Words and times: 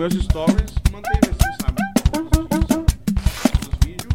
meus 0.00 0.14
stories 0.14 0.72
mantém 0.90 1.20
assim, 1.24 1.52
sabe? 1.60 1.82
Os 3.60 3.76
vídeos. 3.84 4.14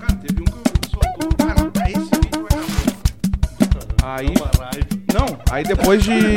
Cara, 0.00 0.14
teve 0.22 0.40
um 0.40 0.44
que 0.46 0.58
eu 0.58 0.64
soltou. 0.88 1.28
Cara, 1.36 1.60
esse 1.90 2.08
vídeo 2.18 2.40
vai 2.48 2.56
dar. 3.74 4.16
Aí. 4.16 4.32
Não, 5.12 5.38
aí 5.50 5.64
depois 5.64 6.02
de. 6.02 6.27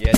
E 0.00 0.08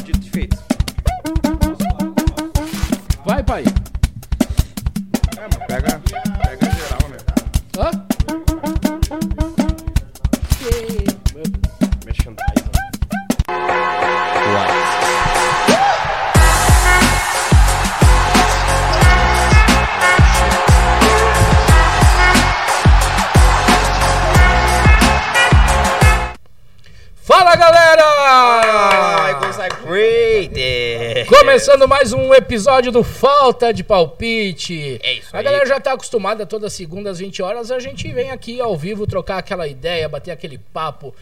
Começando 31.67 31.89
mais 31.89 32.13
um 32.13 32.33
episódio 32.33 32.93
do 32.93 33.03
Falta 33.03 33.75
de 33.75 33.83
Palpite. 33.83 35.01
É 35.03 35.15
isso 35.15 35.35
A 35.35 35.39
aí. 35.41 35.45
galera 35.45 35.67
já 35.67 35.81
tá 35.81 35.95
acostumada 35.95 36.47
toda 36.47 36.71
segunda 36.71 37.11
às 37.11 37.19
20 37.19 37.43
horas, 37.43 37.73
a 37.73 37.81
gente 37.81 38.07
vem 38.13 38.31
aqui 38.31 38.61
ao 38.61 38.77
vivo 38.77 39.05
trocar 39.05 39.39
aquela 39.39 39.67
ideia, 39.67 40.09
bater 40.09 40.31
aquele 40.31 40.59
papo, 40.73 41.13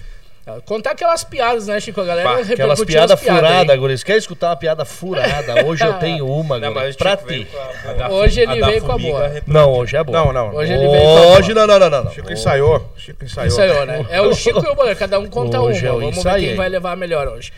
ah, 0.47 0.59
contar 0.67 0.91
aquelas 0.91 1.25
piadas, 1.25 1.67
né, 1.67 1.81
Chico? 1.81 1.99
A 1.99 2.05
galera 2.05 2.29
Pá, 2.29 2.41
Aquelas 2.41 2.79
as 2.79 2.85
piadas 2.87 3.19
furadas, 3.19 3.79
guris. 3.79 4.05
Quer 4.05 4.19
escutar 4.19 4.51
uma 4.51 4.57
piada 4.57 4.85
furada? 4.85 5.65
Hoje 5.65 5.83
eu 5.83 5.95
tenho 5.97 6.27
uma, 6.27 6.59
Não, 6.59 6.75
Pra 6.75 7.17
ti. 7.17 7.49
a- 7.99 8.05
a 8.05 8.09
Hoje 8.11 8.41
ele 8.43 8.63
veio 8.63 8.83
com 8.83 8.93
a 8.93 8.99
boa. 8.99 9.43
Não, 9.47 9.73
hoje 9.73 9.97
é 9.97 10.05
bom. 10.05 10.13
Não, 10.13 10.31
não. 10.31 10.55
Hoje 10.55 10.75
ele 10.75 10.87
veio 10.89 11.03
com 11.03 11.19
a 11.33 11.39
Hoje 11.39 11.55
não, 11.55 11.67
não, 11.67 11.79
não, 11.79 12.05
não. 12.05 12.11
Chico 12.13 12.31
ensaiou. 12.31 12.93
Chico 12.99 13.25
ensaiou. 13.25 13.47
Ensaiou, 13.47 13.87
né? 13.87 14.05
É 14.11 14.21
o 14.21 14.35
Chico 14.35 14.63
e 14.63 14.69
o 14.69 14.75
Boleiro, 14.75 14.99
cada 14.99 15.19
um 15.19 15.27
conta 15.27 15.59
Hoje 15.59 15.87
uma. 15.87 15.95
eu 15.95 16.01
Vamos 16.01 16.17
ver 16.17 16.21
ensaiei. 16.21 16.49
quem 16.49 16.57
vai 16.57 16.69
levar 16.69 16.93
a 16.93 16.97
melhor 16.97 17.29
hoje. 17.29 17.51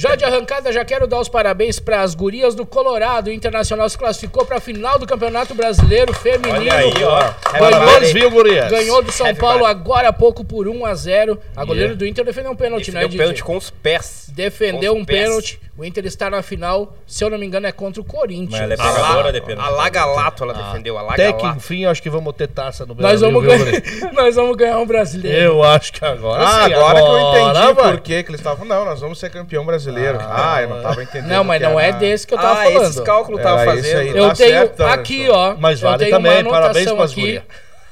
Já 0.00 0.14
de 0.16 0.24
arrancada, 0.24 0.72
já 0.72 0.82
quero 0.82 1.06
dar 1.06 1.20
os 1.20 1.28
parabéns 1.28 1.78
para 1.78 2.00
as 2.00 2.14
gurias 2.14 2.54
do 2.54 2.64
Colorado. 2.64 3.26
O 3.28 3.30
Internacional 3.30 3.86
se 3.86 3.98
classificou 3.98 4.46
para 4.46 4.56
a 4.56 4.60
final 4.60 4.98
do 4.98 5.06
Campeonato 5.06 5.54
Brasileiro 5.54 6.14
Feminino. 6.14 6.54
Olha 6.58 6.74
aí, 6.74 7.04
ó. 7.04 7.32
Parabéns, 7.58 8.10
viu, 8.10 8.30
gurias? 8.30 8.70
Ganhou 8.70 9.02
do 9.02 9.12
São 9.12 9.34
Paulo 9.34 9.66
agora 9.66 10.08
há 10.08 10.12
pouco 10.12 10.42
por 10.42 10.66
1 10.66 10.86
a 10.86 10.94
0 10.94 11.38
A 11.54 11.66
goleira 11.66 11.94
do 11.94 12.06
Inter 12.06 12.24
defendeu 12.24 12.50
um 12.52 12.56
pênalti, 12.56 12.88
Ele 12.88 12.94
né, 12.94 13.00
deu 13.00 13.08
Didi? 13.10 13.18
pênalti 13.22 13.44
com 13.44 13.58
os 13.58 13.68
pés. 13.68 14.30
Defendeu 14.32 14.94
um 14.94 15.04
pés. 15.04 15.20
pênalti. 15.28 15.60
O 15.76 15.84
Inter 15.84 16.04
está 16.06 16.30
na 16.30 16.42
final, 16.42 16.94
se 17.06 17.22
eu 17.24 17.28
não 17.30 17.36
me 17.38 17.44
engano, 17.46 17.66
é 17.66 17.72
contra 17.72 18.00
o 18.00 18.04
Corinthians. 18.04 18.50
Mas 18.52 18.60
ela 18.60 18.74
é 18.74 18.76
A 18.80 18.92
pegadora 18.94 19.32
de 19.32 19.40
pênalti. 19.42 19.66
A 19.66 19.70
Lagalato 19.70 20.44
ela 20.44 20.54
defendeu, 20.54 20.96
a 20.98 21.02
Até 21.12 21.26
que 21.26 21.32
Lagalato. 21.32 21.58
enfim, 21.58 21.84
acho 21.84 22.02
que 22.02 22.08
vamos 22.10 22.34
ter 22.36 22.48
taça 22.48 22.84
no 22.86 22.94
Nós 22.94 23.20
Brasil. 23.20 23.26
vamos, 23.32 23.42
viu, 23.42 23.64
ganhar, 23.64 24.12
nós 24.14 24.34
vamos 24.36 24.56
ganhar 24.56 24.78
um 24.78 24.86
brasileiro. 24.86 25.38
Eu 25.38 25.62
acho 25.62 25.92
que 25.92 26.02
agora 26.04 26.42
Ah, 26.42 26.64
sim. 26.66 26.72
agora, 26.74 27.00
que 27.02 27.08
eu 27.08 27.18
entendi 27.18 27.72
vai. 27.74 27.74
por 27.92 28.00
que 28.00 28.22
que 28.22 28.30
eles 28.30 28.40
estavam. 28.40 28.64
Não, 28.66 28.84
nós 28.84 29.00
vamos 29.00 29.18
ser 29.18 29.28
campeão 29.30 29.64
brasileiro. 29.64 29.89
Ah, 30.28 30.62
eu 30.62 30.68
não 30.68 30.82
tava 30.82 31.02
entendendo. 31.02 31.28
Não, 31.30 31.44
mas 31.44 31.60
não 31.62 31.78
é 31.78 31.92
desse 31.92 32.26
que 32.26 32.34
eu 32.34 32.38
tava 32.38 32.60
Ah, 32.60 32.64
falando. 32.64 32.82
esses 32.84 33.00
cálculos 33.00 33.42
tava 33.42 33.60
Era 33.62 33.74
esse 33.74 33.82
fazendo. 33.92 34.00
aí. 34.00 34.08
Eu 34.16 34.28
Tá 34.28 34.34
tenho 34.34 34.50
certo, 34.50 34.80
aqui, 34.84 35.22
Anderson. 35.22 35.38
ó. 35.38 35.54
Mas 35.58 35.82
eu 35.82 35.88
vale 35.90 36.04
tenho 36.04 36.16
também, 36.16 36.42
uma 36.42 36.50
parabéns 36.50 36.86
aqui. 36.88 37.14
gurias. 37.20 37.42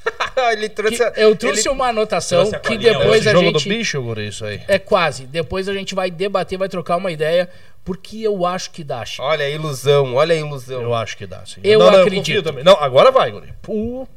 ele 0.53 0.69
trouxe 0.69 1.03
a- 1.03 1.13
eu 1.17 1.35
trouxe 1.35 1.61
ele- 1.61 1.69
uma 1.69 1.87
anotação 1.89 2.39
trouxe 2.39 2.55
a 2.55 2.59
que 2.59 2.77
depois 2.77 3.19
Esse 3.19 3.29
a 3.29 3.31
jogo 3.33 3.45
gente. 3.45 3.63
do 3.63 3.69
bicho, 3.69 4.01
guri, 4.01 4.27
isso 4.29 4.45
aí. 4.45 4.61
É 4.67 4.79
quase. 4.79 5.25
Depois 5.25 5.67
a 5.67 5.73
gente 5.73 5.93
vai 5.93 6.09
debater, 6.09 6.57
vai 6.57 6.69
trocar 6.69 6.95
uma 6.95 7.11
ideia, 7.11 7.49
porque 7.83 8.17
eu 8.21 8.45
acho 8.45 8.71
que 8.71 8.83
dá, 8.83 9.05
Chico. 9.05 9.21
Olha 9.23 9.45
a 9.45 9.49
ilusão, 9.49 10.15
olha 10.15 10.33
a 10.33 10.37
ilusão. 10.37 10.81
Eu 10.81 10.93
acho 10.95 11.15
que 11.17 11.27
dá, 11.27 11.41
sim. 11.45 11.59
Eu 11.63 11.79
não, 11.79 11.91
não, 11.91 12.01
acredito. 12.01 12.43
também. 12.43 12.63
Não, 12.63 12.73
agora 12.79 13.11
vai, 13.11 13.29
guri. 13.31 13.53
Pô, 13.61 14.07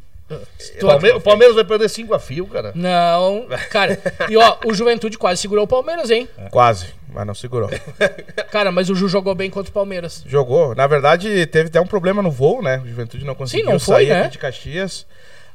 Tu- 0.78 0.86
Palme- 0.86 1.10
o 1.12 1.20
Palmeiras 1.20 1.54
vai 1.54 1.64
perder 1.64 1.90
5 1.90 2.14
a 2.14 2.18
fio, 2.18 2.46
cara. 2.46 2.72
Não, 2.74 3.46
cara. 3.70 3.98
E 4.30 4.36
ó, 4.38 4.56
o 4.64 4.72
Juventude 4.72 5.18
quase 5.18 5.42
segurou 5.42 5.64
o 5.64 5.68
Palmeiras, 5.68 6.10
hein? 6.10 6.26
Quase, 6.50 6.86
mas 7.12 7.26
não 7.26 7.34
segurou. 7.34 7.70
Cara, 8.50 8.72
mas 8.72 8.88
o 8.90 8.94
Ju 8.94 9.08
jogou 9.08 9.34
bem 9.34 9.50
contra 9.50 9.70
o 9.70 9.74
Palmeiras. 9.74 10.24
Jogou. 10.26 10.74
Na 10.74 10.86
verdade, 10.86 11.46
teve 11.46 11.68
até 11.68 11.80
um 11.80 11.86
problema 11.86 12.22
no 12.22 12.30
voo, 12.30 12.62
né? 12.62 12.80
O 12.84 12.88
Juventude 12.88 13.24
não 13.24 13.34
conseguiu 13.34 13.66
não 13.66 13.78
foi, 13.78 14.06
sair 14.06 14.08
né? 14.08 14.20
aqui 14.22 14.32
de 14.32 14.38
Caxias. 14.38 15.06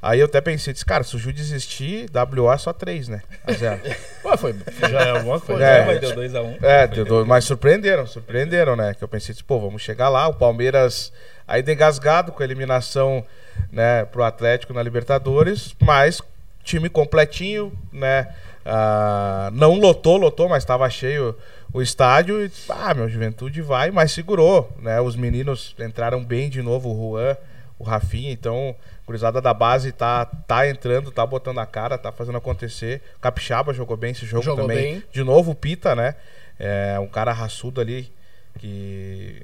Aí 0.01 0.19
eu 0.19 0.25
até 0.25 0.39
pensei, 0.39 0.71
disse, 0.71 0.85
cara, 0.85 1.03
se 1.03 1.15
o 1.15 1.19
Ju 1.19 1.33
desistir, 1.33 2.07
WA 2.13 2.53
é 2.53 2.57
só 2.57 2.71
3, 2.71 3.07
né? 3.07 3.21
A 3.45 3.51
zero. 3.51 3.81
Ué, 4.23 4.37
foi. 4.37 4.55
Já 4.89 5.01
é 5.01 5.09
alguma 5.09 5.39
coisa. 5.39 5.63
É. 5.63 5.85
Mas 5.85 5.99
deu 5.99 6.11
2x1. 6.11 6.57
É, 6.63 6.87
deu 6.87 7.03
dois, 7.03 7.27
mas 7.27 7.45
surpreenderam, 7.45 8.05
surpreenderam, 8.05 8.75
né? 8.75 8.93
Que 8.93 9.03
eu 9.03 9.07
pensei, 9.07 9.33
disse, 9.33 9.43
pô, 9.43 9.59
vamos 9.59 9.81
chegar 9.81 10.09
lá. 10.09 10.27
O 10.27 10.33
Palmeiras 10.35 11.11
ainda 11.47 11.73
engasgado 11.73 12.31
com 12.31 12.43
a 12.43 12.45
eliminação 12.45 13.25
né, 13.71 14.05
pro 14.05 14.23
Atlético 14.23 14.73
na 14.73 14.83
Libertadores, 14.83 15.75
mas 15.81 16.21
time 16.63 16.89
completinho, 16.89 17.71
né? 17.91 18.27
Ah, 18.69 19.49
não 19.53 19.75
lotou, 19.75 20.17
lotou, 20.17 20.49
mas 20.49 20.63
estava 20.63 20.89
cheio 20.89 21.33
o 21.73 21.81
estádio. 21.81 22.45
E, 22.45 22.51
ah, 22.69 22.93
meu, 22.93 23.07
Juventude 23.07 23.61
vai, 23.61 23.91
mas 23.91 24.11
segurou, 24.11 24.69
né? 24.79 24.99
Os 24.99 25.15
meninos 25.15 25.73
entraram 25.79 26.21
bem 26.23 26.49
de 26.49 26.61
novo, 26.61 26.89
o 26.91 27.11
Juan, 27.11 27.37
o 27.79 27.83
Rafinha, 27.85 28.29
então, 28.29 28.75
a 29.03 29.05
gurizada 29.05 29.41
da 29.41 29.53
base 29.53 29.93
tá, 29.93 30.25
tá 30.25 30.67
entrando, 30.67 31.11
tá 31.11 31.25
botando 31.25 31.59
a 31.59 31.65
cara, 31.65 31.97
tá 31.97 32.11
fazendo 32.11 32.37
acontecer. 32.37 33.01
O 33.15 33.21
Capixaba 33.21 33.73
jogou 33.73 33.95
bem 33.95 34.11
esse 34.11 34.25
jogo 34.25 34.43
Jogou 34.43 34.67
também. 34.67 34.95
bem. 34.95 35.03
De 35.13 35.23
novo 35.23 35.51
o 35.51 35.55
Pita, 35.55 35.95
né? 35.95 36.15
É 36.59 36.99
um 36.99 37.07
cara 37.07 37.31
raçudo 37.31 37.79
ali 37.79 38.11
que 38.59 39.41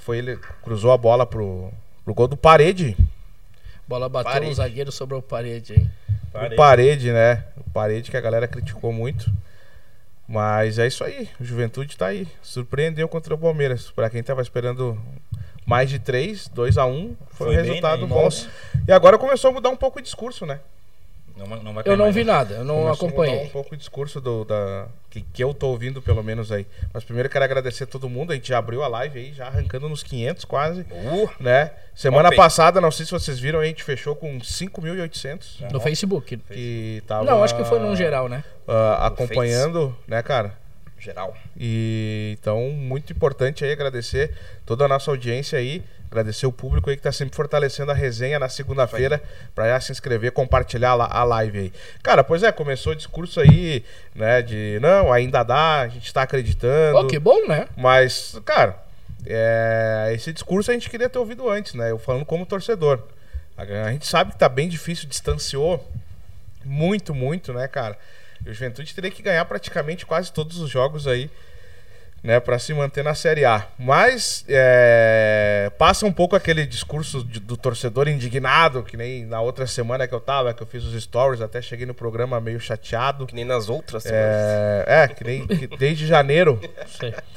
foi 0.00 0.18
ele 0.18 0.38
cruzou 0.62 0.90
a 0.90 0.96
bola 0.96 1.24
pro, 1.24 1.70
pro 2.04 2.14
gol 2.14 2.26
do 2.26 2.36
Parede. 2.36 2.96
Bola 3.86 4.08
bateu 4.08 4.32
Parede. 4.32 4.50
no 4.50 4.54
zagueiro, 4.56 4.90
sobrou 4.92 5.22
parede, 5.22 5.74
hein? 5.74 5.90
O 6.52 6.56
Parede, 6.56 7.12
né? 7.12 7.44
O 7.56 7.70
Parede 7.70 8.10
que 8.10 8.16
a 8.16 8.20
galera 8.20 8.46
criticou 8.46 8.92
muito. 8.92 9.30
Mas 10.28 10.78
é 10.78 10.86
isso 10.86 11.04
aí. 11.04 11.28
O 11.40 11.44
Juventude 11.44 11.96
tá 11.96 12.06
aí. 12.06 12.26
Surpreendeu 12.42 13.08
contra 13.08 13.34
o 13.34 13.38
Palmeiras. 13.38 13.90
Pra 13.90 14.10
quem 14.10 14.22
tava 14.22 14.42
esperando 14.42 15.00
mais 15.64 15.88
de 15.88 15.98
3, 15.98 16.48
2 16.48 16.78
a 16.78 16.84
1 16.84 17.16
foi, 17.28 17.46
Foi 17.46 17.46
um 17.46 17.50
bem, 17.50 17.64
resultado 17.64 18.02
né? 18.02 18.08
bom. 18.08 18.28
E 18.86 18.92
agora 18.92 19.18
começou 19.18 19.50
a 19.50 19.54
mudar 19.54 19.70
um 19.70 19.76
pouco 19.76 19.98
o 19.98 20.02
discurso, 20.02 20.44
né? 20.44 20.60
Não, 21.36 21.46
não 21.62 21.74
vai 21.74 21.82
Eu 21.86 21.96
não 21.96 22.06
mais, 22.06 22.14
vi 22.14 22.24
né? 22.24 22.32
nada, 22.32 22.54
eu 22.54 22.64
não 22.64 22.76
Começou 22.76 23.08
a 23.08 23.10
mudar 23.10 23.22
acompanhei. 23.22 23.44
um 23.46 23.48
pouco 23.50 23.74
o 23.74 23.76
discurso 23.76 24.20
do, 24.20 24.44
da, 24.44 24.86
que, 25.10 25.20
que 25.20 25.44
eu 25.44 25.52
tô 25.52 25.68
ouvindo, 25.68 26.00
pelo 26.00 26.22
menos 26.22 26.50
aí. 26.50 26.66
Mas 26.94 27.04
primeiro 27.04 27.26
eu 27.26 27.30
quero 27.30 27.44
agradecer 27.44 27.84
a 27.84 27.86
todo 27.86 28.08
mundo. 28.08 28.32
A 28.32 28.34
gente 28.34 28.48
já 28.48 28.58
abriu 28.58 28.82
a 28.82 28.88
live 28.88 29.18
aí, 29.18 29.32
já 29.34 29.46
arrancando 29.46 29.88
nos 29.88 30.02
500 30.02 30.44
quase. 30.46 30.80
Uh, 30.82 31.28
Né? 31.38 31.70
Semana 31.94 32.34
passada, 32.34 32.80
não 32.80 32.90
sei 32.90 33.04
se 33.06 33.12
vocês 33.12 33.38
viram, 33.38 33.60
a 33.60 33.64
gente 33.64 33.82
fechou 33.82 34.16
com 34.16 34.38
5.800. 34.38 35.70
No 35.70 35.80
Facebook. 35.80 36.36
Que 36.36 37.02
tava, 37.06 37.24
Não, 37.24 37.42
acho 37.42 37.56
que 37.56 37.64
foi 37.64 37.78
num 37.78 37.94
geral, 37.94 38.28
né? 38.28 38.42
ah, 38.66 39.06
acompanhando, 39.06 39.96
né, 40.06 40.22
cara? 40.22 40.58
Geral. 40.98 41.36
E 41.56 42.36
então, 42.40 42.70
muito 42.70 43.12
importante 43.12 43.64
aí 43.64 43.72
agradecer 43.72 44.32
toda 44.64 44.84
a 44.84 44.88
nossa 44.88 45.10
audiência 45.10 45.58
aí, 45.58 45.82
agradecer 46.10 46.46
o 46.46 46.52
público 46.52 46.90
aí 46.90 46.96
que 46.96 47.02
tá 47.02 47.12
sempre 47.12 47.36
fortalecendo 47.36 47.90
a 47.90 47.94
resenha 47.94 48.38
na 48.38 48.48
segunda-feira 48.48 49.22
para 49.54 49.68
já 49.68 49.80
se 49.80 49.92
inscrever, 49.92 50.32
compartilhar 50.32 50.92
a 50.92 51.24
live 51.24 51.58
aí. 51.58 51.72
Cara, 52.02 52.24
pois 52.24 52.42
é, 52.42 52.50
começou 52.50 52.92
o 52.92 52.96
discurso 52.96 53.40
aí, 53.40 53.84
né, 54.14 54.42
de 54.42 54.78
não, 54.80 55.12
ainda 55.12 55.42
dá, 55.42 55.80
a 55.82 55.88
gente 55.88 56.12
tá 56.12 56.22
acreditando. 56.22 56.98
Ó, 56.98 57.04
que 57.04 57.18
bom, 57.18 57.46
né? 57.46 57.68
Mas, 57.76 58.40
cara, 58.44 58.82
é, 59.26 60.12
esse 60.14 60.32
discurso 60.32 60.70
a 60.70 60.74
gente 60.74 60.88
queria 60.88 61.08
ter 61.08 61.18
ouvido 61.18 61.48
antes, 61.48 61.74
né? 61.74 61.90
Eu 61.90 61.98
falando 61.98 62.24
como 62.24 62.46
torcedor. 62.46 63.02
A, 63.56 63.62
a 63.62 63.92
gente 63.92 64.06
sabe 64.06 64.32
que 64.32 64.38
tá 64.38 64.48
bem 64.48 64.68
difícil, 64.68 65.08
distanciou 65.08 65.84
muito, 66.64 67.14
muito, 67.14 67.52
né, 67.52 67.66
cara? 67.68 67.96
E 68.46 68.50
o 68.50 68.54
Juventude 68.54 68.94
teria 68.94 69.10
que 69.10 69.22
ganhar 69.22 69.44
praticamente 69.44 70.06
quase 70.06 70.32
todos 70.32 70.58
os 70.60 70.70
jogos 70.70 71.06
aí, 71.08 71.28
né, 72.22 72.40
para 72.40 72.58
se 72.58 72.72
manter 72.74 73.04
na 73.04 73.14
Série 73.14 73.44
A. 73.44 73.66
Mas 73.78 74.44
é, 74.48 75.70
passa 75.78 76.06
um 76.06 76.12
pouco 76.12 76.34
aquele 76.34 76.64
discurso 76.66 77.22
de- 77.22 77.38
do 77.40 77.56
torcedor 77.56 78.08
indignado, 78.08 78.82
que 78.82 78.96
nem 78.96 79.24
na 79.24 79.40
outra 79.40 79.66
semana 79.66 80.08
que 80.08 80.14
eu 80.14 80.18
tava, 80.20 80.52
que 80.54 80.62
eu 80.62 80.66
fiz 80.66 80.82
os 80.84 81.00
stories, 81.02 81.40
até 81.40 81.60
cheguei 81.62 81.86
no 81.86 81.94
programa 81.94 82.40
meio 82.40 82.58
chateado. 82.58 83.26
Que 83.26 83.34
nem 83.34 83.44
nas 83.44 83.68
outras 83.68 84.02
semanas. 84.04 84.24
É, 84.24 84.84
é, 85.04 85.08
que 85.08 85.22
nem 85.24 85.46
que 85.46 85.66
desde 85.76 86.06
janeiro 86.06 86.58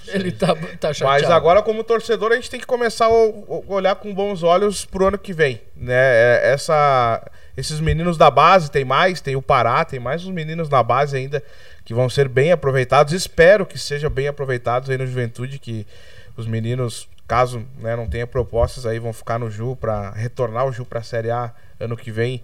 Ele 0.07 0.31
tá, 0.31 0.55
tá 0.79 0.93
chateado. 0.93 1.21
mas 1.21 1.29
agora, 1.29 1.61
como 1.61 1.83
torcedor, 1.83 2.31
a 2.31 2.35
gente 2.35 2.49
tem 2.49 2.59
que 2.59 2.65
começar 2.65 3.05
a 3.05 3.09
olhar 3.67 3.95
com 3.95 4.13
bons 4.13 4.41
olhos 4.41 4.85
pro 4.85 5.07
ano 5.07 5.17
que 5.19 5.33
vem. 5.33 5.61
Né? 5.75 5.93
É, 5.95 6.51
Essa, 6.53 7.21
esses 7.59 7.81
meninos 7.81 8.17
da 8.17 8.31
base, 8.31 8.71
tem 8.71 8.85
mais, 8.85 9.19
tem 9.19 9.35
o 9.35 9.41
Pará, 9.41 9.83
tem 9.83 9.99
mais 9.99 10.25
uns 10.25 10.33
meninos 10.33 10.69
na 10.69 10.81
base 10.81 11.17
ainda 11.17 11.43
que 11.83 11.93
vão 11.93 12.09
ser 12.09 12.29
bem 12.29 12.53
aproveitados. 12.53 13.11
Espero 13.11 13.65
que 13.65 13.77
sejam 13.77 14.09
bem 14.09 14.29
aproveitados 14.29 14.89
aí 14.89 14.97
no 14.97 15.05
Juventude, 15.05 15.59
que 15.59 15.85
os 16.37 16.47
meninos, 16.47 17.09
caso 17.27 17.65
né, 17.79 17.97
não 17.97 18.07
tenha 18.07 18.25
propostas 18.25 18.85
aí, 18.85 18.97
vão 18.97 19.11
ficar 19.11 19.37
no 19.37 19.51
Ju 19.51 19.75
para 19.75 20.11
retornar 20.11 20.67
o 20.67 20.71
Ju 20.71 20.85
para 20.85 20.99
a 20.99 21.03
Série 21.03 21.31
A 21.31 21.51
ano 21.77 21.97
que 21.97 22.11
vem. 22.11 22.41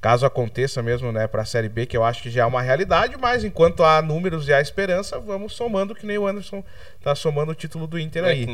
Caso 0.00 0.24
aconteça 0.24 0.80
mesmo, 0.80 1.10
né, 1.10 1.26
para 1.26 1.42
a 1.42 1.44
Série 1.44 1.68
B, 1.68 1.84
que 1.84 1.96
eu 1.96 2.04
acho 2.04 2.22
que 2.22 2.30
já 2.30 2.42
é 2.42 2.46
uma 2.46 2.62
realidade, 2.62 3.16
mas 3.18 3.42
enquanto 3.42 3.82
há 3.82 4.00
números 4.00 4.46
e 4.46 4.52
há 4.52 4.60
esperança, 4.60 5.18
vamos 5.18 5.54
somando, 5.54 5.92
que 5.92 6.06
nem 6.06 6.16
o 6.16 6.26
Anderson 6.26 6.62
tá 7.02 7.16
somando 7.16 7.50
o 7.50 7.54
título 7.54 7.86
do 7.86 7.98
Inter 7.98 8.22
É 8.24 8.28
aí. 8.28 8.46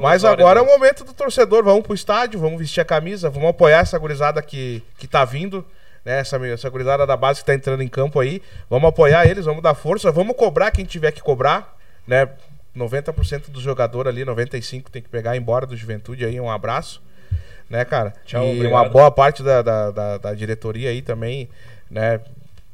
Mas 0.00 0.24
agora 0.24 0.58
é 0.58 0.62
o 0.62 0.66
momento 0.66 1.04
do 1.04 1.12
torcedor, 1.12 1.62
vamos 1.62 1.84
pro 1.84 1.94
estádio, 1.94 2.40
vamos 2.40 2.58
vestir 2.58 2.80
a 2.80 2.84
camisa, 2.84 3.30
vamos 3.30 3.50
apoiar 3.50 3.80
essa 3.80 3.96
gurizada 3.98 4.42
que, 4.42 4.82
que 4.98 5.06
tá 5.06 5.24
vindo, 5.24 5.64
né, 6.04 6.18
essa, 6.18 6.36
essa 6.46 6.68
gurizada 6.68 7.06
da 7.06 7.16
base 7.16 7.40
que 7.40 7.46
tá 7.46 7.54
entrando 7.54 7.84
em 7.84 7.88
campo 7.88 8.18
aí, 8.18 8.42
vamos 8.68 8.88
apoiar 8.88 9.24
eles, 9.26 9.44
vamos 9.44 9.62
dar 9.62 9.74
força, 9.74 10.10
vamos 10.10 10.34
cobrar 10.34 10.72
quem 10.72 10.84
tiver 10.84 11.12
que 11.12 11.22
cobrar, 11.22 11.76
né, 12.04 12.28
90% 12.76 13.50
do 13.50 13.60
jogador 13.60 14.08
ali, 14.08 14.24
95% 14.24 14.84
tem 14.90 15.02
que 15.02 15.08
pegar 15.08 15.36
embora 15.36 15.66
do 15.66 15.76
Juventude 15.76 16.24
aí, 16.24 16.40
um 16.40 16.50
abraço, 16.50 17.00
né, 17.70 17.84
cara? 17.84 18.12
Tchau, 18.26 18.44
e 18.44 18.56
obrigado. 18.56 18.72
uma 18.72 18.88
boa 18.88 19.10
parte 19.10 19.42
da, 19.42 19.62
da, 19.62 19.90
da, 19.90 20.18
da 20.18 20.34
diretoria 20.34 20.90
aí 20.90 21.00
também, 21.00 21.48
né, 21.88 22.20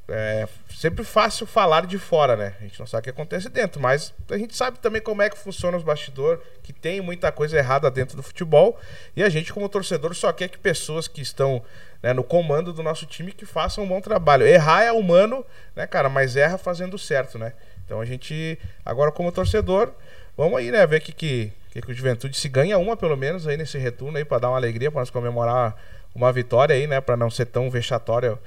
é 0.08 0.48
sempre 0.70 1.02
fácil 1.02 1.46
falar 1.46 1.86
de 1.86 1.98
fora, 1.98 2.36
né? 2.36 2.54
A 2.60 2.62
gente 2.62 2.78
não 2.78 2.86
sabe 2.86 3.00
o 3.00 3.04
que 3.04 3.10
acontece 3.10 3.48
dentro, 3.48 3.80
mas 3.80 4.14
a 4.30 4.38
gente 4.38 4.54
sabe 4.54 4.78
também 4.78 5.02
como 5.02 5.20
é 5.20 5.28
que 5.28 5.36
funciona 5.36 5.76
os 5.76 5.82
bastidores, 5.82 6.40
que 6.62 6.72
tem 6.72 7.00
muita 7.00 7.32
coisa 7.32 7.56
errada 7.56 7.90
dentro 7.90 8.16
do 8.16 8.22
futebol, 8.22 8.78
e 9.16 9.22
a 9.22 9.28
gente 9.28 9.52
como 9.52 9.68
torcedor 9.68 10.14
só 10.14 10.32
quer 10.32 10.48
que 10.48 10.58
pessoas 10.58 11.08
que 11.08 11.20
estão 11.20 11.62
né, 12.02 12.12
no 12.12 12.22
comando 12.22 12.72
do 12.72 12.82
nosso 12.82 13.04
time 13.04 13.32
que 13.32 13.44
façam 13.44 13.82
um 13.82 13.88
bom 13.88 14.00
trabalho. 14.00 14.46
Errar 14.46 14.84
é 14.84 14.92
humano, 14.92 15.44
né, 15.74 15.86
cara, 15.86 16.08
mas 16.08 16.36
erra 16.36 16.56
fazendo 16.56 16.96
certo, 16.96 17.36
né? 17.38 17.52
Então 17.84 18.00
a 18.00 18.04
gente 18.04 18.58
agora 18.84 19.10
como 19.10 19.32
torcedor, 19.32 19.92
vamos 20.36 20.58
aí, 20.58 20.70
né, 20.70 20.86
ver 20.86 21.00
que 21.00 21.12
que, 21.12 21.52
que, 21.70 21.80
que 21.82 21.90
o 21.90 21.94
Juventude 21.94 22.36
se 22.36 22.48
ganha 22.48 22.78
uma 22.78 22.96
pelo 22.96 23.16
menos 23.16 23.46
aí 23.46 23.56
nesse 23.56 23.78
retorno 23.78 24.16
aí 24.18 24.24
para 24.24 24.38
dar 24.40 24.48
uma 24.50 24.56
alegria 24.56 24.90
para 24.90 25.00
nós 25.00 25.10
comemorar 25.10 25.74
uma 26.14 26.32
vitória 26.32 26.74
aí, 26.74 26.86
né, 26.86 27.00
para 27.00 27.16
não 27.16 27.30
ser 27.30 27.46
tão 27.46 27.70
vexatório 27.70 28.38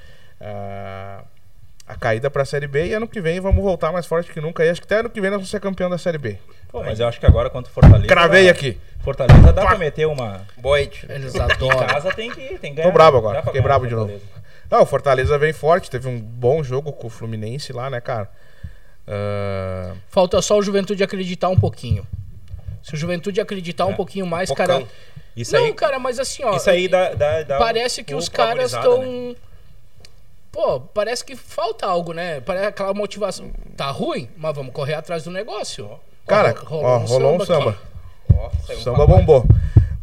ah, 0.42 1.24
a 1.88 1.96
caída 1.96 2.30
para 2.30 2.44
a 2.44 2.46
Série 2.46 2.68
B 2.68 2.88
e 2.88 2.94
ano 2.94 3.08
que 3.08 3.20
vem 3.20 3.40
vamos 3.40 3.64
voltar 3.64 3.92
mais 3.92 4.06
forte 4.06 4.32
que 4.32 4.40
nunca. 4.40 4.64
E 4.64 4.70
acho 4.70 4.80
que 4.80 4.86
até 4.86 5.00
ano 5.00 5.10
que 5.10 5.20
vem 5.20 5.30
nós 5.32 5.38
vamos 5.40 5.50
ser 5.50 5.60
campeão 5.60 5.90
da 5.90 5.98
Série 5.98 6.20
B. 6.20 6.38
Pô, 6.72 6.84
mas 6.84 7.00
eu 7.00 7.08
acho 7.08 7.20
que 7.20 7.26
agora 7.26 7.50
contra 7.50 7.72
o 7.72 7.74
Fortaleza. 7.74 8.08
Cravei 8.08 8.46
dá- 8.46 8.52
aqui. 8.52 8.80
Fortaleza 9.00 9.52
dá 9.52 9.66
pra 9.66 9.76
meter 9.78 10.06
uma. 10.06 10.42
Boyd. 10.58 11.06
Eles 11.10 11.34
Em 11.34 11.40
adoram. 11.42 11.88
casa 11.88 12.14
tem 12.14 12.30
que, 12.30 12.42
tem 12.60 12.72
que 12.72 12.72
ganhar. 12.74 12.88
Tô 12.88 12.92
brabo 12.94 13.18
agora, 13.18 13.42
fiquei 13.42 13.60
brabo 13.62 13.88
de 13.88 13.96
novo. 13.96 14.22
Não, 14.70 14.84
o 14.84 14.86
Fortaleza 14.86 15.36
vem 15.40 15.52
forte, 15.52 15.90
teve 15.90 16.08
um 16.08 16.20
bom 16.22 16.62
jogo 16.64 16.94
com 16.94 17.08
o 17.08 17.10
Fluminense 17.10 17.74
lá, 17.74 17.90
né, 17.90 18.00
cara? 18.00 18.30
Ah, 19.10 19.94
Falta 20.10 20.40
só 20.42 20.58
o 20.58 20.62
Juventude 20.62 21.04
acreditar 21.04 21.50
um 21.50 21.58
pouquinho. 21.60 22.06
Se 22.84 22.94
o 22.94 22.98
Juventude 22.98 23.42
acreditar 23.42 23.86
um 23.88 23.94
pouquinho 23.96 24.26
mais, 24.26 24.50
Pocão. 24.50 24.66
cara. 24.66 24.86
Isso 25.36 25.54
não, 25.56 25.66
aí, 25.66 25.74
cara, 25.74 25.98
mas 26.00 26.20
assim, 26.20 26.44
ó. 26.44 26.56
isso 26.56 26.70
aí 26.70 26.88
dá, 26.88 27.14
dá, 27.14 27.44
dá 27.44 27.58
Parece 27.58 28.04
que 28.04 28.14
um 28.14 28.18
os 28.18 28.30
pra 28.30 28.46
caras 28.48 28.74
estão. 28.74 29.02
né? 29.02 29.36
Pô, 30.52 30.80
parece 30.80 31.24
que 31.24 31.36
falta 31.36 31.86
algo, 31.86 32.14
né? 32.14 32.42
Parece 32.42 32.68
aquela 32.68 32.94
motivação. 32.94 33.52
Tá 33.78 33.90
ruim, 33.92 34.30
mas 34.36 34.56
vamos 34.56 34.74
correr 34.74 34.96
atrás 34.96 35.24
do 35.24 35.32
negócio. 35.32 35.90
cara, 36.28 36.56
Ó, 36.70 36.76
ó, 36.76 36.98
rolou 37.00 37.34
um 37.34 37.36
aqui. 37.38 37.46
samba. 37.46 37.78
Ó, 38.34 38.50
saiu 38.66 38.80
um 38.80 38.82
Samba 38.82 39.08
bombou. 39.08 39.46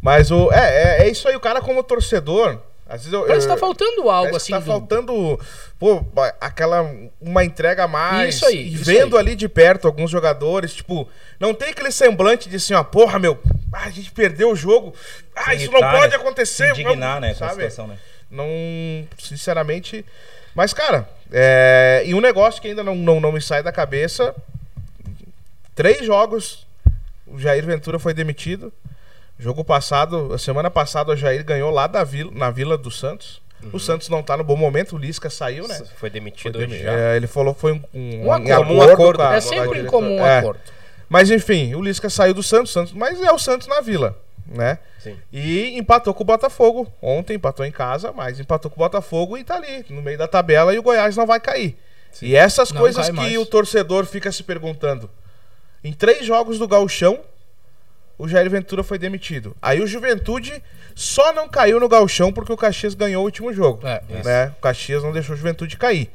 Mas 0.01 0.31
o. 0.31 0.51
É, 0.51 1.01
é, 1.01 1.07
é 1.07 1.09
isso 1.09 1.27
aí, 1.27 1.35
o 1.35 1.39
cara 1.39 1.61
como 1.61 1.83
torcedor. 1.83 2.59
Às 2.89 3.01
vezes 3.01 3.13
eu. 3.13 3.25
Parece 3.25 3.45
eu- 3.47 3.51
tá 3.53 3.57
faltando 3.57 4.09
algo 4.09 4.35
assim. 4.35 4.51
Tá 4.53 4.59
do- 4.59 4.65
faltando, 4.65 5.39
pô, 5.77 6.05
aquela. 6.39 6.89
Uma 7.19 7.43
entrega 7.43 7.83
a 7.83 7.87
mais. 7.87 8.35
Isso 8.35 8.45
aí, 8.45 8.55
E 8.67 8.73
isso 8.75 8.85
vendo 8.85 9.17
aí. 9.17 9.21
ali 9.27 9.35
de 9.35 9.49
perto 9.49 9.87
alguns 9.87 10.09
jogadores, 10.09 10.73
tipo, 10.73 11.07
não 11.39 11.53
tem 11.53 11.69
aquele 11.69 11.91
semblante 11.91 12.47
de 12.49 12.55
assim, 12.55 12.73
ó, 12.73 12.83
porra, 12.83 13.19
meu, 13.19 13.37
ah, 13.73 13.83
a 13.85 13.89
gente 13.89 14.11
perdeu 14.11 14.51
o 14.51 14.55
jogo. 14.55 14.93
Ah, 15.35 15.53
isso 15.53 15.71
não 15.71 15.81
pode 15.81 16.09
né? 16.09 16.15
acontecer. 16.15 16.73
Se 16.73 16.81
indignar, 16.81 17.15
vamos, 17.15 17.21
né, 17.21 17.33
com 17.35 17.43
a 17.45 17.47
sabe? 17.49 17.61
situação, 17.63 17.87
né? 17.87 17.97
Não, 18.31 18.45
sinceramente. 19.19 20.05
Mas, 20.55 20.73
cara, 20.73 21.07
é, 21.31 22.03
e 22.05 22.13
um 22.15 22.21
negócio 22.21 22.61
que 22.61 22.67
ainda 22.67 22.83
não, 22.83 22.95
não, 22.95 23.19
não 23.19 23.31
me 23.31 23.41
sai 23.41 23.61
da 23.61 23.71
cabeça: 23.71 24.33
três 25.75 26.05
jogos, 26.05 26.65
o 27.25 27.37
Jair 27.39 27.65
Ventura 27.65 27.99
foi 27.99 28.13
demitido. 28.13 28.71
Jogo 29.39 29.63
passado, 29.63 30.33
a 30.33 30.37
semana 30.37 30.69
passada, 30.71 31.11
o 31.11 31.15
Jair 31.15 31.43
ganhou 31.43 31.69
lá 31.69 31.85
da 31.87 32.03
vila, 32.03 32.31
na 32.33 32.49
Vila 32.49 32.77
do 32.77 32.89
Santos. 32.89 33.41
O 33.73 33.79
Santos 33.79 34.07
não 34.09 34.21
tá 34.21 34.37
no 34.37 34.43
bom 34.43 34.55
momento, 34.55 34.95
o 34.95 34.99
Lisca 34.99 35.29
saiu, 35.29 35.67
né? 35.67 35.75
Foi 35.75 35.87
Foi 35.97 36.09
demitido 36.09 36.59
demi- 36.59 36.75
hoje 36.75 36.83
já. 36.83 36.91
é, 36.91 37.15
ele 37.15 37.25
falou 37.27 37.53
que 37.55 37.61
foi 37.61 37.71
um, 37.73 37.81
um, 37.93 38.29
Um 38.31 38.37
em 38.37 38.51
acordo, 38.51 38.73
um 38.73 38.81
acordo. 38.81 39.17
com 39.17 39.23
a- 39.25 39.35
É 39.35 39.41
sempre 39.41 39.57
em 39.57 39.67
diretora. 39.73 39.89
comum 39.89 40.15
um 40.17 40.25
É. 40.25 40.39
acordo. 40.39 40.59
Mas 41.09 41.31
enfim, 41.31 41.73
o 41.73 41.81
Lisca 41.81 42.09
saiu 42.09 42.33
do 42.33 42.43
Santos, 42.43 42.71
Santos, 42.71 42.93
mas 42.93 43.19
é 43.21 43.31
o 43.31 43.39
Santos 43.39 43.67
na 43.67 43.81
Vila, 43.81 44.15
né? 44.45 44.77
Sim. 44.99 45.15
E 45.33 45.77
empatou 45.77 46.13
com 46.13 46.21
o 46.23 46.25
Botafogo. 46.25 46.91
Ontem 47.01 47.35
empatou 47.35 47.65
em 47.65 47.71
casa, 47.71 48.11
mas 48.11 48.39
empatou 48.39 48.69
com 48.69 48.75
o 48.79 48.83
Botafogo 48.83 49.37
e 49.37 49.43
tá 49.43 49.55
ali, 49.55 49.85
no 49.89 50.01
meio 50.03 50.17
da 50.17 50.27
tabela, 50.27 50.73
e 50.73 50.79
o 50.79 50.83
Goiás 50.83 51.15
não 51.17 51.25
vai 51.25 51.39
cair. 51.39 51.77
E 52.21 52.35
essas 52.35 52.71
Não 52.71 52.79
coisas 52.81 53.07
que 53.07 53.11
mais. 53.15 53.37
o 53.37 53.45
torcedor 53.45 54.05
fica 54.05 54.31
se 54.31 54.43
perguntando. 54.43 55.09
Em 55.83 55.93
três 55.93 56.25
jogos 56.25 56.59
do 56.59 56.67
Gauchão, 56.67 57.19
o 58.17 58.27
Jair 58.27 58.49
Ventura 58.49 58.83
foi 58.83 58.97
demitido. 58.97 59.55
Aí 59.61 59.79
o 59.81 59.87
Juventude 59.87 60.61
só 60.95 61.31
não 61.33 61.47
caiu 61.47 61.79
no 61.79 61.87
Gauchão 61.87 62.31
porque 62.33 62.51
o 62.51 62.57
Caxias 62.57 62.93
ganhou 62.93 63.21
o 63.21 63.25
último 63.25 63.53
jogo. 63.53 63.85
É, 63.87 64.01
né? 64.23 64.53
O 64.57 64.61
Caxias 64.61 65.03
não 65.03 65.11
deixou 65.11 65.35
o 65.35 65.37
Juventude 65.37 65.77
cair. 65.77 66.09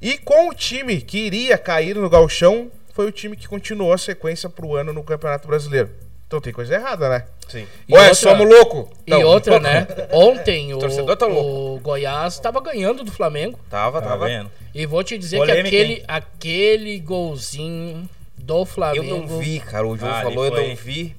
E 0.00 0.18
com 0.18 0.48
o 0.48 0.54
time 0.54 1.00
que 1.00 1.18
iria 1.18 1.56
cair 1.58 1.96
no 1.96 2.08
Gauchão, 2.08 2.70
foi 2.92 3.06
o 3.06 3.12
time 3.12 3.36
que 3.36 3.48
continuou 3.48 3.92
a 3.92 3.98
sequência 3.98 4.48
pro 4.48 4.74
ano 4.76 4.92
no 4.92 5.02
Campeonato 5.02 5.48
Brasileiro. 5.48 5.90
Então 6.26 6.40
tem 6.40 6.52
coisa 6.52 6.74
errada, 6.74 7.08
né? 7.08 7.24
Sim. 7.48 7.66
E 7.88 7.92
Ué, 7.94 8.00
outra- 8.00 8.14
somos 8.14 8.48
louco. 8.48 8.90
E 9.06 9.10
Não, 9.10 9.22
outra, 9.22 9.52
louco. 9.52 9.64
né? 9.66 9.86
Ontem 10.12 10.74
o, 10.74 10.78
torcedor 10.78 11.16
tá 11.16 11.26
o 11.26 11.78
Goiás 11.80 12.38
tava 12.40 12.60
ganhando 12.60 13.04
do 13.04 13.12
Flamengo. 13.12 13.58
Tava, 13.70 14.02
Tá 14.02 14.08
tava. 14.08 14.26
vendo? 14.26 14.50
E 14.74 14.84
vou 14.86 15.04
te 15.04 15.16
dizer 15.16 15.36
Polêmica, 15.38 15.70
que 15.70 15.76
aquele, 15.76 15.92
hein? 15.94 16.04
aquele 16.08 16.98
golzinho 16.98 18.08
do 18.46 18.58
Eu 18.60 18.66
Flamengo. 18.66 19.26
não 19.28 19.38
vi, 19.38 19.60
cara. 19.60 19.86
O 19.86 19.96
João 19.96 20.12
Ah, 20.12 20.22
falou, 20.22 20.44
eu 20.44 20.52
foi- 20.52 20.68
não 20.68 20.76
vi. 20.76 21.16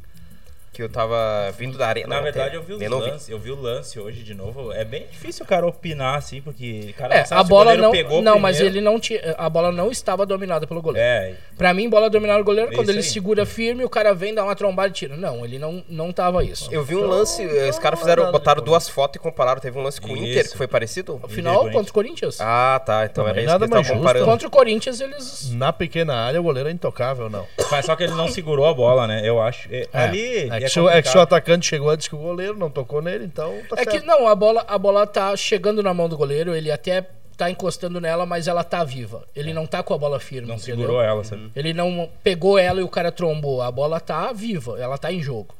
Que 0.78 0.84
eu 0.84 0.90
tava 0.90 1.52
vindo 1.58 1.76
da 1.76 1.88
arena. 1.88 2.08
Na 2.18 2.22
verdade, 2.22 2.56
eu 2.56 2.62
vi 2.62 2.74
os 2.74 2.80
vi. 2.80 2.88
lance, 2.88 3.32
eu 3.32 3.40
vi 3.40 3.50
o 3.50 3.60
lance 3.60 4.00
hoje 4.00 4.22
de 4.22 4.36
novo. 4.36 4.72
É 4.72 4.86
bem 4.86 5.08
difícil 5.10 5.44
o 5.44 5.48
cara 5.48 5.66
opinar 5.66 6.16
assim, 6.16 6.40
porque 6.40 6.90
o 6.92 6.94
cara 6.94 7.16
É, 7.16 7.26
sabe 7.26 7.42
a 7.42 7.44
o 7.44 7.48
bola 7.48 7.76
não. 7.76 7.90
pegou 7.92 8.22
Não, 8.22 8.38
mas 8.38 8.58
primeiro. 8.58 8.78
ele 8.78 8.86
não 8.86 9.00
tinha. 9.00 9.20
A 9.40 9.50
bola 9.50 9.72
não 9.72 9.90
estava 9.90 10.24
dominada 10.24 10.68
pelo 10.68 10.80
goleiro. 10.80 11.04
É, 11.08 11.34
Pra 11.58 11.74
mim, 11.74 11.90
bola 11.90 12.12
dominada 12.12 12.38
do 12.38 12.46
goleiro, 12.46 12.72
É 12.72 12.76
quando 12.76 12.90
ele 12.90 13.00
aí. 13.00 13.04
segura 13.04 13.44
firme, 13.44 13.84
o 13.84 13.90
cara 13.90 14.14
vem, 14.14 14.36
dá 14.36 14.44
uma 14.44 14.56
trombada 14.56 14.90
e 14.90 14.92
tira. 14.92 15.18
Não, 15.18 15.44
ele 15.44 15.58
não, 15.58 15.84
não 15.90 16.14
tava 16.14 16.44
isso. 16.44 16.70
Eu 16.72 16.84
vi 16.84 16.96
um 16.96 17.08
lance, 17.08 17.42
então 17.42 17.70
os 17.70 17.80
caras 17.80 17.98
é 17.98 18.02
fizeram, 18.04 18.32
botaram 18.32 18.62
duas 18.64 18.88
fotos 18.88 19.16
e 19.16 19.20
compararam. 19.20 19.60
Teve 19.60 19.80
um 19.80 19.82
lance 19.82 20.00
com 20.00 20.14
o 20.14 20.16
Inter 20.18 20.48
que 20.52 20.56
foi 20.58 20.68
parecido? 20.68 21.20
No 21.20 21.28
final, 21.28 21.72
contra 21.72 21.90
o 21.90 21.94
Corinthians. 21.94 22.38
Ah, 22.40 22.80
tá. 22.86 23.04
Então 23.06 23.24
Não, 23.24 23.32
era 23.32 23.40
isso 23.42 23.48
que 23.48 23.60
nada 23.60 23.68
mais 23.68 23.90
comparando. 23.90 24.26
Contra 24.26 24.48
o 24.48 24.52
Corinthians, 24.52 25.02
eles. 25.02 25.52
Na 25.54 25.74
pequena 25.74 26.14
área, 26.14 26.40
o 26.40 26.44
goleiro 26.44 26.70
é 26.70 26.72
intocável, 26.72 27.28
não. 27.32 27.48
mas 27.72 27.86
só 27.88 27.96
que 27.96 28.04
ele 28.04 28.14
não 28.14 28.28
segurou 28.28 28.68
a 28.68 28.74
bola, 28.76 29.08
né? 29.08 29.22
Eu 29.24 29.42
acho. 29.42 29.68
É, 29.72 29.88
ali. 29.92 30.48
É 30.68 30.70
é 30.70 30.70
que, 30.70 30.74
se, 30.74 30.80
o- 30.80 30.90
é 30.90 31.02
que 31.02 31.08
se 31.08 31.16
o 31.18 31.20
complicado. 31.20 31.22
atacante 31.24 31.66
chegou 31.68 31.90
antes 31.90 32.08
que 32.08 32.16
o 32.16 32.20
goleiro, 32.20 32.58
não 32.58 32.70
tocou 32.70 33.02
nele, 33.02 33.26
então 33.26 33.52
tá 33.70 33.76
É 33.76 33.84
certo. 33.84 33.90
que 34.02 34.06
não, 34.06 34.28
a 34.28 34.36
bola, 34.36 34.64
a 34.68 34.78
bola 34.78 35.08
tá 35.08 35.36
chegando 35.36 35.82
na 35.84 35.94
mão 35.94 36.08
do 36.10 36.18
goleiro, 36.18 36.56
ele 36.56 36.72
até 36.72 37.06
tá 37.36 37.50
encostando 37.52 38.02
nela, 38.02 38.26
mas 38.26 38.48
ela 38.48 38.64
tá 38.64 38.84
viva. 38.84 39.24
Ele 39.36 39.54
não 39.54 39.68
tá 39.68 39.84
com 39.84 39.94
a 39.94 39.98
bola 39.98 40.20
firme. 40.20 40.48
Não 40.48 40.56
entendeu? 40.56 40.76
segurou 40.78 41.02
ela, 41.02 41.24
sabe? 41.24 41.52
Ele 41.56 41.72
não 41.74 42.10
pegou 42.24 42.58
ela 42.58 42.80
e 42.80 42.84
o 42.84 42.90
cara 42.90 43.12
trombou. 43.12 43.62
A 43.62 43.72
bola 43.72 44.00
tá 44.00 44.32
viva, 44.34 44.80
ela 44.80 44.98
tá 44.98 45.12
em 45.12 45.22
jogo. 45.22 45.54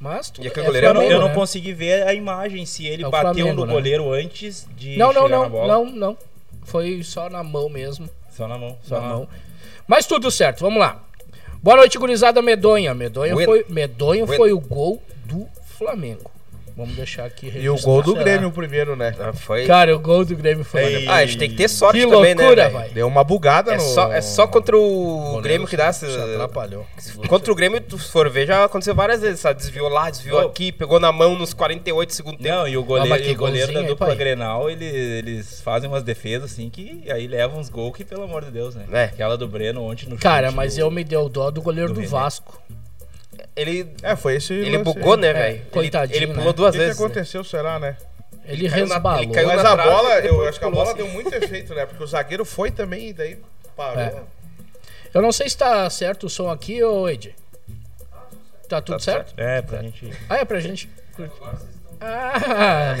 Mas 0.00 0.30
tudo 0.30 0.44
E 0.44 0.48
aquele 0.48 0.64
é 0.64 0.66
goleiro 0.66 0.86
Eu 0.86 0.94
não, 0.94 1.00
Flamengo, 1.00 1.16
eu 1.16 1.20
não 1.20 1.28
né? 1.28 1.34
consegui 1.34 1.72
ver 1.72 2.06
a 2.06 2.14
imagem 2.14 2.64
se 2.66 2.86
ele 2.86 3.04
É 3.04 3.08
bateu 3.10 3.34
Flamengo, 3.34 3.60
no 3.60 3.66
né? 3.66 3.72
goleiro 3.72 4.12
antes 4.12 4.66
de 4.76 4.96
Não, 4.96 5.12
não, 5.12 5.24
chegar 5.24 5.28
não, 5.36 5.42
na 5.42 5.48
bola. 5.48 5.66
não, 5.74 5.84
não. 5.86 6.18
Foi 6.64 7.02
só 7.02 7.28
na 7.28 7.42
mão 7.42 7.68
mesmo. 7.68 8.08
Só 8.30 8.46
na 8.46 8.56
mão. 8.58 8.76
Só 8.82 8.96
na 9.00 9.00
na 9.00 9.14
mão. 9.14 9.28
Mas 9.88 10.06
tudo 10.06 10.30
certo, 10.30 10.60
vamos 10.60 10.78
lá. 10.78 11.02
Boa 11.62 11.76
noite, 11.76 11.98
gurizada 11.98 12.40
medonha. 12.40 12.94
Medonha 12.94 13.34
foi, 13.34 13.64
medonho 13.68 14.26
Bueno. 14.26 14.42
foi 14.42 14.52
o 14.52 14.60
gol 14.60 15.02
do 15.24 15.46
Flamengo. 15.76 16.30
Vamos 16.78 16.94
deixar 16.94 17.24
aqui 17.24 17.52
E 17.56 17.68
o 17.68 17.74
gol 17.80 18.02
do. 18.04 18.14
Grêmio, 18.14 18.48
o 18.48 18.52
primeiro, 18.52 18.94
né? 18.94 19.12
Ah, 19.18 19.32
foi... 19.32 19.66
Cara, 19.66 19.96
o 19.96 19.98
gol 19.98 20.24
do 20.24 20.36
Grêmio 20.36 20.62
foi. 20.64 21.08
Ah, 21.08 21.16
a 21.16 21.26
gente 21.26 21.36
tem 21.38 21.50
que 21.50 21.56
ter 21.56 21.66
sorte 21.68 21.98
Que 21.98 22.06
também, 22.06 22.34
loucura, 22.34 22.54
né, 22.54 22.68
velho? 22.68 22.72
vai. 22.78 22.88
Deu 22.90 23.06
uma 23.08 23.24
bugada 23.24 23.72
É 23.72 23.76
no... 23.76 23.80
só, 23.82 24.12
é 24.12 24.20
só 24.20 24.46
contra 24.46 24.76
o 24.78 24.80
goleiro 25.16 25.42
Grêmio 25.42 25.66
que 25.66 25.76
dá. 25.76 25.92
se, 25.92 26.06
atrapalhou. 26.06 26.86
Contra 27.26 27.50
o 27.50 27.54
Grêmio, 27.56 27.80
tu 27.80 27.98
se 27.98 28.12
for 28.12 28.30
ver, 28.30 28.46
já 28.46 28.64
aconteceu 28.64 28.94
várias 28.94 29.20
vezes. 29.20 29.40
Sabe? 29.40 29.58
Desviou 29.58 29.88
lá, 29.88 30.08
desviou 30.08 30.40
Ô. 30.40 30.46
aqui, 30.46 30.70
pegou 30.70 31.00
na 31.00 31.10
mão 31.10 31.36
nos 31.36 31.52
48 31.52 32.14
segundos 32.14 32.40
tempo. 32.40 32.54
Não, 32.56 32.68
e 32.68 32.76
o 32.76 32.80
Ah, 32.80 32.84
goleiro, 32.84 33.22
que 33.24 33.30
e 33.30 33.32
o 33.32 33.36
goleiro 33.36 33.72
da 33.72 33.80
aí, 33.80 33.86
dupla 33.86 34.06
pai. 34.06 34.16
Grenal, 34.16 34.70
ele, 34.70 34.84
eles 34.84 35.60
fazem 35.60 35.90
umas 35.90 36.04
defesas 36.04 36.52
assim 36.52 36.70
que 36.70 37.02
aí 37.10 37.26
levam 37.26 37.58
uns 37.58 37.68
gols 37.68 37.96
que, 37.96 38.04
pelo 38.04 38.22
amor 38.22 38.44
de 38.44 38.52
Deus, 38.52 38.76
né? 38.76 38.84
É. 38.92 39.04
Aquela 39.06 39.36
do 39.36 39.48
Breno 39.48 39.82
ontem 39.82 40.08
no 40.08 40.16
Cara, 40.16 40.46
chute 40.46 40.56
mas 40.56 40.78
eu 40.78 40.88
me 40.92 41.02
deu 41.02 41.28
dó 41.28 41.50
do 41.50 41.60
goleiro 41.60 41.88
do 41.88 41.94
do 41.94 42.00
René. 42.00 42.10
Ele, 43.56 43.90
É, 44.02 44.14
foi 44.16 44.36
esse 44.36 44.52
ele 44.54 44.78
lance 44.78 44.84
bugou, 44.84 45.16
né, 45.16 45.28
É, 45.28 45.32
velho? 45.32 45.54
Ele, 45.56 45.64
coitadinho, 45.70 46.16
ele 46.16 46.26
né? 46.26 46.34
pulou 46.34 46.50
O 46.50 46.52
duas 46.52 46.70
que, 46.72 46.78
que 46.78 46.84
vezes. 46.84 46.98
né? 47.00 47.04
aconteceu, 47.06 47.44
será, 47.44 47.78
né? 47.78 47.96
Ele 48.44 48.68
na- 48.68 48.74
resbalou. 48.76 49.22
ele 49.22 49.32
caiu 49.32 49.48
Mas 49.48 49.62
na 49.62 49.70
a 49.70 49.74
trave 49.74 49.90
bola, 49.90 50.18
eu 50.20 50.48
acho 50.48 50.58
que 50.58 50.64
a 50.64 50.70
bola 50.70 50.84
assim. 50.88 50.96
deu 50.96 51.08
muito 51.08 51.34
efeito, 51.34 51.74
né? 51.74 51.84
Porque 51.86 52.02
o 52.02 52.06
zagueiro 52.06 52.44
foi 52.44 52.70
também 52.70 53.08
e 53.08 53.12
daí 53.12 53.38
parou. 53.76 54.00
É. 54.02 54.14
Eu 55.12 55.20
não 55.22 55.32
sei 55.32 55.48
se 55.50 55.56
tá 55.58 55.88
certo 55.90 56.24
o 56.26 56.30
som 56.30 56.50
aqui, 56.50 56.82
ô 56.82 57.08
Ed. 57.08 57.34
Tá 58.68 58.80
tudo 58.80 58.96
Tá 58.98 59.02
certo? 59.04 59.34
É, 59.36 59.60
pra 59.62 59.82
gente. 59.82 60.12
Ah, 60.28 60.36
é 60.38 60.44
pra 60.44 60.60
gente. 60.60 60.88
Ah. 62.00 62.96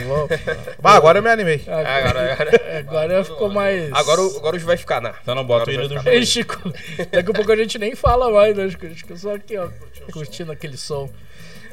Bah, 0.80 0.94
agora 0.94 1.18
eu 1.18 1.22
me 1.22 1.30
animei. 1.30 1.62
Agora, 1.66 2.32
agora, 2.32 2.78
Agora 2.78 3.24
ficou 3.24 3.48
mais. 3.48 3.92
agora, 3.92 4.20
agora 4.36 4.56
o 4.56 4.58
Ju 4.58 4.66
vai 4.66 4.76
ficar, 4.76 5.00
né? 5.00 5.12
Só 5.24 5.34
não 5.34 5.44
bota 5.44 5.70
o 5.70 5.72
hino 5.72 5.88
do. 5.88 6.08
Ei, 6.08 6.24
Chico, 6.26 6.56
daqui 7.12 7.30
a 7.30 7.34
pouco 7.34 7.52
a 7.52 7.56
gente 7.56 7.78
nem 7.78 7.94
fala 7.94 8.30
mais, 8.30 8.56
né? 8.56 8.68
Chico? 8.68 8.86
A 8.86 8.88
gente 8.88 9.02
fica 9.02 9.16
só 9.16 9.34
aqui, 9.34 9.56
ó, 9.56 9.68
curtindo 10.12 10.52
aquele 10.52 10.76
som. 10.76 11.08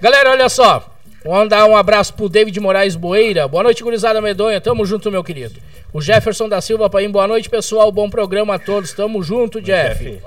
Galera, 0.01 0.31
olha 0.31 0.49
só. 0.49 0.91
Vamos 1.23 1.49
dar 1.49 1.65
um 1.65 1.75
abraço 1.75 2.13
pro 2.13 2.29
David 2.29 2.59
Moraes 2.59 2.95
Boeira. 2.95 3.47
Boa 3.47 3.63
noite, 3.63 3.81
gurizada 3.83 4.21
medonha. 4.21 4.61
Tamo 4.61 4.85
junto, 4.85 5.11
meu 5.11 5.23
querido. 5.23 5.59
O 5.91 5.99
Jefferson 5.99 6.47
da 6.47 6.61
Silva 6.61 6.87
Paim. 6.89 7.09
Boa 7.09 7.27
noite, 7.27 7.49
pessoal. 7.49 7.91
Bom 7.91 8.09
programa 8.09 8.55
a 8.55 8.59
todos. 8.59 8.93
Tamo 8.93 9.23
junto, 9.23 9.59
Jeff. 9.59 10.03
Jeff. 10.03 10.21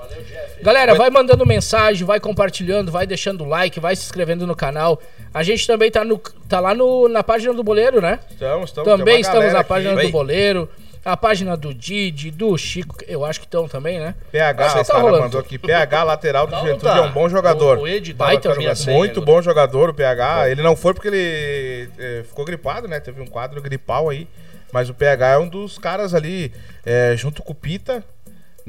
Galera, 0.61 0.93
vai 0.95 1.09
mandando 1.09 1.45
mensagem, 1.45 2.05
vai 2.05 2.19
compartilhando, 2.19 2.91
vai 2.91 3.07
deixando 3.07 3.45
like, 3.45 3.79
vai 3.79 3.95
se 3.95 4.03
inscrevendo 4.03 4.45
no 4.45 4.55
canal. 4.55 5.01
A 5.33 5.43
gente 5.43 5.65
também 5.65 5.89
tá, 5.89 6.03
no, 6.03 6.17
tá 6.47 6.59
lá 6.59 6.73
no, 6.73 7.07
na 7.07 7.23
página 7.23 7.53
do 7.53 7.63
Boleiro, 7.63 8.01
né? 8.01 8.19
Estamos, 8.31 8.69
estamos. 8.69 8.89
Também 8.89 9.21
estamos 9.21 9.53
na 9.53 9.59
aqui. 9.59 9.69
página 9.69 9.93
do 9.93 10.01
Bem. 10.01 10.11
Boleiro, 10.11 10.69
a 11.03 11.15
página 11.15 11.55
do 11.55 11.73
Didi, 11.73 12.29
do 12.29 12.57
Chico, 12.57 12.95
eu 13.07 13.23
acho 13.23 13.39
que 13.39 13.45
estão 13.45 13.67
também, 13.67 13.99
né? 13.99 14.15
PH, 14.31 14.65
Acho 14.65 14.75
que 14.75 14.83
tá 14.83 14.93
cara 14.93 15.03
rolando. 15.03 15.23
mandou 15.23 15.39
aqui. 15.39 15.57
PH, 15.57 16.03
lateral 16.03 16.45
do 16.45 16.51
Não, 16.51 16.59
Juventude, 16.59 16.83
tá. 16.83 16.97
é 16.97 17.01
um 17.01 17.11
bom 17.11 17.29
jogador. 17.29 17.77
O, 17.77 17.81
o 17.83 17.87
Ed 17.87 18.13
Baita 18.13 18.53
jogador. 18.53 18.91
Muito 18.91 19.19
né? 19.19 19.25
bom 19.25 19.41
jogador, 19.41 19.89
o 19.89 19.93
PH. 19.93 20.49
Ele 20.49 20.61
não 20.61 20.75
foi 20.75 20.93
porque 20.93 21.07
ele 21.07 21.89
eh, 21.97 22.23
ficou 22.27 22.43
gripado, 22.43 22.87
né? 22.87 22.99
Teve 22.99 23.21
um 23.21 23.27
quadro 23.27 23.61
gripal 23.61 24.09
aí. 24.09 24.27
Mas 24.71 24.89
o 24.89 24.93
PH 24.93 25.29
é 25.29 25.37
um 25.37 25.47
dos 25.47 25.77
caras 25.79 26.13
ali, 26.13 26.51
eh, 26.85 27.15
junto 27.17 27.41
com 27.41 27.53
o 27.53 27.55
Pita, 27.55 28.03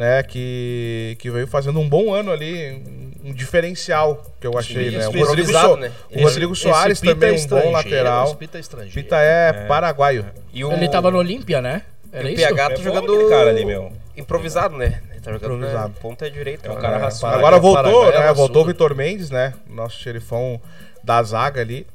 né? 0.00 0.22
Que, 0.22 1.16
que 1.18 1.30
veio 1.30 1.46
fazendo 1.46 1.78
um 1.78 1.88
bom 1.88 2.12
ano 2.14 2.30
ali, 2.32 2.82
um, 3.22 3.32
diferencial 3.34 4.24
que 4.40 4.46
eu 4.46 4.56
achei, 4.58 4.90
Sim, 4.90 4.96
né? 4.96 5.08
O 5.08 5.24
Rodrigo, 5.26 5.52
So- 5.52 5.76
né? 5.76 5.92
o 6.10 6.14
Esse- 6.14 6.24
Rodrigo 6.24 6.56
Soares 6.56 6.92
Esse 6.98 7.02
Pita 7.02 7.14
também, 7.14 7.38
é 7.38 7.44
um 7.44 7.46
bom 7.46 7.70
lateral. 7.70 8.34
Pita 8.36 8.56
é 8.58 8.60
estrangeiro. 8.60 8.94
Pita 8.94 9.16
é, 9.18 9.52
paraguaio. 9.66 10.24
E 10.52 10.64
o, 10.64 10.72
Ele 10.72 10.88
tava 10.88 11.10
no 11.10 11.18
Olímpia, 11.18 11.60
né? 11.60 11.82
Era 12.12 12.26
o 12.26 12.28
isso? 12.30 12.42
PH 12.42 12.68
tá 12.68 12.72
É 12.72 12.76
jogando 12.82 13.28
cara 13.28 13.50
ali, 13.50 13.64
meu. 13.64 13.92
improvisado, 14.16 14.76
né? 14.76 15.00
Ele 15.12 15.20
tá 15.20 15.32
jogando 15.32 15.54
Improvisado. 15.56 15.94
ponta 16.00 16.30
direita. 16.30 16.66
É 16.66 16.70
um 16.70 16.74
né? 16.76 16.80
cara 16.80 16.96
É, 16.96 17.00
raçudo. 17.00 17.26
Agora 17.34 17.58
voltou, 17.58 18.08
é 18.08 18.12
né? 18.12 18.18
raçudo. 18.18 18.34
Voltou 18.36 18.62
o 18.62 18.66
Vitor 18.66 18.94
Mendes, 18.96 19.30
né? 19.30 19.52
Nosso 19.68 19.98
xerifão 20.00 20.60
da 21.04 21.22
zaga 21.22 21.60
ali. 21.60 21.86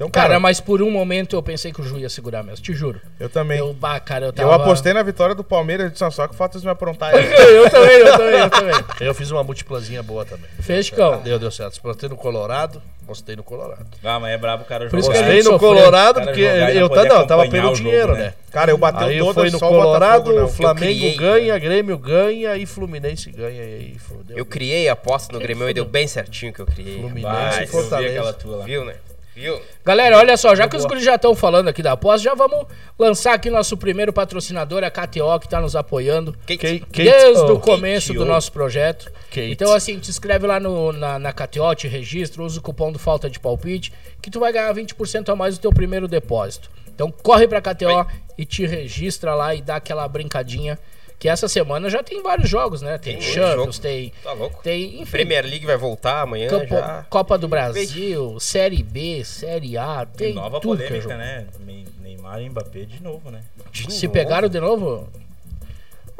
Então, 0.00 0.08
Cara, 0.08 0.28
cara, 0.28 0.40
mas 0.40 0.62
por 0.62 0.80
um 0.80 0.90
momento 0.90 1.36
eu 1.36 1.42
pensei 1.42 1.70
que 1.74 1.82
o 1.82 1.84
Ju 1.84 1.98
ia 1.98 2.08
segurar 2.08 2.42
mesmo, 2.42 2.64
te 2.64 2.72
juro. 2.72 2.98
eu 3.20 3.28
também. 3.28 3.58
Eu, 3.58 3.74
bah, 3.74 4.00
cara, 4.00 4.24
eu 4.24 4.28
Eu 4.28 4.32
tava... 4.32 4.56
apostei 4.56 4.94
na 4.94 5.02
vitória 5.02 5.34
do 5.34 5.44
Palmeiras 5.44 5.92
de 5.92 5.98
São 5.98 6.10
só 6.10 6.26
que 6.26 6.34
falta 6.34 6.56
eles 6.56 6.64
me 6.64 6.70
aprontar 6.70 7.12
eu 7.20 7.68
também, 7.68 7.98
eu 7.98 8.16
também, 8.16 8.40
eu 8.40 8.50
também. 8.50 8.74
Eu 8.98 9.14
fiz 9.14 9.30
uma 9.30 9.44
multiplazinha 9.44 10.02
boa 10.02 10.24
também. 10.24 10.48
Fez, 10.60 10.86
Chicão. 10.86 11.20
Deu, 11.20 11.38
deu 11.38 11.50
certo. 11.50 11.78
Plantei 11.82 12.08
no 12.08 12.16
Colorado, 12.16 12.80
postei 13.06 13.36
no 13.36 13.42
Colorado. 13.42 13.86
Ah, 14.02 14.18
mas 14.18 14.32
é 14.32 14.38
brabo 14.38 14.62
o 14.62 14.66
cara 14.66 14.88
Por 14.88 14.98
isso 14.98 15.08
jogar. 15.08 15.22
Postei 15.22 15.42
no. 15.42 15.58
Colorado 15.58 16.22
porque 16.22 16.40
eu 16.40 16.88
tá, 16.88 17.04
não, 17.04 17.26
tava 17.26 17.46
pelo 17.48 17.74
dinheiro, 17.74 18.14
né? 18.14 18.20
né? 18.20 18.34
Cara, 18.50 18.70
eu 18.70 18.78
bateu 18.78 19.06
Aí 19.06 19.18
todas, 19.18 19.34
foi 19.34 19.50
no 19.50 19.58
Colorado, 19.58 20.44
o 20.44 20.48
Flamengo 20.48 20.98
criei. 20.98 21.16
ganha, 21.16 21.58
Grêmio 21.58 21.98
ganha 21.98 22.56
e 22.56 22.64
Fluminense 22.64 23.30
ganha. 23.30 23.62
E 23.62 23.74
aí 23.74 23.98
fodeu. 23.98 24.38
Eu 24.38 24.46
criei 24.46 24.88
a 24.88 24.94
aposta 24.94 25.32
no 25.32 25.38
Grêmio 25.38 25.68
e 25.68 25.74
deu 25.74 25.84
bem 25.84 26.06
certinho 26.06 26.54
que 26.54 26.60
eu 26.60 26.66
criei. 26.66 26.98
Fluminense 27.00 27.60
e 27.60 27.62
eu 27.64 27.68
Fortaleza. 27.68 28.36
Viu, 28.64 28.84
né? 28.84 28.94
Viu? 29.40 29.60
Galera, 29.84 30.18
olha 30.18 30.36
só, 30.36 30.54
já 30.54 30.68
que 30.68 30.76
os 30.76 30.84
guris 30.84 31.02
já 31.02 31.14
estão 31.14 31.34
falando 31.34 31.68
aqui 31.68 31.82
da 31.82 31.92
aposta, 31.92 32.22
já 32.22 32.34
vamos 32.34 32.66
lançar 32.98 33.32
aqui 33.32 33.48
nosso 33.48 33.76
primeiro 33.76 34.12
patrocinador, 34.12 34.84
a 34.84 34.90
KTO, 34.90 35.40
que 35.40 35.48
tá 35.48 35.60
nos 35.60 35.74
apoiando. 35.74 36.32
Kate, 36.46 36.80
Kate- 36.80 37.02
Desde 37.04 37.42
oh, 37.44 37.54
o 37.54 37.60
começo 37.60 38.08
Kate 38.08 38.18
do 38.18 38.26
nosso 38.26 38.52
projeto. 38.52 39.10
Kate. 39.30 39.50
Então, 39.50 39.72
assim, 39.72 39.98
te 39.98 40.10
inscreve 40.10 40.46
lá 40.46 40.60
no, 40.60 40.92
na, 40.92 41.18
na 41.18 41.32
KTO, 41.32 41.74
te 41.74 41.88
registra, 41.88 42.42
usa 42.42 42.58
o 42.58 42.62
cupom 42.62 42.92
do 42.92 42.98
Falta 42.98 43.30
de 43.30 43.40
Palpite, 43.40 43.92
que 44.20 44.30
tu 44.30 44.38
vai 44.38 44.52
ganhar 44.52 44.74
20% 44.74 45.30
a 45.30 45.34
mais 45.34 45.56
do 45.56 45.62
teu 45.62 45.72
primeiro 45.72 46.06
depósito. 46.06 46.70
Então, 46.94 47.10
corre 47.10 47.48
pra 47.48 47.62
KTO 47.62 48.06
e 48.36 48.44
te 48.44 48.66
registra 48.66 49.34
lá 49.34 49.54
e 49.54 49.62
dá 49.62 49.76
aquela 49.76 50.06
brincadinha. 50.06 50.78
Que 51.20 51.28
essa 51.28 51.46
semana 51.48 51.90
já 51.90 52.02
tem 52.02 52.22
vários 52.22 52.48
jogos, 52.48 52.80
né? 52.80 52.96
Tem, 52.96 53.18
Tem 53.18 53.22
Champions, 53.22 53.78
tem. 53.78 54.10
Tá 54.24 54.32
louco? 54.32 54.62
Tem, 54.62 55.02
enfim, 55.02 55.10
Premier 55.10 55.44
League 55.44 55.66
vai 55.66 55.76
voltar 55.76 56.22
amanhã 56.22 56.48
Campo- 56.48 56.74
já. 56.74 57.06
Copa 57.10 57.36
do 57.36 57.46
Brasil, 57.46 58.40
Série 58.40 58.82
B, 58.82 59.22
Série 59.22 59.76
A, 59.76 60.06
tem 60.06 60.28
Tem 60.28 60.34
nova 60.34 60.58
tudo 60.60 60.78
que 60.78 60.84
é 60.84 60.86
polêmica, 60.86 61.10
jogo. 61.12 61.22
né? 61.22 61.46
Ne- 61.60 61.84
Neymar 62.02 62.40
e 62.40 62.48
Mbappé 62.48 62.86
de 62.86 63.02
novo, 63.02 63.30
né? 63.30 63.42
De 63.70 63.92
Se 63.92 64.06
novo. 64.06 64.12
pegaram 64.14 64.48
de 64.48 64.58
novo? 64.58 65.06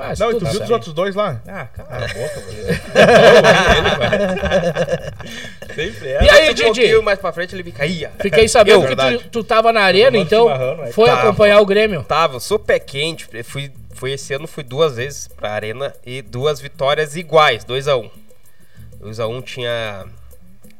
Mas 0.09 0.19
Não, 0.19 0.31
e 0.31 0.35
tu 0.35 0.41
viu 0.41 0.49
certo. 0.51 0.65
os 0.65 0.71
outros 0.71 0.93
dois 0.95 1.15
lá? 1.15 1.41
Ah, 1.47 1.67
cala 1.67 2.05
a 2.05 2.09
boca, 2.09 2.41
velho. 2.41 2.81
Sempre 5.75 6.09
é. 6.09 6.25
E 6.25 6.31
aí, 6.31 6.51
Um 6.51 6.55
Didi? 6.55 6.65
pouquinho 6.65 7.03
mais 7.03 7.19
pra 7.19 7.33
frente 7.33 7.55
ele 7.55 7.75
aí. 7.79 8.07
ó. 8.07 8.11
Fiquei 8.23 8.49
sabendo 8.49 8.87
que 8.87 8.97
tu, 8.97 9.29
tu 9.31 9.45
tava 9.45 9.73
na 9.73 9.81
arena, 9.83 10.17
então 10.17 10.49
foi 10.93 11.09
Tava. 11.09 11.29
acompanhar 11.29 11.61
o 11.61 11.67
Grêmio. 11.67 12.03
Tava, 12.05 12.37
eu 12.37 12.41
sou 12.41 12.59
pé 12.59 12.79
quente. 12.79 13.29
Fui, 13.45 13.71
fui 13.95 14.13
esse 14.13 14.33
ano, 14.35 14.47
fui 14.47 14.63
duas 14.65 14.97
vezes 14.97 15.29
pra 15.29 15.53
arena 15.53 15.95
e 16.05 16.23
duas 16.23 16.61
vitórias 16.61 17.17
iguais, 17.17 17.65
2x1. 17.65 18.11
2x1 19.03 19.43
tinha 19.45 20.05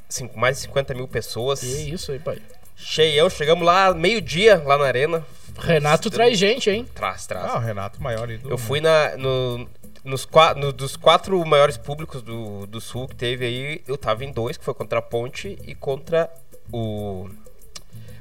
cinco, 0.09 0.39
mais 0.39 0.57
de 0.57 0.63
50 0.63 0.95
mil 0.95 1.09
pessoas. 1.09 1.61
Que 1.61 1.67
isso 1.95 2.13
aí, 2.13 2.19
pai. 2.19 2.39
Cheião, 2.77 3.29
chegamos 3.29 3.65
lá 3.65 3.93
meio-dia 3.95 4.63
lá 4.65 4.79
na 4.79 4.87
arena. 4.87 5.23
Renato 5.59 6.11
traz 6.11 6.39
gente, 6.39 6.71
hein? 6.71 6.87
Traz, 6.95 7.27
traz. 7.27 7.51
Ah, 7.53 7.57
o 7.59 7.61
Renato 7.61 8.03
maior 8.03 8.31
ídolo. 8.31 8.53
Eu 8.53 8.59
fui 8.59 8.81
na, 8.81 9.17
no, 9.17 9.69
nos 10.05 10.27
no- 10.57 10.73
dos 10.73 10.97
quatro 10.97 11.45
maiores 11.45 11.77
públicos 11.77 12.23
do, 12.23 12.67
do 12.67 12.81
Sul 12.81 13.07
que 13.09 13.15
teve 13.17 13.45
aí, 13.45 13.83
eu 13.87 13.97
tava 13.99 14.25
em 14.25 14.33
dois, 14.33 14.57
que 14.57 14.65
foi 14.65 14.75
contra 14.75 14.99
a 14.99 15.03
Ponte 15.03 15.59
e 15.67 15.75
contra 15.75 16.31
o, 16.73 17.29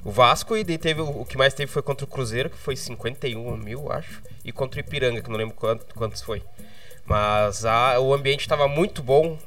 o 0.03 0.11
Vasco. 0.11 0.55
E 0.57 0.63
daí 0.63 0.77
teve, 0.77 1.01
o, 1.01 1.21
o 1.21 1.25
que 1.25 1.37
mais 1.37 1.53
teve 1.53 1.71
foi 1.71 1.81
contra 1.81 2.05
o 2.05 2.07
Cruzeiro, 2.07 2.49
que 2.49 2.57
foi 2.57 2.75
51 2.75 3.55
mil, 3.57 3.91
acho. 3.91 4.21
E 4.43 4.51
contra 4.51 4.77
o 4.77 4.81
Ipiranga, 4.81 5.21
que 5.21 5.29
não 5.29 5.37
lembro 5.37 5.55
quanto, 5.55 5.93
quantos 5.95 6.21
foi. 6.21 6.43
Mas 7.05 7.65
a- 7.65 7.99
o 7.99 8.13
ambiente 8.13 8.47
tava 8.47 8.67
muito 8.67 9.01
bom. 9.01 9.37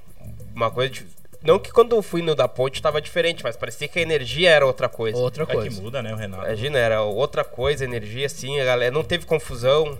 Uma 0.54 0.70
coisa 0.70 0.90
de, 0.92 1.06
não 1.42 1.58
que 1.58 1.70
quando 1.72 1.94
eu 1.96 2.02
fui 2.02 2.22
no 2.22 2.34
da 2.34 2.46
ponte 2.48 2.80
tava 2.80 3.00
diferente, 3.00 3.42
mas 3.42 3.56
parecia 3.56 3.88
que 3.88 3.98
a 3.98 4.02
energia 4.02 4.50
era 4.50 4.66
outra 4.66 4.88
coisa. 4.88 5.18
Outra 5.18 5.44
É 5.44 5.46
que 5.46 5.52
coisa. 5.52 5.80
muda, 5.82 6.02
né, 6.02 6.12
o 6.12 6.16
Renato? 6.16 6.44
Imagina, 6.44 6.78
era 6.78 7.02
outra 7.02 7.44
coisa, 7.44 7.84
energia 7.84 8.26
assim, 8.26 8.60
a 8.60 8.64
galera 8.64 8.92
não 8.94 9.02
teve 9.04 9.26
confusão. 9.26 9.98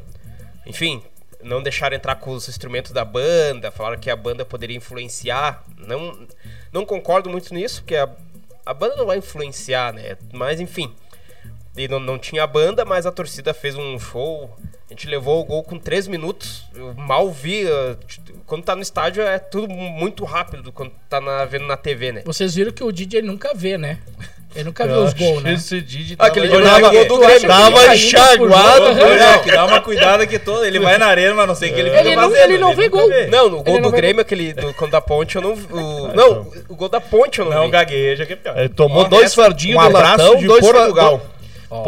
Enfim, 0.67 1.03
não 1.43 1.63
deixaram 1.63 1.97
entrar 1.97 2.17
com 2.17 2.31
os 2.31 2.49
instrumentos 2.49 2.93
da 2.93 3.05
banda, 3.05 3.71
falaram 3.71 3.99
que 3.99 4.11
a 4.11 4.17
banda 4.17 4.45
poderia 4.45 4.77
influenciar. 4.77 5.65
Não, 5.77 6.27
não 6.73 6.85
concordo 6.87 7.29
muito 7.29 7.53
nisso, 7.53 7.83
porque 7.83 7.97
a, 7.97 8.09
a 8.65 8.73
banda 8.73 8.97
não 8.97 9.07
vai 9.07 9.19
influenciar, 9.19 9.93
né? 9.93 10.17
Mas 10.33 10.61
enfim. 10.61 10.95
E 11.77 11.89
não, 11.89 11.99
não 11.99 12.19
tinha 12.19 12.47
banda, 12.47 12.85
mas 12.85 13.07
a 13.07 13.11
torcida 13.13 13.55
fez 13.55 13.75
um 13.77 13.99
show. 13.99 14.55
A 14.89 14.93
gente 14.93 15.09
levou 15.09 15.41
o 15.41 15.45
gol 15.45 15.63
com 15.65 15.79
3 15.79 16.07
minutos. 16.07 16.65
Eu 16.75 16.93
mal 16.95 17.31
vi. 17.31 17.65
Quando 18.47 18.65
tá 18.65 18.75
no 18.77 18.83
estádio 18.83 19.23
é 19.23 19.39
tudo 19.39 19.69
muito 19.73 20.25
rápido 20.25 20.71
quando 20.73 20.93
tá 21.09 21.21
na- 21.21 21.45
vendo 21.45 21.67
na 21.67 21.77
TV, 21.77 22.13
né? 22.13 22.23
Vocês 22.25 22.55
viram 22.55 22.73
que 22.73 22.83
o 22.85 22.93
Didi 22.93 23.17
ele 23.17 23.27
nunca 23.27 23.53
vê, 23.55 23.79
né? 23.79 23.99
Ele 24.55 24.65
nunca 24.65 24.87
vê 24.87 24.93
os 24.93 25.15
gols, 25.15 25.43
né? 25.43 25.55
Esse 25.55 25.81
Didi 25.81 26.15
Ah, 26.19 26.27
aquele 26.27 26.47
tava- 26.49 26.61
dia 26.61 26.71
Olhava- 26.71 26.81
tava, 26.93 26.93
gol 27.07 27.09
do 27.19 27.25
Grêmio. 27.27 27.49
Tava 27.49 27.95
enxaguado? 27.95 28.85
É, 29.01 29.53
dá 29.53 29.65
uma 29.65 29.81
cuidada 29.81 30.27
que 30.27 30.39
todo. 30.39 30.65
Ele 30.65 30.79
vai 30.79 30.99
na 30.99 31.07
arena, 31.07 31.35
mas 31.35 31.49
não 31.49 31.55
sei 31.55 31.71
o 31.71 31.75
que 31.75 31.81
ele 31.81 31.89
fica 31.91 32.03
Ele 32.03 32.15
não- 32.17 32.23
fazendo. 32.31 32.45
ele 32.51 32.59
não 32.59 32.75
vê 32.75 32.85
nunca 32.89 32.97
gol. 32.99 33.11
Não, 33.31 33.49
no 33.49 33.63
gol 33.63 33.75
Ele 33.75 33.81
não 33.83 33.91
do 33.91 33.97
Grêmio, 33.97 34.21
aquele 34.21 34.53
do, 34.53 34.75
quando 34.75 34.91
da 34.91 35.01
ponte, 35.01 35.37
eu 35.37 35.43
não 35.43 35.55
vi. 35.57 35.67
O, 35.73 36.09
não, 36.15 36.53
o 36.69 36.77
gol 36.77 36.89
da 36.91 37.01
ponte 37.01 37.39
eu 37.39 37.47
não, 37.47 37.53
Não, 37.53 37.65
vi. 37.65 37.71
gagueja 37.71 38.27
que 38.27 38.35
é 38.35 38.37
pior. 38.37 38.59
Ele 38.59 38.69
tomou 38.69 39.09
dois 39.09 39.35
fardinhos 39.35 39.77
Um 39.77 39.81
abraço 39.87 40.19
latão, 40.23 40.37
de 40.37 40.47
dois 40.47 40.61
Portugal. 40.67 41.23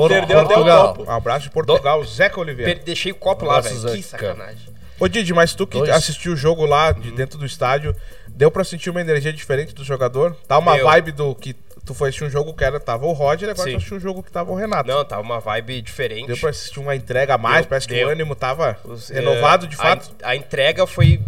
Perdeu 0.08 0.38
até 0.38 0.44
o 0.44 0.48
Portugal. 0.48 0.94
copo. 0.94 1.10
Um 1.10 1.14
abraço 1.14 1.42
de 1.44 1.50
Portugal, 1.50 2.02
Zeca 2.04 2.40
Oliveira. 2.40 2.80
Deixei 2.82 3.12
o 3.12 3.14
copo 3.14 3.44
lá, 3.44 3.60
velho. 3.60 3.76
Que 3.94 4.02
sacanagem. 4.02 4.73
Ô 4.98 5.08
Didi, 5.08 5.32
mas 5.34 5.54
tu 5.54 5.66
que 5.66 5.78
Dois. 5.78 5.90
assistiu 5.90 6.32
o 6.32 6.36
jogo 6.36 6.64
lá 6.64 6.92
de 6.92 7.10
dentro 7.10 7.36
do 7.38 7.44
estádio, 7.44 7.94
deu 8.28 8.50
pra 8.50 8.62
sentir 8.64 8.90
uma 8.90 9.00
energia 9.00 9.32
diferente 9.32 9.74
do 9.74 9.82
jogador? 9.84 10.36
Tá 10.46 10.58
uma 10.58 10.74
Deu. 10.76 10.84
vibe 10.84 11.12
do 11.12 11.34
que 11.34 11.54
tu 11.84 11.92
foi 11.94 12.08
assistir 12.08 12.24
um 12.24 12.30
jogo 12.30 12.54
que 12.54 12.62
era, 12.64 12.78
tava 12.80 13.04
o 13.04 13.12
Roger, 13.12 13.50
agora 13.50 13.64
Sim. 13.68 13.72
tu 13.72 13.76
assistiu 13.78 13.96
um 13.96 14.00
jogo 14.00 14.22
que 14.22 14.30
tava 14.30 14.50
o 14.52 14.54
Renato. 14.54 14.88
Não, 14.88 15.04
tava 15.04 15.20
uma 15.22 15.40
vibe 15.40 15.82
diferente. 15.82 16.26
Deu 16.28 16.36
pra 16.36 16.50
assistir 16.50 16.78
uma 16.80 16.94
entrega 16.96 17.34
a 17.34 17.38
mais, 17.38 17.62
Deu, 17.62 17.68
parece 17.70 17.88
que 17.88 17.94
deu. 17.94 18.08
o 18.08 18.10
ânimo 18.10 18.34
tava 18.36 18.78
Os- 18.84 19.08
renovado 19.08 19.66
é, 19.66 19.68
de 19.68 19.74
a 19.74 19.78
fato. 19.78 20.10
en- 20.10 20.14
A, 20.24 20.36
entrega 20.36 20.86
foi, 20.86 21.20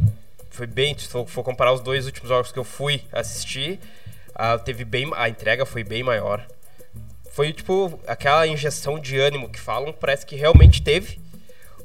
foi 0.50 0.66
bem. 0.66 0.96
Se 0.96 1.08
for, 1.08 1.26
for 1.26 1.42
comparar 1.42 1.72
os 1.72 1.80
dois 1.80 2.06
últimos 2.06 2.28
jogos 2.28 2.52
que 2.52 2.58
eu 2.58 2.64
fui 2.64 3.02
assistir, 3.12 3.78
a, 4.34 4.56
teve 4.58 4.84
bem, 4.84 5.10
a 5.16 5.28
entrega 5.28 5.66
foi 5.66 5.82
bem 5.84 6.02
maior. 6.02 6.42
Foi 7.32 7.52
tipo 7.52 8.00
aquela 8.06 8.46
injeção 8.46 8.98
de 8.98 9.18
ânimo 9.18 9.50
que 9.50 9.60
falam, 9.60 9.92
parece 9.92 10.24
que 10.24 10.36
realmente 10.36 10.80
teve. 10.80 11.18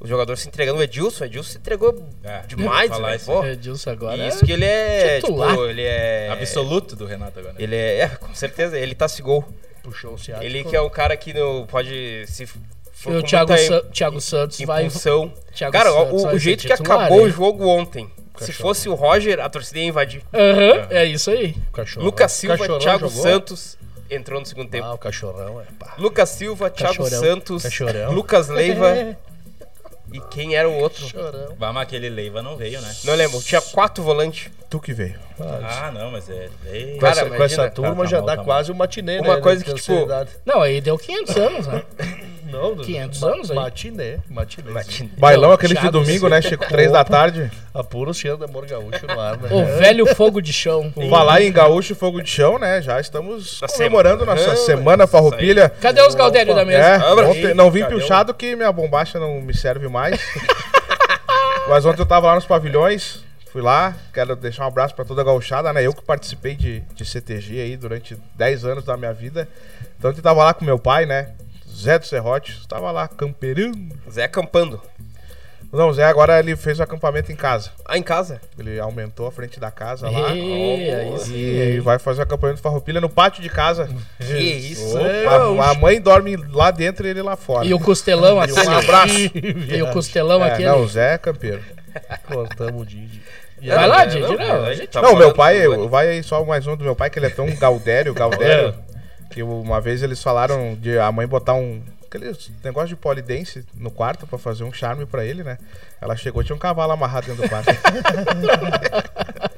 O 0.01 0.07
jogador 0.07 0.35
se 0.35 0.47
entregando, 0.47 0.79
o 0.79 0.83
Edilson, 0.83 1.23
o 1.23 1.27
Edilson 1.27 1.51
se 1.51 1.57
entregou 1.59 2.03
É, 2.23 2.39
demais, 2.47 2.89
falar 2.89 3.11
né? 3.11 3.15
isso. 3.17 3.25
Pô, 3.27 3.45
Edilson 3.45 3.89
agora. 3.91 4.17
E 4.17 4.27
isso 4.27 4.43
que 4.43 4.51
ele 4.51 4.65
é, 4.65 5.19
titular. 5.21 5.51
tipo, 5.51 5.65
ele 5.67 5.83
é... 5.83 6.29
Absoluto 6.31 6.95
do 6.95 7.05
Renato 7.05 7.39
agora. 7.39 7.53
Ele 7.59 7.75
é, 7.75 7.99
é, 7.99 8.07
com 8.07 8.33
certeza, 8.33 8.77
ele 8.79 8.95
tá 8.95 9.07
se 9.07 9.21
gol. 9.21 9.45
Puxou 9.83 10.13
o 10.15 10.17
ciático. 10.17 10.43
Ele 10.45 10.63
que 10.63 10.75
é 10.75 10.81
o 10.81 10.89
cara 10.89 11.15
que 11.15 11.33
não 11.33 11.65
pode 11.67 12.25
se 12.27 12.45
for 12.47 13.13
E 13.13 13.17
o 13.17 13.23
Thiago, 13.23 13.55
Sa- 13.57 13.81
Thiago 13.93 14.19
Santos 14.21 14.59
vai. 14.61 14.85
impulsão. 14.85 15.31
Thiago 15.55 15.71
Cara, 15.71 15.91
Santos 15.91 16.21
o, 16.21 16.23
vai 16.25 16.35
o 16.35 16.39
jeito 16.39 16.61
que 16.67 16.75
titular, 16.75 16.99
acabou 17.01 17.19
hein? 17.21 17.25
o 17.27 17.29
jogo 17.29 17.67
ontem, 17.67 18.11
se 18.39 18.51
fosse 18.53 18.89
o 18.89 18.95
Roger, 18.95 19.39
a 19.39 19.49
torcida 19.49 19.79
ia 19.79 19.85
invadir. 19.85 20.23
Aham, 20.33 20.87
é 20.89 21.05
isso 21.05 21.29
aí. 21.29 21.55
Cachorrão. 21.73 22.05
Lucas 22.07 22.31
Silva, 22.31 22.57
Cachorrão 22.57 22.79
Thiago 22.79 23.07
jogou? 23.07 23.23
Santos 23.23 23.77
entrou 24.09 24.39
no 24.39 24.45
segundo 24.45 24.69
tempo. 24.69 24.85
Ah, 24.85 24.93
o 24.93 24.97
cachorrão 24.97 25.61
é 25.61 25.65
pá. 25.79 25.93
Lucas 25.97 26.29
Silva, 26.29 26.69
Thiago. 26.71 27.07
Santos, 27.07 27.63
Cachorrão. 27.63 28.11
Lucas 28.11 28.49
Leiva 28.49 29.15
e 30.13 30.19
quem 30.29 30.55
era 30.55 30.67
o 30.67 30.73
outro? 30.79 31.07
Chorão. 31.07 31.55
Mas 31.57 31.77
aquele 31.77 32.09
Leiva 32.09 32.41
não 32.41 32.55
veio, 32.57 32.81
né? 32.81 32.95
Não 33.03 33.15
lembro, 33.15 33.41
tinha 33.41 33.61
quatro 33.61 34.03
volantes. 34.03 34.49
Tu 34.69 34.79
que 34.79 34.93
veio. 34.93 35.19
Ah, 35.39 35.91
não, 35.93 36.11
mas 36.11 36.29
é. 36.29 36.49
é- 36.67 36.93
Com, 36.93 36.99
Cara, 36.99 37.11
essa, 37.21 37.29
com 37.29 37.43
essa 37.43 37.69
turma 37.71 37.95
Tá, 37.95 38.01
tá 38.03 38.05
já 38.09 38.19
bom, 38.19 38.25
dá 38.25 38.37
tá 38.37 38.43
quase 38.43 38.71
um 38.71 38.75
matinê, 38.75 39.19
Uma 39.19 39.35
né? 39.35 39.41
coisa 39.41 39.63
de 39.63 39.73
que, 39.73 39.81
tipo. 39.81 40.07
Não, 40.45 40.61
aí 40.61 40.79
deu 40.79 40.97
500 40.97 41.35
anos, 41.37 41.67
né? 41.67 41.83
Não, 42.51 42.75
500 42.77 43.19
ma- 43.21 43.27
anos 43.29 43.49
aí. 43.51 43.55
Matinê, 43.55 44.17
matinê. 44.29 45.09
Bailão 45.17 45.49
Não, 45.49 45.55
aquele 45.55 45.73
de 45.75 45.89
domingo, 45.89 46.27
né? 46.29 46.41
Chegou 46.41 46.67
três 46.67 46.91
da 46.91 47.03
tarde. 47.03 47.49
Apura 47.73 48.09
o 48.09 48.13
cheiro 48.13 48.37
de 48.37 48.43
amor 48.43 48.65
gaúcho 48.65 49.05
no 49.07 49.19
ar, 49.19 49.37
né? 49.37 49.49
O 49.51 49.65
velho 49.79 50.05
fogo 50.15 50.41
de 50.41 50.51
chão. 50.51 50.93
Falar 51.09 51.41
em 51.41 51.51
gaúcho 51.51 51.93
e 51.93 51.95
fogo 51.95 52.21
de 52.21 52.29
chão, 52.29 52.59
né? 52.59 52.81
Já 52.81 52.99
estamos 52.99 53.59
Na 53.61 53.67
comemorando 53.67 54.19
semana. 54.25 54.41
nossa 54.41 54.55
semana 54.65 55.07
farroupilha. 55.07 55.69
Cadê 55.81 56.01
os 56.01 56.13
Galdério 56.15 56.53
da 56.53 56.65
mesa? 56.65 56.79
É, 56.83 56.97
ontem 57.23 57.53
não 57.53 57.71
vim 57.71 57.81
Cadê 57.81 57.95
o- 57.95 57.97
pilchado 57.97 58.33
que 58.33 58.55
minha 58.55 58.71
bombacha 58.71 59.19
não 59.19 59.41
me 59.41 59.53
serve 59.55 59.87
mais. 59.87 60.19
Mas 61.67 61.85
ontem 61.85 62.01
eu 62.01 62.05
tava 62.05 62.27
lá 62.27 62.35
nos 62.35 62.45
pavilhões, 62.45 63.23
fui 63.51 63.61
lá, 63.61 63.95
quero 64.13 64.35
deixar 64.35 64.65
um 64.65 64.67
abraço 64.67 64.93
pra 64.95 65.05
toda 65.05 65.21
a 65.21 65.23
gauchada, 65.23 65.71
né? 65.71 65.85
Eu 65.85 65.93
que 65.93 66.03
participei 66.03 66.55
de, 66.55 66.81
de 66.93 67.05
CTG 67.05 67.61
aí 67.61 67.77
durante 67.77 68.17
10 68.35 68.65
anos 68.65 68.83
da 68.83 68.97
minha 68.97 69.13
vida. 69.13 69.47
Então 69.97 70.11
eu 70.11 70.21
tava 70.21 70.43
lá 70.43 70.53
com 70.53 70.65
meu 70.65 70.79
pai, 70.79 71.05
né? 71.05 71.29
Zé 71.81 71.99
do 71.99 72.05
Serrote, 72.05 72.67
tava 72.67 72.91
lá 72.91 73.07
camperando. 73.07 73.95
Zé 74.09 74.23
acampando. 74.25 74.81
Não, 75.71 75.87
o 75.87 75.93
Zé 75.93 76.03
agora 76.03 76.37
ele 76.37 76.53
fez 76.57 76.79
o 76.79 76.83
acampamento 76.83 77.31
em 77.31 77.35
casa. 77.35 77.71
Ah, 77.85 77.97
em 77.97 78.03
casa? 78.03 78.41
Ele 78.59 78.77
aumentou 78.77 79.25
a 79.25 79.31
frente 79.31 79.57
da 79.57 79.71
casa 79.71 80.09
lá. 80.09 80.35
E 80.35 80.91
aí. 81.31 81.79
vai 81.79 81.97
fazer 81.97 82.19
o 82.19 82.23
acampamento 82.23 82.57
de 82.57 82.61
farroupilha 82.61 82.99
no 82.99 83.09
pátio 83.09 83.41
de 83.41 83.49
casa. 83.49 83.89
Que 84.19 84.37
isso? 84.37 84.97
A, 84.97 85.71
a 85.71 85.73
mãe 85.75 86.01
dorme 86.01 86.35
lá 86.51 86.71
dentro 86.71 87.07
e 87.07 87.09
ele 87.09 87.21
lá 87.21 87.37
fora. 87.37 87.65
E 87.65 87.73
o 87.73 87.79
costelão 87.79 88.39
assim. 88.39 88.59
um 88.67 88.71
abraço. 88.77 89.13
E 89.13 89.81
o 89.81 89.91
costelão 89.93 90.43
É, 90.43 90.51
aquele. 90.51 90.67
não, 90.67 90.81
o 90.83 90.87
Zé 90.87 91.13
é 91.13 91.17
campeiro. 91.17 91.61
Cortamos 92.27 92.81
o 92.81 92.85
Didi. 92.85 93.21
E 93.61 93.69
Vai 93.69 93.77
aí, 93.77 93.89
lá, 93.89 94.03
É, 94.03 94.05
Didi, 94.07 94.21
não, 94.21 94.65
gente 94.65 94.77
gente- 94.77 94.89
tá 94.89 95.01
não, 95.01 95.15
meu 95.15 95.33
pai, 95.33 95.67
vai 95.87 96.09
aí 96.09 96.23
só 96.23 96.43
mais 96.43 96.65
um 96.67 96.75
do 96.75 96.83
meu 96.83 96.95
pai, 96.95 97.09
que 97.09 97.19
ele 97.19 97.27
é 97.27 97.29
tão 97.29 97.45
gaudério, 97.55 98.13
gaudério, 98.13 98.73
que 99.31 99.41
uma 99.41 99.79
vez 99.81 100.03
eles 100.03 100.21
falaram 100.21 100.75
de 100.75 100.99
a 100.99 101.11
mãe 101.11 101.25
botar 101.27 101.53
um. 101.53 101.81
Aquele 102.05 102.35
negócio 102.61 102.89
de 102.89 102.95
polidense 102.97 103.65
no 103.73 103.89
quarto 103.89 104.27
pra 104.27 104.37
fazer 104.37 104.65
um 104.65 104.73
charme 104.73 105.05
pra 105.05 105.23
ele, 105.23 105.45
né? 105.45 105.57
Ela 106.01 106.13
chegou, 106.17 106.43
tinha 106.43 106.53
um 106.55 106.59
cavalo 106.59 106.91
amarrado 106.91 107.27
dentro 107.27 107.43
do 107.43 107.49
quarto. 107.49 107.69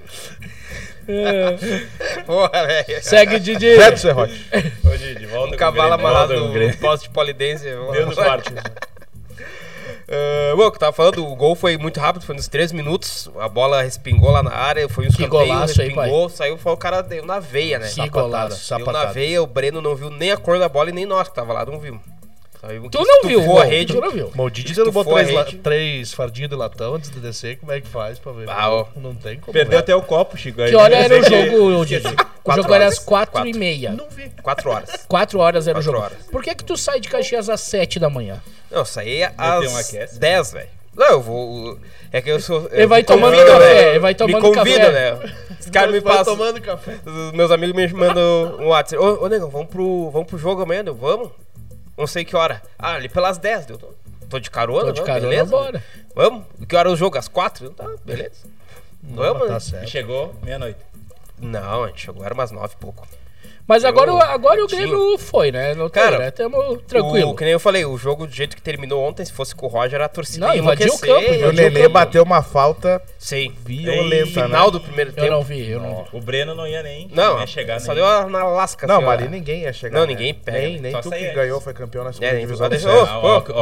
Porra, 2.25 2.67
velho. 2.67 3.03
Segue, 3.03 3.39
Didi. 3.39 3.75
Do 3.75 3.97
Serrote. 3.97 4.45
Hoje, 4.85 5.15
de 5.15 5.25
volta 5.25 5.55
Um 5.55 5.57
cavalo 5.57 5.93
amarrado 5.93 6.39
no 6.39 6.51
Grêmio. 6.53 6.77
poste 6.77 7.07
de 7.07 7.13
polidense. 7.13 7.63
Deu 7.65 8.05
no 8.05 8.15
quarto. 8.15 8.53
Uh, 10.13 10.57
bom, 10.57 10.67
o 10.67 10.71
que 10.71 10.75
eu 10.75 10.79
tava 10.79 10.93
falando, 10.93 11.25
o 11.25 11.35
gol 11.35 11.55
foi 11.55 11.77
muito 11.77 11.99
rápido, 11.99 12.25
foi 12.25 12.35
nos 12.35 12.47
3 12.47 12.71
minutos. 12.71 13.29
A 13.39 13.49
bola 13.49 13.81
respingou 13.81 14.29
lá 14.31 14.43
na 14.43 14.51
área, 14.53 14.87
foi 14.87 15.05
um 15.05 15.07
Que 15.07 15.23
escanteio, 15.23 15.47
golaço 15.47 15.81
aí, 15.81 15.87
respingou, 15.87 16.29
saiu, 16.29 16.57
foi 16.57 16.71
o 16.71 16.77
cara 16.77 17.01
deu 17.01 17.25
na 17.25 17.39
veia, 17.39 17.79
né? 17.79 17.89
Que 17.89 18.09
golaço. 18.09 18.69
Deu 18.69 18.79
na 18.79 18.85
sapatada. 18.85 19.13
veia, 19.13 19.41
o 19.41 19.47
Breno 19.47 19.81
não 19.81 19.95
viu 19.95 20.09
nem 20.09 20.31
a 20.31 20.37
cor 20.37 20.59
da 20.59 20.69
bola 20.69 20.89
e 20.89 20.93
nem 20.93 21.05
nós 21.05 21.27
que 21.27 21.35
tava 21.35 21.53
lá, 21.53 21.65
não 21.65 21.79
vimos. 21.79 22.01
Vimos 22.67 22.89
Tu 22.91 22.97
não 23.03 23.27
viu, 23.27 23.57
a 23.59 23.65
rede. 23.65 23.93
tu 23.93 23.99
não 23.99 24.09
viu. 24.11 24.31
Mas 24.33 24.45
o 24.45 24.49
Didi 24.49 24.73
derrubou 24.73 25.03
três, 25.03 25.31
la- 25.33 25.45
três 25.61 26.13
fardinhos 26.13 26.49
de 26.49 26.55
latão 26.55 26.95
antes 26.95 27.09
de 27.09 27.19
descer. 27.19 27.57
Como 27.57 27.71
é 27.71 27.81
que 27.81 27.87
faz 27.87 28.17
pra 28.19 28.31
ver? 28.31 28.49
Ah, 28.49 28.69
ó. 28.71 28.85
Não 28.95 29.13
tem 29.13 29.37
como. 29.39 29.51
Perdeu 29.51 29.71
ver. 29.71 29.77
até 29.83 29.95
o 29.95 30.01
copo, 30.01 30.37
Chico. 30.37 30.61
aí 30.61 30.69
Que 30.69 30.75
hora 30.75 30.93
eu 30.95 30.99
era 31.03 31.19
o 31.19 31.23
sei 31.25 31.43
que- 31.43 31.49
jogo, 31.51 31.85
Didi? 31.85 32.07
O 32.07 32.15
Quatro 32.43 32.61
jogo 32.63 32.73
era 32.73 32.87
às 32.87 32.99
4 32.99 33.31
Quatro. 33.33 33.49
e 33.49 33.53
meia. 33.53 33.91
Não 33.91 34.07
vi. 34.09 34.31
4 34.41 34.69
horas. 34.69 35.05
4 35.07 35.39
horas 35.39 35.67
era 35.67 35.77
o 35.77 35.81
Quatro 35.81 35.91
jogo. 35.91 36.03
horas. 36.05 36.17
Por 36.31 36.41
que 36.43 36.55
que 36.55 36.63
tu 36.63 36.77
sai 36.77 36.99
de 36.99 37.09
Caxias 37.09 37.49
às 37.49 37.61
7 37.61 37.99
da 37.99 38.09
manhã? 38.09 38.41
Não, 38.71 38.85
saí 38.85 39.23
às? 39.37 40.17
10, 40.17 40.51
velho. 40.53 40.67
Não, 40.95 41.07
eu 41.07 41.21
vou. 41.21 41.77
É 42.11 42.21
que 42.21 42.29
eu 42.29 42.39
sou. 42.39 42.69
Ele 42.71 42.83
eu 42.83 42.87
vai 42.87 43.03
tomando 43.03 43.31
convidam, 43.35 43.59
café, 43.59 43.73
né? 43.73 43.89
ele 43.89 43.99
vai 43.99 44.13
tomando 44.15 44.35
Me 44.49 44.55
convida, 44.55 44.79
café. 44.79 44.91
né? 44.91 45.33
Os 45.59 45.69
caras 45.69 45.91
me 45.91 46.01
passam. 46.01 46.37
tomando 46.37 46.61
café. 46.61 46.99
Os 47.05 47.31
meus 47.31 47.49
amigos 47.49 47.75
me 47.75 47.87
mandam 47.87 48.57
um 48.59 48.67
WhatsApp. 48.67 49.03
Ô, 49.03 49.23
ô 49.23 49.27
negão, 49.27 49.49
vamos 49.49 49.67
pro, 49.69 50.11
vamos 50.11 50.27
pro 50.27 50.37
jogo 50.37 50.61
amanhã, 50.61 50.83
eu, 50.85 50.93
vamos? 50.93 51.29
Não 51.97 52.07
sei 52.07 52.25
que 52.25 52.35
hora. 52.35 52.61
Ah, 52.77 52.93
ali 52.93 53.07
pelas 53.09 53.37
10, 53.37 53.69
eu 53.69 53.77
tô, 53.77 53.93
tô 54.29 54.39
de 54.39 54.49
carona, 54.49 54.85
Tô 54.87 54.91
de 54.93 54.99
não, 55.01 55.07
carona, 55.07 55.29
beleza? 55.29 55.51
bora. 55.51 55.83
Vamos? 56.15 56.45
Que 56.67 56.75
hora 56.75 56.89
é 56.89 56.91
o 56.91 56.95
jogo? 56.95 57.17
Às 57.17 57.27
4? 57.27 57.69
Tá, 57.71 57.87
beleza. 58.03 58.45
Vamos, 59.03 59.47
Tá 59.47 59.53
né? 59.53 59.59
Certo. 59.59 59.89
chegou 59.89 60.33
meia-noite. 60.41 60.79
Não, 61.39 61.83
a 61.83 61.87
gente 61.87 62.01
chegou, 62.01 62.23
era 62.23 62.33
umas 62.33 62.51
9 62.51 62.73
e 62.73 62.77
pouco. 62.77 63.07
Mas 63.65 63.85
agora, 63.85 64.11
Eu- 64.11 64.15
o- 64.15 64.21
agora 64.21 64.63
o. 64.63 64.67
Grêmio 64.67 65.17
foi, 65.17 65.51
né? 65.51 65.73
Não 65.73 65.89
Cara, 65.89 66.17
né? 66.19 66.31
Tamo 66.31 66.77
tranquilo. 66.79 67.29
O, 67.31 67.35
que 67.35 67.43
nem 67.45 67.53
eu 67.53 67.59
falei, 67.59 67.85
o 67.85 67.97
jogo 67.97 68.27
do 68.27 68.33
jeito 68.33 68.55
que 68.57 68.61
terminou 68.61 69.01
ontem, 69.07 69.23
se 69.23 69.31
fosse 69.31 69.55
com 69.55 69.65
o 69.67 69.69
Roger, 69.69 70.01
a 70.01 70.09
torcida 70.09 70.47
Não, 70.47 70.55
invadiu 70.55 70.93
o 70.93 70.99
campo, 70.99 71.21
E 71.33 71.45
o 71.45 71.55
campo. 71.73 71.89
bateu 71.89 72.23
uma 72.23 72.41
falta 72.43 73.01
Sim. 73.17 73.53
violenta, 73.65 74.25
Final 74.43 74.65
né? 74.65 74.71
do 74.71 74.81
primeiro 74.81 75.11
Eu 75.11 75.15
tempo. 75.15 75.29
não 75.31 75.41
vi, 75.43 75.69
eu 75.69 75.79
não 75.79 76.03
vi. 76.11 76.17
O 76.17 76.19
Breno 76.19 76.53
não 76.53 76.67
ia 76.67 76.83
nem, 76.83 77.07
Não, 77.13 77.39
ia 77.39 77.47
chegar 77.47 77.79
só 77.79 77.93
nem. 77.93 78.03
deu 78.03 78.29
na 78.29 78.43
lasca. 78.45 78.85
Não, 78.85 78.97
assim, 79.09 79.23
ali 79.23 79.29
ninguém 79.29 79.61
ia 79.61 79.71
chegar. 79.71 79.97
Não, 79.99 80.05
né? 80.05 80.11
ninguém 80.13 80.33
pega, 80.33 80.57
Nem, 80.59 80.73
né? 80.81 80.91
nem 80.91 81.01
tu 81.01 81.09
que 81.09 81.15
antes. 81.15 81.33
ganhou, 81.35 81.61
foi 81.61 81.73
campeão 81.73 82.03
na 82.03 82.11
segunda 82.11 82.35
É, 82.35 82.39
divisão. 82.39 83.05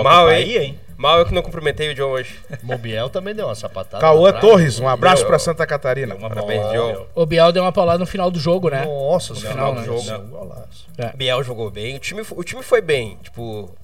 mal? 0.03 0.25
Bahia, 0.25 0.63
hein? 0.63 0.79
Mal 1.01 1.17
eu 1.17 1.25
que 1.25 1.33
não 1.33 1.41
cumprimentei 1.41 1.89
o 1.89 1.95
John 1.95 2.11
hoje. 2.11 2.39
Mobiel 2.61 3.09
também 3.09 3.33
deu 3.33 3.47
uma 3.47 3.55
sapatada. 3.55 3.99
Cauã 3.99 4.29
atrás. 4.29 4.45
Torres, 4.45 4.79
um 4.79 4.87
abraço 4.87 5.25
pra 5.25 5.39
Santa 5.39 5.65
Catarina. 5.65 6.13
Uma 6.13 6.29
Parabéns, 6.29 6.61
John. 6.71 7.07
O 7.15 7.25
Biel 7.25 7.51
deu 7.51 7.63
uma 7.63 7.71
paulada 7.71 7.97
no 7.97 8.05
final 8.05 8.29
do 8.29 8.39
jogo, 8.39 8.69
né? 8.69 8.85
Nossa, 8.85 9.33
final 9.33 9.73
senhora, 9.73 9.79
do 9.79 9.83
jogo. 9.83 10.23
um 10.23 10.29
golaço. 10.29 10.87
Biel 11.15 11.43
jogou 11.43 11.71
bem. 11.71 11.95
O 11.95 11.99
time, 11.99 12.23
o 12.29 12.43
time 12.43 12.61
foi 12.61 12.81
bem. 12.81 13.17
Tipo, 13.23 13.75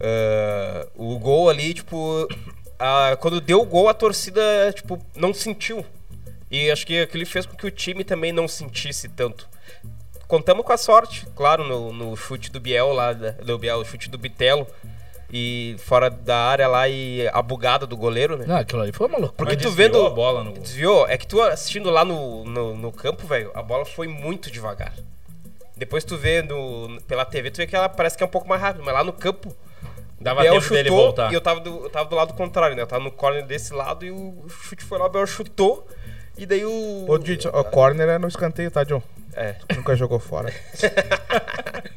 ah, 0.00 0.88
o 0.96 1.16
gol 1.20 1.48
ali, 1.48 1.74
tipo, 1.74 2.26
ah, 2.76 3.16
quando 3.20 3.40
deu 3.40 3.60
o 3.60 3.64
gol, 3.66 3.88
a 3.88 3.94
torcida, 3.94 4.42
tipo, 4.74 5.00
não 5.14 5.32
sentiu. 5.32 5.86
E 6.50 6.72
acho 6.72 6.84
que 6.84 7.02
aquilo 7.02 7.24
fez 7.24 7.46
com 7.46 7.56
que 7.56 7.68
o 7.68 7.70
time 7.70 8.02
também 8.02 8.32
não 8.32 8.48
sentisse 8.48 9.08
tanto. 9.08 9.48
Contamos 10.26 10.66
com 10.66 10.72
a 10.72 10.76
sorte, 10.76 11.24
claro, 11.36 11.62
no, 11.62 11.92
no 11.92 12.16
chute 12.16 12.50
do 12.50 12.58
Biel 12.58 12.92
lá, 12.92 13.12
do 13.12 13.58
Biel, 13.58 13.78
o 13.78 13.84
chute 13.84 14.10
do 14.10 14.18
Bitelo. 14.18 14.66
E 15.36 15.74
fora 15.80 16.08
da 16.08 16.36
área 16.36 16.68
lá 16.68 16.88
e 16.88 17.26
a 17.32 17.42
bugada 17.42 17.88
do 17.88 17.96
goleiro, 17.96 18.36
né? 18.38 18.44
Não, 18.46 18.54
aquilo 18.56 18.82
ali 18.82 18.92
foi 18.92 19.08
uma 19.08 19.18
loucura. 19.18 19.36
Porque 19.36 19.54
Mas 19.56 19.62
tu 19.64 19.68
desviou 19.74 19.92
vendo. 19.92 20.06
a 20.06 20.10
bola 20.10 20.44
no- 20.44 20.52
Desviou. 20.52 21.08
É 21.08 21.18
que 21.18 21.26
tu 21.26 21.42
assistindo 21.42 21.90
lá 21.90 22.04
no, 22.04 22.44
no, 22.44 22.76
no 22.76 22.92
campo, 22.92 23.26
velho, 23.26 23.50
a 23.52 23.60
bola 23.60 23.84
foi 23.84 24.06
muito 24.06 24.48
devagar. 24.48 24.92
Depois 25.76 26.04
tu 26.04 26.16
vê 26.16 26.40
no, 26.40 27.00
pela 27.08 27.24
TV, 27.24 27.50
tu 27.50 27.56
vê 27.56 27.66
que 27.66 27.74
ela 27.74 27.88
parece 27.88 28.16
que 28.16 28.22
é 28.22 28.26
um 28.26 28.30
pouco 28.30 28.48
mais 28.48 28.60
rápida, 28.62 28.84
mas 28.84 28.94
lá 28.94 29.02
no 29.02 29.12
campo. 29.12 29.52
Dava 30.20 30.38
o 30.38 30.42
Biel 30.44 30.54
tempo 30.60 30.68
dele 30.72 30.88
chutou 30.88 31.04
voltar. 31.04 31.32
e 31.32 31.34
eu 31.34 31.40
tava, 31.40 31.58
do, 31.60 31.84
eu 31.84 31.90
tava 31.90 32.08
do 32.08 32.14
lado 32.14 32.32
contrário, 32.34 32.76
né? 32.76 32.82
Eu 32.82 32.86
tava 32.86 33.02
no 33.02 33.10
corner 33.10 33.44
desse 33.44 33.74
lado 33.74 34.06
e 34.06 34.12
o 34.12 34.46
chute 34.48 34.84
foi 34.84 34.98
lá, 34.98 35.06
o 35.06 35.08
Biel 35.08 35.26
chutou. 35.26 35.84
E 36.38 36.46
daí 36.46 36.64
o. 36.64 37.06
Ô, 37.08 37.18
Dito, 37.18 37.48
o 37.48 37.64
corner 37.64 38.08
é 38.08 38.18
no 38.18 38.28
escanteio, 38.28 38.70
tá, 38.70 38.84
John? 38.84 39.02
É. 39.34 39.56
Nunca 39.74 39.96
jogou 39.96 40.20
fora. 40.20 40.52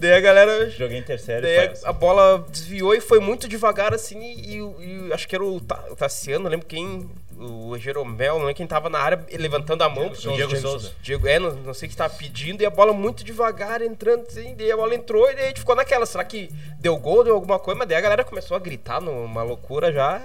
Daí 0.00 0.12
a 0.14 0.20
galera. 0.20 0.70
Joguei 0.70 0.98
intersérie. 0.98 1.42
Daí 1.42 1.68
faz. 1.68 1.84
a, 1.84 1.90
a 1.90 1.92
bola 1.92 2.44
desviou 2.48 2.94
e 2.94 3.00
foi 3.00 3.20
muito 3.20 3.46
devagar 3.46 3.92
assim. 3.94 4.18
E, 4.20 4.56
e- 4.56 5.06
e 5.08 5.12
acho 5.12 5.28
que 5.28 5.34
era 5.36 5.44
o, 5.44 5.60
Ta- 5.60 5.84
o 5.90 5.94
Tassiano, 5.96 6.44
não 6.44 6.50
lembro 6.50 6.66
quem. 6.66 7.08
O 7.42 7.78
Jeromel, 7.78 8.34
não 8.34 8.40
lembro 8.40 8.54
quem 8.54 8.66
tava 8.66 8.90
na 8.90 8.98
área 8.98 9.18
levantando 9.32 9.82
a 9.82 9.88
mão. 9.88 10.14
Souza. 10.14 10.36
Diego 10.36 10.56
Souza. 10.56 10.92
Diego, 11.00 11.26
é, 11.26 11.38
não, 11.38 11.52
não 11.54 11.72
sei 11.72 11.86
o 11.86 11.90
que 11.90 11.96
tava 11.96 12.12
pedindo. 12.14 12.62
E 12.62 12.66
a 12.66 12.70
bola 12.70 12.92
muito 12.92 13.24
devagar 13.24 13.80
entrando 13.80 14.26
assim. 14.28 14.54
Daí 14.54 14.70
a 14.70 14.76
bola 14.76 14.94
entrou 14.94 15.30
e 15.30 15.34
daí 15.34 15.44
a 15.44 15.48
gente 15.48 15.60
ficou 15.60 15.74
naquela. 15.74 16.04
Será 16.04 16.22
que 16.24 16.50
deu 16.78 16.96
gol, 16.98 17.24
deu 17.24 17.34
alguma 17.34 17.58
coisa? 17.58 17.78
Mas 17.78 17.88
daí 17.88 17.96
a 17.96 18.00
galera 18.02 18.24
começou 18.24 18.54
a 18.56 18.60
gritar 18.60 19.00
numa 19.00 19.42
loucura 19.42 19.90
já. 19.90 20.20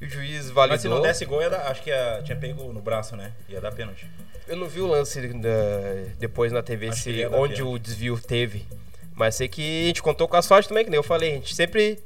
E 0.00 0.06
o 0.06 0.08
juiz 0.08 0.48
validou. 0.48 0.68
Mas 0.74 0.80
se 0.80 0.88
não 0.88 1.02
desse 1.02 1.24
gol, 1.26 1.40
dar- 1.50 1.66
acho 1.70 1.82
que 1.82 1.90
ia- 1.90 2.22
tinha 2.24 2.36
pego 2.36 2.72
no 2.72 2.80
braço, 2.80 3.14
né? 3.14 3.32
Ia 3.48 3.60
dar 3.60 3.70
pênalti. 3.72 4.06
Eu 4.48 4.56
não 4.56 4.66
vi 4.66 4.80
o 4.80 4.86
lance 4.86 5.20
da- 5.34 5.48
depois 6.18 6.50
na 6.50 6.62
TV 6.62 6.92
se, 6.92 7.10
onde 7.26 7.56
pênalti. 7.56 7.62
o 7.62 7.78
desvio 7.78 8.18
teve. 8.18 8.66
Mas 9.14 9.36
sei 9.36 9.48
que 9.48 9.84
a 9.84 9.86
gente 9.86 10.02
contou 10.02 10.26
com 10.26 10.36
a 10.36 10.42
sorte 10.42 10.68
também, 10.68 10.84
que 10.84 10.90
nem 10.90 10.98
eu 10.98 11.02
falei. 11.04 11.30
A 11.30 11.34
gente 11.34 11.54
sempre. 11.54 11.98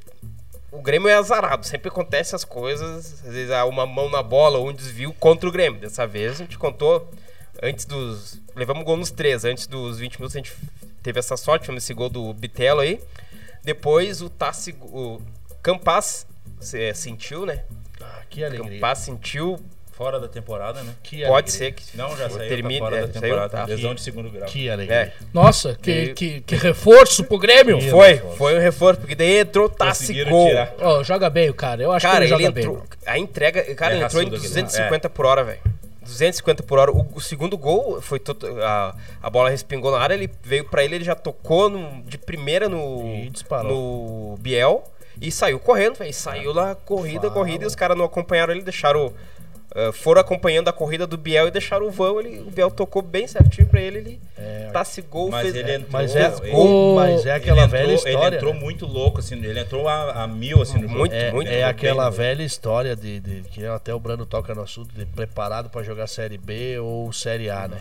O 0.71 0.83
Grêmio 0.83 1.09
é 1.09 1.15
azarado, 1.15 1.65
sempre 1.67 1.89
acontece 1.89 2.35
as 2.35 2.45
coisas. 2.45 3.25
Às 3.27 3.33
vezes 3.33 3.51
há 3.51 3.65
uma 3.65 3.87
mão 3.87 4.11
na 4.11 4.23
bola 4.23 4.59
ou 4.59 4.69
um 4.69 4.73
desvio 4.73 5.13
contra 5.15 5.49
o 5.49 5.53
Grêmio. 5.53 5.81
Dessa 5.81 6.07
vez 6.07 6.33
a 6.33 6.37
gente 6.45 6.59
contou 6.59 7.09
antes 7.63 7.87
dos. 7.87 8.39
Levamos 8.55 8.85
gol 8.85 8.97
nos 8.99 9.11
três. 9.11 9.45
Antes 9.47 9.67
dos 9.67 9.99
20 9.99 10.17
minutos 10.17 10.37
a 10.37 10.39
gente 10.39 10.53
teve 11.03 11.19
essa 11.19 11.37
sorte, 11.39 11.73
nesse 11.73 11.95
gol 11.95 12.11
do 12.11 12.33
Bitelo 12.35 12.81
aí. 12.81 13.01
Depois 13.65 14.21
o 14.21 14.29
Tassi. 14.29 14.77
O 14.83 15.21
Campas 15.63 16.27
se- 16.61 16.93
sentiu, 16.95 17.47
né? 17.47 17.65
Ah, 18.01 18.23
que 18.29 18.45
alegria. 18.45 18.71
Campas 18.81 18.99
sentiu. 18.99 19.59
Fora 19.99 20.21
da 20.21 20.29
temporada, 20.29 20.81
né? 20.85 20.93
Que 21.03 21.17
Pode 21.27 21.51
alegria. 21.51 21.53
ser 21.53 21.73
que. 21.73 21.97
Não, 21.97 22.17
já 22.17 22.31
saiu 22.31 22.49
termine- 22.49 22.79
tá 22.79 22.85
fora 22.85 22.97
é, 22.97 23.01
da 23.01 23.07
saiu, 23.09 23.21
temporada. 23.21 23.49
tá. 23.49 23.65
Lesão 23.65 23.95
de 23.97 24.01
segundo 24.01 24.31
grau. 24.31 24.49
Que 24.49 24.71
alegria. 24.71 24.97
É. 24.97 25.13
Nossa, 25.35 25.77
que, 25.83 26.15
que, 26.15 26.41
que 26.43 26.55
reforço 26.55 27.25
pro 27.25 27.37
Grêmio. 27.37 27.81
Que- 27.81 27.91
Foi, 27.91 28.13
reforço. 28.13 28.37
foi 28.37 28.57
um 28.57 28.61
reforço, 28.61 29.01
porque 29.01 29.15
daí 29.17 29.39
entrou 29.41 29.69
Tassi 29.69 30.03
Conseguiram 30.03 30.31
Gol. 30.31 30.47
tirar. 30.49 30.75
Ó, 30.81 31.03
joga 31.03 31.29
bem 31.29 31.51
o 31.51 31.55
cara. 31.55 31.83
Eu 31.83 31.91
acho 31.91 32.07
Cara, 32.07 32.19
que 32.25 32.33
ele, 32.33 32.35
ele 32.35 32.45
joga 32.47 32.61
entrou. 32.61 32.77
bem. 32.77 32.85
A 33.07 33.19
entrega, 33.19 33.75
cara, 33.75 33.93
É 33.93 33.97
ele 33.97 34.05
entrou 34.05 34.23
em 34.23 34.27
raçudo 34.27 34.37
aquele 34.37 34.53
250 34.63 35.11
por 35.11 35.27
hora, 35.27 35.43
velho. 35.43 35.61
250 36.03 36.63
por 36.63 36.79
hora. 36.79 36.93
O, 36.93 37.07
o 37.15 37.21
segundo 37.21 37.59
gol 37.59 38.01
foi 38.01 38.21
to- 38.21 38.37
a, 38.63 38.95
a 39.21 39.29
bola 39.29 39.51
respingou 39.51 39.91
na 39.91 39.99
área, 39.99 40.15
ele 40.15 40.31
veio 40.45 40.65
pra 40.65 40.85
ele, 40.85 40.95
ele 40.95 41.05
já 41.05 41.17
tocou 41.17 41.69
no- 41.69 42.03
de 42.05 42.17
primeira 42.17 42.69
no, 42.69 43.03
no 43.65 44.37
Biel 44.39 44.85
e 45.21 45.31
saiu 45.33 45.59
correndo, 45.59 45.97
velho. 45.97 46.15
Saiu 46.15 46.53
lá, 46.53 46.75
corrida, 46.77 47.23
Fala. 47.23 47.33
corrida, 47.35 47.65
e 47.65 47.67
os 47.67 47.75
caras 47.75 47.97
não 47.99 48.05
acompanharam 48.05 48.53
ele, 48.53 48.63
deixaram. 48.63 49.13
Ah, 49.75 49.93
foram 49.93 50.21
acompanhando 50.21 50.69
a 50.69 50.73
corrida 50.73 51.07
do 51.07 51.17
Biel 51.17 51.49
e 51.49 51.51
deixaram 51.51 51.87
o 51.87 51.91
vão. 51.91 52.19
Ele, 52.21 52.41
o 52.41 52.51
Biel 52.51 52.71
tocou 52.71 53.03
bem 53.03 53.27
certinho 53.27 53.67
pra 53.67 53.81
ele. 53.81 53.99
Ele 53.99 54.21
É. 54.37 54.69
Tassi 54.73 55.01
gol, 55.03 55.31
Mas 55.31 55.43
fez. 55.43 55.57
ele 55.57 55.73
entrou- 55.73 55.91
Mas 55.93 56.15
é, 56.17 56.27
Ele- 56.43 56.51
gol, 56.51 56.95
mas 56.97 57.27
é 57.27 57.33
aquela 57.33 57.63
ele 57.63 57.67
entrou, 57.67 57.81
velha 57.81 57.95
história. 57.95 58.27
Ele 58.27 58.37
entrou 58.37 58.55
né? 58.55 58.61
muito 58.61 58.87
louco, 58.87 59.19
assim. 59.21 59.35
Ele 59.37 59.59
entrou 59.61 59.89
a, 59.89 60.23
a 60.25 60.27
mil, 60.27 60.61
assim, 60.63 60.75
no 60.79 60.83
jogo. 60.89 60.99
Muito, 60.99 61.15
É, 61.15 61.33
muito 61.33 61.49
é 61.49 61.55
bem, 61.55 61.63
aquela 61.65 62.11
né? 62.11 62.17
velha 62.17 62.43
história 62.43 62.95
de, 62.95 63.21
de- 63.21 63.43
que 63.49 63.65
até 63.67 63.95
o 63.95 63.99
Brando 63.99 64.25
toca 64.27 64.55
no 64.55 64.63
assunto 64.63 64.95
de 64.95 65.05
preparado 65.07 65.71
pra 65.71 65.83
jogar 65.83 66.07
Série 66.07 66.39
B 66.39 66.79
ou 66.79 67.13
Série 67.13 67.49
A, 67.51 67.67
né? 67.69 67.79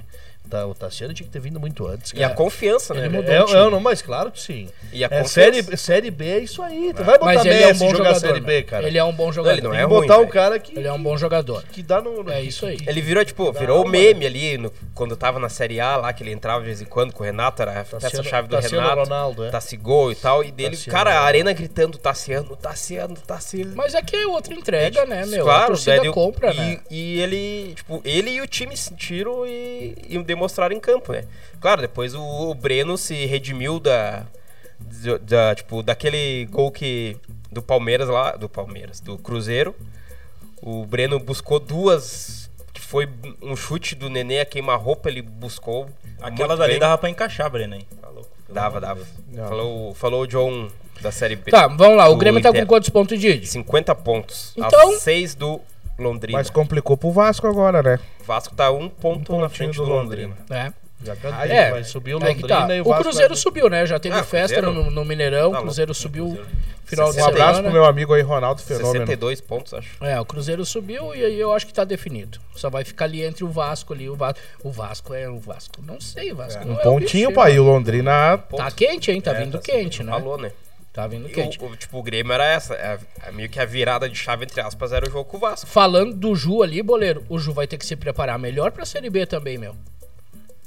Tá, 0.47 0.65
o 0.65 0.73
Tassiano 0.73 1.13
tinha 1.13 1.25
que 1.27 1.31
ter 1.33 1.39
vindo 1.39 1.59
muito 1.59 1.85
antes. 1.85 2.11
E 2.13 2.17
a 2.23 2.27
cara. 2.27 2.33
confiança, 2.35 2.93
né? 2.93 3.01
Ele 3.01 3.09
mudou. 3.09 3.33
É, 3.33 3.41
o 3.43 3.45
time. 3.45 3.59
é, 3.59 3.69
não, 3.69 3.79
mas 3.79 4.01
claro 4.01 4.31
que 4.31 4.39
sim. 4.41 4.69
E 4.93 5.03
a 5.03 5.07
É, 5.11 5.23
série, 5.25 5.61
série 5.77 6.09
B 6.09 6.25
é 6.25 6.39
isso 6.39 6.61
aí. 6.61 6.93
Tu 6.95 7.03
vai 7.03 7.17
botar 7.19 7.33
Mas 7.33 7.45
ele 7.45 7.61
é 7.63 7.67
um 7.67 7.77
bom 7.77 7.89
jogar 7.89 7.97
jogador. 8.13 8.19
Série 8.19 8.39
né? 8.39 8.45
B, 8.47 8.63
cara. 8.63 8.87
Ele 8.87 8.97
é 8.97 9.03
um 9.03 9.13
bom 9.13 9.31
jogador. 9.31 9.53
ele 9.57 9.61
não 9.61 9.73
é 9.73 9.79
que 9.79 9.83
ruim, 9.83 10.01
botar 10.01 10.15
um 10.17 10.21
velho. 10.21 10.31
cara 10.33 10.59
que, 10.59 10.77
Ele 10.77 10.87
é 10.87 10.93
um 10.93 11.01
bom 11.03 11.17
jogador. 11.17 11.63
que 11.71 11.83
dá 11.83 12.01
no... 12.01 12.23
no- 12.23 12.31
É 12.31 12.41
que- 12.41 12.47
isso 12.47 12.65
aí. 12.65 12.77
Ele 12.87 13.01
virou, 13.01 13.23
tipo, 13.25 13.51
virou 13.51 13.81
uma- 13.83 13.91
meme 13.91 14.25
ali 14.25 14.57
no- 14.57 14.71
quando 14.95 15.15
tava 15.17 15.39
na 15.39 15.49
Série 15.49 15.79
A 15.79 15.97
lá, 15.97 16.13
que 16.13 16.23
ele 16.23 16.31
entrava 16.31 16.61
de 16.61 16.65
vez 16.67 16.81
em 16.81 16.85
quando 16.85 17.11
com 17.13 17.23
o 17.23 17.25
Renato, 17.25 17.61
era 17.61 17.81
a 17.81 17.83
peça-chave 17.83 18.47
do 18.47 18.55
Tassiano 18.55 18.81
Renato. 18.87 19.01
Ronaldo, 19.09 19.45
é. 19.45 19.49
Tassigol 19.49 20.11
e 20.11 20.15
tal. 20.15 20.43
E 20.43 20.51
dele, 20.51 20.75
Tassiano 20.77 20.97
cara, 20.97 21.19
a 21.19 21.23
arena 21.23 21.51
gritando 21.53 21.97
Tassiano, 21.97 22.55
Tassiano, 22.55 23.15
Tassiano. 23.15 23.73
Mas 23.75 23.93
é 23.93 24.01
que 24.01 24.15
é 24.15 24.25
outra 24.27 24.53
entrega, 24.53 25.05
né, 25.05 25.25
meu? 25.25 25.41
a 25.41 25.43
Claro, 25.43 25.75
deu- 26.01 26.13
compra, 26.13 26.53
e, 26.53 26.57
né? 26.57 26.79
e 26.89 27.19
ele, 27.19 27.73
tipo, 27.75 28.01
ele 28.05 28.31
e 28.31 28.41
o 28.41 28.47
time 28.47 28.75
sentiram 28.77 29.45
e, 29.45 29.95
e 30.09 30.17
demonstraram 30.37 30.75
em 30.75 30.79
campo, 30.79 31.11
né? 31.11 31.23
Claro, 31.59 31.81
depois 31.81 32.13
o, 32.13 32.21
o 32.21 32.53
Breno 32.53 32.97
se 32.97 33.25
redimiu 33.25 33.79
da, 33.79 34.23
da, 34.79 35.17
da, 35.17 35.55
tipo, 35.55 35.81
daquele 35.81 36.45
gol 36.45 36.71
que 36.71 37.17
do 37.51 37.61
Palmeiras 37.61 38.07
lá, 38.07 38.31
do 38.35 38.47
Palmeiras, 38.47 38.99
do 38.99 39.17
Cruzeiro. 39.17 39.75
O 40.61 40.85
Breno 40.85 41.19
buscou 41.19 41.59
duas 41.59 42.49
que 42.73 42.81
foi 42.81 43.09
um 43.41 43.55
chute 43.55 43.95
do 43.95 44.09
Nenê 44.09 44.39
a 44.39 44.45
queima-roupa, 44.45 45.09
ele 45.09 45.21
buscou. 45.21 45.89
Aquela 46.21 46.49
muito 46.49 46.59
dali 46.59 46.71
bem. 46.73 46.79
dava 46.79 46.97
pra 46.97 47.09
encaixar, 47.09 47.49
Breno, 47.49 47.75
hein? 47.75 47.87
Tá 47.99 48.09
louco. 48.09 48.29
Dava, 48.49 48.79
de 48.79 48.85
dava. 48.85 49.01
Deus. 49.27 49.49
Falou, 49.49 49.93
falou 49.95 50.21
o 50.21 50.27
John 50.27 50.69
da 51.01 51.11
série 51.11 51.35
B. 51.35 51.51
Tá, 51.51 51.67
vamos 51.67 51.97
lá. 51.97 52.07
O 52.07 52.15
Grêmio 52.15 52.41
tá 52.41 52.49
com 52.49 52.57
Inter. 52.57 52.67
quantos 52.67 52.89
pontos, 52.89 53.19
Didi? 53.19 53.45
50 53.47 53.93
pontos. 53.95 54.53
Então- 54.55 54.93
A 54.93 54.99
6 54.99 55.35
do 55.35 55.59
Londrina. 55.97 56.37
Mas 56.37 56.49
complicou 56.49 56.95
pro 56.97 57.11
Vasco 57.11 57.47
agora, 57.47 57.81
né? 57.81 57.99
O 58.21 58.23
Vasco 58.23 58.55
tá 58.55 58.71
um 58.71 58.87
ponto 58.89 59.33
Um 59.33 59.39
na 59.41 59.47
pontinho 59.49 59.57
frente 59.73 59.77
do 59.77 59.85
do 59.85 59.91
Londrina. 59.91 60.35
É. 60.49 60.71
Já 61.03 61.15
cantei, 61.15 61.51
É, 61.51 61.69
vai 61.69 61.83
subir 61.83 62.15
o 62.15 62.17
Aí 62.23 62.33
que 62.33 62.41
Londrina 62.41 62.67
tá. 62.67 62.75
e 62.75 62.81
o 62.81 62.83
O 62.83 62.87
Vasco 62.89 63.03
Cruzeiro 63.03 63.29
vai- 63.29 63.37
subiu, 63.37 63.69
né? 63.69 63.85
Já 63.85 63.99
teve 63.99 64.15
Ah, 64.15 64.23
festa 64.23 64.59
Cruzeiro? 64.59 64.85
no, 64.85 64.89
no 64.91 65.05
Mineirão. 65.05 65.49
O 65.49 65.53
Tá 65.53 65.61
Cruzeiro 65.61 65.89
louco. 65.89 66.01
subiu 66.01 66.25
Cruzeiro. 66.25 66.47
final 66.85 67.11
de 67.13 67.19
Um 67.21 67.25
abraço 67.25 67.45
pro 67.45 67.55
semana. 67.57 67.69
meu 67.73 67.85
amigo 67.85 68.13
aí, 68.15 68.21
Ronaldo 68.23 68.61
Fenômeno. 68.63 68.91
62 68.93 69.39
pontos, 69.39 69.75
acho. 69.75 69.89
É, 70.03 70.19
o 70.19 70.25
Cruzeiro 70.25 70.65
subiu 70.65 71.13
e 71.13 71.23
aí 71.23 71.39
eu 71.39 71.53
acho 71.53 71.67
que 71.67 71.73
tá 71.73 71.83
definido. 71.83 72.39
Só 72.55 72.67
vai 72.71 72.83
ficar 72.83 73.05
ali 73.05 73.23
entre 73.23 73.43
o 73.43 73.47
Vasco 73.47 73.93
ali. 73.93 74.09
O 74.09 74.15
Vasco, 74.15 74.39
o 74.63 74.71
Vasco 74.71 75.13
é 75.13 75.29
o 75.29 75.37
Vasco. 75.37 75.75
Não 75.85 76.01
sei, 76.01 76.31
o 76.31 76.35
Vasco 76.35 76.65
não 76.65 76.73
Um 76.73 76.77
é 76.77 76.79
o 76.79 76.83
pontinho, 76.83 77.27
bicho, 77.29 77.39
pai. 77.39 77.51
E 77.51 77.53
hein? 77.53 77.59
o 77.59 77.63
Londrina. 77.63 78.37
Tá 78.55 78.71
quente, 78.71 79.11
hein? 79.11 79.21
Tá 79.21 79.31
É, 79.33 79.43
vindo 79.43 79.59
tá 79.59 79.63
quente, 79.63 80.01
né? 80.03 80.11
Falou, 80.11 80.37
né? 80.39 80.51
Tá 80.97 81.05
vindo 81.05 81.29
quente. 81.29 81.59
o, 81.61 81.65
o- 81.67 81.75
tipo, 81.75 81.99
o 81.99 82.01
Grêmio 82.01 82.33
era 82.33 82.43
essa. 82.43 82.73
a- 82.73 83.27
a- 83.27 83.31
meio 83.31 83.47
que 83.47 83.59
a 83.59 83.65
virada 83.65 84.09
de 84.09 84.15
chave, 84.17 84.45
entre 84.45 84.59
aspas, 84.59 84.91
era 84.91 85.07
o 85.07 85.11
jogo 85.11 85.25
com 85.29 85.37
o 85.37 85.39
Vasco. 85.39 85.67
Falando 85.69 86.15
do 86.15 86.35
Ju 86.35 86.63
ali, 86.63 86.81
boleiro, 86.81 87.23
o 87.29 87.37
Ju 87.37 87.53
vai 87.53 87.67
ter 87.67 87.77
que 87.77 87.85
se 87.85 87.95
preparar 87.95 88.39
melhor 88.39 88.71
pra 88.71 88.83
Série 88.83 89.07
B 89.07 89.23
também, 89.27 89.59
meu. 89.59 89.75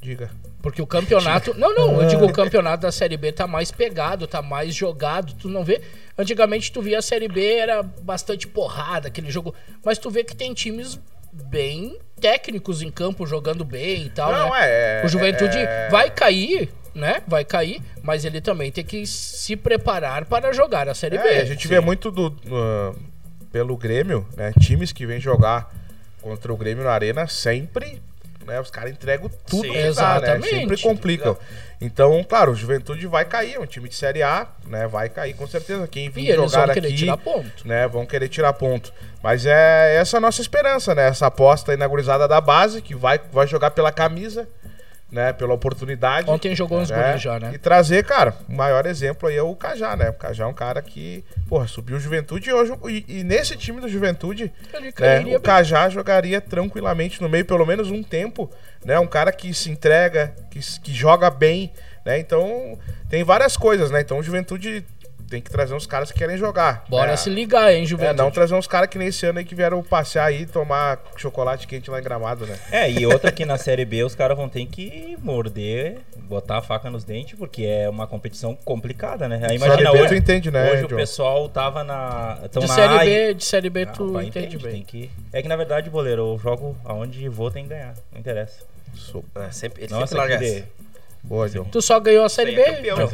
Diga. 0.01 0.31
Porque 0.63 0.81
o 0.81 0.87
campeonato. 0.87 1.53
Não, 1.59 1.75
não, 1.75 2.01
eu 2.01 2.07
digo 2.09 2.25
o 2.27 2.31
campeonato 2.33 2.83
da 2.83 2.93
Série 2.93 3.17
B 3.17 3.33
tá 3.33 3.49
mais 3.49 3.73
pegado, 3.73 4.29
tá 4.29 4.41
mais 4.41 4.73
jogado. 4.73 5.35
Tu 5.35 5.49
não 5.49 5.65
vê. 5.65 5.83
Antigamente 6.17 6.71
tu 6.71 6.81
via 6.81 7.01
a 7.01 7.03
Série 7.03 7.27
B, 7.27 7.57
era 7.57 7.83
bastante 7.83 8.47
porrada, 8.47 9.09
aquele 9.09 9.33
jogo. 9.33 9.53
Mas 9.85 9.99
tu 9.99 10.11
vê 10.11 10.23
que 10.23 10.37
tem 10.37 10.55
times 10.55 10.97
bem 11.33 11.99
técnicos 12.21 12.83
em 12.83 12.91
campo, 12.91 13.27
jogando 13.27 13.65
bem 13.65 14.07
e 14.07 14.11
tal. 14.11 14.31
Não, 14.33 14.51
né? 14.53 14.59
é- 14.63 15.03
O 15.05 15.09
Juventude 15.09 15.57
é- 15.59 15.89
vai 15.91 16.09
cair, 16.11 16.71
né? 16.95 17.23
Vai 17.27 17.45
cair, 17.45 17.83
mas 18.03 18.25
ele 18.25 18.41
também 18.41 18.71
tem 18.71 18.85
que 18.85 19.07
se 19.07 19.57
preparar 19.57 20.25
para 20.25 20.53
jogar 20.53 20.89
a 20.89 20.95
Série 20.95 21.19
B. 21.19 21.29
É, 21.29 21.41
a 21.41 21.45
gente 21.45 21.67
vê 21.69 21.81
muito 21.81 22.11
do, 22.11 22.35
ah, 22.53 22.95
pelo 23.53 23.77
Grêmio, 23.77 24.27
né? 24.37 24.53
Times 24.61 24.93
que 24.93 25.07
vêm 25.07 25.21
jogar 25.21 25.73
contra 26.21 26.53
o 26.53 26.57
Grêmio 26.57 26.85
na 26.85 26.93
arena 26.93 27.27
sempre, 27.27 28.01
né? 28.47 28.61
Os 28.61 28.71
caras 28.71 28.93
entregam 28.93 29.31
tudo 29.47 29.63
Sim, 29.63 29.73
que 29.73 29.79
dá, 29.79 29.83
né? 29.83 29.89
exatamente. 29.89 30.49
Sempre 30.49 30.81
complicam. 30.81 31.37
Então, 31.81 32.23
claro, 32.23 32.53
o 32.53 32.55
Juventude 32.55 33.07
vai 33.07 33.25
cair, 33.25 33.55
é 33.55 33.59
um 33.59 33.67
time 33.67 33.89
de 33.89 33.95
Série 33.95 34.23
A, 34.23 34.47
né? 34.67 34.87
Vai 34.87 35.09
cair 35.09 35.35
com 35.35 35.47
certeza. 35.47 35.89
Quem 35.89 36.11
vir 36.11 36.35
jogar 36.35 36.67
vão 36.67 36.75
querer 36.75 36.89
aqui, 36.89 36.97
tirar 36.97 37.17
ponto. 37.17 37.69
né? 37.69 37.89
Vão 37.89 38.07
querer 38.07 38.29
tirar 38.29 38.53
ponto. 38.53 38.93
Mas 39.23 39.47
é 39.47 39.97
essa 39.97 40.19
a 40.19 40.21
nossa 40.21 40.43
esperança, 40.43 40.95
né? 40.95 41.09
Essa 41.09 41.27
aposta 41.27 41.73
inaugurizada 41.73 42.29
da 42.29 42.41
base, 42.41 42.83
que 42.83 42.95
vai, 42.95 43.19
vai 43.33 43.47
jogar 43.47 43.71
pela 43.71 43.91
camisa, 43.91 44.49
né? 45.11 45.33
Pela 45.33 45.55
oportunidade. 45.55 46.31
Ontem 46.31 46.55
jogou 46.55 46.79
uns 46.79 46.91
né? 46.91 47.11
gols 47.11 47.23
já, 47.23 47.39
né? 47.39 47.53
E 47.55 47.59
trazer, 47.59 48.05
cara, 48.05 48.35
o 48.49 48.53
maior 48.53 48.87
exemplo 48.87 49.29
aí 49.29 49.37
é 49.37 49.43
o 49.43 49.55
Cajá, 49.55 49.97
né? 49.97 50.11
O 50.11 50.15
Cajá 50.15 50.45
é 50.45 50.47
um 50.47 50.55
cara 50.55 50.81
que, 50.81 51.25
porra, 51.49 51.67
subiu 51.67 51.97
o 51.97 52.01
Juventude 52.01 52.49
e 52.49 52.53
hoje. 52.53 52.73
E, 52.89 53.21
e 53.21 53.25
nesse 53.25 53.57
time 53.57 53.81
do 53.81 53.89
Juventude, 53.89 54.53
né, 54.99 55.37
o 55.37 55.41
Cajá 55.41 55.89
jogaria 55.89 56.41
tranquilamente 56.41 57.21
no 57.21 57.29
meio, 57.29 57.45
pelo 57.45 57.67
menos 57.67 57.91
um 57.91 58.03
tempo, 58.03 58.51
né? 58.85 58.99
Um 58.99 59.07
cara 59.07 59.33
que 59.33 59.53
se 59.53 59.71
entrega, 59.71 60.35
que, 60.51 60.61
que 60.81 60.93
joga 60.93 61.31
bem, 61.31 61.73
né? 62.05 62.19
Então, 62.19 62.79
tem 63.09 63.25
várias 63.25 63.57
coisas, 63.57 63.91
né? 63.91 64.01
Então, 64.01 64.19
o 64.19 64.23
Juventude 64.23 64.85
tem 65.31 65.41
que 65.41 65.49
trazer 65.51 65.73
uns 65.75 65.87
caras 65.87 66.11
que 66.11 66.19
querem 66.19 66.37
jogar. 66.37 66.85
Bora 66.89 67.13
É, 67.13 67.17
se 67.17 67.31
ligar, 67.31 67.73
hein, 67.73 67.85
É, 67.85 67.87
Juventude. 67.87 68.19
não 68.19 68.31
trazer 68.33 68.55
uns 68.55 68.67
caras 68.67 68.89
que 68.91 68.99
nem 68.99 69.09
esse 69.09 69.25
ano 69.25 69.39
aí 69.39 69.45
que 69.45 69.55
vieram 69.55 69.81
passear 69.83 70.27
aí 70.27 70.43
e 70.43 70.47
tomar 70.47 70.99
chocolate 71.17 71.67
quente 71.69 71.89
lá 71.89 72.01
em 72.01 72.03
Gramado, 72.03 72.45
né? 72.47 72.59
É, 72.73 72.91
e 72.91 73.07
outra 73.07 73.31
que 73.31 73.45
na 73.47 73.57
Série 73.57 73.85
B 73.85 74.03
os 74.03 74.15
caras 74.17 74.37
vão 74.37 74.49
ter 74.49 74.67
que 74.67 75.17
morder, 75.23 75.99
botar 76.25 76.59
a 76.59 76.63
faca 76.63 76.91
nos 76.91 77.05
dentes, 77.05 77.39
porque 77.39 77.63
é 77.65 77.89
uma 77.89 78.07
competição 78.09 78.57
complicada, 78.65 79.29
né? 79.29 79.41
Aí 79.49 79.57
imagina 79.57 79.77
Série 79.79 79.93
B 79.93 79.99
hoje, 80.03 80.09
tu 80.09 80.15
entende, 80.15 80.51
né, 80.51 80.73
hoje 80.73 80.85
o 80.85 80.89
pessoal 80.89 81.49
tava 81.49 81.85
na... 81.85 82.39
tão 82.51 82.61
De 82.63 82.69
na 82.69 82.75
série 82.75 82.95
A 82.95 83.07
e- 83.07 83.09
B, 83.29 83.35
de 83.35 83.45
série 83.45 83.71
B 83.71 83.83
Ah, 83.83 83.87
tu 83.93 84.21
entende 84.21 84.29
entende, 84.57 84.59
bem. 84.59 84.73
tem 84.73 84.83
que... 84.83 85.11
É 85.33 85.41
que 85.41 85.47
na 85.49 85.55
verdade, 85.57 85.89
boleiro, 85.89 86.33
eu 86.35 86.39
jogo 86.39 86.77
aonde 86.85 87.29
vou 87.29 87.51
tem 87.53 87.63
que 87.63 87.71
ganhar, 87.71 87.95
não 88.13 88.19
interessa. 88.19 88.65
É, 89.37 89.51
sempre, 89.53 89.85
ele 89.85 89.93
Nossa, 89.93 90.07
sempre 90.09 90.19
larga 90.19 90.35
essa. 90.45 90.61
de... 90.61 90.65
Boa, 91.23 91.49
John. 91.49 91.65
Tu 91.65 91.81
só 91.81 92.01
ganhou 92.01 92.25
a 92.25 92.29
série 92.29 92.51
aí 92.51 92.57
B? 92.57 92.63
é 92.63 92.75
campeão. 92.75 93.11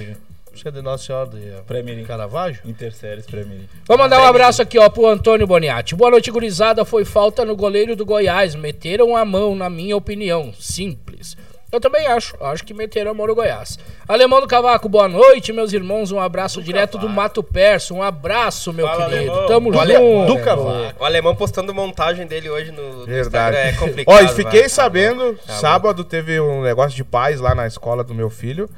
Isso 0.57 0.67
é 0.67 0.71
de 0.71 0.81
Nossa 0.81 1.05
Senhora 1.05 1.29
de 1.29 1.63
Premier 1.67 1.95
League. 1.97 2.09
Caravaggio? 2.09 2.63
Interséries 2.65 3.27
Premier 3.27 3.59
League. 3.59 3.69
Vou 3.87 3.99
mandar 3.99 4.21
um 4.23 4.25
abraço 4.25 4.63
aqui, 4.63 4.79
ó, 4.79 4.89
pro 4.89 5.07
Antônio 5.07 5.47
Boniatti. 5.47 5.95
Boa 5.95 6.11
noite, 6.11 6.31
gurizada. 6.31 6.83
Foi 6.83 7.05
falta 7.05 7.45
no 7.45 7.55
goleiro 7.55 7.95
do 7.95 8.07
Goiás. 8.07 8.55
Meteram 8.55 9.15
a 9.15 9.23
mão, 9.23 9.55
na 9.55 9.69
minha 9.69 9.95
opinião. 9.95 10.55
Simples. 10.59 11.37
Eu 11.71 11.79
também 11.79 12.07
acho. 12.07 12.35
Acho 12.43 12.65
que 12.65 12.73
meteram 12.73 13.11
a 13.11 13.15
mão 13.15 13.27
no 13.27 13.35
Goiás. 13.35 13.79
Alemão 14.09 14.41
do 14.41 14.47
Cavaco, 14.47 14.89
boa 14.89 15.07
noite, 15.09 15.53
meus 15.53 15.75
irmãos. 15.75 16.11
Um 16.11 16.19
abraço 16.19 16.63
direto 16.63 16.97
do 16.97 17.07
Mato 17.07 17.43
Perso. 17.43 17.93
Um 17.95 18.03
abraço, 18.03 18.73
meu 18.73 18.87
Fala, 18.87 19.11
querido. 19.11 19.31
Alemão. 19.31 19.47
Tamo 19.49 19.77
Olha, 19.77 19.99
junto. 19.99 20.35
do 20.35 20.43
Cavaco. 20.43 21.03
O 21.03 21.05
alemão 21.05 21.37
postando 21.37 21.75
montagem 21.75 22.27
dele 22.27 22.49
hoje 22.49 22.73
no, 22.73 23.01
no 23.01 23.05
Verdade. 23.05 23.59
Instagram 23.59 23.59
é 23.59 23.73
complicado. 23.73 24.15
Ó, 24.15 24.21
e 24.23 24.29
fiquei 24.29 24.61
vai. 24.61 24.69
sabendo, 24.71 25.35
Tá 25.47 25.53
sábado 25.53 26.03
teve 26.03 26.41
um 26.41 26.63
negócio 26.63 26.97
de 26.97 27.05
paz 27.05 27.41
lá 27.41 27.55
na 27.55 27.67
escola 27.67 28.03
do 28.03 28.15
meu 28.15 28.31
filho. 28.31 28.71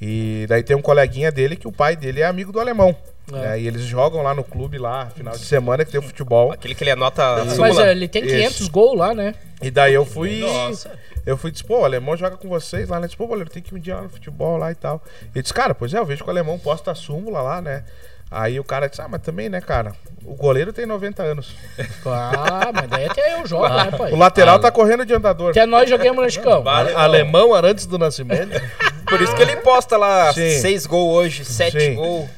E 0.00 0.46
daí 0.48 0.62
tem 0.62 0.76
um 0.76 0.82
coleguinha 0.82 1.30
dele 1.30 1.56
que 1.56 1.68
o 1.68 1.72
pai 1.72 1.96
dele 1.96 2.20
é 2.20 2.26
amigo 2.26 2.52
do 2.52 2.60
alemão. 2.60 2.94
É. 3.32 3.36
né? 3.36 3.60
E 3.60 3.66
eles 3.66 3.82
jogam 3.82 4.22
lá 4.22 4.34
no 4.34 4.44
clube 4.44 4.76
lá, 4.76 5.06
final 5.06 5.32
de 5.32 5.44
semana 5.44 5.84
que 5.84 5.90
tem 5.90 6.00
o 6.00 6.02
futebol. 6.02 6.52
Aquele 6.52 6.74
que 6.74 6.84
ele 6.84 6.90
anota 6.90 7.22
a 7.22 7.44
Mas 7.56 7.78
é, 7.78 7.90
ele 7.90 8.08
tem 8.08 8.22
500 8.22 8.60
Isso. 8.60 8.70
gols 8.70 8.98
lá, 8.98 9.14
né? 9.14 9.34
E 9.62 9.70
daí 9.70 9.94
eu 9.94 10.04
fui. 10.04 10.40
Nossa. 10.40 10.92
Eu 11.24 11.38
fui 11.38 11.50
disse, 11.50 11.64
pô, 11.64 11.80
o 11.80 11.84
alemão 11.84 12.16
joga 12.16 12.36
com 12.36 12.48
vocês 12.48 12.88
lá, 12.88 13.00
né? 13.00 13.06
Disse, 13.06 13.16
pô, 13.16 13.26
goleiro, 13.26 13.48
tem 13.48 13.62
que 13.62 13.74
ir 13.74 13.78
um 13.78 13.80
dia 13.80 13.96
lá 13.96 14.02
no 14.02 14.10
futebol 14.10 14.58
lá 14.58 14.70
e 14.70 14.74
tal. 14.74 15.02
Ele 15.34 15.40
disse, 15.42 15.54
cara, 15.54 15.74
pois 15.74 15.94
é, 15.94 15.98
eu 15.98 16.04
vejo 16.04 16.22
que 16.22 16.28
o 16.28 16.32
alemão 16.32 16.58
posta 16.58 16.90
a 16.90 16.94
súmula 16.94 17.40
lá, 17.40 17.62
né? 17.62 17.84
Aí 18.30 18.58
o 18.58 18.64
cara 18.64 18.88
disse, 18.88 19.00
ah, 19.00 19.08
mas 19.08 19.22
também, 19.22 19.48
né, 19.48 19.60
cara? 19.60 19.92
O 20.24 20.34
goleiro 20.34 20.72
tem 20.72 20.84
90 20.84 21.22
anos. 21.22 21.54
Ah, 22.06 22.70
mas 22.72 22.88
daí 22.88 23.06
até 23.06 23.34
eu 23.34 23.46
jogo, 23.46 23.68
né, 23.68 23.90
pai? 23.90 24.12
O 24.12 24.16
lateral 24.16 24.58
tá 24.58 24.70
correndo 24.70 25.06
de 25.06 25.14
andador. 25.14 25.50
Até 25.50 25.64
nós 25.64 25.88
joguemos 25.88 26.22
no 26.22 26.30
Chicão. 26.30 26.62
Vale, 26.62 26.92
não. 26.92 27.00
Alemão 27.00 27.54
antes 27.54 27.86
do 27.86 27.98
nascimento? 27.98 28.60
Por 29.14 29.22
isso 29.22 29.36
que 29.36 29.42
ele 29.42 29.56
posta 29.58 29.96
lá 29.96 30.32
Sim. 30.32 30.58
seis 30.58 30.86
gols 30.86 31.14
hoje, 31.14 31.44
sete 31.44 31.78
Sim. 31.78 31.94
gols. 31.94 32.28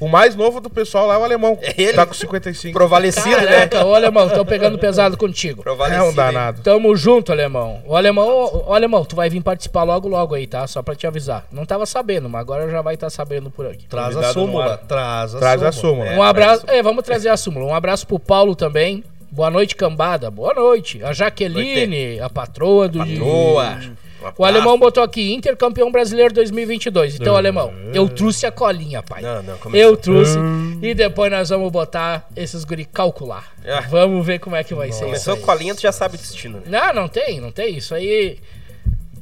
O 0.00 0.08
mais 0.08 0.34
novo 0.34 0.60
do 0.60 0.68
pessoal 0.68 1.06
lá 1.06 1.14
é 1.14 1.18
o 1.18 1.22
alemão. 1.22 1.56
É 1.62 1.72
ele? 1.80 1.92
Tá 1.92 2.04
com 2.04 2.12
55. 2.12 2.76
Provalecido, 2.76 3.40
né? 3.42 3.70
Ô 3.84 3.94
alemão, 3.94 4.28
tô 4.28 4.44
pegando 4.44 4.76
pesado 4.76 5.16
contigo. 5.16 5.60
É 5.60 5.62
Provalecido. 5.62 6.04
um 6.04 6.08
hein? 6.08 6.14
danado. 6.14 6.62
Tamo 6.62 6.96
junto, 6.96 7.30
alemão. 7.30 7.80
O 7.86 7.94
alemão, 7.94 8.64
o 8.66 8.74
alemão, 8.74 9.04
tu 9.04 9.14
vai 9.14 9.30
vir 9.30 9.40
participar 9.40 9.84
logo 9.84 10.08
logo 10.08 10.34
aí, 10.34 10.48
tá? 10.48 10.66
Só 10.66 10.82
pra 10.82 10.96
te 10.96 11.06
avisar. 11.06 11.46
Não 11.52 11.64
tava 11.64 11.86
sabendo, 11.86 12.28
mas 12.28 12.40
agora 12.40 12.68
já 12.68 12.82
vai 12.82 12.94
estar 12.94 13.08
sabendo 13.08 13.48
por 13.48 13.64
aqui. 13.64 13.86
Traz 13.86 14.08
a 14.08 14.10
Convidado 14.14 14.40
no 14.40 14.46
súmula. 14.46 14.78
Traz 14.78 15.34
a 15.34 15.38
Traz 15.38 15.62
a 15.62 15.70
súmula. 15.70 16.10
Um 16.10 16.22
abraço. 16.24 16.64
É, 16.66 16.82
vamos 16.82 17.04
trazer 17.04 17.28
a 17.28 17.36
súmula. 17.36 17.66
Um 17.66 17.74
abraço 17.74 18.04
pro 18.04 18.18
Paulo 18.18 18.56
também. 18.56 19.04
Boa 19.30 19.50
noite, 19.50 19.76
cambada. 19.76 20.28
Boa 20.28 20.52
noite. 20.52 21.04
A 21.04 21.12
Jaqueline, 21.12 22.18
a 22.20 22.28
patroa 22.28 22.88
do. 22.88 22.98
Patroa. 22.98 23.78
Um 23.80 24.05
O 24.36 24.44
alemão 24.44 24.78
botou 24.78 25.02
aqui, 25.02 25.32
Inter 25.32 25.56
campeão 25.56 25.90
brasileiro 25.92 26.32
2022. 26.34 27.16
Então, 27.20 27.36
alemão, 27.36 27.72
eu 27.94 28.08
trouxe 28.08 28.46
a 28.46 28.50
colinha, 28.50 29.02
pai. 29.02 29.22
Não, 29.22 29.42
não, 29.42 29.58
começou. 29.58 29.88
Eu 29.90 29.96
trouxe. 29.96 30.38
E 30.82 30.94
depois 30.94 31.30
nós 31.30 31.48
vamos 31.48 31.70
botar 31.70 32.28
esses 32.34 32.64
guri 32.64 32.84
calcular. 32.84 33.52
Ah. 33.66 33.80
Vamos 33.88 34.24
ver 34.26 34.38
como 34.40 34.56
é 34.56 34.64
que 34.64 34.74
vai 34.74 34.88
ser 34.88 34.94
isso. 34.96 35.04
Começou 35.04 35.34
aí. 35.34 35.40
com 35.40 35.50
a 35.50 35.54
linha, 35.54 35.74
tu 35.74 35.80
já 35.82 35.92
sabe 35.92 36.16
o 36.16 36.18
destino, 36.18 36.58
né? 36.58 36.64
Não, 36.66 37.02
não 37.02 37.08
tem, 37.08 37.40
não 37.40 37.50
tem. 37.52 37.76
Isso 37.76 37.94
aí. 37.94 38.38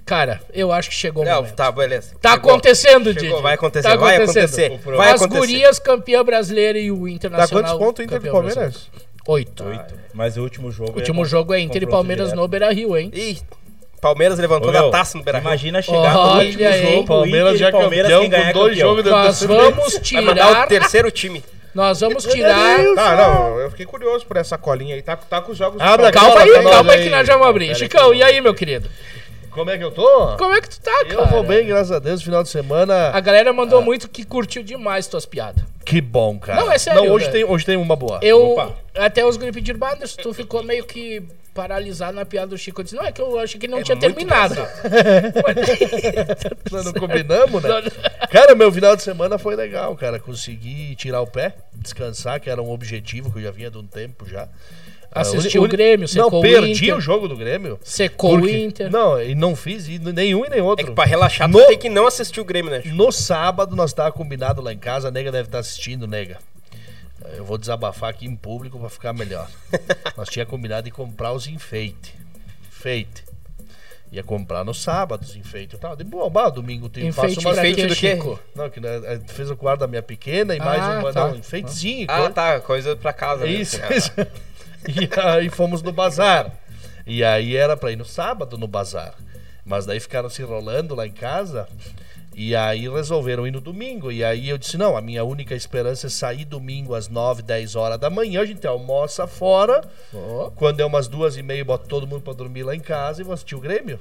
Cara, 0.06 0.40
eu 0.52 0.70
acho 0.70 0.90
que 0.90 0.94
chegou 0.94 1.22
o 1.22 1.26
Não, 1.26 1.36
momento. 1.36 1.54
tá, 1.54 1.72
beleza. 1.72 2.14
Tá 2.20 2.32
Chegou. 2.32 2.50
acontecendo, 2.50 3.12
Chegou, 3.14 3.30
Didi. 3.30 3.42
vai 3.42 3.54
acontecer, 3.54 3.88
Tá 3.88 3.96
vai 3.96 4.16
acontecendo. 4.16 4.74
acontecer. 4.74 4.96
Vai 4.96 5.08
As 5.12 5.22
acontecer. 5.22 5.38
gurias 5.40 5.78
campeã 5.78 6.22
brasileira 6.22 6.78
e 6.78 6.90
o 6.92 7.04
Dá 7.04 7.10
Internacional. 7.10 7.62
quantos 7.64 7.78
pontos 7.86 8.00
o 8.00 8.02
Inter 8.04 8.18
do 8.18 8.22
campeão 8.22 8.32
Palmeiras? 8.34 8.90
Oito. 9.26 9.64
Oito. 9.64 9.94
Mas 10.12 10.36
o 10.36 10.42
último 10.42 10.70
jogo 10.70 10.92
O 10.92 10.96
último 10.96 11.24
jogo 11.24 11.54
é 11.54 11.60
Inter 11.60 11.82
e 11.82 11.86
Palmeiras 11.86 12.26
direto. 12.26 12.40
no 12.42 12.46
Beira 12.46 12.70
Rio, 12.70 12.94
hein? 12.94 13.10
Ih, 13.14 13.38
Palmeiras 14.04 14.38
Ô, 14.38 14.58
da 14.60 14.70
meu, 14.70 14.90
taça 14.90 15.16
no 15.16 15.24
Beira 15.24 15.38
Imagina 15.38 15.80
chegar 15.80 16.14
Olha 16.14 16.34
no 16.44 16.46
último 16.50 16.68
aí. 16.68 16.82
jogo, 16.92 17.06
Palmeiras 17.06 17.58
já 17.58 17.68
e 17.68 17.72
Palmeiras 17.72 18.02
campeão 18.12 18.20
quem 18.20 18.30
ganhar 18.30 18.52
com 18.52 18.58
dois 18.58 18.70
campeão. 18.78 18.88
jogos 18.96 19.04
Nós 19.10 19.42
vamos 19.42 19.98
Vai 20.12 20.22
mandar 20.22 20.44
o 20.46 20.48
tirar. 20.50 20.66
terceiro 20.66 21.10
time. 21.10 21.44
Nós 21.74 22.00
vamos 22.00 22.24
tirar. 22.24 22.78
Tá, 22.94 23.16
não, 23.16 23.58
eu 23.60 23.70
fiquei 23.70 23.86
curioso 23.86 24.26
por 24.26 24.36
essa 24.36 24.58
colinha 24.58 24.94
aí. 24.94 25.00
Tá, 25.02 25.16
tá 25.16 25.40
com 25.40 25.52
os 25.52 25.58
jogos 25.58 25.80
a 25.80 25.84
Palmeiras. 25.86 26.12
Calma 26.14 26.30
Fala 26.32 26.42
aí, 26.44 26.62
calma 26.62 26.92
aí 26.92 26.98
aí. 26.98 27.04
que 27.04 27.10
nós 27.10 27.26
já 27.26 27.32
vamos 27.32 27.48
abrir. 27.48 27.74
Chicão, 27.74 28.12
e 28.12 28.22
aí, 28.22 28.40
meu 28.42 28.52
querido? 28.54 28.88
Como 29.50 29.70
é 29.70 29.78
que 29.78 29.84
eu 29.84 29.90
tô? 29.90 30.36
Como 30.36 30.52
é 30.54 30.60
que 30.60 30.68
tu 30.68 30.80
tá, 30.80 30.92
cara? 31.06 31.14
Eu 31.14 31.26
vou 31.28 31.42
bem, 31.42 31.64
graças 31.66 31.90
a 31.92 31.98
Deus. 31.98 32.22
Final 32.22 32.42
de 32.42 32.50
semana. 32.50 33.08
A 33.08 33.20
galera 33.20 33.52
mandou 33.54 33.80
muito 33.80 34.08
que 34.08 34.22
curtiu 34.24 34.62
demais 34.62 35.06
tuas 35.06 35.24
piadas. 35.24 35.64
Que 35.84 36.00
bom, 36.00 36.38
cara. 36.38 36.60
Não, 36.60 36.70
é 36.70 36.76
sério, 36.76 37.04
Não, 37.04 37.10
hoje, 37.12 37.26
velho. 37.26 37.32
tem, 37.38 37.44
hoje 37.44 37.64
tem 37.64 37.76
uma 37.76 37.96
boa. 37.96 38.18
Eu. 38.20 38.50
Opa. 38.52 38.72
Até 38.96 39.24
os 39.24 39.36
guri 39.38 39.50
pediram, 39.52 39.78
"Bah, 39.78 39.92
Anderson, 39.94 40.20
tu 40.22 40.34
ficou 40.34 40.62
meio 40.62 40.84
que 40.84 41.22
paralisado 41.54 42.16
na 42.16 42.24
piada 42.26 42.48
do 42.48 42.58
Chico. 42.58 42.80
Eu 42.80 42.84
disse, 42.84 42.96
não, 42.96 43.04
é 43.04 43.12
que 43.12 43.20
eu 43.22 43.38
achei 43.38 43.58
que 43.60 43.68
não 43.68 43.82
tinha 43.82 43.96
muito 43.96 44.14
terminado. 44.16 44.56
Nós 46.70 46.84
não 46.84 46.92
combinamos, 46.92 47.62
né? 47.62 47.70
Cara, 48.30 48.54
meu 48.54 48.70
final 48.72 48.96
de 48.96 49.02
semana 49.02 49.38
foi 49.38 49.54
legal, 49.56 49.94
cara. 49.96 50.18
Consegui 50.18 50.94
tirar 50.96 51.20
o 51.20 51.26
pé, 51.26 51.54
descansar, 51.74 52.40
que 52.40 52.50
era 52.50 52.60
um 52.60 52.70
objetivo 52.70 53.30
que 53.32 53.38
eu 53.38 53.42
já 53.42 53.50
vinha 53.50 53.70
de 53.70 53.78
um 53.78 53.86
tempo 53.86 54.28
já. 54.28 54.48
Assistiu 55.12 55.62
Ah, 55.62 55.66
o 55.66 55.68
Grêmio, 55.68 56.00
Não, 56.00 56.08
secou 56.24 56.40
o 56.40 56.42
perdi 56.42 56.92
o 56.92 57.00
jogo 57.00 57.28
do 57.28 57.36
Grêmio. 57.36 57.78
Secou 57.84 58.34
o 58.34 58.40
Porque- 58.40 58.56
Inter. 58.64 58.90
Não, 58.90 59.22
e 59.22 59.32
não 59.36 59.54
fiz 59.54 59.86
e 59.86 59.96
nenhum 60.00 60.44
e 60.44 60.48
nem 60.50 60.58
É 60.58 60.62
outro. 60.62 60.86
que 60.86 60.92
pra 60.92 61.04
relaxar, 61.04 61.48
No- 61.48 61.60
tu 61.60 61.66
tem 61.68 61.78
que 61.78 61.88
não 61.88 62.04
assistir 62.08 62.40
o 62.40 62.44
Grêmio, 62.44 62.72
né? 62.72 62.82
No 62.86 63.12
sábado 63.12 63.76
nós 63.76 63.92
tava 63.92 64.10
combinado 64.10 64.60
lá 64.60 64.72
em 64.72 64.78
casa, 64.78 65.06
a 65.06 65.10
nega 65.12 65.30
deve 65.30 65.46
estar 65.46 65.60
assistindo, 65.60 66.08
nega. 66.08 66.38
Eu 67.36 67.44
vou 67.44 67.56
desabafar 67.58 68.10
aqui 68.10 68.26
em 68.26 68.36
público 68.36 68.78
pra 68.78 68.88
ficar 68.88 69.12
melhor. 69.12 69.48
nós 70.16 70.28
tinha 70.28 70.44
combinado 70.46 70.82
de 70.84 70.90
comprar 70.90 71.32
os 71.32 71.46
enfeites. 71.46 72.12
Enfeite. 72.68 73.24
Ia 74.12 74.22
comprar 74.22 74.62
no 74.64 74.72
sábado 74.74 75.22
os 75.22 75.34
enfeites 75.34 75.76
e 75.76 75.80
tal. 75.80 75.96
De 75.96 76.04
boa, 76.04 76.30
bah, 76.30 76.48
domingo 76.48 76.88
tem 76.88 77.08
Enfeite 77.08 77.34
faço 77.36 77.48
uma 77.48 77.56
enfeite 77.56 77.86
do 77.86 77.96
quê? 77.96 78.12
Chico? 78.12 78.38
Não, 78.54 78.70
que 78.70 78.78
né, 78.78 78.88
eh, 79.04 79.20
fez 79.26 79.50
o 79.50 79.56
quarto 79.56 79.80
da 79.80 79.86
minha 79.88 80.02
pequena 80.02 80.54
e 80.54 80.58
mais 80.60 80.80
Ah, 80.82 81.00
um, 81.00 81.12
tá. 81.12 81.28
não, 81.28 81.36
enfeitezinho. 81.36 82.06
Ah, 82.08 82.16
coisa. 82.18 82.30
tá, 82.32 82.60
coisa 82.60 82.96
pra 82.96 83.12
casa. 83.12 83.44
né? 83.44 83.50
Isso, 83.50 83.80
Ah, 83.82 83.94
isso. 83.94 84.12
E 84.86 85.08
aí 85.20 85.48
fomos 85.50 85.82
no 85.82 85.90
bazar. 85.92 86.52
E 87.06 87.24
aí 87.24 87.56
era 87.56 87.76
pra 87.76 87.90
ir 87.90 87.96
no 87.96 88.04
sábado 88.04 88.56
no 88.58 88.68
bazar. 88.68 89.14
Mas 89.64 89.86
daí 89.86 89.98
ficaram 89.98 90.28
se 90.28 90.42
enrolando 90.42 90.94
lá 90.94 91.06
em 91.06 91.12
casa. 91.12 91.66
E 92.36 92.54
aí 92.56 92.88
resolveram 92.88 93.46
ir 93.46 93.50
no 93.52 93.60
domingo. 93.60 94.10
E 94.10 94.24
aí 94.24 94.48
eu 94.48 94.58
disse: 94.58 94.76
não, 94.76 94.96
a 94.96 95.00
minha 95.00 95.24
única 95.24 95.54
esperança 95.54 96.06
é 96.08 96.10
sair 96.10 96.44
domingo 96.44 96.94
às 96.94 97.08
9, 97.08 97.42
10 97.42 97.76
horas 97.76 97.98
da 97.98 98.10
manhã. 98.10 98.40
A 98.40 98.44
gente 98.46 98.66
almoça 98.66 99.26
fora. 99.26 99.82
Quando 100.56 100.80
é 100.80 100.84
umas 100.84 101.06
duas 101.08 101.36
e 101.36 101.42
meia, 101.42 101.64
bota 101.64 101.86
todo 101.86 102.06
mundo 102.06 102.22
pra 102.22 102.32
dormir 102.32 102.62
lá 102.64 102.74
em 102.74 102.80
casa 102.80 103.20
e 103.20 103.24
vou 103.24 103.32
assistir 103.34 103.54
o 103.54 103.60
Grêmio. 103.60 104.00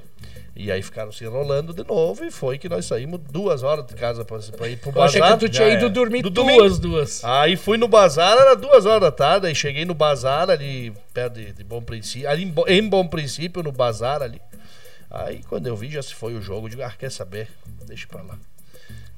E 0.56 0.70
aí 0.70 0.82
ficaram 0.82 1.10
se 1.10 1.24
enrolando 1.24 1.72
de 1.72 1.84
novo. 1.84 2.24
E 2.24 2.30
foi 2.30 2.58
que 2.58 2.68
nós 2.68 2.86
saímos 2.86 3.20
duas 3.30 3.62
horas 3.62 3.86
de 3.86 3.94
casa 3.94 4.24
pra, 4.24 4.38
pra 4.56 4.68
ir 4.68 4.76
pro 4.78 4.92
Eu 4.94 5.02
achei 5.02 5.20
bazar. 5.20 5.38
que 5.38 5.46
tu 5.46 5.52
tinha 5.52 5.68
Já 5.70 5.76
ido 5.76 5.90
dormir 5.90 6.22
Do 6.22 6.30
duas, 6.30 6.78
duas. 6.78 7.24
Aí 7.24 7.56
fui 7.56 7.76
no 7.76 7.88
bazar, 7.88 8.36
era 8.38 8.54
duas 8.54 8.86
horas 8.86 9.00
da 9.00 9.10
tarde, 9.10 9.46
aí 9.48 9.54
cheguei 9.54 9.84
no 9.84 9.94
bazar 9.94 10.50
ali, 10.50 10.92
perto 11.12 11.34
de, 11.34 11.52
de 11.52 11.64
Bom 11.64 11.82
Princípio, 11.82 12.28
ali 12.28 12.44
em, 12.44 12.54
em 12.72 12.88
Bom 12.88 13.04
Princípio, 13.06 13.62
no 13.64 13.72
bazar 13.72 14.22
ali. 14.22 14.40
Aí 15.10 15.42
quando 15.48 15.66
eu 15.66 15.76
vi, 15.76 15.90
já 15.90 16.02
se 16.02 16.14
foi 16.14 16.34
o 16.34 16.42
jogo, 16.42 16.66
eu 16.66 16.70
digo, 16.70 16.82
ah, 16.82 16.92
quer 16.98 17.10
saber? 17.10 17.48
Deixa 17.86 18.06
pra 18.06 18.22
lá. 18.22 18.36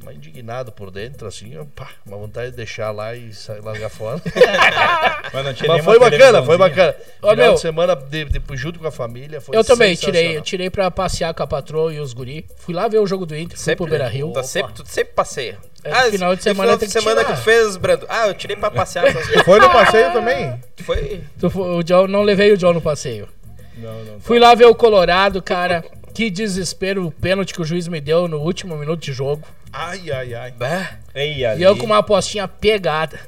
Mas 0.05 0.15
indignado 0.17 0.71
por 0.71 0.91
dentro, 0.91 1.27
assim, 1.27 1.53
pá, 1.75 1.89
uma 2.05 2.19
vontade 2.19 2.51
de 2.51 2.57
deixar 2.59 2.91
lá 2.91 3.15
e 3.17 3.33
sair, 3.33 3.61
largar 3.63 3.89
fora. 3.89 4.21
Mas 5.33 5.45
não 5.45 5.55
tinha 5.55 5.69
Mas 5.73 5.85
foi 5.85 5.99
bacana, 5.99 6.43
foi 6.43 6.59
bacana. 6.59 6.95
Ô, 7.23 7.31
Final 7.31 7.47
meu. 7.47 7.55
de 7.55 7.61
semana, 7.61 7.97
de, 7.97 8.25
de- 8.27 8.57
junto 8.57 8.79
com 8.79 8.87
a 8.87 8.91
família, 8.93 9.41
foi 9.41 9.57
Eu 9.57 9.65
também 9.65 9.95
tirei, 9.97 10.37
eu 10.37 10.43
tirei 10.43 10.69
pra 10.71 10.91
passear 10.91 11.33
com 11.35 11.43
a 11.43 11.47
patroa 11.47 11.93
e 11.93 11.99
os 11.99 12.13
guri. 12.13 12.47
Fui 12.59 12.75
lá 12.75 12.87
ver 12.89 12.99
o 12.99 13.07
jogo 13.07 13.25
do 13.27 13.35
Inter, 13.35 13.57
fui 13.57 13.65
Sempre, 13.65 13.77
pro 13.79 13.87
Beira 13.87 14.07
Rio. 14.07 14.33
Tá 14.33 14.43
sempre, 14.43 14.75
tu 14.75 14.85
sempre 14.87 15.15
passeia. 15.15 15.59
É, 15.83 16.11
final 16.11 16.37
de 16.37 16.43
semana 16.43 16.63
final 16.73 16.79
de 16.79 16.87
que 16.87 16.93
semana 16.93 17.21
tirar. 17.23 17.33
que 17.35 17.41
tu 17.41 17.45
fez, 17.45 17.77
Brando? 17.77 18.07
Ah, 18.09 18.27
eu 18.29 18.35
tirei 18.35 18.57
pra 18.57 18.71
passear. 18.71 19.11
só- 19.13 19.21
Foi 19.45 19.59
no 19.59 19.71
passeio 19.71 20.13
também? 20.13 20.61
Foi. 20.85 21.23
Tu 21.41 21.49
fo- 21.51 21.79
o 21.79 21.83
John, 21.83 22.07
não 22.07 22.23
levei 22.23 22.53
o 22.53 22.57
John 22.57 22.73
no 22.75 22.83
passeio. 22.83 23.29
Não, 23.77 24.05
não. 24.05 24.21
Fui 24.21 24.39
lá 24.39 24.55
ver 24.55 24.67
o 24.67 24.75
Colorado, 24.75 25.43
cara. 25.43 25.85
Que 26.15 26.31
desespero 26.31 27.07
o 27.07 27.11
pênalti 27.13 27.53
que 27.53 27.61
o 27.61 27.65
juiz 27.65 27.87
me 27.89 28.01
deu 28.01 28.27
no 28.27 28.39
último 28.41 28.77
minuto 28.77 29.01
de 29.03 29.13
jogo. 29.13 29.47
Ai, 29.73 30.11
ai, 30.11 30.33
ai. 30.35 30.51
Bah. 30.53 30.99
Ei, 31.15 31.39
E 31.39 31.45
ali, 31.45 31.63
eu 31.63 31.77
com 31.77 31.85
uma 31.85 31.99
apostinha 31.99 32.49
pegada. 32.49 33.21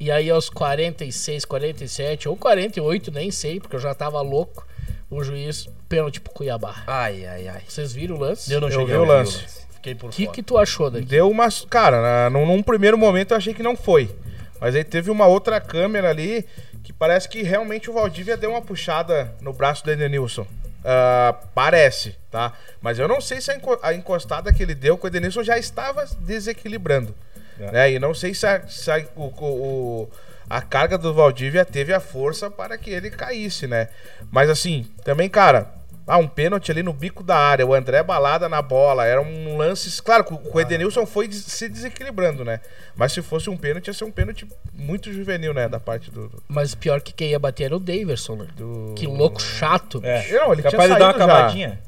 E 0.00 0.10
aí 0.10 0.28
aos 0.28 0.50
46, 0.50 1.44
47 1.44 2.28
ou 2.28 2.36
48, 2.36 3.12
nem 3.12 3.30
sei, 3.30 3.60
porque 3.60 3.76
eu 3.76 3.80
já 3.80 3.94
tava 3.94 4.20
louco. 4.20 4.66
O 5.08 5.22
juiz, 5.22 5.68
pênalti 5.88 6.20
pro 6.20 6.32
Cuiabá. 6.32 6.82
Ai, 6.88 7.24
ai, 7.24 7.46
ai. 7.46 7.60
Vocês 7.68 7.92
viram 7.92 8.16
o 8.16 8.18
lance? 8.18 8.52
Eu 8.52 8.60
não 8.60 8.68
Eu 8.68 8.72
cheguei 8.80 8.86
vi 8.86 8.92
a 8.94 8.98
o 9.02 9.06
ver 9.06 9.12
lance. 9.12 9.44
fiquei 9.74 9.94
por 9.94 10.08
O 10.08 10.10
que, 10.12 10.24
fora. 10.24 10.34
que 10.34 10.42
tu 10.42 10.58
achou 10.58 10.90
daqui? 10.90 11.04
Deu 11.04 11.30
umas. 11.30 11.64
Cara, 11.70 12.00
na- 12.02 12.30
num, 12.30 12.44
num 12.46 12.62
primeiro 12.64 12.98
momento 12.98 13.30
eu 13.30 13.36
achei 13.36 13.54
que 13.54 13.62
não 13.62 13.76
foi. 13.76 14.10
Mas 14.60 14.74
aí 14.74 14.82
teve 14.82 15.08
uma 15.10 15.26
outra 15.26 15.60
câmera 15.60 16.10
ali 16.10 16.44
que 16.92 16.98
parece 16.98 17.28
que 17.28 17.42
realmente 17.42 17.90
o 17.90 17.92
Valdívia 17.94 18.36
deu 18.36 18.50
uma 18.50 18.62
puxada 18.62 19.34
no 19.40 19.52
braço 19.52 19.84
do 19.84 19.90
Edenilson. 19.90 20.46
Ah, 20.84 21.34
parece, 21.54 22.16
tá? 22.30 22.52
Mas 22.80 22.98
eu 22.98 23.06
não 23.06 23.20
sei 23.20 23.40
se 23.40 23.50
a, 23.50 23.54
enco- 23.56 23.78
a 23.82 23.94
encostada 23.94 24.52
que 24.52 24.62
ele 24.62 24.74
deu 24.74 24.98
com 24.98 25.06
o 25.06 25.08
Edenilson 25.08 25.42
já 25.42 25.56
estava 25.58 26.04
desequilibrando. 26.20 27.14
É. 27.60 27.70
Né? 27.70 27.92
E 27.92 27.98
não 27.98 28.14
sei 28.14 28.34
se, 28.34 28.46
a, 28.46 28.66
se 28.66 28.90
a- 28.90 29.04
o- 29.14 29.26
o- 29.26 30.10
a 30.50 30.60
carga 30.60 30.98
do 30.98 31.14
Valdívia 31.14 31.64
teve 31.64 31.92
a 31.94 32.00
força 32.00 32.50
para 32.50 32.76
que 32.76 32.90
ele 32.90 33.10
caísse, 33.10 33.66
né? 33.66 33.88
Mas 34.30 34.50
assim, 34.50 34.86
também, 35.04 35.28
cara, 35.28 35.72
ah, 36.14 36.18
um 36.18 36.28
pênalti 36.28 36.70
ali 36.70 36.82
no 36.82 36.92
bico 36.92 37.22
da 37.22 37.36
área, 37.36 37.66
o 37.66 37.72
André 37.74 38.02
balada 38.02 38.48
na 38.48 38.60
bola, 38.60 39.06
era 39.06 39.20
um 39.20 39.56
lance. 39.56 40.02
Claro, 40.02 40.24
que 40.24 40.34
o 40.34 40.60
Edenilson 40.60 41.06
foi 41.06 41.30
se 41.32 41.68
desequilibrando, 41.68 42.44
né? 42.44 42.60
Mas 42.94 43.12
se 43.12 43.22
fosse 43.22 43.48
um 43.48 43.56
pênalti, 43.56 43.86
ia 43.88 43.94
ser 43.94 44.04
um 44.04 44.10
pênalti 44.10 44.46
muito 44.72 45.12
juvenil, 45.12 45.54
né? 45.54 45.68
Da 45.68 45.80
parte 45.80 46.10
do. 46.10 46.30
Mas 46.48 46.74
pior 46.74 47.00
que 47.00 47.12
quem 47.12 47.30
ia 47.30 47.38
bater 47.38 47.64
era 47.64 47.76
o 47.76 47.80
Daverson, 47.80 48.36
né? 48.36 48.46
do- 48.56 48.92
Que 48.94 49.06
louco 49.06 49.40
chato. 49.40 50.00
É. 50.04 50.20
bicho. 50.20 50.34
Não, 50.34 50.52
ele 50.52 50.62
Capaz 50.62 50.84
tinha 50.84 50.94
de 50.94 51.00
dar 51.00 51.16
uma 51.16 51.18
saído 51.18 51.32
já. 51.32 51.78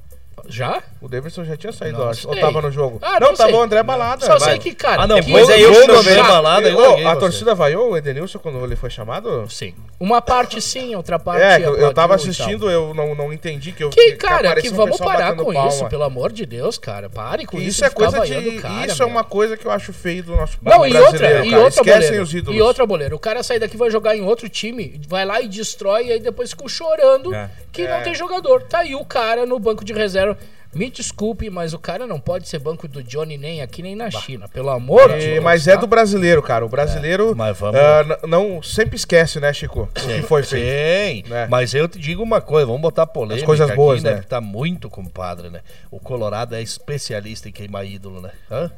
Já? 0.46 0.82
O 1.00 1.08
Davidson 1.08 1.44
já 1.44 1.56
tinha 1.56 1.72
saído, 1.72 1.98
Não 1.98 2.04
eu 2.04 2.10
acho. 2.10 2.28
Ou 2.28 2.36
tava 2.38 2.60
no 2.62 2.70
jogo? 2.70 2.98
Ah, 3.02 3.18
não, 3.20 3.28
não 3.28 3.34
tava 3.34 3.52
o 3.56 3.60
André 3.62 3.82
balada. 3.82 4.24
Só 4.24 4.38
vai. 4.38 4.50
sei 4.50 4.58
que, 4.58 4.74
cara. 4.74 5.02
Ah, 5.02 5.06
não, 5.06 5.20
que 5.20 5.32
mas 5.32 5.48
aí 5.48 5.62
eu 5.62 5.74
chato. 5.74 5.86
do 5.86 5.94
André 5.96 6.22
balada, 6.22 6.68
eu 6.68 6.78
larguei 6.78 7.04
a 7.06 7.14
você. 7.14 7.20
torcida 7.20 7.54
vaiou 7.54 7.90
o 7.92 7.96
Edenilson 7.96 8.38
quando 8.38 8.62
ele 8.64 8.76
foi 8.76 8.90
chamado? 8.90 9.46
Sim. 9.48 9.74
Uma 9.98 10.20
parte 10.20 10.60
sim, 10.60 10.94
outra 10.94 11.18
parte. 11.18 11.42
É, 11.42 11.66
eu, 11.66 11.76
eu 11.76 11.92
tava 11.94 12.14
assistindo, 12.14 12.70
eu 12.70 12.92
não, 12.94 13.14
não 13.14 13.32
entendi 13.32 13.72
que 13.72 13.82
eu 13.84 13.90
Que, 13.90 14.12
que 14.12 14.16
cara, 14.16 14.60
que 14.60 14.68
um 14.70 14.74
vamos 14.74 14.98
parar 14.98 15.34
com 15.34 15.52
palma. 15.52 15.68
isso, 15.68 15.86
pelo 15.88 16.02
amor 16.04 16.32
de 16.32 16.44
Deus, 16.46 16.76
cara. 16.78 17.08
Pare 17.08 17.46
com 17.46 17.58
isso. 17.58 17.68
Isso 17.68 17.84
é 17.84 17.90
coisa 17.90 18.20
de. 18.20 18.52
cara, 18.60 18.86
isso 18.86 19.02
é 19.02 19.06
uma 19.06 19.24
coisa 19.24 19.56
que 19.56 19.66
eu 19.66 19.70
acho 19.70 19.92
feio 19.92 20.22
do 20.24 20.36
nosso 20.36 20.58
Não, 20.62 20.86
e 20.86 20.90
brasileiro, 20.90 21.04
outra, 21.06 21.46
e 21.46 21.50
cara. 21.50 21.62
outra 21.64 21.80
Esquecem 21.80 22.20
os 22.20 22.34
ídolos. 22.34 22.58
E 22.58 22.62
outra 22.62 22.86
boleiro. 22.86 23.16
O 23.16 23.18
cara 23.18 23.42
sai 23.42 23.58
daqui 23.58 23.76
vai 23.76 23.90
jogar 23.90 24.16
em 24.16 24.22
outro 24.22 24.48
time, 24.48 25.00
vai 25.08 25.24
lá 25.24 25.40
e 25.40 25.48
destrói, 25.48 26.06
e 26.06 26.12
aí 26.12 26.20
depois 26.20 26.50
ficam 26.50 26.68
chorando 26.68 27.34
É. 27.34 27.48
que 27.72 27.82
É. 27.82 27.88
não 27.96 28.02
tem 28.02 28.14
jogador. 28.14 28.62
Tá 28.62 28.78
aí 28.80 28.94
o 28.94 29.04
cara 29.04 29.46
no 29.46 29.58
banco 29.58 29.84
de 29.84 29.92
reserva. 29.92 30.33
Me 30.74 30.90
desculpe, 30.90 31.48
mas 31.50 31.72
o 31.72 31.78
cara 31.78 32.06
não 32.06 32.18
pode 32.18 32.48
ser 32.48 32.58
banco 32.58 32.88
do 32.88 33.02
Johnny 33.02 33.38
nem 33.38 33.62
aqui 33.62 33.82
nem 33.82 33.94
na 33.94 34.10
China. 34.10 34.48
Pelo 34.48 34.70
amor 34.70 35.08
de 35.16 35.24
E- 35.24 35.30
Deus. 35.34 35.44
mas 35.44 35.66
é 35.68 35.74
tá? 35.74 35.80
do 35.80 35.86
brasileiro, 35.86 36.42
cara. 36.42 36.64
O 36.64 36.68
brasileiro 36.68 37.34
mas 37.36 37.56
vamos- 37.58 37.80
n- 37.80 38.16
não 38.26 38.62
sempre 38.62 38.96
esquece, 38.96 39.38
né, 39.40 39.52
Chico? 39.52 39.82
O 39.82 39.86
que 39.88 40.22
foi 40.22 40.42
feito. 40.42 40.64
Sim, 40.66 41.30
né? 41.30 41.46
mas 41.50 41.74
eu 41.74 41.86
te 41.88 41.98
digo 41.98 42.22
uma 42.22 42.40
coisa, 42.40 42.66
vamos 42.66 42.82
botar 42.82 43.06
polêmica 43.06 43.42
As 43.42 43.46
coisas 43.46 43.66
aqui, 43.68 43.76
boas, 43.76 44.02
né? 44.02 44.14
né? 44.14 44.20
Que 44.20 44.26
tá 44.26 44.40
muito 44.40 44.90
compadre, 44.90 45.50
né? 45.50 45.60
O 45.90 45.98
Colorado 46.00 46.54
é 46.54 46.62
especialista 46.62 47.48
em 47.48 47.52
queimar 47.52 47.84
ídolo, 47.86 48.20
né? 48.20 48.30
Hã? 48.50 48.70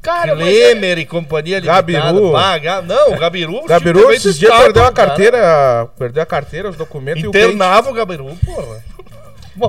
Cara, 0.00 0.34
mas 0.36 0.54
é- 0.54 0.72
e 1.00 1.06
companhia 1.06 1.58
limitada. 1.58 1.92
Gabiru. 1.92 2.32
Bah, 2.32 2.58
Ga- 2.58 2.82
não, 2.82 3.14
o 3.14 3.18
Gabiru... 3.18 3.64
Gabiru 3.66 4.12
esses 4.12 4.38
dias 4.38 4.54
perdeu 4.54 4.84
a 4.84 4.92
cara. 4.92 5.08
carteira, 5.08 5.88
perdeu 5.98 6.22
a 6.22 6.26
carteira, 6.26 6.68
os 6.68 6.76
documentos 6.76 7.22
e 7.22 7.26
o. 7.26 7.30
Internava 7.30 7.90
o 7.90 7.94
Gabiru, 7.94 8.26
porra. 8.44 8.84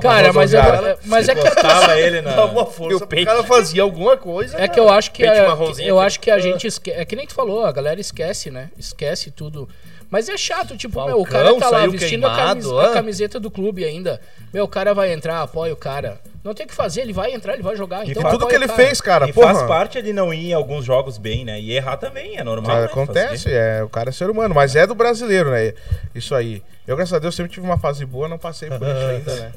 Cara, 0.02 0.32
mas, 0.32 0.52
eu, 0.52 0.60
mas 1.04 1.28
é 1.28 1.34
que 1.34 1.50
Tava 1.54 1.98
ele 2.00 2.20
na. 2.20 2.44
Uma 2.44 2.66
força 2.66 3.06
pro 3.06 3.24
cara 3.24 3.44
fazia 3.44 3.82
alguma 3.82 4.16
coisa. 4.16 4.60
É 4.60 4.66
que 4.66 4.78
eu 4.80 4.88
acho 4.88 5.12
que 5.12 5.24
a, 5.24 5.56
eu 5.78 6.00
acho 6.00 6.18
que 6.20 6.30
a 6.30 6.38
gente 6.38 6.66
esque... 6.66 6.90
é 6.90 7.04
que 7.04 7.14
nem 7.14 7.26
tu 7.26 7.34
falou, 7.34 7.64
a 7.64 7.72
galera 7.72 8.00
esquece, 8.00 8.50
né? 8.50 8.70
Esquece 8.76 9.30
tudo. 9.30 9.68
Mas 10.10 10.28
é 10.28 10.36
chato, 10.36 10.76
tipo, 10.76 11.04
meu, 11.04 11.20
o 11.20 11.24
cara 11.24 11.46
Falcão 11.50 11.58
tá 11.60 11.68
lá 11.70 11.86
vestindo 11.86 12.26
a, 12.26 12.30
queimado, 12.34 12.60
camis- 12.70 12.86
hã? 12.86 12.90
a 12.90 12.94
camiseta 12.94 13.40
do 13.40 13.50
clube 13.50 13.84
ainda. 13.84 14.20
Meu, 14.54 14.64
o 14.64 14.68
cara 14.68 14.94
vai 14.94 15.12
entrar, 15.12 15.42
apoia 15.42 15.72
o 15.72 15.76
cara. 15.76 16.20
Não 16.44 16.54
tem 16.54 16.64
o 16.64 16.68
que 16.68 16.74
fazer, 16.76 17.00
ele 17.00 17.12
vai 17.12 17.32
entrar, 17.32 17.54
ele 17.54 17.62
vai 17.64 17.74
jogar. 17.76 18.06
E 18.06 18.10
Então 18.12 18.22
faz 18.22 18.34
Tudo 18.34 18.46
que 18.46 18.54
ele 18.54 18.68
cara. 18.68 18.76
fez, 18.84 19.00
cara, 19.00 19.28
E 19.28 19.32
porra. 19.32 19.52
faz 19.52 19.66
parte 19.66 19.98
ele 19.98 20.12
não 20.12 20.32
ir 20.32 20.50
em 20.50 20.52
alguns 20.52 20.84
jogos 20.84 21.18
bem, 21.18 21.44
né? 21.44 21.60
E 21.60 21.72
errar 21.72 21.96
também, 21.96 22.36
é 22.38 22.44
normal. 22.44 22.76
Né? 22.76 22.84
acontece, 22.84 23.44
Fazer. 23.44 23.56
é, 23.56 23.82
o 23.82 23.88
cara 23.88 24.10
é 24.10 24.12
ser 24.12 24.30
humano, 24.30 24.54
mas 24.54 24.76
é 24.76 24.86
do 24.86 24.94
brasileiro, 24.94 25.50
né? 25.50 25.74
Isso 26.14 26.36
aí. 26.36 26.62
Eu, 26.86 26.94
graças 26.96 27.12
a 27.14 27.18
Deus, 27.18 27.34
sempre 27.34 27.50
tive 27.50 27.66
uma 27.66 27.76
fase 27.78 28.06
boa, 28.06 28.28
não 28.28 28.38
passei 28.38 28.68
por 28.68 28.76
isso 28.86 28.86
ainda, 29.10 29.34
né? 29.34 29.52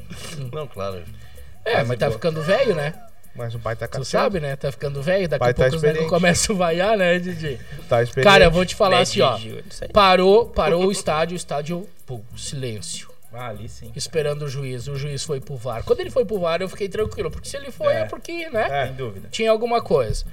Não, 0.52 0.66
claro. 0.66 1.00
É, 1.64 1.84
mas 1.84 1.96
tá 1.96 2.10
ficando 2.10 2.42
velho, 2.42 2.74
né? 2.74 2.92
Mas 3.34 3.54
o 3.54 3.58
pai 3.58 3.76
tá 3.76 3.86
Tu 3.86 3.92
cansado. 3.98 4.22
sabe, 4.24 4.40
né? 4.40 4.56
Tá 4.56 4.72
ficando 4.72 5.00
velho, 5.02 5.28
daqui 5.28 5.38
Pai 5.38 5.50
a 5.50 5.54
tá 5.54 5.62
pouco 5.64 5.76
os 5.76 5.82
negros 5.82 6.08
começam 6.08 6.54
a 6.56 6.58
vaiar, 6.58 6.96
né, 6.98 7.18
Didi? 7.18 7.58
Tá 7.88 8.02
experiente. 8.02 8.30
Cara, 8.30 8.44
eu 8.44 8.50
vou 8.50 8.64
te 8.66 8.74
falar 8.74 9.00
assim, 9.00 9.20
ó. 9.20 9.38
Parou, 9.92 10.46
parou 10.46 10.86
o 10.86 10.92
estádio, 10.92 11.34
o 11.34 11.36
estádio, 11.36 11.88
pô, 12.04 12.20
silêncio. 12.36 13.08
Ah, 13.32 13.48
ali 13.50 13.68
sim. 13.68 13.92
esperando 13.94 14.42
o 14.42 14.48
juiz. 14.48 14.88
O 14.88 14.96
juiz 14.96 15.22
foi 15.22 15.40
pro 15.40 15.54
VAR. 15.56 15.84
Quando 15.84 16.00
ele 16.00 16.10
foi 16.10 16.24
pro 16.24 16.40
VAR, 16.40 16.60
eu 16.60 16.68
fiquei 16.68 16.88
tranquilo, 16.88 17.30
porque 17.30 17.48
se 17.48 17.56
ele 17.56 17.70
foi 17.70 17.92
é, 17.94 18.00
É. 18.00 18.04
porque, 18.04 18.48
né? 18.50 18.66
É. 18.68 18.86
Sem 18.86 18.94
dúvida. 18.96 19.28
Tinha 19.30 19.52
alguma 19.52 19.80
coisa. 19.80 20.24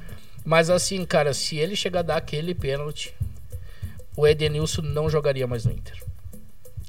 Mas 0.44 0.70
assim, 0.72 1.06
cara, 1.06 1.32
se 1.34 1.58
ele 1.58 1.76
chegar 1.76 2.00
a 2.00 2.04
dar 2.04 2.18
aquele 2.18 2.56
pênalti, 2.56 3.14
o 4.16 4.26
Edenilson 4.26 4.82
não 4.82 5.08
jogaria 5.10 5.46
mais 5.46 5.64
no 5.66 5.72
Inter. 5.72 6.02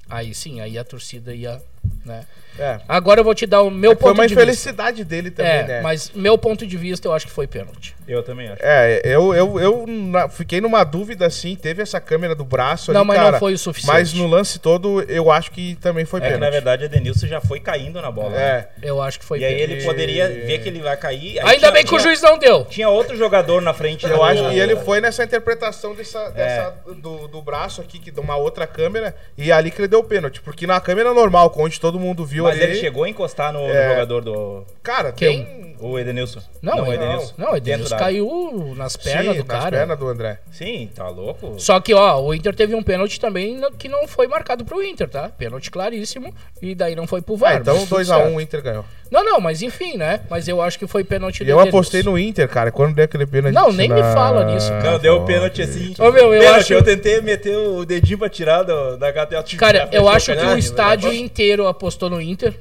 Aí 0.09 0.35
sim, 0.35 0.61
aí 0.63 0.79
a 0.79 0.85
torcida 0.85 1.35
ia, 1.35 1.61
né? 2.07 2.25
É. 2.59 2.81
Agora 2.89 3.21
eu 3.21 3.25
vou 3.25 3.35
te 3.35 3.47
dar 3.47 3.63
o 3.63 3.71
meu 3.71 3.93
É 3.93 3.95
foi 3.95 4.03
ponto 4.11 4.19
uma 4.19 4.27
de 4.27 4.35
vista. 4.35 4.43
infelicidade 4.43 5.05
dele 5.05 5.31
também, 5.31 5.53
É, 5.53 5.63
né? 5.63 5.81
mas 5.81 6.11
meu 6.15 6.37
ponto 6.37 6.67
de 6.67 6.77
vista 6.77 7.07
eu 7.09 7.13
acho 7.13 7.27
que 7.27 7.33
foi 7.33 7.47
pênalti. 7.47 7.95
Eu 8.07 8.23
também 8.23 8.49
acho. 8.49 8.63
É, 8.63 9.01
eu, 9.05 9.35
eu, 9.35 9.61
eu 9.61 9.85
na- 9.87 10.29
fiquei 10.29 10.61
numa 10.61 10.83
dúvida 10.83 11.27
assim, 11.27 11.55
teve 11.55 11.83
essa 11.83 12.01
câmera 12.01 12.35
do 12.35 12.45
braço 12.45 12.91
Não, 12.93 13.01
ali, 13.03 13.09
mas 13.09 13.19
não 13.19 13.25
cara, 13.27 13.39
foi 13.39 13.53
o 13.53 13.59
suficiente. 13.59 13.93
Mas 13.93 14.13
no 14.15 14.27
lance 14.27 14.59
todo, 14.59 15.03
eu 15.03 15.31
acho 15.31 15.51
que 15.51 15.75
também 15.77 16.05
foi 16.07 16.19
É 16.21 16.23
que 16.23 16.27
pênalti. 16.29 16.41
na 16.45 16.51
verdade 16.51 16.85
a 16.85 16.89
Denilson 16.89 17.27
já 17.27 17.41
foi 17.41 17.61
caindo 17.61 18.01
na 18.01 18.11
bola. 18.11 18.31
né? 18.31 18.67
É, 18.83 18.89
Eu 18.89 19.01
acho 19.03 19.19
que 19.19 19.25
foi 19.25 19.41
E 19.41 19.45
aí 19.45 19.55
pênalti. 19.57 19.73
ele 19.73 19.85
poderia 19.85 20.27
ver 20.29 20.59
que 20.61 20.69
ele 20.69 20.81
vai 20.81 20.97
cair. 20.97 21.39
aí 21.41 21.47
Ainda 21.47 21.59
tinha- 21.59 21.71
bem 21.71 21.85
que 21.85 21.95
o 21.95 21.99
tinha- 21.99 22.01
juiz 22.09 22.23
não 22.23 22.39
deu. 22.39 22.65
Tinha 22.65 22.89
outro 22.89 23.17
jogador 23.17 23.61
na 23.61 23.75
frente 23.75 24.07
eu 24.07 24.23
acho 24.25 24.49
que 24.51 24.59
ele 24.59 24.75
foi 24.77 25.01
nessa 25.01 25.23
interpretação 25.23 25.95
dessa, 25.95 26.19
É. 26.19 26.31
dessa- 26.33 26.75
do, 26.95 27.29
do 27.29 27.43
braço 27.43 27.81
aqui, 27.83 27.99
que 27.99 28.11
de 28.11 28.19
uma 28.21 28.37
outra 28.37 28.67
câmera, 28.67 29.15
e 29.37 29.53
ali 29.53 29.71
que 29.71 29.81
ele 29.83 29.89
deu 29.89 30.01
o 30.01 30.05
pênalti. 30.05 30.41
Porque 30.41 30.67
na 30.67 30.81
câmera 30.81 31.13
normal, 31.13 31.53
onde 31.59 31.79
todo 31.79 32.01
mundo 32.01 32.25
viu 32.25 32.47
Mas 32.49 32.61
ele 32.61 32.75
chegou 32.77 33.05
a 33.05 33.09
encostar 33.09 33.53
no, 33.53 33.67
no 33.67 33.75
É. 33.75 33.89
jogador 33.91 34.23
do. 34.23 34.65
Cara, 34.83 35.13
Quem? 35.13 35.45
tem. 35.45 35.68
O 35.81 35.99
Edenilson. 35.99 36.41
Não, 36.63 36.79
o 36.79 36.89
o 36.89 36.93
Edenilson. 36.93 37.35
Não, 37.39 37.47
o 37.49 37.53
Dentro 37.53 37.57
Edenilson 37.59 37.91
da 37.91 37.99
caiu 37.99 38.75
nas 38.77 38.97
pernas 38.97 39.37
Sim, 39.37 39.43
do 39.43 39.49
nas 39.49 39.59
cara. 39.59 39.71
pernas 39.77 39.99
do 39.99 40.09
André. 40.09 40.39
Sim, 40.51 40.91
tá 40.95 41.09
louco. 41.09 41.55
Só 41.59 41.79
que, 41.81 41.95
ó, 41.95 42.21
o 42.21 42.35
Inter 42.35 42.55
teve 42.55 42.75
um 42.75 42.83
pênalti 42.83 43.21
também 43.21 43.61
que 43.79 43.89
não 43.89 44.07
foi 44.09 44.27
marcado 44.27 44.65
pro 44.65 44.83
Inter, 44.83 45.09
tá? 45.09 45.29
Pênalti 45.29 45.71
claríssimo. 45.71 46.35
E 46.61 46.75
daí 46.75 46.95
não 46.97 47.07
foi 47.07 47.23
pro 47.23 47.37
VAR. 47.37 47.53
Ah, 47.53 47.59
então 47.61 47.75
mas 47.75 47.89
tudo 47.89 48.01
2x1 48.01 48.05
certo. 48.07 48.35
o 48.35 48.41
Inter 48.41 48.63
ganhou. 48.63 48.85
Não, 49.11 49.25
não, 49.25 49.41
mas 49.41 49.63
enfim, 49.63 49.97
né? 49.97 50.21
Mas 50.29 50.47
eu 50.49 50.61
acho 50.61 50.79
que 50.79 50.87
foi 50.87 51.03
pênalti 51.03 51.43
do 51.43 51.51
eu 51.51 51.59
apostei 51.61 52.03
no 52.03 52.19
Inter, 52.19 52.47
cara, 52.49 52.71
quando 52.71 52.95
deu 52.95 53.05
aquele 53.07 53.25
pênalti. 53.27 53.55
Não, 53.55 53.73
nem 53.73 53.89
me 53.89 54.01
na- 54.03 54.13
fala 54.15 54.45
nisso, 54.45 54.69
cara. 54.69 54.91
Não, 54.93 54.99
deu 54.99 55.15
o 55.17 55.25
pênalti 55.25 55.63
assim. 55.63 55.95
Ô, 55.99 56.11
meu, 56.13 56.35
eu 56.35 56.41
Pênalti, 56.43 56.61
acho- 56.61 56.75
eu 56.75 56.83
tentei 56.85 57.21
meter 57.23 57.57
o 57.57 57.87
dedinho 57.87 58.19
pra 58.19 58.29
tirar 58.29 58.65
do, 58.65 58.97
da 58.99 59.11
gatela. 59.11 59.43
Cara, 59.57 59.89
eu 59.93 60.07
acho 60.11 60.27
que 60.35 60.43
o 60.45 60.51
Né? 60.51 60.59
estádio 60.59 61.13
inteiro 61.13 61.67
apostou 61.67 62.11
no 62.11 62.21
Inter, 62.21 62.53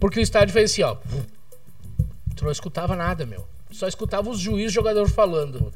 porque 0.00 0.18
o 0.18 0.22
estádio 0.22 0.52
fez 0.52 0.72
assim, 0.72 0.82
ó. 0.82 0.96
Tu 2.36 2.44
não 2.44 2.50
escutava 2.52 2.96
nada, 2.96 3.24
meu. 3.24 3.46
Só 3.70 3.88
escutava 3.88 4.28
os 4.30 4.38
juízes 4.38 4.70
e 4.72 4.74
jogador 4.74 5.08
falando. 5.08 5.72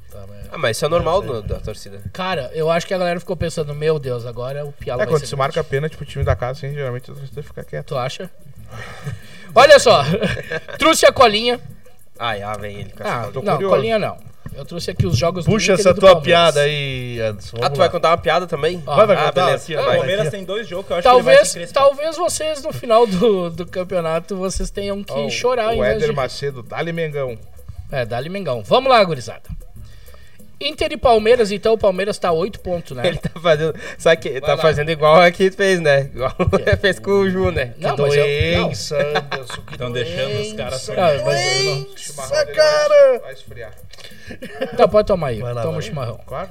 Ah, 0.52 0.58
mas 0.58 0.76
isso 0.76 0.84
é 0.86 0.88
normal 0.88 1.20
do- 1.20 1.42
da 1.42 1.58
torcida. 1.58 2.00
Cara, 2.12 2.50
eu 2.54 2.70
acho 2.70 2.86
que 2.86 2.94
a 2.94 2.98
galera 2.98 3.18
ficou 3.18 3.36
pensando, 3.36 3.74
meu 3.74 3.98
Deus, 3.98 4.24
agora 4.24 4.64
o 4.64 4.72
Piala 4.72 5.02
É, 5.02 5.06
vai 5.06 5.14
quando 5.14 5.20
ser 5.20 5.26
se 5.26 5.36
marca 5.36 5.62
pênalti 5.64 5.96
pro 5.96 6.06
time 6.06 6.24
da 6.24 6.36
casa, 6.36 6.58
assim, 6.66 6.74
geralmente 6.74 7.10
a 7.10 7.14
torcida 7.14 7.42
fica 7.42 7.64
quieto. 7.64 7.86
Tu 7.88 7.98
acha? 7.98 8.30
Olha 9.54 9.78
só, 9.80 10.04
trouxe 10.78 11.06
a 11.06 11.12
colinha. 11.12 11.58
Ai, 12.18 12.42
ah, 12.42 12.52
vem 12.56 12.80
ele. 12.80 12.90
com 12.92 13.02
essa 13.02 13.12
Ah, 13.14 13.26
não, 13.26 13.32
curioso. 13.54 13.68
colinha 13.68 13.98
não. 13.98 14.16
Eu 14.58 14.64
trouxe 14.64 14.90
aqui 14.90 15.06
os 15.06 15.16
jogos 15.16 15.44
do 15.44 15.52
Puxa 15.52 15.70
e 15.70 15.74
essa 15.76 15.94
do 15.94 16.00
tua 16.00 16.14
Palmeiras. 16.16 16.52
piada 16.52 16.60
aí, 16.62 17.20
Anderson. 17.20 17.58
Ah, 17.62 17.70
tu 17.70 17.76
vai 17.76 17.86
lá. 17.86 17.92
contar 17.92 18.08
uma 18.10 18.18
piada 18.18 18.44
também? 18.44 18.78
Vai, 18.78 19.06
vai 19.06 19.16
ah, 19.16 19.26
contar? 19.26 19.44
beleza. 19.46 19.62
Aqui, 19.62 19.76
O 19.76 19.84
vai. 19.84 19.96
Palmeiras 19.98 20.30
tem 20.30 20.44
dois 20.44 20.66
jogos 20.66 20.86
que 20.88 20.92
eu 20.94 20.96
acho 20.96 21.08
que 21.08 21.14
ele 21.14 21.22
vai 21.22 21.34
Talvez, 21.34 21.52
crescer. 21.52 21.72
talvez 21.72 22.16
vocês 22.16 22.62
no 22.64 22.72
final 22.72 23.06
do, 23.06 23.50
do 23.50 23.64
campeonato 23.64 24.34
vocês 24.36 24.68
tenham 24.68 25.04
que 25.04 25.12
Ó, 25.12 25.30
chorar 25.30 25.76
O 25.76 25.84
Éder 25.84 26.08
de... 26.08 26.14
Macedo, 26.16 26.64
Dali 26.64 26.92
Mengão. 26.92 27.38
É, 27.92 28.04
dá-lhe 28.04 28.28
Mengão. 28.28 28.64
Vamos 28.64 28.90
lá, 28.90 29.02
gurizada. 29.04 29.48
Inter 30.60 30.90
e 30.90 30.96
Palmeiras, 30.96 31.52
então 31.52 31.74
o 31.74 31.78
Palmeiras 31.78 32.18
tá 32.18 32.32
8 32.32 32.58
pontos, 32.58 32.96
né? 32.96 33.06
Ele 33.06 33.18
tá 33.18 33.30
fazendo. 33.40 33.78
Sabe 33.96 34.20
que 34.20 34.28
ele 34.28 34.40
tá 34.40 34.56
lá. 34.56 34.58
fazendo 34.60 34.90
igual 34.90 35.20
a 35.20 35.30
que 35.30 35.52
fez, 35.52 35.78
né? 35.78 36.10
Igual 36.12 36.34
fez 36.80 36.98
com 36.98 37.12
o 37.12 37.30
Ju, 37.30 37.52
né? 37.52 37.74
Não, 37.78 37.96
mas 37.96 38.14
eu, 38.16 38.26
não. 38.58 38.64
Doença, 38.64 38.96
Anderson. 38.98 39.62
que 39.62 39.72
Estão 39.72 39.92
deixando 39.92 40.40
os 40.40 40.52
caras 40.54 40.84
doença. 40.86 42.22
Ah, 42.34 42.46
cara! 42.46 43.10
Vai, 43.10 43.18
vai 43.20 43.32
esfriar. 43.34 43.72
Então 44.72 44.88
pode 44.88 45.06
tomar 45.08 45.28
aí. 45.28 45.40
Vai 45.40 45.52
lá, 45.54 45.62
Toma 45.62 45.72
o 45.72 45.80
vai. 45.80 45.82
chimarrão. 45.82 46.20
Claro. 46.26 46.48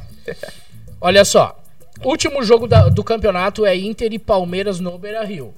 Olha 1.01 1.23
só. 1.25 1.57
Último 2.03 2.43
jogo 2.43 2.67
da- 2.67 2.89
do 2.89 3.03
campeonato 3.03 3.65
é 3.65 3.75
Inter 3.75 4.13
e 4.13 4.19
Palmeiras 4.19 4.79
no 4.79 4.97
Beira-Rio. 4.97 5.53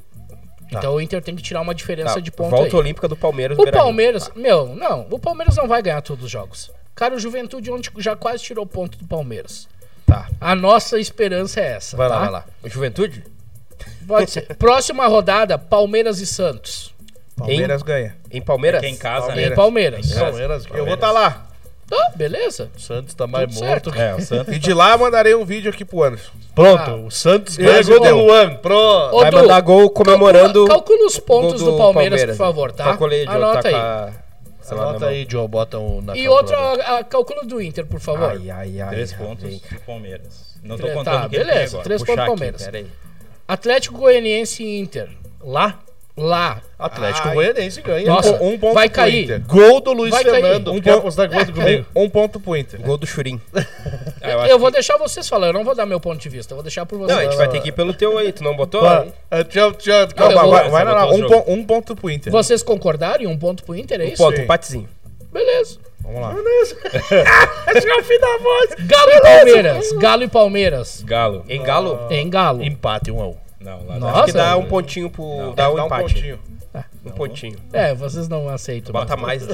Então 0.72 0.94
o 0.96 1.02
Inter 1.02 1.22
tem 1.22 1.36
que 1.36 1.42
tirar 1.42 1.62
uma 1.62 1.74
diferença 1.74 2.16
Tá, 2.16 2.20
de 2.20 2.32
ponto 2.32 2.52
volta 2.52 2.76
aí. 2.76 2.80
olímpica 2.82 3.08
do 3.08 3.16
Palmeiras. 3.16 3.58
O 3.58 3.64
Beira-Rio. 3.64 3.84
Palmeiras, 3.84 4.32
meu, 4.36 4.76
não, 4.76 5.08
o 5.10 5.18
Palmeiras 5.20 5.56
não 5.56 5.68
vai 5.68 5.82
ganhar 5.82 6.02
todos 6.02 6.26
os 6.26 6.32
jogos. 6.32 6.72
Cara, 6.96 7.16
o 7.16 7.20
Juventude 7.20 7.72
ontem 7.72 7.90
já 7.98 8.16
quase 8.16 8.44
tirou 8.44 8.66
ponto 8.66 8.98
do 8.98 9.06
Palmeiras. 9.06 9.68
Tá. 10.06 10.28
A 10.40 10.54
nossa 10.56 11.00
esperança 11.00 11.60
é 11.60 11.74
essa. 11.74 11.98
Vai 11.98 12.08
lá, 12.08 12.16
tá? 12.16 12.22
vai 12.22 12.32
lá. 12.32 12.46
O 12.64 12.70
Juventude? 12.70 13.24
Pode 14.08 14.30
ser. 14.32 14.42
Próxima 14.58 15.08
rodada, 15.08 15.58
Palmeiras 15.58 16.20
e 16.20 16.26
Santos. 16.28 16.94
Palmeiras 17.36 17.82
ganha. 17.82 18.16
Em 18.32 18.42
Palmeiras? 18.42 18.84
É 18.84 18.88
em 18.88 18.98
casa, 18.98 19.28
Palmeiras. 19.28 19.54
Em 19.54 19.56
Palmeiras. 19.56 20.14
Palmeiras, 20.14 20.66
Eu 20.74 20.86
vou 20.86 20.96
estar 20.96 21.12
lá. 21.12 21.48
Tá, 21.90 22.12
beleza. 22.16 22.70
O 22.76 22.80
Santos 22.80 23.14
tá 23.16 23.26
mais 23.26 23.54
Tudo 23.54 23.66
morto. 23.66 23.92
certo. 23.92 24.00
É, 24.00 24.16
o 24.16 24.22
Santos. 24.26 24.54
E 24.56 24.60
de 24.60 24.74
lá 24.74 24.96
mandarei 24.98 25.34
um 25.34 25.44
vídeo 25.44 25.72
aqui 25.72 25.84
pro 25.84 26.04
Anderson. 26.04 26.32
Pronto, 26.54 26.82
Ah. 26.92 26.96
o 26.96 27.10
Santos 27.10 27.58
Mas, 27.58 27.88
ganha 27.88 28.00
gol 28.00 28.06
de 28.08 28.12
ô, 28.14 28.18
Luan. 28.26 28.56
Pronto. 28.58 29.16
Ô, 29.16 29.22
Vai 29.22 29.32
Du, 29.32 29.38
mandar 29.38 29.60
gol 29.62 29.90
comemorando. 29.90 30.66
Calcula, 30.66 30.76
calcula 30.76 31.08
os 31.08 31.20
pontos 31.20 31.62
do, 31.64 31.78
Palmeiras, 31.78 32.24
por 32.26 32.36
favor, 32.36 32.72
tá? 32.72 32.84
Calculei, 32.84 33.26
Diogo, 33.26 33.38
Anota 33.44 33.62
tá 33.64 33.68
aí. 33.70 33.74
com 33.74 33.80
a- 33.80 34.10
sei 34.62 34.78
lá, 34.78 34.84
Anota 34.84 35.00
na 35.00 35.06
mão. 35.08 35.10
aí, 35.16 35.28
Joe, 35.28 35.48
bota 35.48 35.80
um 35.80 36.02
na 36.02 36.16
E 36.16 36.24
calculadora. 36.26 36.60
outra, 36.70 36.98
a, 37.00 37.04
calcula 37.04 37.44
do 37.44 37.62
Inter, 37.62 37.86
por 37.88 38.00
favor. 38.00 38.30
Ai, 38.32 38.52
ai, 38.52 38.82
ai. 38.82 38.90
Três 38.90 39.12
ai, 39.14 39.18
pontos 39.18 39.60
do 39.62 39.80
Palmeiras. 39.86 40.50
Não 40.64 40.78
tô 40.78 40.88
Tá, 40.88 40.94
contando 40.94 41.26
o 41.26 41.30
que 41.30 41.36
ele 41.38 41.46
tem 41.46 41.54
beleza, 41.54 41.74
agora. 41.78 41.84
três 41.86 42.02
Puxar 42.02 42.14
pontos 42.14 42.22
aqui, 42.30 42.38
Palmeiras. 42.40 42.62
pera 42.66 42.78
aí. 42.78 42.88
Atlético 43.48 43.98
Goianiense 43.98 44.64
e 44.64 44.80
Inter. 44.80 45.10
Lá, 45.42 45.80
Lá. 46.20 46.62
Atlético 46.78 47.28
Ai. 47.30 47.34
Goianiense 47.34 47.82
ganha. 47.82 48.06
Nossa, 48.08 48.32
um 48.42 48.58
ponto 48.58 48.74
vai 48.74 48.88
pro 48.90 48.96
cair. 48.96 49.24
Inter. 49.26 49.42
Gol 49.48 49.82
do 49.82 49.92
Luiz 49.94 50.12
Vai. 50.12 50.24
Fernando. 50.24 50.72
Um 50.72 50.80
Quer 50.82 50.92
ponto- 50.92 51.00
apostar 51.00 51.30
comigo? 51.30 51.86
Um 51.96 52.10
ponto 52.10 52.40
pro 52.40 52.56
Inter. 52.56 52.80
Gol 52.82 52.98
do 52.98 53.06
Churim. 53.08 53.40
Ah, 54.22 54.32
Eu, 54.32 54.40
acho 54.42 54.60
vou 54.60 54.68
que- 54.68 54.74
deixar 54.74 54.98
vocês 54.98 55.28
falar, 55.30 55.48
eu 55.48 55.54
não 55.54 55.64
vou 55.64 55.74
dar 55.74 55.86
meu 55.86 56.00
ponto 56.00 56.20
de 56.22 56.28
vista, 56.30 56.52
eu 56.54 56.58
vou 56.58 56.64
deixar 56.64 56.86
por 56.86 57.00
vocês. 57.00 57.16
Não, 57.18 57.20
a 57.26 57.30
gente 57.30 57.38
vai 57.38 57.48
ter 57.48 57.62
que 57.62 57.70
ir 57.70 57.72
pelo 57.72 57.94
teu 57.94 58.18
aí. 58.18 58.34
Tu 58.34 58.44
não 58.44 58.54
botou? 58.56 58.86
Ah, 58.86 59.06
Tchau, 59.48 59.72
tchau. 59.74 60.02
Não, 60.02 60.08
Calma, 60.10 60.34
eu 60.34 60.40
vou- 60.42 60.52
Vai, 60.52 60.70
vai, 60.86 61.06
o 61.06 61.16
um, 61.16 61.28
pon- 61.28 61.44
um 61.48 61.64
ponto 61.66 61.96
pro 61.96 62.10
Inter. 62.10 62.32
Vocês 62.32 62.62
concordaram 62.62 63.24
em 63.24 63.28
um 63.28 63.38
ponto 63.38 63.64
pro 63.64 63.76
Inter, 63.76 64.02
é 64.02 64.04
Um 64.04 64.08
isso? 64.10 64.18
ponto, 64.22 64.42
um 64.42 64.46
patezinho. 64.46 64.90
Beleza. 65.32 65.78
Vamos 66.02 66.22
lá. 66.22 66.34
Galo 68.80 69.12
e 69.12 69.22
Palmeiras. 69.22 69.92
Galo 69.94 70.24
e 70.24 70.28
Palmeiras. 70.28 71.04
Galo. 71.06 71.44
Em 71.48 71.62
Galo? 71.64 72.08
Em 72.10 72.30
Galo. 72.30 72.64
Empate, 72.64 73.12
um 73.12 73.22
a 73.22 73.28
um. 73.28 73.36
Não, 73.70 73.86
lá 73.88 74.00
Nossa. 74.00 74.18
Acho 74.18 74.26
que 74.28 74.32
dá 74.34 74.58
um 74.58 74.66
pontinho 74.66 75.10
pro. 75.10 75.54
dá 75.56 75.72
um 75.72 75.76
Dá 75.76 75.84
um 75.84 75.86
empate. 75.86 76.14
pontinho. 76.16 76.40
Um 77.06 77.10
pontinho. 77.12 77.58
É, 77.74 77.94
vocês 77.96 78.28
não 78.28 78.48
aceitam. 78.50 78.92
Bota 78.94 79.16
mais. 79.18 79.46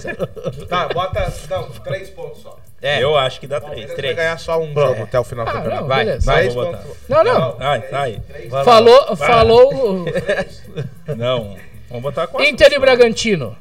Tá, 0.69 0.87
bota. 0.89 1.33
Não, 1.49 1.63
três 1.69 2.09
pontos 2.09 2.41
só. 2.41 2.57
É. 2.81 3.01
Eu 3.01 3.17
acho 3.17 3.39
que 3.39 3.47
dá 3.47 3.59
três. 3.61 3.77
Ele 3.79 3.87
vai 3.87 3.95
três. 3.95 4.15
ganhar 4.15 4.37
só 4.37 4.59
um 4.59 4.73
jogo 4.73 5.03
até 5.03 5.19
o 5.19 5.23
final 5.23 5.45
do 5.45 5.49
Ah, 5.49 5.53
campeonato. 5.53 5.81
não, 5.81 5.87
Vai, 5.87 6.05
beleza. 6.05 6.25
vai. 6.25 6.35
Três 6.41 6.53
vou. 6.53 6.71
Não, 7.09 7.23
não. 7.23 7.55
Ai, 7.59 7.83
ai. 7.91 8.21
Falou, 8.63 9.15
falou 9.15 10.05
Não. 11.15 11.55
Vamos 11.89 12.03
botar 12.03 12.27
quatro. 12.27 12.47
Inter 12.47 12.73
e 12.73 12.79
Bragantino. 12.79 13.55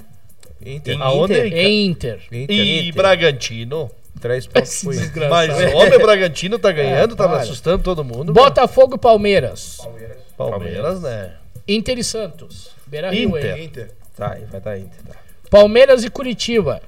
Inter. 0.65 1.01
Aonde? 1.01 1.35
Inter. 1.47 1.67
Inter. 1.69 2.21
Inter. 2.33 2.57
E 2.57 2.93
Bragantino. 2.93 3.91
Três 4.21 4.47
pontos 4.49 4.83
pro 4.83 4.95
Inter. 4.95 5.29
Mas 5.31 5.51
o 5.73 5.77
homem 5.77 5.99
Bragantino 5.99 6.59
tá 6.59 6.71
ganhando, 6.73 7.15
tá 7.15 7.29
para. 7.29 7.39
assustando 7.43 7.83
todo 7.83 8.03
mundo. 8.05 8.33
Botafogo 8.33 8.97
e 8.97 8.99
Palmeiras. 8.99 9.79
Palmeiras, 9.83 10.17
né? 11.01 11.33
Inter 11.67 11.99
e 11.99 12.05
Santos. 12.05 12.71
Beira 12.87 13.11
Rio, 13.11 13.31
Inter. 13.39 13.57
hein? 13.57 13.65
Inter. 13.65 13.91
Tá, 14.17 14.33
aí 14.33 14.45
vai 14.51 14.61
dar 14.61 14.79
Inter. 14.79 15.01
Tá. 15.09 15.15
Palmeiras 15.51 16.05
e 16.05 16.11
Curitiba. 16.11 16.81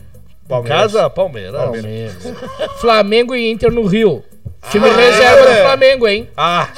Palmeiras. 0.48 0.80
Casa, 0.92 1.10
Palmeiras. 1.10 1.54
Palmeiras. 1.60 2.14
Flamengo 2.80 3.34
e 3.34 3.50
Inter 3.50 3.70
no 3.72 3.84
Rio. 3.86 4.22
Time 4.70 4.88
reserva 4.90 5.42
do 5.48 5.56
Flamengo, 5.62 6.08
hein? 6.08 6.28
Ah, 6.36 6.68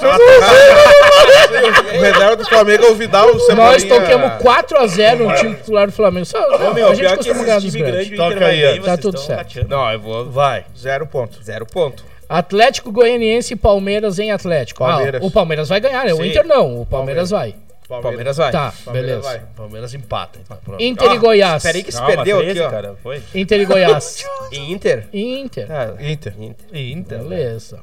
O 1.97 2.01
reserva 2.01 2.37
do 2.37 2.45
Flamengo 2.47 2.85
é 2.85 2.91
o 2.91 2.95
Vidal. 2.95 3.29
o 3.35 3.55
Nós 3.55 3.83
toquemos 3.85 4.31
4x0 4.43 5.17
no 5.17 5.35
time 5.37 5.55
titular 5.57 5.87
do 5.87 5.93
Flamengo. 5.93 6.27
Só, 6.27 6.39
Ô, 6.71 6.75
meu, 6.75 6.89
a 6.91 6.95
gente 6.95 7.17
costuma 7.17 7.45
ganhar 7.45 7.61
dos 7.61 7.75
grandes. 7.75 8.09
grande, 8.09 8.17
Toca 8.17 8.47
aí, 8.47 8.81
Tá 8.81 8.97
tudo 8.97 9.19
certo. 9.19 9.67
não, 9.69 9.91
eu 9.91 10.01
vou. 10.01 10.31
Vai. 10.31 10.65
Zero 10.77 11.07
ponto. 11.07 11.43
Zero 11.43 11.67
ponto. 11.67 12.05
Atlético 12.29 12.93
Goianiense 12.93 13.55
e 13.55 13.57
Palmeiras 13.57 14.19
em 14.19 14.31
Atlético. 14.31 14.85
Ah, 14.85 14.89
Palmeiras. 14.95 15.23
o 15.25 15.31
Palmeiras 15.31 15.69
vai 15.69 15.81
ganhar, 15.81 16.05
né? 16.05 16.13
O 16.13 16.19
Sim. 16.19 16.29
Inter 16.29 16.47
não. 16.47 16.83
O 16.83 16.87
Palmeiras 16.87 17.31
vai. 17.31 17.55
Palmeiras 17.89 18.37
vai. 18.37 18.53
Tá, 18.53 18.75
Palmeiras 18.85 19.11
beleza. 19.11 19.29
vai. 19.29 19.43
Palmeiras 19.57 19.95
empata. 19.95 20.39
Então. 20.39 20.59
Inter 20.79 21.13
e 21.13 21.17
Ó, 21.17 21.21
Goiás. 21.21 21.63
Peraí 21.63 21.83
que 21.83 21.91
se 21.91 21.97
Calma, 21.99 22.17
perdeu 22.17 22.37
13, 22.39 22.51
aqui, 22.51 22.61
ó. 22.61 22.71
cara. 22.71 22.95
Foi. 23.03 23.23
Inter 23.35 23.61
e 23.61 23.65
Goiás. 23.65 24.25
Em 24.53 24.73
Inter? 24.73 25.09
Inter. 25.11 25.67
Tá, 25.67 25.95
Inter. 25.99 26.35
Inter. 26.39 26.67
Inter. 26.77 27.19
Beleza. 27.21 27.81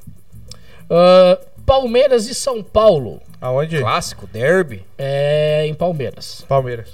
Ah, 0.89 1.39
Palmeiras 1.65 2.27
e 2.27 2.35
São 2.35 2.61
Paulo. 2.61 3.19
Aonde? 3.41 3.79
Clássico, 3.79 4.27
derby. 4.27 4.85
É 4.95 5.65
em 5.65 5.73
Palmeiras. 5.73 6.45
Palmeiras. 6.47 6.89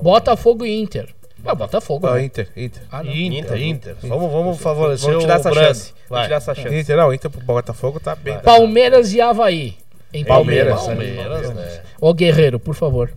Botafogo 0.00 0.64
e 0.64 0.80
Inter. 0.80 1.08
Ah, 1.50 1.54
Botafogo. 1.54 2.06
Ah, 2.06 2.14
né? 2.14 2.24
Inter. 2.24 2.48
Inter. 2.56 2.82
Ah, 2.90 3.02
não. 3.02 3.10
Inter, 3.12 3.38
Inter. 3.38 3.62
Inter. 3.62 3.96
Vamos, 4.02 4.30
vamos 4.30 4.60
favorecer 4.60 5.08
Vamos 5.08 5.24
te 5.24 5.26
dar 5.28 5.36
o 5.36 5.40
essa 5.40 5.50
Brando. 5.50 5.66
chance. 5.66 5.92
Vamos 5.92 6.08
Vai. 6.10 6.22
te 6.24 6.28
dar 6.30 6.36
essa 6.36 6.54
chance. 6.54 6.74
Inter 6.76 6.96
não, 6.96 7.14
Inter 7.14 7.30
pro 7.30 7.40
Botafogo 7.40 7.98
tá 8.00 8.14
bem. 8.14 8.38
Palmeiras 8.40 9.12
e 9.14 9.20
Havaí. 9.20 9.76
Em 10.12 10.24
Palmeiras. 10.24 10.80
Palmeiras, 10.82 11.54
né? 11.54 11.80
Ô 12.00 12.12
Guerreiro, 12.14 12.58
por 12.58 12.74
favor. 12.74 13.10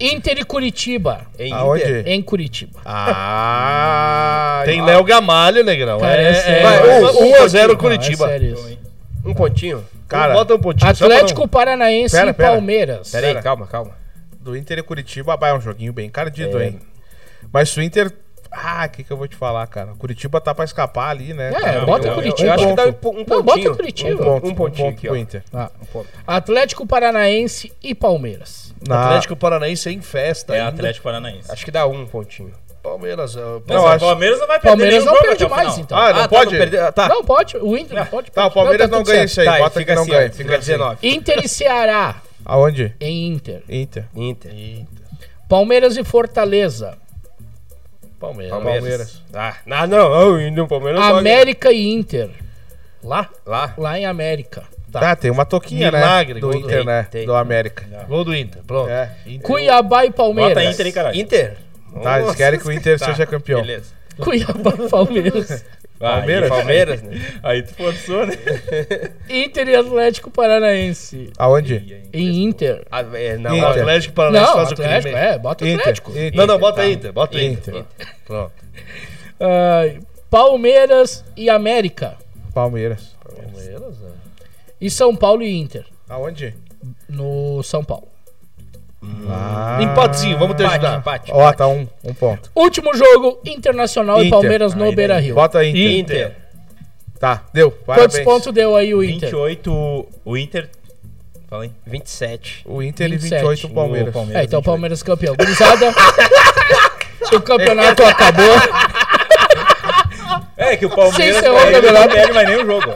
Inter 0.00 0.38
e 0.38 0.44
Curitiba. 0.44 1.20
Em 1.38 1.52
Aonde? 1.52 1.82
Inter. 1.82 2.08
Em 2.08 2.22
Curitiba. 2.22 2.80
Ah, 2.84 4.62
Tem 4.64 4.82
Léo 4.82 5.04
Gamalho, 5.04 5.62
Negrão. 5.64 6.00
Cara, 6.00 6.22
é, 6.22 6.62
é 6.62 7.00
um- 7.00 7.24
um 7.24 7.30
1 7.32 7.42
a 7.42 7.48
0 7.48 7.68
Não, 7.68 7.74
é 7.74 7.78
Curitiba. 7.78 8.26
sério 8.26 8.54
isso. 8.54 8.78
Um 9.24 9.34
pontinho. 9.34 9.84
Cara, 10.08 10.34
Bota 10.34 10.54
um 10.54 10.58
pontinho. 10.58 10.90
Atlético 10.90 11.46
Paranaense 11.48 12.16
Pera, 12.16 12.30
e. 12.30 12.32
Palmeiras. 12.32 13.10
Pera 13.10 13.26
aí, 13.26 13.32
Pera. 13.34 13.42
calma, 13.42 13.66
calma. 13.66 13.92
do 14.40 14.56
Inter 14.56 14.78
e 14.78 14.82
Curitiba 14.82 15.36
vai 15.36 15.50
é 15.50 15.54
um 15.54 15.60
joguinho 15.60 15.92
bem 15.92 16.08
cardido, 16.08 16.60
É. 16.60 16.66
hein? 16.68 16.78
Mas 17.52 17.70
se 17.70 17.78
o 17.80 17.82
Inter. 17.82 18.12
Ah, 18.58 18.86
o 18.86 18.88
que, 18.90 19.02
que 19.04 19.10
eu 19.12 19.16
vou 19.16 19.28
te 19.28 19.36
falar, 19.36 19.66
cara? 19.66 19.92
Curitiba 19.98 20.40
tá 20.40 20.54
pra 20.54 20.64
escapar 20.64 21.10
ali, 21.10 21.34
né? 21.34 21.48
É, 21.54 21.72
Tá 21.80 21.84
bota 21.84 22.10
o 22.10 22.14
Curitiba. 22.14 22.48
Eu 22.48 22.52
acho 22.54 22.66
que 22.68 22.74
dá 22.74 22.86
um, 22.86 22.92
ponto. 22.92 22.98
po- 23.00 23.10
um 23.10 23.36
Não, 23.36 23.44
pontinho. 23.44 23.44
bota 23.44 23.70
o 23.70 23.76
Curitiba. 23.76 24.10
Um 24.10 24.16
ponto, 24.16 24.46
Um 24.46 24.50
um 24.50 24.54
pontinho 24.54 24.86
ponto 24.86 24.96
aqui, 24.98 25.06
pro 25.08 25.16
ó. 25.16 25.18
Inter. 25.18 25.42
Ah. 25.52 25.70
Um 25.82 25.84
ponto. 25.86 26.08
Atlético 26.26 26.86
Paranaense 26.86 27.72
e 27.82 27.94
Palmeiras. 27.94 28.72
Na- 28.88 29.06
Atlético 29.08 29.36
Paranaense 29.36 29.90
em 29.90 30.00
festa. 30.00 30.54
É 30.54 30.60
ainda. 30.60 30.70
Atlético 30.70 31.04
Paranaense. 31.04 31.50
Acho 31.52 31.64
que 31.64 31.70
dá 31.70 31.86
um 31.86 32.06
pontinho. 32.06 32.52
Palmeiras. 32.82 33.36
é, 33.36 33.40
Mas 33.66 33.76
Não, 33.76 33.82
o 33.84 33.86
acho- 33.88 34.04
Palmeiras 34.06 34.38
não 34.38 34.46
vai 34.46 34.60
perder 34.60 34.76
Palmeiras 34.78 35.04
não 35.04 35.12
perde 35.14 35.28
até 35.34 35.46
o 35.46 35.50
mais, 35.50 35.68
final. 35.72 35.80
então. 35.84 35.98
Ah, 35.98 36.12
não 36.12 36.20
tá, 36.22 36.28
pode? 36.28 36.56
perdeu- 36.56 36.92
tá. 36.92 37.08
Não, 37.08 37.24
pode. 37.24 37.56
O 37.58 37.76
Inter 37.76 37.96
não 37.98 38.06
pode. 38.06 38.30
Tá, 38.30 38.46
o 38.46 38.50
Palmeiras 38.52 38.88
não, 38.90 38.98
tudo 39.02 39.10
ganha 39.10 39.24
isso 39.24 39.40
aí. 39.40 39.46
Tá, 39.46 39.58
bota 39.58 39.70
que 39.70 39.78
fica 39.80 39.94
não 39.96 40.02
assim, 40.02 40.10
ganha. 40.12 40.22
Fica 40.30 40.36
fica 40.44 40.56
assim. 40.56 40.66
19. 40.70 40.98
Inter 41.02 41.44
e 41.44 41.48
Ceará. 41.48 42.22
Aonde? 42.44 42.94
Em 43.00 43.26
Inter. 43.26 43.62
Inter. 43.68 44.04
Inter. 44.14 44.52
Palmeiras 45.48 45.96
e 45.96 46.04
Fortaleza. 46.04 46.96
Palmeiras. 48.18 48.50
Palmeiras. 48.50 49.22
Ah, 49.34 49.56
não, 49.66 49.86
não, 49.86 50.10
não, 50.40 50.50
no 50.50 50.68
Palmeiras 50.68 51.00
não 51.00 51.16
América 51.18 51.70
e 51.72 51.92
Inter. 51.92 52.30
Lá? 53.02 53.28
Lá. 53.44 53.74
Lá 53.76 53.98
em 53.98 54.06
América. 54.06 54.64
Tá, 54.90 55.14
tem 55.14 55.30
uma 55.30 55.44
toquinha, 55.44 55.90
Milagre, 55.92 56.34
né? 56.34 56.40
Do 56.40 56.46
gol 56.50 56.60
do- 56.60 56.66
Inter, 56.66 56.84
né? 56.84 57.06
tem. 57.10 57.26
Do 57.26 57.34
América. 57.34 57.84
Gol 58.08 58.24
do 58.24 58.34
Inter. 58.34 58.62
Pronto. 58.66 58.88
É. 58.88 59.10
Inter. 59.26 59.42
Cuiabá 59.42 60.06
e 60.06 60.10
Palmeiras. 60.10 60.54
Bota 60.54 60.64
Inter 60.64 60.86
aí, 60.86 60.92
caralho. 60.92 61.20
Inter. 61.20 61.56
Tá, 62.02 62.14
eles 62.14 62.26
Nossa. 62.26 62.36
querem 62.36 62.58
que 62.60 62.66
o 62.66 62.72
Inter 62.72 62.98
Tá, 62.98 63.06
seja 63.06 63.26
campeão. 63.26 63.60
Beleza. 63.60 63.92
Cuiabá 64.18 64.72
e 64.78 64.88
Palmeiras. 64.88 65.64
Palmeiras? 65.98 66.48
Palmeiras, 66.48 67.02
né? 67.02 67.20
Aí 67.42 67.62
tu 67.62 67.74
forçou, 67.74 68.26
né? 68.26 68.34
Inter 69.28 69.68
e 69.68 69.74
Atlético 69.76 70.30
Paranaense. 70.30 71.30
Aonde? 71.38 72.02
Em 72.12 72.44
Inter. 72.44 72.84
Ah, 72.90 73.00
é, 73.14 73.36
não, 73.38 73.52
O 73.52 73.56
Inter. 73.56 73.68
Atlético 73.70 74.14
Paranaense 74.14 74.46
Não, 74.46 74.54
faz 74.56 74.68
o 74.68 74.72
Atlético, 74.74 75.02
crime. 75.14 75.26
é, 75.26 75.38
bota 75.38 75.64
Inter. 75.64 75.80
Atlético. 75.80 76.10
Inter. 76.10 76.34
Não, 76.34 76.46
não, 76.46 76.58
bota 76.58 76.80
Tá. 76.82 76.88
Inter. 76.88 77.12
Bota 77.12 77.40
Inter. 77.40 77.74
Inter. 77.76 77.84
Pronto. 78.26 78.52
Ai, 79.40 80.00
Palmeiras 80.30 81.24
e 81.36 81.48
América. 81.48 82.16
Palmeiras. 82.52 83.16
Palmeiras, 83.24 83.98
né? 84.00 84.10
E 84.80 84.90
São 84.90 85.14
Paulo 85.16 85.42
e 85.42 85.56
Inter. 85.58 85.84
Aonde? 86.08 86.54
No 87.08 87.62
São 87.62 87.82
Paulo. 87.82 88.08
Ah. 89.28 89.78
Empatezinho, 89.80 90.38
vamos 90.38 90.56
te 90.56 90.62
Empate, 90.62 90.76
ajudar. 90.84 90.98
empate. 90.98 91.30
Ó, 91.34 91.52
tá 91.52 91.66
um, 91.66 91.86
um 92.04 92.14
ponto. 92.14 92.50
Último 92.54 92.94
jogo, 92.94 93.40
Internacional 93.44 94.18
e 94.18 94.26
Inter. 94.26 94.30
Palmeiras 94.30 94.74
no 94.74 94.84
Aí, 94.84 94.88
daí. 94.90 94.96
Beira 94.96 95.18
Rio. 95.18 95.34
Bota 95.34 95.64
Inter. 95.64 95.98
Inter. 95.98 96.36
Tá, 97.18 97.42
deu. 97.52 97.70
Quantos 97.70 97.84
Parabéns. 97.86 98.24
pontos 98.24 98.52
deu 98.52 98.76
aí 98.76 98.94
o 98.94 99.02
Inter? 99.02 99.30
28, 99.30 100.06
o 100.24 100.36
Inter... 100.36 100.68
Fala 101.48 101.62
aí. 101.64 101.72
27. 101.86 102.62
O 102.66 102.82
Inter 102.82 103.06
e 103.06 103.10
27. 103.12 103.40
28 103.42 103.66
o 103.66 103.70
Palmeiras. 103.74 104.08
O 104.08 104.12
Palmeiras. 104.12 104.42
É, 104.42 104.44
então 104.44 104.58
o 104.58 104.62
28. 104.62 104.64
Palmeiras 104.64 105.02
campeão. 105.02 105.36
Gurizada, 105.36 105.94
o 107.36 107.40
campeonato 107.40 108.02
acabou. 108.04 108.44
É 110.56 110.76
que 110.76 110.86
o 110.86 110.90
Palmeiras 110.90 111.36
Sim, 111.36 111.40
senhor, 111.40 111.60
ele 111.62 111.70
não 111.70 111.80
campeonato. 111.80 112.14
perde 112.14 112.32
mais 112.32 112.48
nenhum 112.48 112.66
jogo. 112.66 112.94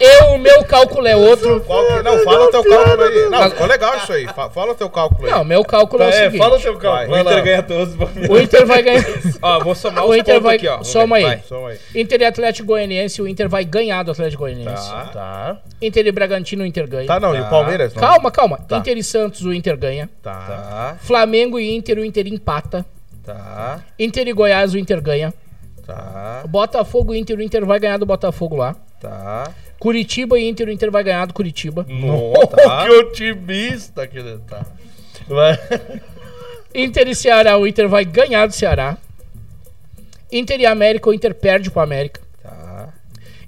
Eu, 0.00 0.34
o 0.34 0.38
meu 0.38 0.64
cálculo 0.64 1.06
é 1.06 1.16
outro. 1.16 1.60
Qual 1.62 1.82
Não, 2.02 2.18
fala 2.24 2.44
o 2.44 2.50
teu 2.50 2.64
cálculo 2.64 3.02
aí. 3.02 3.28
Não, 3.30 3.50
ficou 3.50 3.66
legal 3.66 3.96
isso 3.96 4.12
aí. 4.12 4.26
Fa- 4.28 4.50
Fala 4.50 4.72
o 4.72 4.74
teu 4.74 4.90
cálculo 4.90 5.26
aí. 5.26 5.30
Não, 5.32 5.44
meu 5.44 5.64
cálculo 5.64 6.02
é 6.02 6.06
o 6.06 6.08
É, 6.08 6.12
seguinte. 6.12 6.38
fala 6.38 6.56
o 6.56 6.60
teu 6.60 6.72
Vai. 6.78 6.82
cálculo. 6.82 7.16
O 7.16 7.20
Inter 7.20 7.34
lá. 7.36 7.40
ganha 7.40 7.62
todos. 7.62 7.94
o 8.30 8.38
Inter 8.38 8.66
vai 8.66 8.82
ganhar. 8.82 9.04
Ó, 9.42 9.60
vou 9.60 9.74
somar 9.74 10.04
O 10.04 10.10
os 10.10 10.16
Inter 10.16 10.34
pontos 10.34 10.44
vai- 10.46 10.56
aqui, 10.56 10.68
ó. 10.68 10.72
Vamos 10.72 10.88
soma 10.88 11.16
ver, 11.16 11.22
aí. 11.24 11.28
vai. 11.30 11.42
Som 11.48 11.66
aí. 11.66 11.78
Inter 11.94 12.20
e 12.20 12.24
Atlético 12.24 12.66
Goianiense, 12.68 13.22
o 13.22 13.28
Inter 13.28 13.48
vai 13.48 13.64
ganhar 13.64 14.02
do 14.02 14.10
Atlético 14.10 14.42
Goianiense. 14.42 14.90
Tá. 14.90 15.04
Tá. 15.12 15.56
Inter 15.80 16.06
e 16.06 16.12
Bragantino, 16.12 16.64
o 16.64 16.66
Inter 16.66 16.88
ganha. 16.88 17.06
Tá, 17.06 17.20
não. 17.20 17.34
E 17.34 17.40
o 17.40 17.44
Tá. 17.44 17.50
Palmeiras? 17.50 17.94
Não. 17.94 18.00
Calma, 18.00 18.30
calma. 18.30 18.58
Tá. 18.58 18.78
Inter 18.78 18.96
e 18.98 19.02
Santos, 19.04 19.42
o 19.42 19.52
Inter 19.52 19.76
ganha. 19.76 20.08
Tá. 20.22 20.32
Tá, 20.32 20.96
Flamengo 21.00 21.58
e 21.58 21.74
Inter, 21.74 21.98
o 21.98 22.04
Inter 22.04 22.26
empata. 22.26 22.84
tá, 23.24 23.80
Inter 23.98 24.28
e 24.28 24.32
Goiás, 24.32 24.74
o 24.74 24.78
Inter 24.78 25.00
ganha. 25.00 25.32
tá, 25.86 26.42
Botafogo 26.48 27.14
e 27.14 27.18
Inter, 27.18 27.38
o 27.38 27.42
Inter 27.42 27.64
vai 27.64 27.78
ganhar 27.78 27.98
do 27.98 28.06
Botafogo 28.06 28.56
lá. 28.56 28.74
tá. 29.00 29.50
Curitiba 29.84 30.38
e 30.38 30.48
Inter, 30.48 30.66
o 30.68 30.70
Inter 30.70 30.90
vai 30.90 31.04
ganhar 31.04 31.26
do 31.26 31.34
Curitiba. 31.34 31.84
Nossa, 31.86 32.56
Tá. 32.56 32.84
que 32.88 32.90
otimista 32.90 34.06
que 34.06 34.16
ele 34.16 34.38
tá. 34.48 34.64
Vai. 35.28 35.58
Inter 36.74 37.06
e 37.06 37.14
Ceará, 37.14 37.58
o 37.58 37.66
Inter 37.66 37.86
vai 37.86 38.02
ganhar 38.02 38.46
do 38.46 38.54
Ceará. 38.54 38.96
Inter 40.32 40.58
e 40.58 40.64
América, 40.64 41.10
o 41.10 41.12
Inter 41.12 41.34
perde 41.34 41.70
pro 41.70 41.82
América. 41.82 42.22
Tá, 42.42 42.94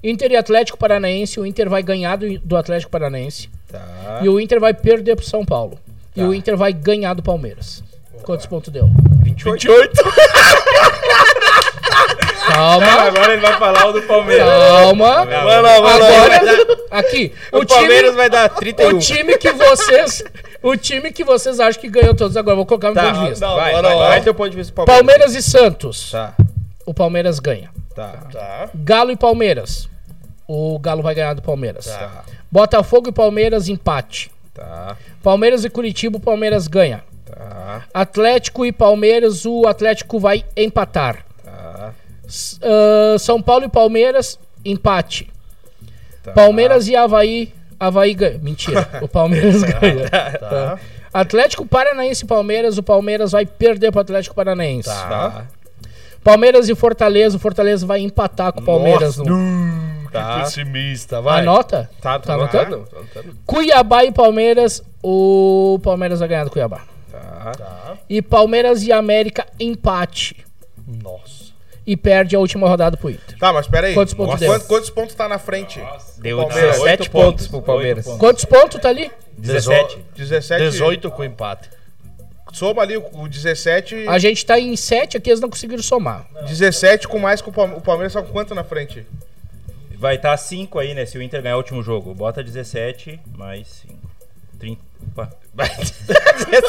Inter 0.03 0.31
e 0.31 0.35
Atlético 0.35 0.77
Paranaense, 0.77 1.39
o 1.39 1.45
Inter 1.45 1.67
vai 1.67 1.81
ganhar 1.81 2.15
do, 2.17 2.37
do 2.37 2.55
Atlético 2.55 2.91
Paranaense. 2.91 3.49
tá. 3.67 4.19
E 4.23 4.29
o 4.29 4.39
Inter 4.39 4.59
vai 4.59 4.75
perder 4.75 5.15
pro 5.15 5.25
São 5.25 5.43
Paulo. 5.43 5.79
E 6.15 6.21
o 6.21 6.35
Inter 6.35 6.55
vai 6.55 6.71
ganhar 6.71 7.15
do 7.15 7.23
Palmeiras. 7.23 7.83
Quantos 8.21 8.45
pontos 8.45 8.71
deu? 8.71 8.87
28. 9.23 9.91
Calma, 12.57 12.85
Agora 13.07 13.33
ele 13.33 13.41
vai 13.41 13.53
falar 13.59 13.85
o 13.87 13.93
do 13.93 14.01
Palmeiras. 14.03 14.47
calma. 14.47 15.25
Vai 15.25 15.61
lá, 15.61 15.79
vai 15.79 15.99
lá. 15.99 16.07
Agora, 16.07 16.77
aqui, 16.91 17.33
O, 17.51 17.59
o 17.59 17.65
Palmeiras 17.65 18.05
time, 18.11 18.17
vai 18.17 18.29
dar 18.29 18.49
31. 18.49 18.89
o 18.95 18.99
time 18.99 19.37
que 19.37 19.51
vocês, 19.51 20.23
o 20.63 20.75
time 20.75 21.11
que 21.11 21.23
vocês 21.23 21.59
acham 21.59 21.79
que 21.81 21.89
ganhou 21.89 22.15
todos 22.15 22.35
agora, 22.35 22.55
vou 22.55 22.65
colocar 22.65 22.89
no 22.89 22.95
Tá, 22.95 23.03
ponto 23.11 23.19
de 23.23 23.29
vista. 23.29 23.45
Não, 23.47 23.55
vai, 23.55 23.73
vai, 23.81 23.95
vai 23.95 24.21
teu 24.21 24.33
ponto 24.33 24.49
de 24.49 24.55
vista 24.57 24.71
do 24.71 24.75
Palmeiras. 24.75 24.97
Palmeiras 25.07 25.35
e 25.35 25.41
Santos. 25.43 26.11
Tá, 26.11 26.33
O 26.85 26.93
Palmeiras 26.93 27.39
ganha. 27.39 27.69
tá, 27.95 28.13
Tá, 28.31 28.69
Galo 28.73 29.11
e 29.11 29.15
Palmeiras. 29.17 29.87
O 30.47 30.79
Galo 30.79 31.01
vai 31.03 31.13
ganhar 31.13 31.33
do 31.33 31.41
Palmeiras. 31.41 31.85
tá, 31.85 32.23
Botafogo 32.51 33.09
e 33.09 33.11
Palmeiras 33.11 33.67
empate. 33.67 34.31
tá, 34.53 34.95
Palmeiras 35.21 35.63
e 35.65 35.69
Curitiba, 35.69 36.17
o 36.17 36.21
Palmeiras 36.21 36.67
ganha. 36.67 37.03
tá, 37.25 37.83
Atlético 37.93 38.65
e 38.65 38.71
Palmeiras, 38.71 39.45
o 39.45 39.67
Atlético 39.67 40.17
vai 40.19 40.43
empatar. 40.55 41.25
Tá. 42.27 42.67
Ah, 42.67 43.19
São 43.19 43.41
Paulo 43.41 43.65
e 43.65 43.69
Palmeiras, 43.69 44.39
empate. 44.63 45.29
Tá. 46.23 46.31
Palmeiras 46.33 46.87
e 46.87 46.95
Havaí, 46.95 47.53
Havaí 47.79 48.13
ganha. 48.13 48.39
Mentira, 48.39 48.87
o 49.01 49.07
Palmeiras 49.07 49.63
ganha. 49.63 50.09
Tá. 50.09 50.79
Atlético 51.13 51.65
Paranaense 51.65 52.25
e 52.25 52.27
Palmeiras, 52.27 52.77
o 52.77 52.83
Palmeiras 52.83 53.31
vai 53.31 53.45
perder 53.45 53.91
pro 53.91 54.01
Atlético 54.01 54.35
Paranaense. 54.35 54.89
Tá, 54.89 55.47
Palmeiras 56.23 56.67
e 56.67 56.75
Fortaleza, 56.75 57.37
o 57.37 57.39
Fortaleza 57.39 57.85
vai 57.85 58.01
empatar 58.01 58.51
com 58.51 58.59
o 58.59 58.65
Palmeiras. 58.65 59.17
No... 59.17 60.09
tá. 60.11 60.41
pessimista, 60.41 61.21
vai. 61.21 61.41
Anota? 61.41 61.89
Tá, 62.01 62.19
Tá 62.19 62.33
anotando. 62.33 62.85
Cuiabá 63.45 64.03
e 64.03 64.11
Palmeiras, 64.11 64.83
o 65.01 65.79
Palmeiras 65.81 66.19
vai 66.19 66.27
ganhar 66.27 66.43
do 66.43 66.51
Cuiabá. 66.51 66.81
Tá. 67.09 67.95
E 68.09 68.21
Palmeiras 68.21 68.83
e 68.83 68.91
América, 68.91 69.45
empate. 69.59 70.35
Nossa. 70.85 71.46
E 71.87 71.95
perde 71.95 72.35
a 72.35 72.39
última 72.39 72.67
rodada 72.67 72.97
pro 72.97 73.09
Inter. 73.09 73.37
Tá, 73.39 73.53
mas 73.53 73.65
peraí. 73.65 73.93
Quantos 73.93 74.13
pontos 74.13 74.33
Nossa. 74.33 74.43
deu? 74.43 74.51
Quantos, 74.53 74.67
quantos 74.67 74.89
pontos 74.89 75.15
tá 75.15 75.27
na 75.29 75.39
frente? 75.39 75.81
Deu 76.17 76.37
Palmeiras. 76.39 76.75
17 76.75 76.83
Oito 77.01 77.11
pontos 77.11 77.29
pontos. 77.31 77.47
pro 77.47 77.61
Palmeiras. 77.61 78.05
Oito 78.07 78.19
Quantos 78.19 78.43
pontos 78.45 78.81
tá 78.81 78.89
ali? 78.89 79.09
17. 79.37 79.97
17. 80.13 80.63
18 80.69 81.09
com 81.11 81.23
empate. 81.23 81.69
Soma 82.51 82.81
ali 82.81 82.97
o, 82.97 83.05
o 83.13 83.27
17. 83.29 84.07
A 84.07 84.19
gente 84.19 84.45
tá 84.45 84.59
em 84.59 84.75
7 84.75 85.15
aqui, 85.17 85.29
eles 85.29 85.39
não 85.39 85.49
conseguiram 85.49 85.81
somar. 85.81 86.27
17 86.45 87.07
com 87.07 87.19
mais 87.19 87.41
que 87.41 87.49
o 87.49 87.53
Palme- 87.53 87.75
o 87.75 87.81
Palmeiras 87.81 88.13
tá 88.13 88.21
com 88.21 88.31
quanto 88.33 88.53
na 88.53 88.63
frente? 88.65 89.05
Vai 89.97 90.15
estar 90.15 90.35
5 90.37 90.77
aí, 90.79 90.93
né? 90.93 91.05
Se 91.05 91.17
o 91.17 91.21
Inter 91.21 91.41
ganhar 91.41 91.55
o 91.55 91.59
último 91.59 91.81
jogo. 91.81 92.13
Bota 92.13 92.43
17 92.43 93.19
mais 93.37 93.67
5. 93.87 93.96
30. 94.59 94.81
Opa. 95.11 95.29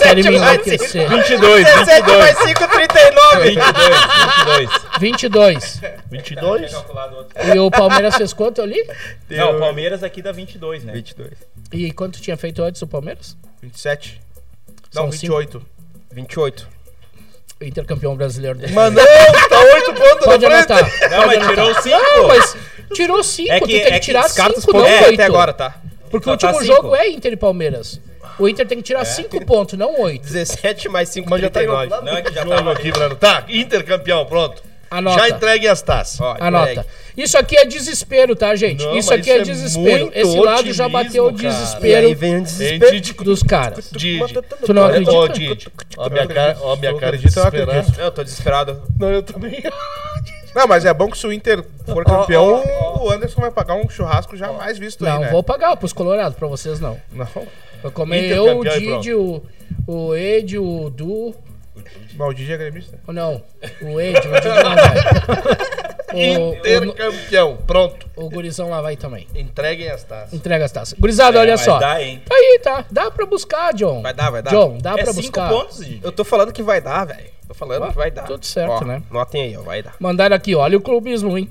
Quero 0.03 0.22
me 0.30 0.36
enlouquecer. 0.36 1.09
22, 1.09 1.64
17 1.64 2.03
22. 2.03 2.18
mais 2.18 2.39
5, 2.39 2.68
39. 2.68 3.51
22, 3.51 4.70
22. 5.01 5.80
22? 6.11 6.72
E 7.55 7.59
o 7.59 7.70
Palmeiras 7.70 8.16
fez 8.16 8.32
quanto 8.32 8.62
ali? 8.62 8.82
Não, 9.30 9.57
o 9.57 9.61
Palmeiras 9.61 10.03
aqui 10.03 10.22
dá 10.22 10.32
22, 10.32 10.84
né? 10.84 10.93
22. 10.93 11.32
E 11.72 11.93
quanto 11.93 12.20
tinha 12.20 12.36
feito 12.36 12.62
antes 12.62 12.80
o 12.82 12.86
Palmeiras? 12.86 13.36
27. 13.62 14.20
São 14.91 15.05
Não, 15.05 15.11
28. 15.11 15.62
28. 16.12 16.68
Intercampeão 17.61 18.16
brasileiro. 18.16 18.59
Mas 18.72 18.93
não, 18.95 19.05
tá 19.49 19.61
8 19.61 19.95
pontos 19.95 20.24
Pode 20.24 20.47
na 20.49 20.64
frente. 20.64 20.72
anotar. 20.72 21.11
Não, 21.11 21.26
mas 21.26 21.47
tirou 21.49 21.74
5. 21.82 21.97
Não, 22.16 22.28
mas 22.28 22.57
tirou 22.95 23.24
5. 23.24 23.53
É 23.53 23.61
que- 23.61 23.66
tu 23.66 23.68
tem 23.68 23.80
é 23.80 23.84
que 23.84 23.93
que 23.93 24.01
tirar 24.01 24.22
Descarta 24.22 24.59
os 24.59 24.64
5, 24.64 24.78
não 24.78 24.84
8. 24.84 25.14
até 25.14 25.24
agora, 25.24 25.53
tá? 25.53 25.74
Porque 26.11 26.24
Só 26.24 26.30
o 26.30 26.32
último 26.34 26.52
tá 26.59 26.64
jogo 26.64 26.96
é 26.96 27.09
Inter 27.09 27.32
e 27.32 27.36
Palmeiras. 27.36 28.00
O 28.38 28.48
Inter 28.48 28.66
tem 28.66 28.78
que 28.78 28.84
tirar 28.84 29.04
5 29.04 29.44
pontos, 29.44 29.78
não 29.78 30.00
8. 30.00 30.22
17 30.22 30.88
mais 30.88 31.09
5, 31.09 31.28
Mas 31.28 31.40
já 31.40 31.50
tá 31.50 31.61
39. 31.61 31.86
enrolado 31.86 32.06
Não, 32.06 32.16
é 32.16 32.22
que 32.22 32.32
já 32.32 32.42
jogo 32.42 32.54
tava 32.54 32.72
aqui, 32.72 32.92
Brano. 32.92 33.16
Tá, 33.16 33.44
Inter 33.48 33.84
campeão, 33.84 34.24
pronto. 34.26 34.62
Anota. 34.90 35.18
Já 35.18 35.28
entreguem 35.28 35.68
as 35.68 35.82
taças. 35.82 36.18
Ó, 36.20 36.34
Anota. 36.40 36.70
entregue. 36.70 36.88
Isso 37.16 37.36
aqui 37.36 37.59
é 37.59 37.66
desespero, 37.66 38.34
tá, 38.34 38.54
gente? 38.54 38.82
Não, 38.82 38.96
isso 38.96 39.12
aqui 39.12 39.30
é 39.30 39.34
isso 39.42 39.50
é 39.50 39.52
desespero. 39.54 40.04
muito 40.06 40.16
Esse 40.18 40.38
lado 40.38 40.72
já 40.72 40.86
otimismo, 40.86 40.90
bateu 40.90 41.26
o 41.26 41.34
cara. 41.34 41.42
E 41.42 41.46
aí 41.46 41.52
desespero 41.52 42.14
vem 42.16 42.34
o 42.34 42.38
Ei, 42.38 42.42
desespero. 42.42 42.92
Didi, 42.92 43.12
dos 43.12 43.42
caras. 43.42 43.90
Didi. 43.92 44.20
Tu 44.64 44.72
não 44.72 44.82
Ó, 44.82 44.86
acredita? 44.86 45.28
Didi. 45.34 45.68
Ó 45.96 46.04
a 46.06 46.09
minha 46.09 46.26
cara, 46.26 46.56
ó 46.62 46.72
a 46.72 46.76
minha 46.76 46.94
cara 46.96 47.18
desesperada. 47.18 47.72
acredito. 47.72 48.00
Eu 48.00 48.11
tô 48.12 48.24
desesperado. 48.24 48.82
Não, 48.98 49.11
eu 49.11 49.22
também. 49.22 49.62
Não, 50.59 50.66
mas 50.66 50.84
é 50.84 50.92
bom 50.92 51.09
que 51.09 51.16
se 51.16 51.24
o 51.24 51.32
Inter 51.32 51.64
for 51.86 52.04
campeão, 52.04 52.64
o 53.00 53.09
Anderson 53.12 53.40
vai 53.40 53.50
pagar 53.52 53.74
um 53.74 53.88
churrasco 53.88 54.36
jamais 54.36 54.76
visto 54.76 55.06
aí, 55.06 55.12
Não, 55.12 55.20
né? 55.20 55.30
vou 55.30 55.40
pagar 55.40 55.76
pros 55.76 55.92
colorados, 55.92 56.36
pra 56.36 56.48
vocês 56.48 56.80
não. 56.80 57.00
Não. 57.12 57.28
Vou 57.80 57.92
comer 57.92 58.24
Inter 58.24 58.38
eu, 58.38 58.44
o 58.59 58.64
campeão 58.64 58.76
e 58.76 58.96
Didi, 58.96 59.14
o, 59.14 59.40
o 59.86 60.16
Ed, 60.16 60.59
o 60.59 60.90
Du. 60.90 61.32
Mas 62.16 62.28
o 62.28 62.34
Didi 62.34 62.52
é 62.52 62.56
gremista. 62.56 62.98
Ou 63.06 63.14
não, 63.14 63.40
o 63.82 64.00
Ed, 64.00 64.18
o 64.18 64.20
Didi 64.20 64.48
não 64.48 64.74
vai. 64.74 65.68
O, 66.12 66.54
Inter 66.54 66.92
campeão, 66.94 67.59
pronto. 67.66 68.06
o, 68.16 68.30
gurizão 68.30 68.70
lá 68.70 68.80
vai 68.80 68.96
também. 68.96 69.26
Entreguem 69.34 69.90
as 69.90 70.02
taças. 70.04 70.32
Entrega 70.32 70.64
as 70.64 70.72
taças. 70.72 70.98
Gurizada, 70.98 71.38
olha 71.38 71.52
mas 71.52 71.61
só. 71.61 71.78
dá, 71.78 72.02
hein? 72.02 72.22
Tá 72.26 72.34
aí, 72.34 72.61
tá. 72.62 72.84
Dá 72.90 73.11
pra 73.11 73.26
buscar, 73.26 73.74
John. 73.74 74.00
Vai 74.02 74.14
dar, 74.14 74.30
vai 74.30 74.42
dar. 74.42 74.50
John, 74.50 74.78
dá 74.80 74.92
É 74.92 75.02
pra 75.02 75.12
5 75.12 75.20
buscar. 75.22 75.48
pontos, 75.50 75.78
Didi. 75.78 76.00
Eu 76.02 76.11
tô 76.12 76.24
falando 76.24 76.52
que 76.52 76.62
vai 76.62 76.80
dar, 76.80 77.04
velho. 77.04 77.28
Tô 77.46 77.54
falando 77.54 77.88
que 77.88 77.96
vai 77.96 78.11
dar. 78.11 78.24
tudo 78.24 78.44
certo, 78.44 78.70
Ó, 78.70 78.84
né? 78.84 79.02
Notem 79.11 79.42
aí, 79.42 79.56
ó, 79.56 79.62
vai 79.62 79.82
dar. 79.82 79.94
Mandaram 79.98 80.36
aqui, 80.36 80.54
olha 80.54 80.76
o 80.76 80.80
clubismo, 80.80 81.36
hein? 81.36 81.48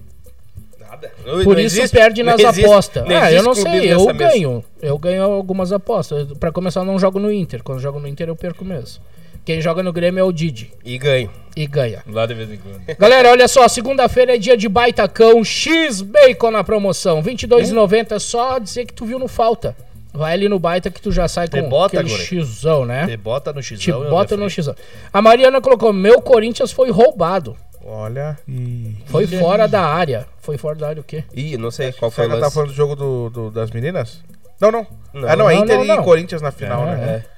Nada. 0.79 1.11
Por 1.43 1.59
isso 1.59 1.89
perde 1.91 2.23
nas 2.23 2.43
apostas. 2.43 3.05
Não 3.05 3.15
ah, 3.15 3.31
eu 3.31 3.39
existe 3.39 3.45
não 3.45 3.53
sei, 3.55 3.63
clubismo 3.63 3.91
eu 3.93 3.99
nessa 3.99 4.13
mesa. 4.13 4.31
ganho. 4.31 4.65
Eu 4.81 4.97
ganho 4.97 5.23
algumas 5.23 5.71
apostas. 5.73 6.27
Pra 6.39 6.51
começar, 6.51 6.79
eu 6.81 6.85
não 6.85 6.97
jogo 6.97 7.19
no 7.19 7.31
Inter. 7.31 7.61
Quando 7.63 7.79
eu 7.79 7.81
jogo 7.83 7.99
no 7.99 8.07
Inter, 8.07 8.27
eu 8.29 8.35
perco 8.35 8.63
mesmo. 8.63 9.01
Quem 9.47 9.61
joga 9.61 9.81
no 9.81 9.93
Grêmio 9.93 10.19
é 10.19 10.23
o 10.25 10.31
Didi. 10.33 10.73
E 10.83 10.97
ganho. 10.97 11.31
E 11.55 11.65
ganha. 11.65 12.03
Lá 12.05 12.25
de 12.25 12.33
vez 12.33 12.51
em 12.51 12.57
quando. 12.57 12.81
Galera, 12.99 13.29
olha 13.31 13.47
só, 13.47 13.65
segunda-feira 13.69 14.35
é 14.35 14.37
dia 14.37 14.57
de 14.57 14.67
baitacão, 14.67 15.41
X 15.41 16.01
Bacon 16.01 16.51
na 16.51 16.65
promoção, 16.65 17.23
22,90, 17.23 18.19
só 18.19 18.59
dizer 18.59 18.85
que 18.85 18.93
tu 18.93 19.05
viu 19.05 19.17
no 19.17 19.29
falta. 19.29 19.73
Vai 20.13 20.33
ali 20.33 20.49
no 20.49 20.59
baita 20.59 20.91
que 20.91 21.01
tu 21.01 21.13
já 21.13 21.29
sai 21.29 21.47
com 21.47 21.61
bota, 21.69 21.97
aquele 22.01 22.09
guri. 22.13 22.25
xizão, 22.25 22.85
né? 22.85 23.07
Te 23.07 23.15
bota 23.15 23.53
no 23.53 23.63
xizão. 23.63 24.03
Te 24.03 24.09
bota 24.09 24.35
no 24.35 24.49
xizão. 24.49 24.75
A 25.13 25.21
Mariana 25.21 25.61
colocou, 25.61 25.93
meu 25.93 26.21
Corinthians 26.21 26.73
foi 26.73 26.91
roubado. 26.91 27.55
Olha 27.85 28.37
e... 28.49 28.97
Foi 29.05 29.25
fora 29.27 29.65
da 29.65 29.81
área. 29.81 30.27
Foi 30.41 30.57
fora 30.57 30.75
da 30.75 30.89
área 30.89 30.99
o 30.99 31.05
quê? 31.05 31.23
Ih, 31.33 31.55
não 31.55 31.71
sei 31.71 31.93
qual 31.93 32.11
foi 32.11 32.25
o 32.25 32.29
tá 32.31 32.35
lance. 32.35 32.53
falando 32.53 32.69
do 32.71 32.75
jogo 32.75 32.97
do, 32.97 33.29
do- 33.29 33.49
das 33.51 33.71
meninas? 33.71 34.19
Não, 34.59 34.71
não. 34.71 34.85
Não. 35.13 35.29
ah, 35.29 35.35
não, 35.37 35.49
é 35.49 35.55
Não, 35.55 35.63
Inter 35.63 35.77
não, 35.77 35.85
e 35.85 35.87
não. 35.87 36.03
Corinthians 36.03 36.41
na 36.41 36.51
final, 36.51 36.85
É, 36.85 36.95
né? 36.97 37.05
É, 37.07 37.36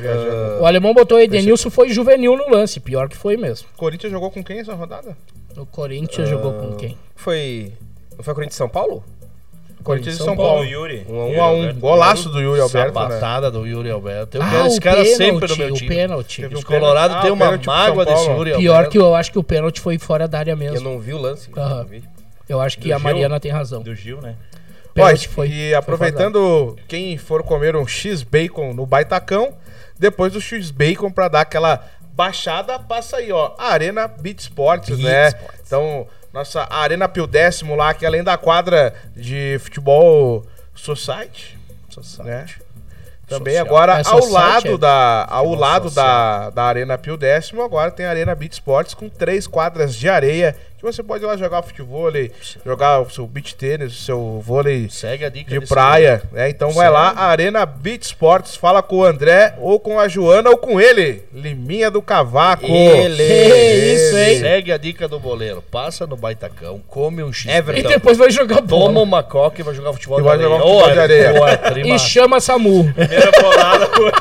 viajando. 0.00 0.60
O 0.62 0.66
alemão 0.66 0.94
botou 0.94 1.18
Edenilson, 1.20 1.70
foi 1.70 1.88
juvenil 1.90 2.36
no 2.36 2.48
lance. 2.50 2.80
Pior 2.80 3.08
que 3.08 3.16
foi 3.16 3.36
mesmo. 3.36 3.68
Corinthians 3.76 4.12
jogou 4.12 4.30
com 4.30 4.42
quem 4.42 4.60
essa 4.60 4.74
rodada? 4.74 5.16
O 5.56 5.64
Corinthians 5.66 6.28
jogou 6.28 6.52
com 6.52 6.74
quem? 6.76 6.96
Foi. 7.14 7.72
Não 8.16 8.22
foi 8.24 8.34
Corinthians 8.34 8.54
e 8.54 8.58
São 8.58 8.68
Paulo? 8.68 9.02
Corinthians 9.82 10.16
e 10.16 10.18
São 10.18 10.26
São 10.26 10.36
Paulo, 10.36 10.52
Paulo. 10.54 10.64
Yuri. 10.68 11.06
Um 11.08 11.20
a 11.20 11.26
um. 11.26 11.36
Um 11.36 11.42
a 11.42 11.50
um. 11.52 11.74
Golaço 11.74 12.28
do 12.28 12.40
Yuri 12.40 12.60
Alberto, 12.60 12.98
né? 12.98 13.04
Sabatada 13.08 13.50
do 13.52 13.64
Yuri 13.66 13.88
Alberto. 13.90 14.36
Eu 14.36 14.42
Ah, 14.42 14.50
quero 14.50 14.66
esse 14.66 14.78
o 14.78 14.82
cara 14.82 15.04
sempre 15.04 15.26
no 15.32 15.56
pênalti, 15.56 15.58
meu 15.58 15.68
o 15.72 15.76
time. 15.76 15.88
pênalti. 15.88 16.40
Os 16.40 16.46
um 16.46 16.48
pênalti. 16.48 16.66
Colorados 16.66 17.16
Ah, 17.16 17.20
têm 17.20 17.30
o 17.30 17.34
uma 17.34 17.44
pênalti 17.46 17.66
mágoa 17.66 18.04
desse. 18.04 18.28
Yuri 18.28 18.52
Pior 18.56 18.72
Alberto. 18.74 18.90
que 18.90 18.98
eu 18.98 19.14
acho 19.14 19.30
que 19.32 19.38
o 19.38 19.44
pênalti 19.44 19.80
foi 19.80 19.96
fora 19.98 20.26
da 20.26 20.38
área 20.40 20.50
Eu 20.52 20.56
mesmo. 20.56 20.80
não 20.80 20.98
vi 20.98 21.12
o 21.14 21.18
lance. 21.18 21.48
Não 21.54 21.84
vi. 21.84 22.02
Eu 22.48 22.60
acho 22.60 22.78
que 22.78 22.88
Do 22.88 22.94
a 22.94 22.96
Gil? 22.98 23.04
Mariana 23.04 23.38
tem 23.40 23.52
razão. 23.52 23.82
Do 23.82 23.94
Gil, 23.94 24.20
né? 24.20 24.34
Pênalti 24.96 25.28
foi- 25.28 25.48
e 25.48 25.50
foi 25.70 25.74
aproveitando, 25.74 26.76
quem 26.88 27.16
for 27.18 27.42
comer 27.42 27.76
um 27.76 27.86
X-Bacon 27.86 28.72
no 28.74 28.84
Baitacão, 28.86 29.54
depois 29.98 30.32
do 30.32 30.40
X-Bacon 30.40 31.10
pra 31.10 31.28
dar 31.28 31.42
aquela 31.42 31.84
baixada, 32.12 32.78
passa 32.78 33.18
aí, 33.18 33.30
ó, 33.30 33.52
a 33.58 33.68
Arena 33.72 34.08
Beat 34.08 34.40
Sports, 34.40 34.88
Beat 34.88 35.00
né? 35.02 35.28
Sports. 35.28 35.60
Então, 35.66 36.06
nossa 36.32 36.66
Arena 36.70 37.08
Pio 37.08 37.26
Décimo 37.26 37.74
lá, 37.76 37.92
que 37.94 38.04
além 38.06 38.24
da 38.24 38.36
quadra 38.38 38.94
de 39.14 39.58
futebol 39.60 40.44
Society, 40.74 41.58
né? 42.24 42.46
Também 43.28 43.54
Social. 43.54 43.66
agora 43.66 43.92
É, 43.94 43.96
ao 44.06 44.22
Society 44.22 44.32
lado 44.32 44.74
é 44.74 44.78
da 44.78 45.26
ao 45.28 45.44
futebol 45.44 45.60
lado 45.60 45.88
social. 45.88 46.06
da, 46.06 46.50
da 46.50 46.62
Arena 46.64 46.96
Pio 46.96 47.16
Décimo, 47.16 47.62
agora 47.62 47.90
tem 47.90 48.06
a 48.06 48.10
Arena 48.10 48.34
Beat 48.36 48.52
Sports 48.52 48.94
com 48.94 49.08
três 49.08 49.46
quadras 49.48 49.96
de 49.96 50.08
areia 50.08 50.54
você 50.92 51.02
pode 51.02 51.24
ir 51.24 51.26
lá 51.26 51.36
jogar 51.36 51.62
futebol, 51.62 52.10
jogar 52.64 53.00
o 53.00 53.10
seu 53.10 53.26
beach 53.26 53.54
tênis, 53.54 53.92
o 53.92 54.02
seu 54.04 54.40
vôlei 54.44 54.88
Segue 54.90 55.24
a 55.24 55.28
dica 55.28 55.58
de 55.58 55.66
praia, 55.66 56.22
né? 56.32 56.48
Então 56.48 56.70
vai 56.70 56.88
lá, 56.90 57.12
Arena 57.16 57.64
Beat 57.66 58.02
Sports, 58.04 58.56
fala 58.56 58.82
com 58.82 58.96
o 58.98 59.04
André, 59.04 59.54
ou 59.58 59.78
com 59.80 59.98
a 59.98 60.08
Joana, 60.08 60.50
ou 60.50 60.56
com 60.56 60.80
ele, 60.80 61.24
Liminha 61.32 61.90
do 61.90 62.00
Cavaco. 62.00 62.66
Ele. 62.66 63.16
Que 63.16 63.94
isso, 63.94 64.16
hein? 64.18 64.40
Segue 64.40 64.72
a 64.72 64.76
dica 64.78 65.08
do 65.08 65.18
boleiro. 65.18 65.62
Passa 65.70 66.06
no 66.06 66.16
baitacão, 66.16 66.80
come 66.88 67.22
um 67.22 67.32
X. 67.32 67.46
E 67.46 67.56
Everton. 67.56 67.88
depois 67.88 68.16
vai 68.16 68.30
jogar 68.30 68.56
Toma 68.62 68.66
bola. 68.66 69.00
uma 69.00 69.22
coca 69.22 69.60
e 69.60 69.64
vai 69.64 69.74
jogar 69.74 69.92
futebol 69.92 70.18
E 70.18 70.22
de 70.22 70.28
vai 70.28 70.34
areia. 70.36 70.48
jogar 70.48 70.62
futebol 70.62 70.82
Ô, 70.82 70.90
de 70.92 70.98
é- 70.98 71.02
areia. 71.02 71.90
é 71.90 71.94
E 71.94 71.98
chama 71.98 72.40
SAMU. 72.40 72.92
Primeira 72.94 73.30
bolada 73.40 73.86
foi. 73.88 74.12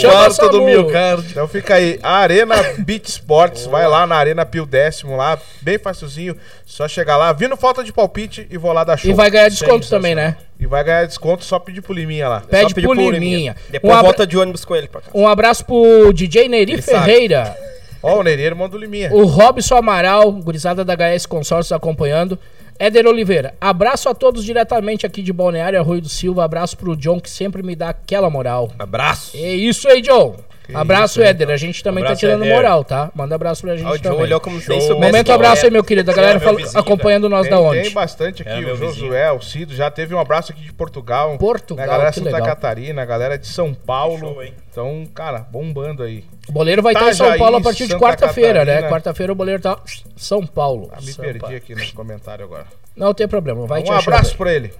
Quarto 0.00 0.48
do 0.48 0.62
miocárdio. 0.64 1.26
Então 1.30 1.48
fica 1.48 1.74
aí, 1.74 1.98
Arena 2.02 2.56
Beach 2.78 3.08
Sports, 3.08 3.66
vai 3.66 3.86
lá 3.86 4.06
na 4.06 4.16
Arena 4.16 4.44
Pio 4.44 4.66
Décimo 4.66 5.16
lá, 5.16 5.38
bem 5.60 5.78
facilzinho, 5.78 6.36
só 6.66 6.88
chegar 6.88 7.16
lá, 7.16 7.32
vindo 7.32 7.56
falta 7.56 7.84
de 7.84 7.92
palpite 7.92 8.46
e 8.50 8.58
vou 8.58 8.72
lá 8.72 8.84
dar 8.84 8.96
show. 8.96 9.10
E 9.10 9.14
vai 9.14 9.30
ganhar 9.30 9.48
desconto 9.48 9.88
também, 9.88 10.14
né? 10.14 10.36
E 10.58 10.66
vai 10.66 10.82
ganhar 10.84 11.06
desconto, 11.06 11.44
só 11.44 11.58
pedir 11.58 11.80
pro 11.82 11.92
Liminha 11.92 12.28
lá. 12.28 12.40
Pede 12.40 12.74
pro 12.74 12.92
Liminha. 13.10 13.56
Depois 13.70 13.92
Um 13.92 13.96
abra- 13.96 14.08
volta 14.08 14.26
de 14.26 14.36
ônibus 14.38 14.64
com 14.64 14.76
ele 14.76 14.88
pra 14.88 15.00
cá. 15.00 15.10
Um 15.14 15.26
abraço 15.26 15.64
pro 15.64 16.12
DJ 16.12 16.48
Neri 16.48 16.72
Ele 16.74 16.82
sabe. 16.82 17.04
Ferreira. 17.04 17.56
Ó, 18.02 18.18
o 18.18 18.22
Nereiro 18.22 18.56
manda 18.56 18.76
o 18.76 18.78
Liminha. 18.78 19.12
O 19.12 19.24
Robson 19.24 19.76
Amaral, 19.76 20.30
gurizada 20.32 20.84
da 20.84 20.94
HS 20.96 21.26
Consórcios 21.26 21.72
acompanhando. 21.72 22.38
Éder 22.78 23.06
Oliveira, 23.06 23.54
abraço 23.60 24.08
a 24.08 24.14
todos 24.14 24.44
diretamente 24.44 25.06
aqui 25.06 25.22
de 25.22 25.32
Balneário 25.32 25.78
Arroio 25.78 26.00
do 26.00 26.08
Silva. 26.08 26.44
Abraço 26.44 26.76
pro 26.76 26.96
John, 26.96 27.20
que 27.20 27.30
sempre 27.30 27.62
me 27.62 27.76
dá 27.76 27.90
aquela 27.90 28.28
moral. 28.28 28.70
Abraço. 28.78 29.36
É 29.36 29.54
isso 29.54 29.88
aí, 29.88 30.02
John. 30.02 30.36
Abraço, 30.74 31.20
isso? 31.20 31.28
Éder. 31.28 31.50
A 31.50 31.56
gente 31.56 31.82
também 31.82 32.02
Abraço, 32.04 32.20
tá 32.20 32.26
tirando 32.26 32.42
Éder. 32.44 32.54
moral, 32.54 32.84
tá? 32.84 33.10
Manda 33.14 33.34
abraço 33.34 33.62
pra 33.62 33.76
gente 33.76 33.86
o 33.86 33.90
Joe 33.90 33.98
também. 34.00 34.20
olhou 34.20 34.40
como 34.40 34.60
Show. 34.60 34.80
soubesse 34.80 34.92
Momento 35.06 35.32
abraço 35.32 35.62
é. 35.62 35.64
aí, 35.66 35.70
meu 35.70 35.84
querido. 35.84 36.10
A 36.10 36.14
galera 36.14 36.32
É, 36.34 36.38
meu 36.38 36.44
fala- 36.48 36.56
vizinho, 36.58 36.78
acompanhando 36.80 37.28
nós 37.28 37.42
Tem, 37.42 37.50
da 37.50 37.60
onde? 37.60 37.82
tem 37.82 37.90
bastante 37.92 38.42
aqui, 38.42 38.50
Era 38.50 38.60
o 38.72 38.76
vizinho. 38.76 38.94
Josué, 38.94 39.32
o 39.32 39.40
Cido, 39.40 39.74
já 39.74 39.90
teve 39.90 40.14
um 40.14 40.18
abraço 40.18 40.52
aqui 40.52 40.62
de 40.62 40.72
Portugal. 40.72 41.36
Portugal, 41.38 41.84
né, 41.86 41.92
galera 41.92 42.10
que 42.12 42.18
Santa 42.18 42.30
legal. 42.30 42.46
Catarina, 42.46 43.04
galera 43.04 43.36
de 43.38 43.46
São 43.46 43.74
Paulo. 43.74 44.18
Show, 44.18 44.42
então, 44.44 45.06
cara, 45.14 45.40
bombando 45.50 46.02
aí. 46.02 46.24
O 46.48 46.52
boleiro 46.52 46.82
vai 46.82 46.92
estar 46.94 47.08
em 47.10 47.14
São 47.14 47.36
Paulo 47.38 47.56
a 47.56 47.60
partir 47.60 47.84
de 47.84 47.92
Santa 47.92 48.04
quarta-feira, 48.04 48.64
né? 48.64 48.82
Quarta-feira 48.88 49.32
o 49.32 49.36
boleiro 49.36 49.60
tá 49.62 49.78
São 50.16 50.46
Paulo. 50.46 50.90
Ah, 50.92 51.00
me 51.00 51.12
São 51.12 51.24
perdi 51.24 51.38
Paulo. 51.40 51.56
aqui 51.56 51.74
nos 51.74 51.90
comentários 51.92 52.46
agora. 52.46 52.66
Não 52.96 53.12
tem 53.14 53.26
problema, 53.26 53.66
vai 53.66 53.82
te 53.82 53.90
um 53.90 53.94
abraço 53.94 54.36
pra 54.36 54.52
ele. 54.52 54.72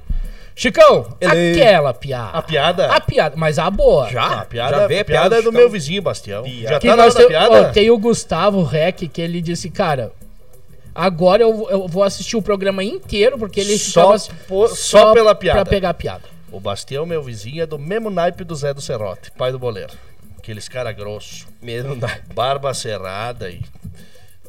Chicão, 0.55 1.17
Ele- 1.21 1.53
aquela 1.61 1.95
piada. 1.95 2.39
A 2.39 2.43
piada? 2.43 2.87
A 2.93 3.01
piada, 3.01 3.35
mas 3.37 3.59
a 3.59 3.71
boa. 3.71 4.09
Ah, 4.17 4.41
a 4.41 4.45
piada, 4.45 4.79
Já 4.81 4.87
vê 4.87 4.99
a 4.99 5.01
a 5.01 5.05
piada 5.05 5.29
piada 5.31 5.39
é 5.39 5.43
do 5.43 5.51
meu 5.53 5.69
vizinho, 5.71 6.03
Bastião. 6.03 6.43
Piada. 6.45 6.69
Já 6.75 6.79
Que 6.81 6.89
tá 6.89 6.97
na 6.97 7.11
tem, 7.11 7.27
piada? 7.29 7.61
ó, 7.63 7.65
tem 7.73 7.91
o 7.91 7.99
Gustavo 7.99 8.63
Rec 8.63 9.09
que 9.09 9.21
ele 9.23 9.41
disse, 9.41 9.71
cara, 9.71 10.13
agora 10.95 11.43
eu, 11.43 11.69
eu 11.71 11.89
vou 11.89 12.03
assistir 12.03 12.37
o 12.37 12.43
programa 12.43 12.85
inteiro 12.85 13.39
porque 13.39 13.61
ele 13.61 13.79
Só 13.79 14.19
ficava 14.19 14.39
por- 14.47 14.69
só 14.69 15.13
pela 15.15 15.35
piada. 15.35 15.63
Pra 15.63 15.71
pegar 15.71 15.91
a 15.91 15.95
piada. 15.95 16.25
O 16.51 16.61
Bastião, 16.61 17.07
meu 17.07 17.23
vizinho, 17.23 17.63
é 17.63 17.67
do 17.67 17.79
mesmo 17.79 18.11
naipe 18.11 18.45
do 18.45 18.55
Zé 18.55 18.75
do 18.75 18.81
Serrote, 18.83 19.31
pai 19.39 19.51
do 19.53 19.59
boleiro. 19.59 19.93
Aqueles 20.39 20.69
cara 20.69 20.93
grosso, 20.93 21.47
Mesmo 21.63 21.97
dá. 21.97 22.19
barba 22.35 22.75
cerrada 22.75 23.49
e 23.49 23.63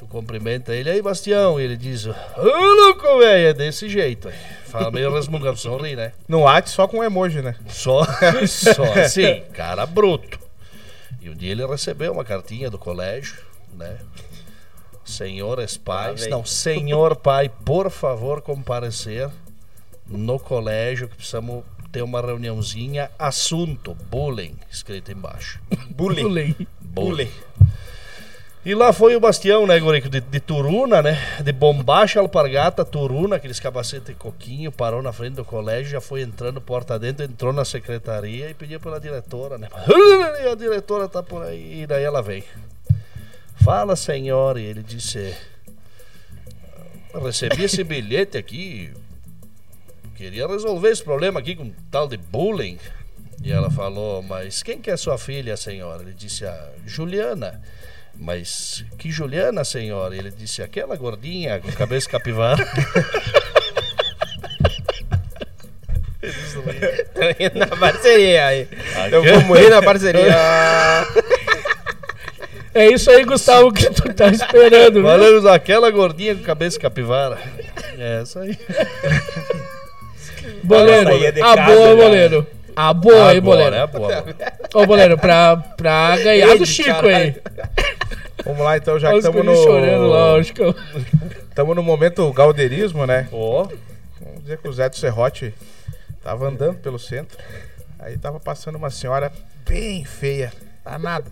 tu 0.03 0.07
cumprimenta 0.07 0.75
ele, 0.75 0.89
aí 0.89 1.01
Bastião, 1.01 1.59
e 1.59 1.63
ele 1.63 1.77
diz, 1.77 2.05
ô 2.05 2.13
louco, 2.37 3.19
velho, 3.19 3.47
é 3.47 3.53
desse 3.53 3.87
jeito. 3.87 4.27
aí. 4.27 4.35
Fala 4.65 4.91
meio 4.91 5.13
resmungando, 5.13 5.57
sorri, 5.57 5.95
né? 5.95 6.11
No 6.27 6.41
WhatsApp 6.41 6.69
só 6.69 6.87
com 6.87 7.03
emoji, 7.03 7.41
né? 7.41 7.55
Só, 7.69 8.03
só 8.47 8.83
assim, 8.99 9.43
cara 9.53 9.85
bruto. 9.85 10.39
E 11.21 11.29
um 11.29 11.35
dia 11.35 11.51
ele 11.51 11.65
recebeu 11.65 12.11
uma 12.11 12.25
cartinha 12.25 12.69
do 12.69 12.77
colégio, 12.77 13.37
né? 13.73 13.97
Senhores 15.05 15.77
pais, 15.77 16.27
não, 16.27 16.45
senhor 16.45 17.15
pai, 17.15 17.49
por 17.49 17.89
favor 17.91 18.41
comparecer 18.41 19.29
no 20.07 20.39
colégio 20.39 21.07
que 21.07 21.15
precisamos 21.15 21.63
ter 21.91 22.01
uma 22.01 22.21
reuniãozinha, 22.21 23.11
assunto, 23.19 23.95
bullying, 24.09 24.55
escrito 24.71 25.11
embaixo. 25.11 25.61
Bullying. 25.91 26.23
Bullying. 26.23 26.67
Bullying. 26.81 27.31
E 28.65 28.73
lá 28.73 28.93
foi 28.93 29.13
o 29.13 29.19
Bastião, 29.19 29.67
né, 29.67 29.77
Gurico, 29.77 30.07
de, 30.07 30.21
de 30.21 30.39
Turuna, 30.39 31.01
né? 31.01 31.19
De 31.43 31.51
bombacha, 31.51 32.21
alpargata, 32.21 32.85
Turuna, 32.85 33.35
aqueles 33.35 33.59
capacete 33.59 34.13
coquinho, 34.13 34.71
parou 34.71 35.01
na 35.01 35.11
frente 35.11 35.33
do 35.33 35.43
colégio, 35.43 35.91
já 35.91 35.99
foi 35.99 36.21
entrando 36.21 36.61
porta 36.61 36.97
dentro, 36.97 37.25
entrou 37.25 37.51
na 37.51 37.65
secretaria 37.65 38.49
e 38.49 38.53
pediu 38.53 38.79
pela 38.79 39.01
diretora, 39.01 39.57
né? 39.57 39.67
E 40.45 40.47
a 40.47 40.55
diretora 40.55 41.09
tá 41.09 41.21
por 41.21 41.43
aí, 41.43 41.81
e 41.81 41.87
daí 41.87 42.03
ela 42.03 42.21
veio. 42.21 42.45
Fala, 43.61 43.97
senhor, 43.97 44.57
e 44.57 44.63
ele 44.63 44.81
disse: 44.81 45.35
Recebi 47.13 47.63
esse 47.63 47.83
bilhete 47.85 48.37
aqui, 48.37 48.93
queria 50.15 50.47
resolver 50.47 50.89
esse 50.89 51.03
problema 51.03 51.41
aqui 51.41 51.53
com 51.53 51.69
tal 51.91 52.07
de 52.07 52.15
bullying. 52.15 52.79
E 53.43 53.51
ela 53.51 53.69
falou, 53.69 54.23
mas 54.23 54.63
quem 54.63 54.79
que 54.79 54.89
é 54.89 54.95
sua 54.95 55.17
filha, 55.17 55.57
senhora? 55.57 56.01
Ele 56.01 56.13
disse, 56.13 56.45
a 56.45 56.69
Juliana. 56.85 57.61
Mas 58.23 58.85
que 58.97 59.11
Juliana, 59.11 59.65
senhora? 59.65 60.15
Ele 60.15 60.31
disse, 60.31 60.63
aquela 60.63 60.95
gordinha 60.95 61.59
com 61.59 61.69
cabeça 61.73 62.09
capivara. 62.09 62.65
Na 67.53 67.67
parceria 67.67 68.45
aí. 68.47 68.65
Eu 69.11 69.21
vou 69.21 69.41
morrer 69.41 69.69
na 69.69 69.81
parceria. 69.81 70.33
É 72.75 72.87
isso 72.87 73.11
aí, 73.11 73.23
Gustavo, 73.23 73.71
que 73.71 73.87
tu 73.91 74.11
tá 74.15 74.29
esperando. 74.29 74.93
viu? 74.93 75.03
Falamos 75.03 75.45
aquela 75.45 75.91
gordinha 75.91 76.33
com 76.33 76.41
cabeça 76.41 76.79
capivara. 76.79 77.37
É 77.99 78.21
essa 78.21 78.39
aí. 78.39 78.57
Boleiro. 80.63 81.11
A 81.45 81.55
boa, 81.55 81.95
boleiro. 81.95 82.47
A 82.75 82.93
boa, 82.93 83.33
hein, 83.33 83.41
Boa, 83.41 83.55
boleiro. 83.57 83.75
né? 83.75 83.87
Boa. 83.87 84.25
Ô, 84.73 84.85
boleiro, 84.85 85.17
pra, 85.17 85.57
pra 85.57 86.17
ganhar 86.17 86.49
Ei, 86.49 86.57
do 86.57 86.65
Chico 86.65 86.89
caralho. 86.89 87.15
aí. 87.15 87.35
Vamos 88.45 88.61
lá 88.63 88.77
então, 88.77 88.99
já 88.99 89.09
que 89.09 89.17
os 89.17 89.25
estamos 89.25 89.45
guris 89.45 89.59
chorando 89.63 90.07
lá, 90.07 90.17
no. 90.33 90.39
ó, 90.39 90.43
Chico. 90.43 90.75
Estamos 91.49 91.75
no 91.75 91.83
momento 91.83 92.31
galdeirismo, 92.33 93.05
né? 93.05 93.27
Ó, 93.31 93.67
Vamos 94.21 94.41
dizer 94.41 94.57
que 94.57 94.67
o 94.67 94.73
Zé 94.73 94.89
do 94.89 94.95
Serrote 94.95 95.53
tava 96.23 96.47
andando 96.47 96.77
pelo 96.79 96.97
centro. 96.99 97.37
Aí 97.99 98.17
tava 98.17 98.39
passando 98.39 98.75
uma 98.75 98.89
senhora 98.89 99.31
bem 99.67 100.03
feia, 100.03 100.51
danada. 100.83 101.29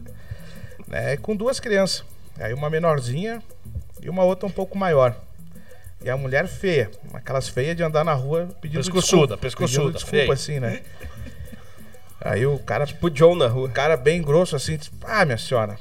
Né? 0.88 1.18
Com 1.18 1.36
duas 1.36 1.60
crianças. 1.60 2.04
Aí 2.40 2.54
uma 2.54 2.70
menorzinha 2.70 3.42
e 4.02 4.10
uma 4.10 4.24
outra 4.24 4.48
um 4.48 4.52
pouco 4.52 4.78
maior. 4.78 5.16
E 6.04 6.10
a 6.10 6.18
mulher 6.18 6.48
feia, 6.48 6.90
aquelas 7.14 7.48
feias 7.48 7.76
de 7.76 7.84
andar 7.84 8.04
na 8.04 8.14
rua 8.14 8.48
pedindo 8.60 8.80
Pescoçuda, 8.80 9.36
desculpa, 9.36 9.38
pescoçuda, 9.38 9.78
pedindo 9.84 9.94
desculpa 9.94 10.18
feia. 10.18 10.34
assim, 10.34 10.60
né? 10.60 10.82
Aí 12.24 12.46
o 12.46 12.60
cara, 12.60 12.86
Tipo 12.86 13.10
John 13.10 13.36
na 13.36 13.48
rua. 13.48 13.68
o 13.68 13.72
cara 13.72 13.98
bem 13.98 14.22
grosso 14.22 14.56
assim, 14.56 14.78
disse, 14.78 14.92
ah, 15.04 15.26
minha 15.26 15.38
senhora, 15.38 15.78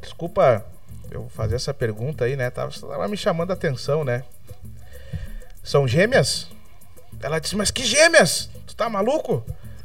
desculpa 0.00 0.64
eu 1.10 1.28
fazer 1.30 1.56
essa 1.56 1.72
pergunta 1.72 2.24
aí, 2.24 2.36
né? 2.36 2.50
Tava, 2.50 2.72
tava 2.72 3.08
me 3.08 3.16
chamando 3.16 3.50
a 3.50 3.54
atenção, 3.54 4.04
né? 4.04 4.24
São 5.62 5.86
gêmeas? 5.86 6.48
Ela 7.20 7.38
disse, 7.38 7.56
mas 7.56 7.70
que 7.70 7.84
gêmeas? 7.84 8.50
Tu 8.66 8.74
tá 8.74 8.88
maluco? 8.88 9.44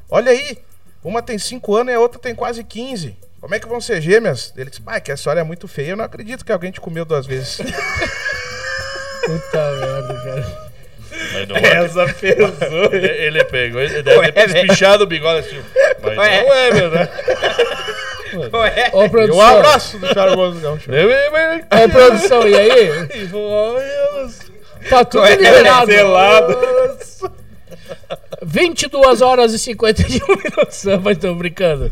Olha 0.10 0.32
aí, 0.32 0.58
uma 1.04 1.22
tem 1.22 1.38
5 1.38 1.76
anos 1.76 1.94
e 1.94 1.96
a 1.96 2.00
outra 2.00 2.20
tem 2.20 2.34
quase 2.34 2.64
15. 2.64 3.16
Como 3.40 3.54
é 3.54 3.60
que 3.60 3.68
vão 3.68 3.80
ser 3.80 4.02
gêmeas? 4.02 4.54
Ele 4.58 4.70
disse, 4.70 4.82
pai, 4.82 5.00
que 5.00 5.12
a 5.12 5.18
senhora 5.18 5.42
é 5.42 5.44
muito 5.44 5.68
feia, 5.68 5.92
eu 5.92 5.98
não 5.98 6.06
acredito 6.06 6.44
que 6.44 6.52
alguém 6.52 6.72
te 6.72 6.82
comeu 6.82 7.06
duas 7.06 7.26
vezes. 7.26 7.58
Puta 9.26 9.72
merda, 9.80 10.24
cara. 10.24 10.67
Não 11.46 11.56
é. 11.62 11.86
Essa 11.86 12.06
pessoa. 12.14 12.90
Ele, 12.92 13.08
ele 13.08 13.44
pegou, 13.46 13.82
ele 13.82 14.02
deve 14.02 14.18
Ué, 14.20 14.32
ter 14.32 14.48
velho. 14.48 14.66
espichado 14.66 15.04
o 15.04 15.08
bigode 15.08 15.40
assim. 15.40 15.58
Mas 16.04 16.18
Ué. 16.18 16.44
não 16.44 16.54
é, 16.54 16.72
verdade. 16.72 17.10
Ué. 18.54 18.90
Ô, 18.94 19.04
E 19.04 19.32
um 19.32 19.42
abraço 19.42 19.98
do 20.00 20.08
Charmoso 20.14 20.60
Gaúcho. 20.60 20.90
Ô, 20.92 21.90
produção, 21.90 22.48
e 22.48 22.56
aí? 22.56 22.90
Tá 24.90 25.04
tudo 25.06 25.26
liberado. 25.26 25.88
Cancelado. 25.88 26.58
22 28.44 29.22
horas 29.22 29.54
e 29.54 29.60
51 29.60 30.28
minutos. 30.28 30.84
Mas 31.04 31.18
tô 31.18 31.34
brincando. 31.34 31.92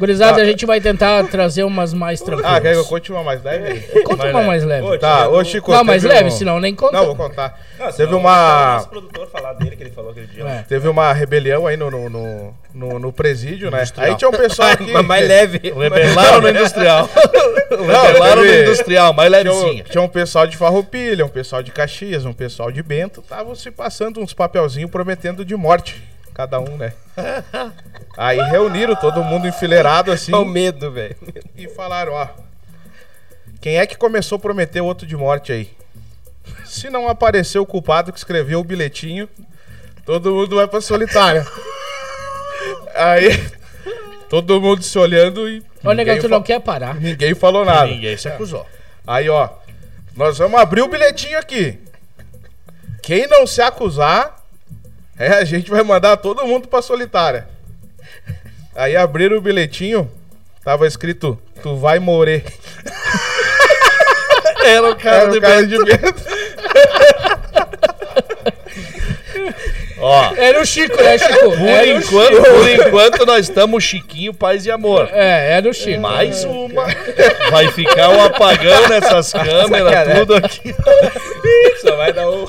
Gurizada, 0.00 0.40
a 0.40 0.44
gente 0.46 0.64
vai 0.64 0.80
tentar 0.80 1.22
trazer 1.28 1.62
umas 1.62 1.92
mais 1.92 2.20
tranquilas. 2.20 2.50
Ah, 2.52 2.60
quer 2.60 2.72
que 2.72 2.78
eu 2.78 2.84
conte 2.86 3.12
uma 3.12 3.22
mais 3.22 3.44
leve? 3.44 3.68
aí? 3.68 4.02
Conta 4.02 4.16
Mais 4.16 4.30
uma 4.30 4.38
leve. 4.38 4.46
mais 4.48 4.64
leve. 4.64 4.86
Ô, 4.86 4.98
Tá, 4.98 5.28
ô 5.28 5.44
Chico. 5.44 5.70
Não, 5.70 5.84
mais 5.84 6.02
leve, 6.02 6.28
um- 6.28 6.30
senão 6.30 6.58
nem 6.58 6.74
conta. 6.74 6.92
Não, 6.96 7.04
vou 7.06 7.14
contar. 7.14 7.60
Não, 7.78 7.92
Teve 7.92 8.14
uma- 8.14 8.70
o 8.70 8.74
nosso 8.76 8.88
produtor 8.88 9.28
falar 9.28 9.52
dele, 9.52 9.76
que 9.76 9.82
ele 9.82 9.90
falou 9.90 10.10
aquele 10.10 10.26
dia. 10.26 10.44
É. 10.44 10.62
Teve 10.66 10.88
uma 10.88 11.12
rebelião 11.12 11.66
aí 11.66 11.76
no, 11.76 11.90
no, 11.90 12.08
no, 12.10 12.54
no- 12.74 12.98
no 12.98 13.12
presídio, 13.12 13.70
né? 13.70 13.84
Aí 13.98 14.16
tinha 14.16 14.28
um 14.28 14.32
pessoal 14.32 14.70
aqui. 14.72 14.90
Mas 14.90 15.06
mais 15.06 15.28
leve. 15.28 15.60
Rebelaram 15.76 16.40
no 16.40 16.48
industrial. 16.48 17.08
Rebelaram 17.70 18.42
no 18.42 18.54
industrial, 18.54 19.12
mais 19.12 19.30
Tinha 19.30 19.52
um, 19.52 19.56
levezinha. 19.60 19.84
tinha 19.84 20.02
um 20.02 20.08
pessoal 20.08 20.46
de 20.46 20.56
Farroupilha, 20.56 21.24
um 21.24 21.28
pessoal 21.28 21.62
de 21.62 21.70
Caxias, 21.70 22.24
um 22.24 22.32
pessoal 22.32 22.72
de 22.72 22.82
Bento, 22.82 23.20
estavam 23.20 23.54
se 23.54 23.70
passando 23.70 24.20
uns 24.20 24.32
papelzinhos 24.32 24.90
prometendo 24.90 25.44
de 25.44 25.54
morte, 25.54 26.02
cada 26.34 26.60
um, 26.60 26.76
né? 26.76 26.92
Aí 28.16 28.38
reuniram 28.50 28.94
todo 28.96 29.22
mundo 29.22 29.46
enfileirado 29.46 30.10
assim 30.12 30.32
Olha 30.32 30.42
o 30.44 30.48
medo, 30.48 30.90
velho. 30.90 31.16
e 31.56 31.68
falaram, 31.68 32.12
ó, 32.12 32.28
quem 33.60 33.78
é 33.78 33.86
que 33.86 33.96
começou 33.96 34.36
a 34.36 34.40
prometer 34.40 34.80
outro 34.80 35.06
de 35.06 35.16
morte 35.16 35.52
aí? 35.52 35.70
Se 36.64 36.88
não 36.88 37.08
aparecer 37.08 37.58
o 37.58 37.66
culpado 37.66 38.12
que 38.12 38.18
escreveu 38.18 38.60
o 38.60 38.64
bilhetinho, 38.64 39.28
todo 40.04 40.32
mundo 40.34 40.56
vai 40.56 40.66
pra 40.66 40.80
solitária. 40.80 41.46
Aí, 42.94 43.30
todo 44.28 44.60
mundo 44.60 44.82
se 44.82 44.98
olhando 44.98 45.48
e 45.48 45.62
Olha, 45.84 45.96
negão, 45.96 46.14
ninguém, 46.14 46.20
tu 46.20 46.28
não 46.28 46.42
quer 46.42 46.60
parar. 46.60 46.94
ninguém 46.94 47.34
falou 47.34 47.64
nada. 47.64 47.86
Ninguém 47.86 48.16
se 48.16 48.28
acusou. 48.28 48.66
Aí, 49.06 49.28
ó, 49.28 49.48
nós 50.16 50.38
vamos 50.38 50.60
abrir 50.60 50.82
o 50.82 50.88
bilhetinho 50.88 51.38
aqui. 51.38 51.78
Quem 53.02 53.26
não 53.26 53.46
se 53.46 53.62
acusar, 53.62 54.39
é, 55.20 55.28
a 55.34 55.44
gente 55.44 55.70
vai 55.70 55.82
mandar 55.82 56.16
todo 56.16 56.46
mundo 56.46 56.66
pra 56.66 56.80
solitária. 56.82 57.46
Aí 58.74 58.96
abriram 58.96 59.36
o 59.36 59.40
bilhetinho, 59.40 60.10
tava 60.64 60.86
escrito, 60.86 61.38
tu 61.62 61.76
vai 61.76 61.98
morrer. 61.98 62.44
Era 64.64 64.90
o 64.90 64.96
cara 64.96 65.16
Era 65.16 65.32
o 65.32 65.40
cara 65.40 65.66
de 65.66 65.78
Bento. 65.84 66.22
Ó, 70.02 70.32
Era 70.34 70.62
o 70.62 70.64
Chico, 70.64 70.96
né, 70.96 71.18
Chico? 71.18 71.50
por 71.50 71.68
Era 71.68 71.86
enquanto, 71.88 72.36
Chico. 72.36 72.50
por 72.50 72.68
enquanto 72.70 73.26
nós 73.26 73.48
estamos 73.48 73.84
Chiquinho, 73.84 74.32
paz 74.32 74.64
e 74.64 74.70
amor. 74.70 75.10
É, 75.12 75.52
era 75.52 75.68
o 75.68 75.74
Chico. 75.74 76.00
Mais 76.00 76.42
uma. 76.44 76.86
Vai 77.50 77.68
ficar 77.68 78.08
um 78.08 78.24
apagão 78.24 78.88
nessas 78.88 79.30
câmeras, 79.32 80.18
tudo 80.18 80.36
aqui. 80.36 80.74
Só 81.82 81.96
vai 81.96 82.12
dar 82.14 82.30
um. 82.30 82.46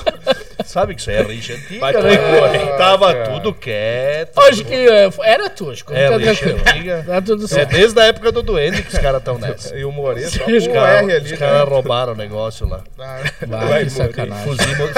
Sabe 0.64 0.94
que 0.94 1.00
isso 1.00 1.10
é 1.10 1.22
rixa 1.22 1.54
Vai 1.78 1.94
antiga, 1.94 2.48
né? 2.50 2.76
Tava 2.78 3.14
tudo 3.24 3.52
quieto. 3.54 4.38
Hoje 4.38 4.64
que 4.64 4.74
é, 4.74 5.08
era 5.24 5.50
tu, 5.50 5.74
Chico. 5.74 5.92
É, 5.92 6.04
Fica 6.04 6.16
rixa 6.18 6.44
tranquilo. 6.44 6.60
antiga. 6.68 7.04
Tá 7.06 7.22
tudo 7.22 7.44
É 7.44 7.48
certo. 7.48 7.70
desde 7.70 8.00
a 8.00 8.04
época 8.04 8.32
do 8.32 8.42
Duende 8.42 8.82
que 8.82 8.88
os 8.94 8.98
caras 8.98 9.18
estão 9.20 9.38
nessa. 9.38 9.76
E 9.76 9.84
o 9.84 9.92
Morê 9.92 10.28
só 10.28 10.44
Os 10.46 10.66
com 10.66 10.70
o 10.72 10.74
Cara, 10.74 11.02
R 11.02 11.12
ali. 11.12 11.32
os 11.32 11.38
caras 11.38 11.68
né? 11.68 11.74
roubaram 11.74 12.12
o 12.12 12.16
negócio 12.16 12.68
lá. 12.68 12.80
Vai, 13.46 13.84
que 13.84 13.90
sacanagem. 13.90 14.44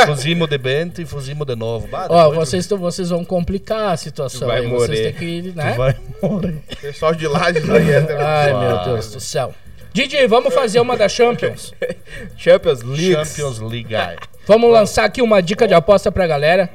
Fuzimos, 0.07 0.49
de 0.49 0.59
Bento 0.59 1.01
e 1.03 1.07
fuzimos 1.07 1.47
de 1.47 1.57
novo. 1.57 1.87
Bah, 1.89 2.07
Ó, 2.09 2.31
vocês, 2.33 2.67
vocês 2.69 3.11
vão 3.11 3.25
complicar 3.25 3.93
a 3.93 3.97
situação 3.97 4.49
Vai 4.49 4.61
aí. 4.61 4.67
Vocês 4.69 4.89
morrer. 4.99 5.13
têm 5.13 5.43
que, 5.43 5.51
tu 5.51 5.57
né? 5.57 5.75
vai 5.77 5.97
morrer. 6.23 6.55
Pessoal 6.81 7.15
de 7.15 7.27
aí. 7.27 7.91
é 7.91 8.17
Ai, 8.21 8.53
meu 8.53 8.85
Deus 8.85 9.11
do 9.13 9.21
céu. 9.21 9.55
Didi, 9.95 10.27
vamos 10.27 10.53
fazer 10.53 10.81
uma 10.81 10.97
da 10.97 11.09
Champions. 11.09 11.73
Champions 12.37 12.83
League. 12.83 13.13
Champions 13.15 13.61
League. 13.61 13.95
Vamos 14.47 14.71
lançar 14.71 15.05
aqui 15.05 15.23
uma 15.23 15.41
dica 15.41 15.67
de 15.67 15.73
aposta 15.73 16.13
pra 16.13 16.27
galera. 16.27 16.69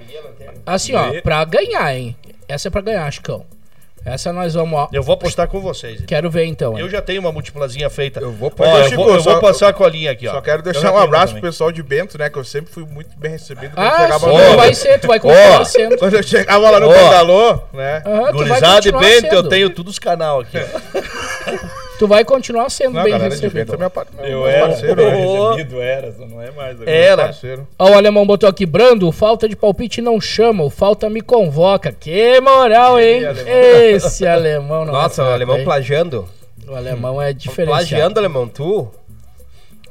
Assim, 0.65 0.95
ó, 0.95 1.21
pra 1.21 1.43
ganhar, 1.45 1.95
hein? 1.95 2.15
Essa 2.47 2.67
é 2.67 2.71
pra 2.71 2.81
ganhar, 2.81 3.11
Chicão. 3.11 3.45
Essa 4.05 4.31
nós 4.33 4.53
vamos, 4.55 4.79
ó. 4.79 4.89
Eu 4.91 5.03
vou 5.03 5.13
apostar 5.13 5.47
com 5.47 5.59
vocês. 5.59 6.01
Quero 6.07 6.31
ver 6.31 6.45
então. 6.45 6.73
hein? 6.75 6.79
Eu 6.79 6.89
já 6.89 6.99
tenho 7.01 7.19
uma 7.19 7.31
multiplazinha 7.31 7.89
feita. 7.89 8.21
Eu 8.21 8.31
vou 8.31 8.51
Ó, 8.57 8.77
eu, 8.79 8.83
Chico, 8.89 9.03
vou, 9.03 9.13
eu 9.13 9.19
só- 9.21 9.33
vou 9.33 9.41
passar 9.41 9.67
a 9.69 9.73
colinha 9.73 10.11
aqui, 10.11 10.27
ó. 10.27 10.31
Só 10.31 10.41
quero 10.41 10.59
Eu 10.59 10.63
deixar 10.71 10.91
um 10.93 10.97
abraço 10.97 11.33
pro 11.33 11.41
pessoal 11.43 11.71
de 11.71 11.83
Bento, 11.83 12.17
né? 12.17 12.29
Que 12.29 12.39
eu 12.39 12.43
sempre 12.45 12.71
fui 12.73 12.85
muito 12.85 13.15
bem 13.19 13.31
recebido. 13.33 13.73
Ah, 13.75 13.97
chegava 14.03 14.19
sim, 14.31 14.49
tu 14.51 14.55
vai 14.55 14.73
ser, 14.73 14.99
tu 14.99 15.07
vai 15.07 15.19
continuar 15.19 15.65
sendo. 15.65 15.97
Quando 15.97 16.13
eu 16.15 16.23
chegava 16.23 16.69
lá 16.71 16.79
no. 16.79 16.87
Bangalô, 16.87 17.53
né? 17.73 18.01
Vai 18.03 18.31
Gurizada 18.31 18.87
e 18.87 18.91
Bento, 18.93 19.25
eu 19.27 19.37
sendo. 19.41 19.49
tenho 19.49 19.69
todos 19.69 19.93
os 19.93 19.99
canal 19.99 20.39
aqui. 20.39 20.57
Tu 21.99 22.07
vai 22.07 22.23
continuar 22.23 22.69
sendo 22.69 22.93
Não, 22.93 23.03
bem 23.03 23.11
galera 23.11 23.29
recebido. 23.29 23.73
é 23.73 23.77
minha, 23.77 23.89
par- 23.89 24.07
meu, 24.17 24.25
Eu 24.25 24.47
era 24.47 24.67
parceiro. 24.69 24.95
né? 24.95 25.49
recebido, 25.51 25.81
era, 25.81 26.13
não 26.17 26.41
é 26.41 26.49
mais. 26.51 26.71
agora. 26.75 26.89
Era. 26.89 27.23
Parceiro. 27.25 27.67
Ó, 27.77 27.89
o 27.89 27.93
alemão 27.93 28.25
botou 28.25 28.47
aqui, 28.47 28.65
Brando, 28.65 29.11
falta 29.11 29.49
de 29.49 29.55
palpite 29.55 30.01
não 30.01 30.19
chama, 30.21 30.63
o 30.63 30.69
falta 30.69 31.09
me 31.09 31.19
convoca. 31.19 31.91
Que 31.91 32.39
moral, 32.39 32.97
hein? 32.99 33.21
Esse 33.93 34.25
alemão 34.25 34.85
não 34.85 34.93
Nossa, 34.93 35.21
é 35.21 35.23
o 35.23 35.25
fraco, 35.25 35.31
alemão 35.33 35.57
hein? 35.57 35.63
plagiando. 35.65 36.25
O 36.65 36.73
alemão 36.73 37.21
é 37.21 37.33
diferenciado. 37.33 37.87
Plagiando, 37.89 38.19
alemão, 38.19 38.47
tu? 38.47 38.87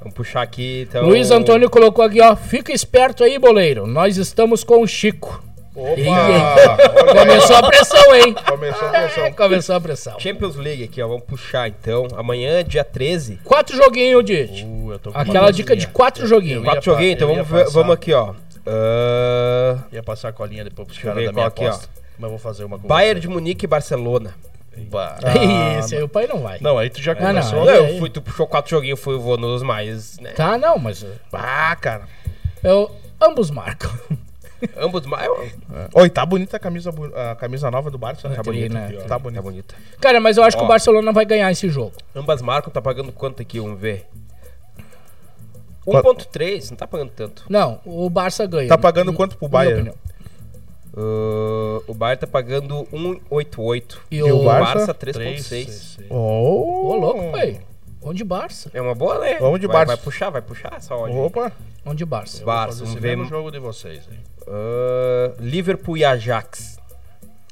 Vamos 0.00 0.14
puxar 0.14 0.40
aqui, 0.42 0.86
então. 0.88 1.04
Luiz 1.04 1.30
Antônio 1.30 1.68
colocou 1.68 2.04
aqui, 2.04 2.22
ó. 2.22 2.34
Fica 2.34 2.72
esperto 2.72 3.22
aí, 3.22 3.38
boleiro. 3.38 3.86
Nós 3.86 4.16
estamos 4.16 4.64
com 4.64 4.80
o 4.80 4.86
Chico. 4.86 5.42
Opa! 5.78 7.14
Começou 7.20 7.56
a 7.56 7.62
pressão, 7.68 8.14
hein? 8.16 8.34
Começou 8.48 8.88
a 8.88 8.90
pressão. 8.90 9.32
Começou 9.36 9.76
a 9.76 9.80
pressão. 9.80 10.18
Champions 10.20 10.56
League 10.56 10.82
aqui, 10.84 11.00
ó. 11.00 11.06
Vamos 11.08 11.24
puxar, 11.24 11.68
então. 11.68 12.08
Amanhã, 12.16 12.64
dia 12.64 12.82
13. 12.82 13.38
Quatro 13.44 13.76
joguinhos, 13.76 14.24
Didi. 14.24 14.64
Uh, 14.64 14.92
eu 14.92 14.98
tô 14.98 15.12
com 15.12 15.18
uma 15.18 15.22
Aquela 15.22 15.50
dica 15.52 15.76
de 15.76 15.86
quatro 15.86 16.26
joguinhos. 16.26 16.64
Quatro 16.64 16.82
joguinhos, 16.82 17.12
então 17.14 17.28
vamos, 17.28 17.46
ver- 17.48 17.70
vamos 17.70 17.94
aqui, 17.94 18.12
ó. 18.12 18.34
Ah, 18.66 19.78
Ia 19.92 20.02
passar 20.02 20.28
a 20.28 20.32
colinha 20.32 20.64
depois 20.64 20.88
pros 20.88 20.98
caras 21.00 21.18
ver 21.18 21.26
da 21.26 21.32
minha 21.32 21.46
aqui, 21.46 21.64
ó. 21.64 21.68
aposta. 21.68 21.88
Mas 22.18 22.24
eu 22.24 22.30
vou 22.30 22.38
fazer 22.38 22.64
uma 22.64 22.78
com 22.78 22.88
Bayern 22.88 23.20
de 23.20 23.28
Munique 23.28 23.64
e 23.64 23.68
Barcelona. 23.68 24.34
Bah. 24.90 25.16
Isso 25.80 25.94
aí 25.94 26.02
o 26.02 26.08
pai 26.08 26.26
não 26.26 26.40
vai. 26.42 26.58
Não, 26.60 26.76
aí 26.78 26.90
tu 26.90 27.00
já 27.00 27.12
Ah, 27.12 27.16
começou. 27.16 27.64
Não, 27.64 27.72
aí. 27.72 27.92
eu 27.94 27.98
fui, 27.98 28.10
tu 28.10 28.20
puxou 28.20 28.46
quatro 28.46 28.70
joguinhos, 28.70 29.00
fui, 29.00 29.14
eu 29.14 29.20
vou 29.20 29.36
nos 29.36 29.62
mais, 29.62 30.18
né? 30.18 30.30
Tá, 30.32 30.58
não, 30.58 30.78
mas 30.78 31.04
Ah, 31.32 31.76
cara. 31.80 32.02
eu, 32.62 32.90
ambos 33.20 33.50
marcam. 33.50 33.90
Ambos 34.76 35.06
mais. 35.06 35.28
Oi, 35.94 36.10
tá 36.10 36.24
bonita 36.26 36.56
a 36.56 36.60
camisa, 36.60 36.90
a 37.30 37.34
camisa 37.36 37.70
nova 37.70 37.90
do 37.90 37.98
Barça, 37.98 38.28
né? 38.28 38.36
Tá 38.36 38.42
bonita, 38.42 38.74
né? 38.74 38.92
Tá 38.92 39.04
Tá 39.04 39.18
bonita. 39.18 39.42
bonita. 39.42 39.74
Cara, 40.00 40.20
mas 40.20 40.36
eu 40.36 40.42
acho 40.44 40.56
que 40.56 40.62
Ó. 40.62 40.66
o 40.66 40.68
Barcelona 40.68 41.12
vai 41.12 41.24
ganhar 41.24 41.50
esse 41.50 41.68
jogo. 41.68 41.92
Ambas 42.14 42.42
marcam, 42.42 42.72
tá 42.72 42.82
pagando 42.82 43.12
quanto 43.12 43.40
aqui? 43.42 43.60
Vamos 43.60 43.78
ver. 43.80 44.06
Quanto? 45.84 46.26
1.3, 46.26 46.70
não 46.70 46.76
tá 46.76 46.86
pagando 46.86 47.10
tanto. 47.10 47.44
Não, 47.48 47.80
o 47.84 48.10
Barça 48.10 48.46
ganha. 48.46 48.68
Tá 48.68 48.76
pagando 48.76 49.12
quanto 49.12 49.38
pro 49.38 49.48
Bayern? 49.48 49.90
Ah, 50.96 51.80
o 51.86 51.94
Bayern 51.94 52.20
tá 52.20 52.26
pagando 52.26 52.84
1.88. 52.92 53.96
E, 54.10 54.16
E 54.16 54.22
o, 54.22 54.40
o 54.40 54.44
Barça, 54.44 54.86
Barça? 54.86 54.94
3.6. 54.94 56.00
Oh. 56.10 56.14
Ô, 56.90 56.94
louco, 56.96 57.30
pai. 57.32 57.60
Onde 58.00 58.22
Barça? 58.24 58.70
É 58.72 58.80
uma 58.80 58.94
boa, 58.94 59.18
né? 59.18 59.36
Vamos 59.40 59.60
de 59.60 59.66
vai, 59.66 59.76
Barça. 59.84 59.96
Vai 59.96 60.04
puxar, 60.04 60.30
vai 60.30 60.42
puxar 60.42 60.74
essa 60.76 60.94
onde? 60.94 61.16
Opa. 61.16 61.52
Onde 61.84 62.04
Barça? 62.04 62.44
Barça, 62.44 62.84
vamos 62.84 63.00
ver. 63.00 63.16
no 63.16 63.24
jogo 63.24 63.50
de 63.50 63.58
vocês. 63.58 64.00
Hein? 64.10 64.18
Ah, 64.46 65.32
Liverpool 65.40 65.96
e 65.96 66.04
Ajax. 66.04 66.78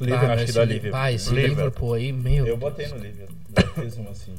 Ah, 0.00 0.32
acho 0.34 0.46
que 0.46 0.52
dá 0.52 0.64
Li- 0.64 0.74
Liverpool. 0.74 1.00
Ah, 1.00 1.12
esse 1.12 1.30
Liverpool. 1.30 1.48
Liverpool 1.56 1.94
aí, 1.94 2.12
meu. 2.12 2.46
Eu 2.46 2.56
botei 2.56 2.86
no 2.88 2.96
Liverpool. 2.96 3.36
Eu 3.56 3.82
fiz 3.84 3.98
um 3.98 4.08
assim. 4.10 4.34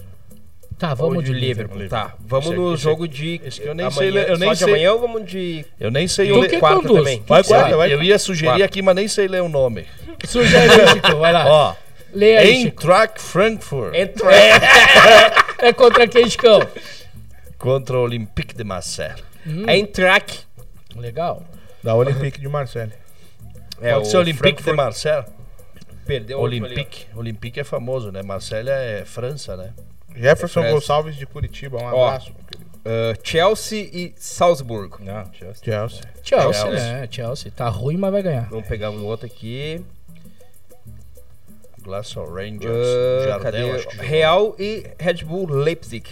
Tá, 0.78 0.94
Vamos 0.94 1.14
vamos 1.16 1.26
de 1.26 1.34
de 1.34 1.40
Liverpool. 1.40 1.80
Liverpool. 1.82 2.10
Tá, 2.10 2.16
vamos 2.20 2.46
Esse- 2.46 2.56
no 2.56 2.74
esse- 2.76 2.84
jogo 2.84 3.08
de. 3.08 3.42
esse 3.44 3.60
que 3.62 3.68
eu 3.68 3.74
nem 3.74 3.86
amanhã, 3.88 3.98
sei 4.00 4.12
ler- 4.12 4.30
eu 4.30 4.38
nem 4.38 4.48
só 4.50 4.54
de 4.54 4.60
sei- 4.60 4.68
amanhã 4.68 4.94
ou 4.94 5.00
vamos 5.00 5.26
de. 5.26 5.66
Eu 5.80 5.90
nem 5.90 6.08
sei 6.08 6.32
o 6.32 6.40
o 6.40 6.48
que 6.48 6.60
quarto 6.60 6.82
conduz? 6.84 6.98
também. 7.00 7.24
Vai, 7.28 7.44
que 7.44 7.50
vai. 7.50 7.92
Eu 7.94 8.04
ia 8.04 8.20
sugerir 8.20 8.62
aqui, 8.62 8.84
mas 8.84 8.96
nem 8.96 9.08
sei 9.08 9.28
ler 9.28 9.42
o 9.42 9.50
nome. 9.50 9.88
Sugere, 10.28 10.70
Chico, 10.94 11.18
vai 11.18 11.34
lá. 11.34 11.48
Ó, 11.48 11.76
Lê 12.18 12.36
aí. 12.38 12.64
Eintracht 12.66 13.22
Frankfurt 13.22 13.94
Entra. 13.94 14.32
É 15.60 15.74
contra 15.74 16.08
quem, 16.08 16.28
Chicão? 16.30 16.60
contra 17.58 17.98
o 17.98 18.02
Olympique 18.02 18.56
de 18.56 18.64
Marseille. 18.64 19.22
Eintracht. 19.68 20.48
Legal. 20.96 21.44
Da 21.84 21.96
Olympique 21.96 22.40
de 22.40 22.48
Marseille. 22.48 22.92
É, 23.82 23.94
Pode 23.94 24.08
ser 24.08 24.18
Olympique 24.18 24.58
de 24.58 24.64
Frankfurt 24.64 24.76
Marseille? 24.76 25.26
Perdeu 26.06 26.40
o. 26.40 26.42
Olympique. 26.42 27.06
Olympique 27.16 27.60
é 27.60 27.64
famoso, 27.64 28.12
né? 28.12 28.22
Marseille 28.24 28.70
é 28.70 29.04
França, 29.06 29.56
né? 29.56 29.74
Jefferson 30.16 30.62
Parece. 30.62 30.74
Gonçalves 30.76 31.16
de 31.16 31.26
Curitiba. 31.26 31.78
Um 31.78 31.86
Ó. 31.94 32.08
abraço. 32.08 32.34
Ah, 32.86 33.14
Chelsea 33.24 33.90
e 33.92 34.14
Salzburgo. 34.18 34.98
Não, 35.02 35.32
Chelsea. 35.34 35.64
Chelsea. 35.64 36.02
Chelsea, 36.24 36.54
Chelsea. 36.54 36.94
né? 36.94 37.08
Chelsea. 37.12 37.52
Tá 37.56 37.68
ruim, 37.70 37.98
mas 37.98 38.12
vai 38.12 38.24
ganhar. 38.24 38.48
Vamos 38.50 38.68
pegar 38.68 38.90
um 38.92 39.04
outro 39.06 39.26
aqui. 39.26 39.84
Glasgow 41.88 42.26
Rangers. 42.32 42.88
Ah, 43.26 43.40
Jardel, 43.42 43.76
acho 43.76 43.88
que. 43.88 43.98
Real 43.98 44.56
e 44.60 44.86
Red 45.00 45.24
Bull 45.24 45.50
Leipzig. 45.50 46.04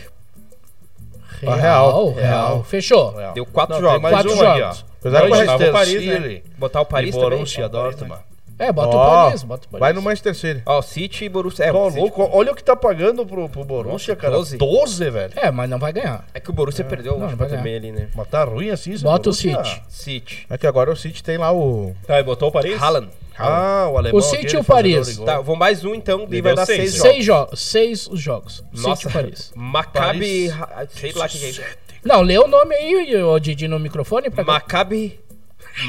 Real, 1.41 1.55
Real, 1.57 2.09
real. 2.13 2.13
Real. 2.13 2.63
Fechou. 2.63 3.11
Real. 3.13 3.33
Deu 3.33 3.45
quatro 3.45 3.75
Não, 3.75 3.81
jogos. 3.81 3.93
Tem 3.95 4.01
mais 4.01 4.15
Quatro 4.15 4.31
um 4.31 4.35
aqui, 4.35 4.45
ó. 4.45 4.57
jogos. 4.71 4.85
Apesar 4.99 5.21
que 5.21 5.27
o 5.27 5.33
Real- 5.59 5.71
Paris, 5.73 6.05
né? 6.05 6.41
Botar 6.57 6.81
o 6.81 6.85
Paris 6.85 7.09
e 7.09 7.11
também. 7.19 7.29
Borussia 7.29 7.69
Dortmund. 7.69 8.21
É, 8.57 8.71
bota 8.71 8.95
o 8.95 8.99
Ó, 8.99 9.25
Paris, 9.25 9.43
bota 9.43 9.67
o 9.67 9.69
Paris. 9.69 9.79
Vai 9.81 9.91
no 9.91 10.01
Manchester 10.01 10.33
City. 10.33 10.61
Ó, 10.65 10.81
City 10.81 11.25
e 11.25 11.29
Borussia. 11.29 11.65
É, 11.65 11.71
Tô 11.73 11.87
o 11.87 11.89
City- 11.89 11.99
louco. 11.99 12.29
Olha 12.31 12.53
o 12.53 12.55
que 12.55 12.63
tá 12.63 12.73
pagando 12.73 13.25
pro, 13.25 13.49
pro 13.49 13.65
Borussia, 13.65 14.15
cara. 14.15 14.33
12. 14.33 14.57
12, 14.57 15.09
velho. 15.09 15.33
É, 15.35 15.51
mas 15.51 15.69
não 15.69 15.77
vai 15.77 15.91
ganhar. 15.91 16.25
É 16.33 16.39
que 16.39 16.49
o 16.49 16.53
Borussia 16.53 16.85
perdeu 16.85 17.15
o 17.15 17.17
Não, 17.17 17.23
último 17.23 17.37
vai 17.37 17.49
ganhar. 17.49 17.59
também 17.59 17.75
ali, 17.75 17.91
né? 17.91 18.07
Mas 18.15 18.27
tá 18.29 18.45
ruim 18.45 18.69
assim, 18.69 18.97
Bota 18.99 19.29
o? 19.29 19.33
City. 19.33 19.81
City. 19.89 20.47
É 20.49 20.57
que 20.57 20.65
agora 20.65 20.89
o 20.89 20.95
City 20.95 21.21
tem 21.21 21.37
lá 21.37 21.51
o. 21.53 21.93
Tá, 22.07 22.17
e 22.17 22.23
botou 22.23 22.47
o 22.47 22.51
Paris? 22.51 22.81
Haaland. 22.81 23.09
Ah, 23.37 23.89
o 23.91 23.97
alemão. 23.97 24.19
O 24.19 24.21
City 24.21 24.55
e 24.55 24.59
o 24.59 24.63
Paris. 24.63 25.17
Tá, 25.17 25.37
vamos 25.41 25.59
mais 25.59 25.83
um 25.83 25.93
então, 25.93 26.27
e 26.29 26.41
vai 26.41 26.55
dar 26.55 26.65
seis. 26.65 26.93
seis 26.95 27.23
jogos. 27.23 27.59
Seis 27.59 27.99
jogos. 27.99 28.05
Seis 28.05 28.07
os 28.07 28.19
jogos. 28.19 28.63
Nossa, 28.73 29.01
City 29.01 29.09
e 29.09 29.13
Paris. 29.13 29.51
Maccabi. 29.55 30.49
Paris. 30.49 30.89
Sei 30.93 31.11
lá 31.13 31.25
o 31.25 31.29
que, 31.29 31.61
é. 31.61 31.65
Não, 32.03 32.21
lê 32.21 32.37
o 32.37 32.47
nome 32.47 32.75
aí, 32.75 33.15
ô 33.23 33.37
Didi, 33.39 33.67
no 33.67 33.79
microfone 33.79 34.29
pra 34.29 34.43
Maccabi. 34.43 35.19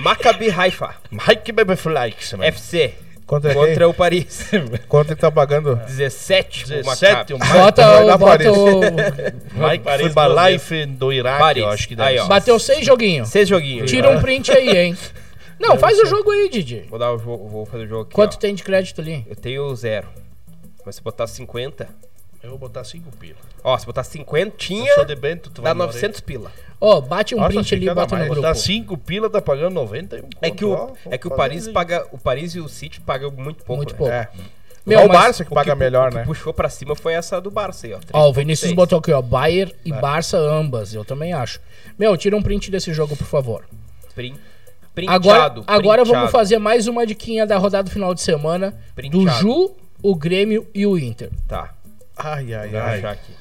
Maccabi 0.03 0.51
Haifa. 0.51 0.95
Mike 1.11 1.53
Bebeflex, 1.53 2.33
mano. 2.33 2.45
FC. 2.45 2.95
Contra? 3.27 3.53
Contra 3.53 3.89
o 3.89 3.93
Paris. 3.95 4.49
Quanto 4.89 5.09
ele 5.11 5.17
tá 5.21 5.31
pagando? 5.33 5.77
17 5.77 6.65
pro 6.65 6.77
17, 6.77 7.35
o 7.35 7.39
Maccabi. 7.39 7.51
Mike, 7.51 7.53
Bota 7.53 8.01
o. 8.01 8.07
Bota 8.07 8.25
Paris. 8.25 8.47
o. 8.47 8.81
Mike 9.69 9.85
Paris 9.85 10.07
Fubalife 10.09 10.87
do 10.87 11.13
Iraque, 11.13 11.39
Paris. 11.39 11.63
eu 11.63 11.69
acho 11.69 11.89
que 11.89 11.97
deve 11.97 12.09
Aí, 12.09 12.19
ó. 12.19 12.27
Bateu 12.27 12.59
seis 12.59 12.87
joguinhos. 12.87 13.29
Seis 13.29 13.49
joguinhos. 13.49 13.91
Tira 13.91 14.11
um 14.11 14.21
print 14.21 14.53
aí, 14.53 14.77
hein? 14.77 14.97
Não, 15.59 15.79
faz 15.79 15.99
o 15.99 16.07
jogo 16.07 16.31
aí, 16.31 16.49
Didi. 16.49 16.87
Vou, 16.89 16.99
dar 16.99 17.13
o 17.13 17.19
jogo, 17.19 17.49
vou 17.49 17.67
fazer 17.67 17.85
o 17.85 17.89
jogo 17.89 18.03
aqui. 18.03 18.15
Quanto 18.15 18.35
ó. 18.35 18.37
tem 18.39 18.55
de 18.55 18.63
crédito 18.63 19.01
ali? 19.01 19.25
Eu 19.29 19.37
tenho 19.37 19.75
zero. 19.75 20.09
Mas 20.85 20.97
se 20.97 21.03
botar 21.03 21.27
50. 21.27 21.89
Eu 22.43 22.51
vou 22.51 22.59
botar 22.61 22.85
5 22.85 23.11
pila. 23.17 23.39
Ó, 23.65 23.77
se 23.77 23.85
botar 23.85 24.05
50, 24.05 24.57
tinha. 24.57 24.89
Eu 24.89 24.95
sou 24.95 25.05
de 25.05 25.17
Bento, 25.17 25.51
tu 25.51 25.61
vai 25.61 25.71
Dá 25.71 25.75
morrer. 25.75 25.95
900 25.95 26.21
pila. 26.21 26.53
Ó, 26.81 27.01
bate 27.01 27.35
um 27.35 27.39
Nossa, 27.39 27.55
print 27.55 27.75
ali 27.75 27.89
e 27.89 27.95
bota 27.95 28.15
no 28.15 28.19
mais. 28.19 28.31
grupo. 28.31 28.43
Botar 28.43 28.55
5 28.55 28.99
pila, 28.99 29.29
tá 29.29 29.43
pagando 29.43 29.75
91 29.75 30.23
conto. 30.23 30.37
É 30.41 30.51
que 30.53 30.65
o, 30.65 30.71
ó, 30.71 30.93
é 31.07 31.19
que 31.19 31.27
o 31.27 31.31
Paris 31.31 31.65
fazer 31.65 31.73
paga. 31.73 32.07
O 32.13 32.19
Paris 32.19 32.55
e 32.55 32.61
o 32.61 32.69
City 32.69 33.01
pagam 33.01 33.33
muito 33.33 33.65
pouco. 33.65 33.79
Muito 33.79 33.93
né? 33.95 33.99
pouco. 33.99 34.13
É. 34.13 34.29
Meu, 34.87 35.05
o 35.05 35.09
Barça 35.09 35.45
que 35.45 35.51
O 35.51 35.55
paga 35.55 35.73
que, 35.73 35.79
melhor, 35.79 36.07
o 36.07 36.11
que 36.13 36.19
né? 36.19 36.25
puxou 36.25 36.55
pra 36.55 36.69
cima 36.69 36.95
foi 36.95 37.15
essa 37.15 37.41
do 37.41 37.51
Barça 37.51 37.89
aí, 37.89 37.95
ó. 37.95 37.99
Ó, 38.13 38.29
o 38.29 38.33
Vinícius 38.33 38.71
3.6. 38.71 38.77
botou 38.77 38.99
aqui, 39.01 39.11
ó. 39.11 39.21
Bayern 39.21 39.75
e 39.85 39.93
Barça 39.93 40.39
ambas. 40.39 40.95
Eu 40.95 41.05
também 41.05 41.33
acho. 41.33 41.59
Meu, 41.99 42.17
tira 42.17 42.37
um 42.37 42.43
print 42.43 42.71
desse 42.71 42.93
jogo, 42.93 43.17
por 43.17 43.27
favor. 43.27 43.65
Agora, 45.07 45.51
printado, 45.51 45.65
agora 45.67 46.05
vamos 46.05 46.31
fazer 46.31 46.59
mais 46.59 46.87
uma 46.87 47.07
diquinha 47.07 47.47
da 47.47 47.59
rodada 47.59 47.85
do 47.85 47.91
final 47.91 48.15
de 48.15 48.23
semana 48.23 48.75
do. 49.11 49.29
Ju, 49.29 49.75
o 50.03 50.15
Grêmio 50.15 50.67
e 50.75 50.87
o 50.87 50.99
Inter. 50.99 51.31
Tá, 51.47 51.75
Ai, 52.17 52.55
ai, 52.55 52.69
vou 52.69 52.81
ai. 52.81 52.99
achar 52.99 53.11
aqui. 53.13 53.33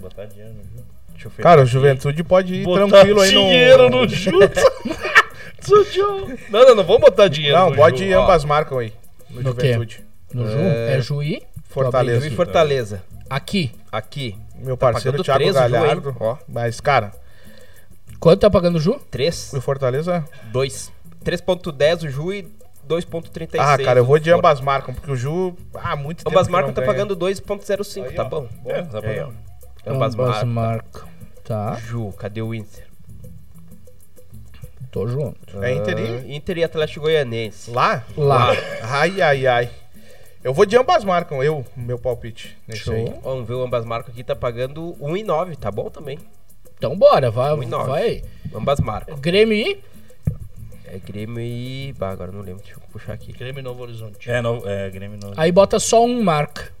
Botar 0.00 0.26
dinheiro 0.26 0.52
no 0.52 0.62
jogo. 0.62 0.86
Deixa 1.12 1.26
eu 1.26 1.30
fechar 1.30 1.42
Cara, 1.48 1.62
o. 1.62 1.66
Juventude 1.66 2.22
pode 2.24 2.54
ir 2.54 2.64
Botar 2.64 2.88
tranquilo 2.88 3.20
aí 3.20 3.30
dinheiro 3.30 3.88
no... 3.90 4.02
no 4.02 4.08
Juta. 4.08 4.62
não, 6.50 6.66
não, 6.66 6.74
não 6.74 6.84
vamos 6.84 7.00
botar 7.00 7.28
dinheiro 7.28 7.56
Não, 7.56 7.70
no 7.70 7.76
pode 7.76 8.04
ir 8.04 8.12
Ju, 8.12 8.20
ambas 8.20 8.44
marcam 8.44 8.78
aí. 8.78 8.92
No, 9.30 9.42
No 9.42 9.54
quê? 9.54 9.72
Juventude. 9.74 10.04
No 10.34 10.46
Ju? 10.46 10.58
É 10.58 11.00
Juí? 11.00 11.42
Fortaleza. 11.68 12.26
E 12.26 12.30
Fortaleza. 12.30 13.02
Aqui. 13.28 13.72
Aqui. 13.92 14.36
Meu 14.56 14.76
parceiro 14.76 15.22
pagando 15.22 15.24
Thiago 15.24 15.44
Ju? 15.46 15.52
Galhardo. 15.52 16.16
Ó. 16.20 16.36
Mas, 16.48 16.80
cara, 16.80 17.12
Quanto 18.20 18.40
tá 18.40 18.50
pagando 18.50 18.76
o 18.76 18.80
Ju? 18.80 19.00
3, 19.10 19.54
o 19.54 19.60
Fortaleza. 19.60 20.24
2. 20.52 20.92
3.10 21.24 22.06
o 22.06 22.10
Ju 22.10 22.32
e 22.32 22.42
2.36. 22.86 23.58
Ah, 23.58 23.78
cara, 23.78 24.00
eu 24.00 24.04
vou 24.04 24.18
de 24.18 24.30
ambas 24.30 24.60
marcam, 24.60 24.92
porque 24.94 25.10
o 25.10 25.16
Ju. 25.16 25.54
Ah, 25.74 25.96
muito 25.96 26.18
tempo. 26.18 26.30
Ambas 26.30 26.48
marcas 26.48 26.74
tá 26.74 26.80
ganha. 26.82 26.92
pagando 26.92 27.16
2.05, 27.16 28.04
Aí, 28.06 28.14
tá 28.14 28.22
ó. 28.22 28.28
bom? 28.28 28.48
É, 28.66 28.82
tá 28.82 28.98
É, 28.98 29.00
ó. 29.00 29.02
pagando. 29.02 29.36
Ambas 29.86 30.14
marcas. 30.14 30.44
marcas. 30.44 31.02
Tá, 31.44 31.74
Ju, 31.76 32.12
cadê 32.18 32.42
o 32.42 32.54
Inter? 32.54 32.86
tô 34.90 35.06
junto. 35.06 35.62
É 35.62 35.72
Inter 35.72 35.98
e- 35.98 36.02
Ah, 36.32 36.34
Inter 36.36 36.58
e 36.58 36.64
Atlético 36.64 37.02
Goianense. 37.02 37.70
Lá? 37.70 38.04
Lá. 38.16 38.48
Ai, 38.82 39.20
ai, 39.22 39.46
ai. 39.46 39.70
Eu 40.42 40.52
vou 40.52 40.66
de 40.66 40.76
ambas 40.76 41.04
marcam, 41.04 41.42
eu, 41.44 41.64
meu 41.76 41.96
palpite. 41.98 42.58
Nesse 42.66 42.80
Show. 42.82 42.94
aí. 42.94 43.14
Vamos 43.22 43.46
ver 43.46 43.54
o 43.54 43.62
ambas 43.62 43.84
marcas 43.84 44.12
aqui, 44.12 44.24
tá 44.24 44.34
pagando 44.34 44.96
1,9, 45.00 45.54
tá 45.56 45.70
bom 45.70 45.88
também? 45.90 46.18
Então 46.80 46.96
bora, 46.96 47.30
vai. 47.30 47.52
Um 47.52 47.62
e 47.62 47.66
vai. 47.66 48.22
Ambas 48.54 48.80
marcas. 48.80 49.20
Grêmio 49.20 49.54
e 49.54 49.78
É 50.86 50.98
Grêmio 50.98 51.38
e. 51.38 51.94
Bah, 51.98 52.08
agora 52.08 52.32
não 52.32 52.40
lembro, 52.40 52.62
deixa 52.62 52.78
eu 52.78 52.82
puxar 52.90 53.12
aqui. 53.12 53.32
Grêmio 53.32 53.60
e 53.60 53.62
Novo 53.62 53.82
Horizonte. 53.82 54.30
É, 54.30 54.40
no, 54.40 54.66
é 54.66 54.88
Grêmio 54.88 55.18
novo. 55.20 55.34
aí 55.36 55.52
bota 55.52 55.78
só 55.78 56.02
um 56.02 56.22
marca. 56.22 56.72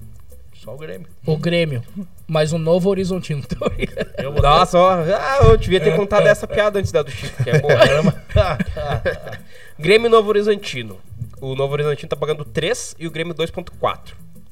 Só 0.54 0.74
o 0.74 0.78
Grêmio. 0.78 1.06
O 1.26 1.36
Grêmio. 1.36 1.82
Mas 2.26 2.54
o 2.54 2.58
Novo 2.58 2.88
Horizontino. 2.88 3.42
Eu 4.16 4.32
vou 4.32 4.40
Nossa, 4.40 4.78
ó, 4.78 4.90
ah, 4.92 5.38
eu 5.42 5.56
devia 5.58 5.80
ter 5.80 5.94
contado 5.94 6.26
essa 6.26 6.46
piada 6.46 6.78
antes 6.78 6.92
da 6.92 7.02
do 7.02 7.10
Chico, 7.10 7.44
que 7.44 7.50
é 7.50 7.58
boa. 7.58 7.74
Grêmio 9.78 10.06
e 10.06 10.10
Novo 10.10 10.30
Horizontino. 10.30 10.98
O 11.42 11.54
Novo 11.54 11.74
Horizontino 11.74 12.08
tá 12.08 12.16
pagando 12.16 12.42
3 12.42 12.96
e 12.98 13.06
o 13.06 13.10
Grêmio 13.10 13.34
2.4. 13.34 13.98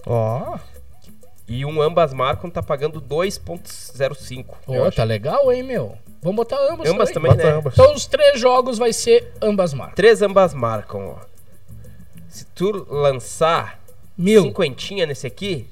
Ó. 0.07 0.59
E 1.49 1.65
um 1.65 1.81
ambas 1.81 2.13
marcam 2.13 2.51
tá 2.51 2.63
pagando 2.63 3.01
2.05. 3.01 4.45
Ô, 4.67 4.85
acho. 4.85 4.97
tá 4.97 5.05
legal, 5.05 5.51
hein, 5.51 5.63
meu? 5.63 5.97
Vamos 6.21 6.37
botar 6.37 6.59
ambos, 6.71 6.89
Ambas 6.89 7.11
também. 7.11 7.31
também, 7.31 7.37
Bota 7.47 7.51
né? 7.53 7.59
ambas. 7.59 7.73
Então 7.75 7.95
os 7.95 8.07
três 8.07 8.39
jogos 8.41 8.77
vai 8.77 8.93
ser 8.93 9.33
ambas 9.41 9.73
marcas. 9.73 9.95
Três 9.97 10.21
ambas 10.21 10.53
marcam, 10.53 11.17
ó. 11.17 11.17
Se 12.29 12.45
tu 12.47 12.87
lançar 12.91 13.81
Mil. 14.17 14.43
cinquentinha 14.43 15.07
nesse 15.07 15.27
aqui, 15.27 15.67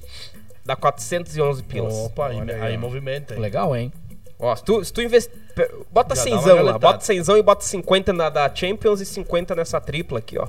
dá 0.65 0.75
411 0.77 1.63
pilas. 1.65 1.93
Opa, 1.95 2.29
aí, 2.29 2.41
aí, 2.41 2.61
aí 2.63 2.77
movimenta. 2.79 3.35
hein? 3.35 3.41
Legal, 3.41 3.77
hein? 3.77 3.93
Ó, 4.39 4.55
se 4.55 4.65
tu, 4.65 4.85
se 4.85 4.93
tu 4.93 5.03
investir. 5.03 5.35
Bota 5.91 6.15
Já 6.15 6.23
cenzão 6.23 6.63
lá, 6.63 6.79
bota 6.79 7.01
cenzão 7.05 7.37
e 7.37 7.43
bota 7.43 7.65
50 7.65 8.13
na 8.13 8.29
da 8.31 8.55
Champions 8.55 9.01
e 9.01 9.07
50 9.07 9.55
nessa 9.55 9.81
tripla 9.81 10.19
aqui, 10.21 10.39
ó. 10.39 10.47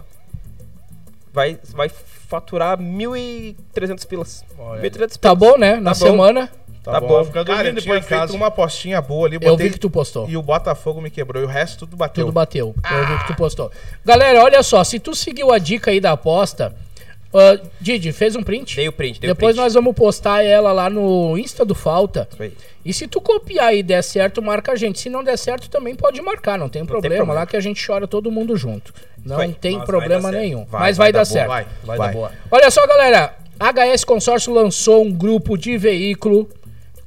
Vai, 1.37 1.59
vai 1.75 1.87
faturar 2.27 2.79
1.300 2.79 4.07
pilas. 4.07 4.43
Olha. 4.57 4.81
1.300 4.81 5.17
Tá 5.17 5.35
bom, 5.35 5.55
né? 5.55 5.75
Na 5.75 5.93
Tá 5.93 5.99
bom. 5.99 6.05
semana, 6.07 6.49
Tá 6.83 6.99
bom. 7.01 7.23
Cara, 7.25 7.25
Fica 7.25 7.39
eu 7.67 7.73
depois 7.75 8.05
feito 8.05 8.07
casa. 8.21 8.33
uma 8.33 8.47
apostinha 8.47 8.99
boa 9.01 9.27
ali, 9.27 9.35
eu 9.35 9.41
botei 9.41 9.67
vi 9.67 9.73
que 9.73 9.79
tu 9.79 9.89
postou. 9.89 10.27
e 10.29 10.35
o 10.37 10.41
Botafogo 10.41 10.99
me 11.01 11.11
quebrou 11.11 11.43
e 11.43 11.45
o 11.45 11.47
resto 11.47 11.79
tudo 11.79 11.95
bateu. 11.97 12.25
Tudo 12.25 12.33
bateu. 12.33 12.73
Eu 12.91 13.05
vi 13.07 13.17
que 13.19 13.27
tu 13.27 13.35
postou. 13.35 13.69
Galera, 14.05 14.41
olha 14.41 14.63
só, 14.63 14.83
se 14.83 14.97
tu 14.97 15.13
seguiu 15.13 15.51
a 15.51 15.59
dica 15.59 15.91
aí 15.91 15.99
da 15.99 16.13
aposta, 16.13 16.73
ah, 17.33 17.59
Didi, 17.81 18.11
fez 18.13 18.35
um 18.37 18.41
print? 18.41 18.77
Dei 18.77 18.87
o 18.87 18.91
print, 18.93 19.19
dei 19.19 19.29
o 19.29 19.33
Depois 19.35 19.53
print. 19.55 19.63
nós 19.65 19.73
vamos 19.73 19.93
postar 19.93 20.43
ela 20.45 20.71
lá 20.71 20.89
no 20.89 21.37
Insta 21.37 21.65
do 21.65 21.75
Falta. 21.75 22.27
Aí. 22.39 22.53
E 22.85 22.93
se 22.93 23.05
tu 23.05 23.19
copiar 23.19 23.75
e 23.75 23.83
der 23.83 24.01
certo, 24.01 24.41
marca 24.41 24.71
a 24.71 24.75
gente. 24.77 24.97
Se 24.97 25.09
não 25.09 25.21
der 25.21 25.37
certo, 25.37 25.69
também 25.69 25.93
pode 25.93 26.21
marcar, 26.21 26.57
não 26.57 26.69
tem 26.69 26.85
problema. 26.85 27.17
problema. 27.17 27.41
Lá 27.41 27.45
que 27.45 27.57
a 27.57 27.59
gente 27.59 27.85
chora 27.85 28.07
todo 28.07 28.31
mundo 28.31 28.55
junto. 28.55 28.93
Não 29.27 29.35
Vai. 29.35 29.51
tem 29.51 29.79
problema 29.81 30.31
nenhum. 30.31 30.65
Vai, 30.65 30.81
Mas 30.81 30.97
vai 30.97 31.11
vai, 31.11 31.11
dar 31.11 31.19
dar 31.19 31.25
boa, 31.25 31.33
certo. 31.33 31.47
Vai, 31.49 31.65
Vai, 31.83 31.97
vai. 31.97 32.07
dar 32.07 32.13
boa. 32.13 32.31
Olha 32.49 32.71
só, 32.71 32.85
galera. 32.87 33.33
HS 33.59 34.03
Consórcio 34.03 34.53
lançou 34.53 35.03
um 35.03 35.11
grupo 35.11 35.57
de 35.57 35.77
veículo 35.77 36.47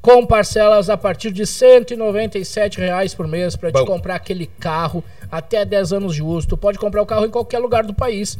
com 0.02 0.26
parcelas 0.26 0.90
a 0.90 0.96
partir 0.96 1.30
de 1.30 1.46
197 1.46 2.78
reais 2.78 3.14
por 3.14 3.28
mês 3.28 3.54
para 3.54 3.70
te 3.70 3.84
comprar 3.84 4.16
aquele 4.16 4.46
carro 4.46 5.04
até 5.30 5.64
10 5.64 5.92
anos 5.92 6.14
de 6.14 6.22
uso. 6.22 6.48
Tu 6.48 6.56
pode 6.56 6.78
comprar 6.78 7.02
o 7.02 7.06
carro 7.06 7.24
em 7.24 7.30
qualquer 7.30 7.58
lugar 7.58 7.84
do 7.84 7.94
país. 7.94 8.36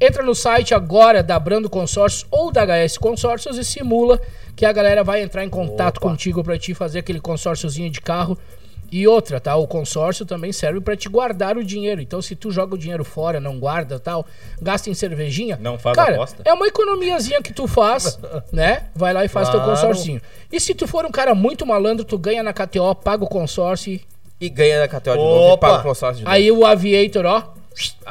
Entra 0.00 0.22
no 0.22 0.34
site 0.34 0.74
agora 0.74 1.22
da 1.22 1.38
Brando 1.38 1.70
Consórcios 1.70 2.26
ou 2.30 2.50
da 2.50 2.64
HS 2.64 2.98
Consórcios 2.98 3.56
e 3.56 3.64
simula 3.64 4.20
que 4.56 4.66
a 4.66 4.72
galera 4.72 5.04
vai 5.04 5.22
entrar 5.22 5.44
em 5.44 5.48
contato 5.48 6.00
contigo 6.00 6.42
para 6.42 6.58
te 6.58 6.74
fazer 6.74 6.98
aquele 6.98 7.20
consórciozinho 7.20 7.90
de 7.90 8.00
carro. 8.00 8.36
E 8.92 9.08
outra, 9.08 9.40
tá? 9.40 9.56
O 9.56 9.66
consórcio 9.66 10.26
também 10.26 10.52
serve 10.52 10.78
para 10.78 10.94
te 10.94 11.08
guardar 11.08 11.56
o 11.56 11.64
dinheiro. 11.64 12.02
Então, 12.02 12.20
se 12.20 12.36
tu 12.36 12.50
joga 12.50 12.74
o 12.74 12.78
dinheiro 12.78 13.02
fora, 13.04 13.40
não 13.40 13.58
guarda 13.58 13.98
tal, 13.98 14.26
gasta 14.60 14.90
em 14.90 14.94
cervejinha. 14.94 15.58
Não 15.58 15.78
faz 15.78 15.96
cara, 15.96 16.12
aposta. 16.12 16.42
É 16.44 16.52
uma 16.52 16.66
economiazinha 16.66 17.40
que 17.40 17.54
tu 17.54 17.66
faz, 17.66 18.18
né? 18.52 18.84
Vai 18.94 19.14
lá 19.14 19.24
e 19.24 19.28
faz 19.28 19.48
teu 19.48 19.58
Claro. 19.60 19.70
consórcio. 19.80 20.20
E 20.52 20.60
se 20.60 20.74
tu 20.74 20.86
for 20.86 21.06
um 21.06 21.10
cara 21.10 21.34
muito 21.34 21.64
malandro, 21.64 22.04
tu 22.04 22.18
ganha 22.18 22.42
na 22.42 22.52
KTO, 22.52 22.94
paga 22.94 23.24
o 23.24 23.28
consórcio. 23.28 23.94
e- 23.94 24.02
E 24.38 24.48
ganha 24.50 24.80
na 24.80 24.88
KTO 24.88 25.12
de 25.12 25.18
novo 25.22 25.48
e 25.48 25.52
Opa! 25.52 25.68
paga 25.68 25.80
o 25.80 25.82
consórcio 25.84 26.18
de 26.18 26.24
novo. 26.24 26.34
Aí 26.36 26.52
o 26.52 26.66
Aviator, 26.66 27.24
ó. 27.24 27.42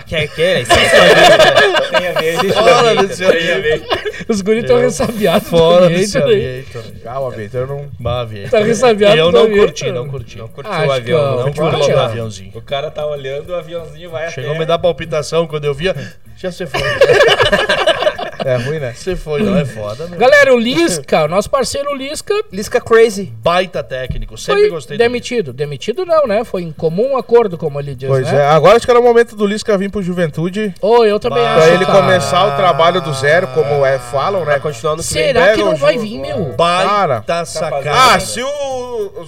Quer, 0.08 0.28
quer, 0.30 0.62
isso 0.62 0.72
é 0.72 1.90
Tem 2.00 2.08
a 2.08 2.20
ver. 2.20 2.54
Fora 2.54 2.96
desse 2.96 3.26
a. 3.26 3.82
Os 4.28 4.42
guris 4.42 4.64
estão 4.64 4.78
ressabiados. 4.80 5.44
do 5.44 5.50
Fora 5.50 5.90
desse 5.90 6.18
Aviator 6.18 6.36
aí. 6.36 6.60
aviator. 6.60 6.84
Ah, 7.06 7.20
o 7.20 7.28
Aviator 7.28 7.68
não. 7.68 7.90
Bah, 8.00 8.22
aviator. 8.22 8.60
Tá 8.60 8.66
ressabiado 8.66 9.18
Eu 9.18 9.32
não 9.32 9.50
curti, 9.50 9.92
não 9.92 10.08
curti. 10.08 10.38
Não 10.38 10.48
Curtiu 10.48 10.72
Acho 10.72 10.88
o 10.88 10.92
avião, 10.92 11.36
não 11.46 11.54
curti 11.54 11.92
o 11.92 12.00
aviãozinho. 12.00 12.52
O 12.56 12.62
cara 12.62 12.90
tá 12.92 13.06
olhando, 13.06 13.50
o 13.50 13.56
aviãozinho 13.56 14.10
vai 14.10 14.30
Chegou 14.32 14.50
a 14.50 14.54
até... 14.54 14.60
me 14.60 14.66
dar 14.66 14.80
palpitação 14.80 15.48
quando 15.48 15.66
eu 15.66 15.74
via. 15.74 15.96
Já 16.38 16.52
se 16.52 16.66
foi. 16.66 16.82
É 18.46 18.56
ruim, 18.58 18.80
né? 18.80 18.94
Você 18.94 19.16
foi, 19.16 19.42
não 19.44 19.58
é 19.58 19.66
foda, 19.66 20.08
meu. 20.08 20.18
Galera, 20.20 20.54
o 20.54 20.60
Lisca, 20.60 21.26
o 21.26 21.28
nosso 21.28 21.50
parceiro 21.50 21.94
Lisca, 21.96 22.34
Lisca 22.52 22.82
Crazy. 22.82 23.32
Baita 23.42 23.84
técnico. 23.84 24.38
Sempre 24.38 24.62
foi 24.62 24.70
gostei 24.72 24.98
dele. 24.98 25.10
demitido. 25.10 25.54
Demitido 25.54 26.06
não, 26.06 26.26
né? 26.26 26.44
Foi 26.44 26.64
em 26.64 26.72
comum 26.72 27.18
acordo, 27.18 27.58
como 27.58 27.80
ele 27.80 27.96
diz, 27.96 28.10
Pois 28.10 28.32
né? 28.32 28.40
é. 28.40 28.46
Agora 28.48 28.78
acho 28.78 28.86
que 28.86 28.92
era 28.92 29.00
o 29.00 29.04
momento 29.04 29.36
do 29.36 29.46
Lisca 29.46 29.78
vir 29.78 29.90
pro 29.92 30.02
Juventude. 30.02 30.74
Ô, 30.82 31.04
eu 31.06 31.20
também 31.20 31.44
Bah. 31.44 31.56
acho. 31.56 31.66
Pra 31.66 31.76
ele 31.76 31.86
cara. 31.86 32.02
começar 32.02 32.54
o 32.54 32.56
trabalho 32.58 33.02
do 33.02 33.14
zero, 33.14 33.48
como 33.48 33.86
é, 33.86 34.00
falam, 34.00 34.46
né? 34.46 34.60
Vem. 34.60 34.98
Será 35.02 35.54
que 35.54 35.64
não 35.64 35.76
vai 35.76 35.98
vir, 35.98 36.20
meu? 36.20 36.54
Baita 36.58 37.24
Cara. 37.28 37.46
sacada. 37.46 37.92
Ah, 37.94 38.20
se 38.20 38.42
o. 38.42 38.48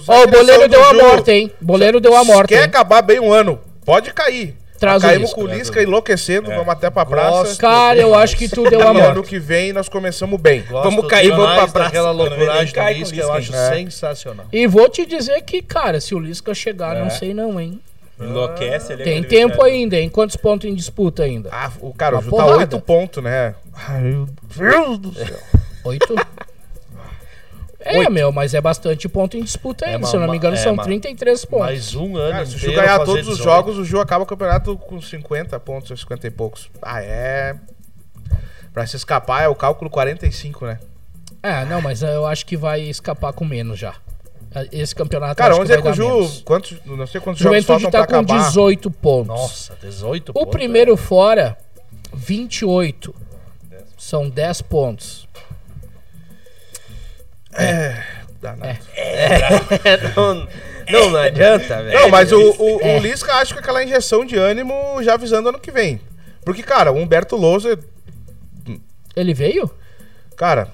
Ó, 0.08 0.12
a 0.12 0.22
o 0.22 0.26
boleiro 0.26 0.68
deu 0.68 0.84
a 0.84 0.92
morte, 0.94 1.30
hein? 1.30 1.52
Boleiro 1.60 2.00
deu 2.00 2.16
a 2.16 2.24
morte. 2.24 2.48
Quer 2.48 2.60
hein? 2.60 2.64
acabar 2.64 3.02
bem 3.02 3.20
um 3.20 3.32
ano? 3.32 3.60
Pode 3.84 4.12
cair. 4.12 4.56
Traz 4.84 5.02
o 5.02 5.06
Caímos 5.06 5.22
Lisca. 5.30 5.34
com 5.40 5.46
o 5.46 5.46
Lisca 5.54 5.82
enlouquecendo, 5.82 6.50
vamos 6.50 6.68
até 6.68 6.90
pra 6.90 7.06
praça. 7.06 7.30
Gosto. 7.30 7.60
Cara, 7.60 7.98
eu 7.98 8.14
acho 8.14 8.36
que 8.36 8.48
tu 8.48 8.68
deu 8.68 8.80
a 8.80 8.84
E 8.92 9.00
ano 9.00 9.14
morte. 9.16 9.28
que 9.28 9.38
vem 9.38 9.72
nós 9.72 9.88
começamos 9.88 10.40
bem. 10.40 10.62
Gosto 10.62 10.84
Vamos 10.90 11.06
cair, 11.08 11.30
vamos 11.30 11.54
pra 11.54 11.68
praça. 11.68 12.10
loucuragem 12.10 12.74
cai 12.74 12.94
do 12.94 12.98
Lisca, 13.00 13.16
eu 13.16 13.32
acho 13.32 13.52
hein? 13.54 13.84
sensacional. 13.90 14.46
E 14.52 14.66
vou 14.66 14.88
te 14.88 15.06
dizer 15.06 15.40
que, 15.42 15.62
cara, 15.62 16.00
se 16.00 16.14
o 16.14 16.18
Lisca 16.18 16.52
chegar, 16.54 16.96
não 16.96 17.08
sei 17.10 17.32
não, 17.32 17.58
hein? 17.60 17.80
Enlouquece 18.20 18.92
ali. 18.92 19.02
Tem 19.04 19.18
aquele 19.18 19.28
tempo 19.28 19.62
ainda, 19.62 19.96
hein? 19.96 20.08
Quantos 20.08 20.36
pontos 20.36 20.68
em 20.70 20.74
disputa 20.74 21.24
ainda? 21.24 21.48
Ah, 21.50 21.70
o 21.80 21.92
cara, 21.92 22.18
o 22.18 22.22
Ju 22.22 22.30
tá 22.30 22.46
oito 22.46 22.80
pontos, 22.80 23.22
né? 23.22 23.54
Ai, 23.88 24.02
meu 24.02 24.28
Deus 24.56 24.98
do 24.98 25.12
céu. 25.14 25.38
Oito? 25.84 26.14
É, 27.86 28.08
meu, 28.08 28.32
mas 28.32 28.54
é 28.54 28.60
bastante 28.60 29.08
ponto 29.08 29.36
em 29.36 29.42
disputa 29.42 29.84
ainda. 29.86 30.06
É, 30.06 30.10
se 30.10 30.16
eu 30.16 30.20
não 30.20 30.28
me 30.30 30.36
engano, 30.36 30.56
é, 30.56 30.58
são 30.58 30.74
ma- 30.74 30.82
33 30.84 31.44
pontos. 31.44 31.66
Mais 31.66 31.94
um 31.94 32.16
ano 32.16 32.32
Cara, 32.32 32.46
se 32.46 32.56
o 32.56 32.58
Ju 32.58 32.72
ganhar 32.72 32.98
todos 33.00 33.28
os 33.28 33.36
18. 33.36 33.42
jogos, 33.42 33.76
o 33.78 33.84
Ju 33.84 34.00
acaba 34.00 34.24
o 34.24 34.26
campeonato 34.26 34.76
com 34.76 35.00
50 35.00 35.60
pontos, 35.60 35.90
ou 35.90 35.96
50 35.96 36.26
e 36.26 36.30
poucos. 36.30 36.70
Ah, 36.80 37.02
é. 37.02 37.54
Pra 38.72 38.86
se 38.86 38.96
escapar 38.96 39.42
é 39.42 39.48
o 39.48 39.54
cálculo 39.54 39.90
45, 39.90 40.66
né? 40.66 40.78
É, 41.42 41.64
não, 41.66 41.80
mas 41.82 42.02
eu 42.02 42.26
acho 42.26 42.46
que 42.46 42.56
vai 42.56 42.80
escapar 42.80 43.32
com 43.32 43.44
menos 43.44 43.78
já. 43.78 43.94
Esse 44.72 44.94
campeonato 44.94 45.34
Cara, 45.36 45.52
vamos 45.52 45.68
dizer 45.68 45.82
que 45.82 45.88
o 45.88 45.92
Ju. 45.92 46.42
Quantos, 46.44 46.76
não 46.86 47.06
sei 47.06 47.20
quantos 47.20 47.42
jogos 47.42 47.58
Juventude 47.64 47.66
faltam 47.82 47.90
tá 47.90 48.06
pra 48.06 48.16
com 48.18 48.24
acabar. 48.24 48.48
18 48.48 48.90
pontos. 48.90 49.26
Nossa, 49.28 49.76
18 49.82 50.30
O 50.30 50.32
pontos, 50.32 50.50
primeiro 50.52 50.96
fora, 50.96 51.58
28. 52.12 53.14
São 53.98 54.28
10 54.28 54.62
pontos. 54.62 55.28
Danado. 58.40 58.78
não, 60.16 60.48
não, 60.90 61.10
não 61.10 61.18
adianta, 61.20 61.82
velho. 61.82 61.98
Não, 62.00 62.08
mas 62.10 62.30
o, 62.32 62.38
o, 62.58 62.80
É. 62.82 62.96
o 62.96 63.00
Lisca 63.00 63.32
acho 63.34 63.54
que 63.54 63.60
aquela 63.60 63.82
injeção 63.82 64.24
de 64.24 64.36
ânimo 64.36 64.72
já 65.02 65.14
avisando 65.14 65.48
ano 65.48 65.58
que 65.58 65.70
vem. 65.70 66.00
Porque, 66.44 66.62
cara, 66.62 66.92
o 66.92 66.96
Humberto 66.96 67.36
Lousa, 67.36 67.78
Ele 69.16 69.32
veio? 69.32 69.70
cara, 70.36 70.68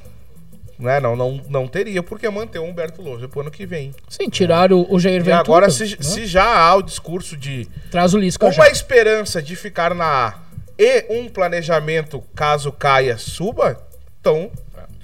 né, 0.78 0.98
não, 0.98 1.14
não, 1.14 1.40
não 1.48 1.68
teria 1.68 2.02
por 2.02 2.18
que 2.18 2.28
manter 2.30 2.58
o 2.58 2.64
Humberto 2.64 3.02
Lousa 3.02 3.28
pro 3.28 3.42
ano 3.42 3.50
que 3.50 3.66
vem. 3.66 3.94
Sim, 4.08 4.28
tiraram 4.30 4.80
o, 4.80 4.94
o 4.94 4.98
Jair 4.98 5.16
E 5.16 5.18
Ventura. 5.20 5.38
agora, 5.40 5.70
se, 5.70 5.84
né? 5.84 5.96
se 6.00 6.26
já 6.26 6.44
há 6.44 6.74
o 6.74 6.82
discurso 6.82 7.36
de 7.36 7.68
Traz 7.90 8.14
o 8.14 8.18
Lisca 8.18 8.46
uma 8.46 8.52
já. 8.52 8.68
esperança 8.70 9.40
de 9.42 9.54
ficar 9.54 9.94
na 9.94 10.28
A 10.28 10.34
e 10.78 11.04
um 11.10 11.28
planejamento, 11.28 12.24
caso 12.34 12.72
caia, 12.72 13.18
suba, 13.18 13.78
Então, 14.18 14.50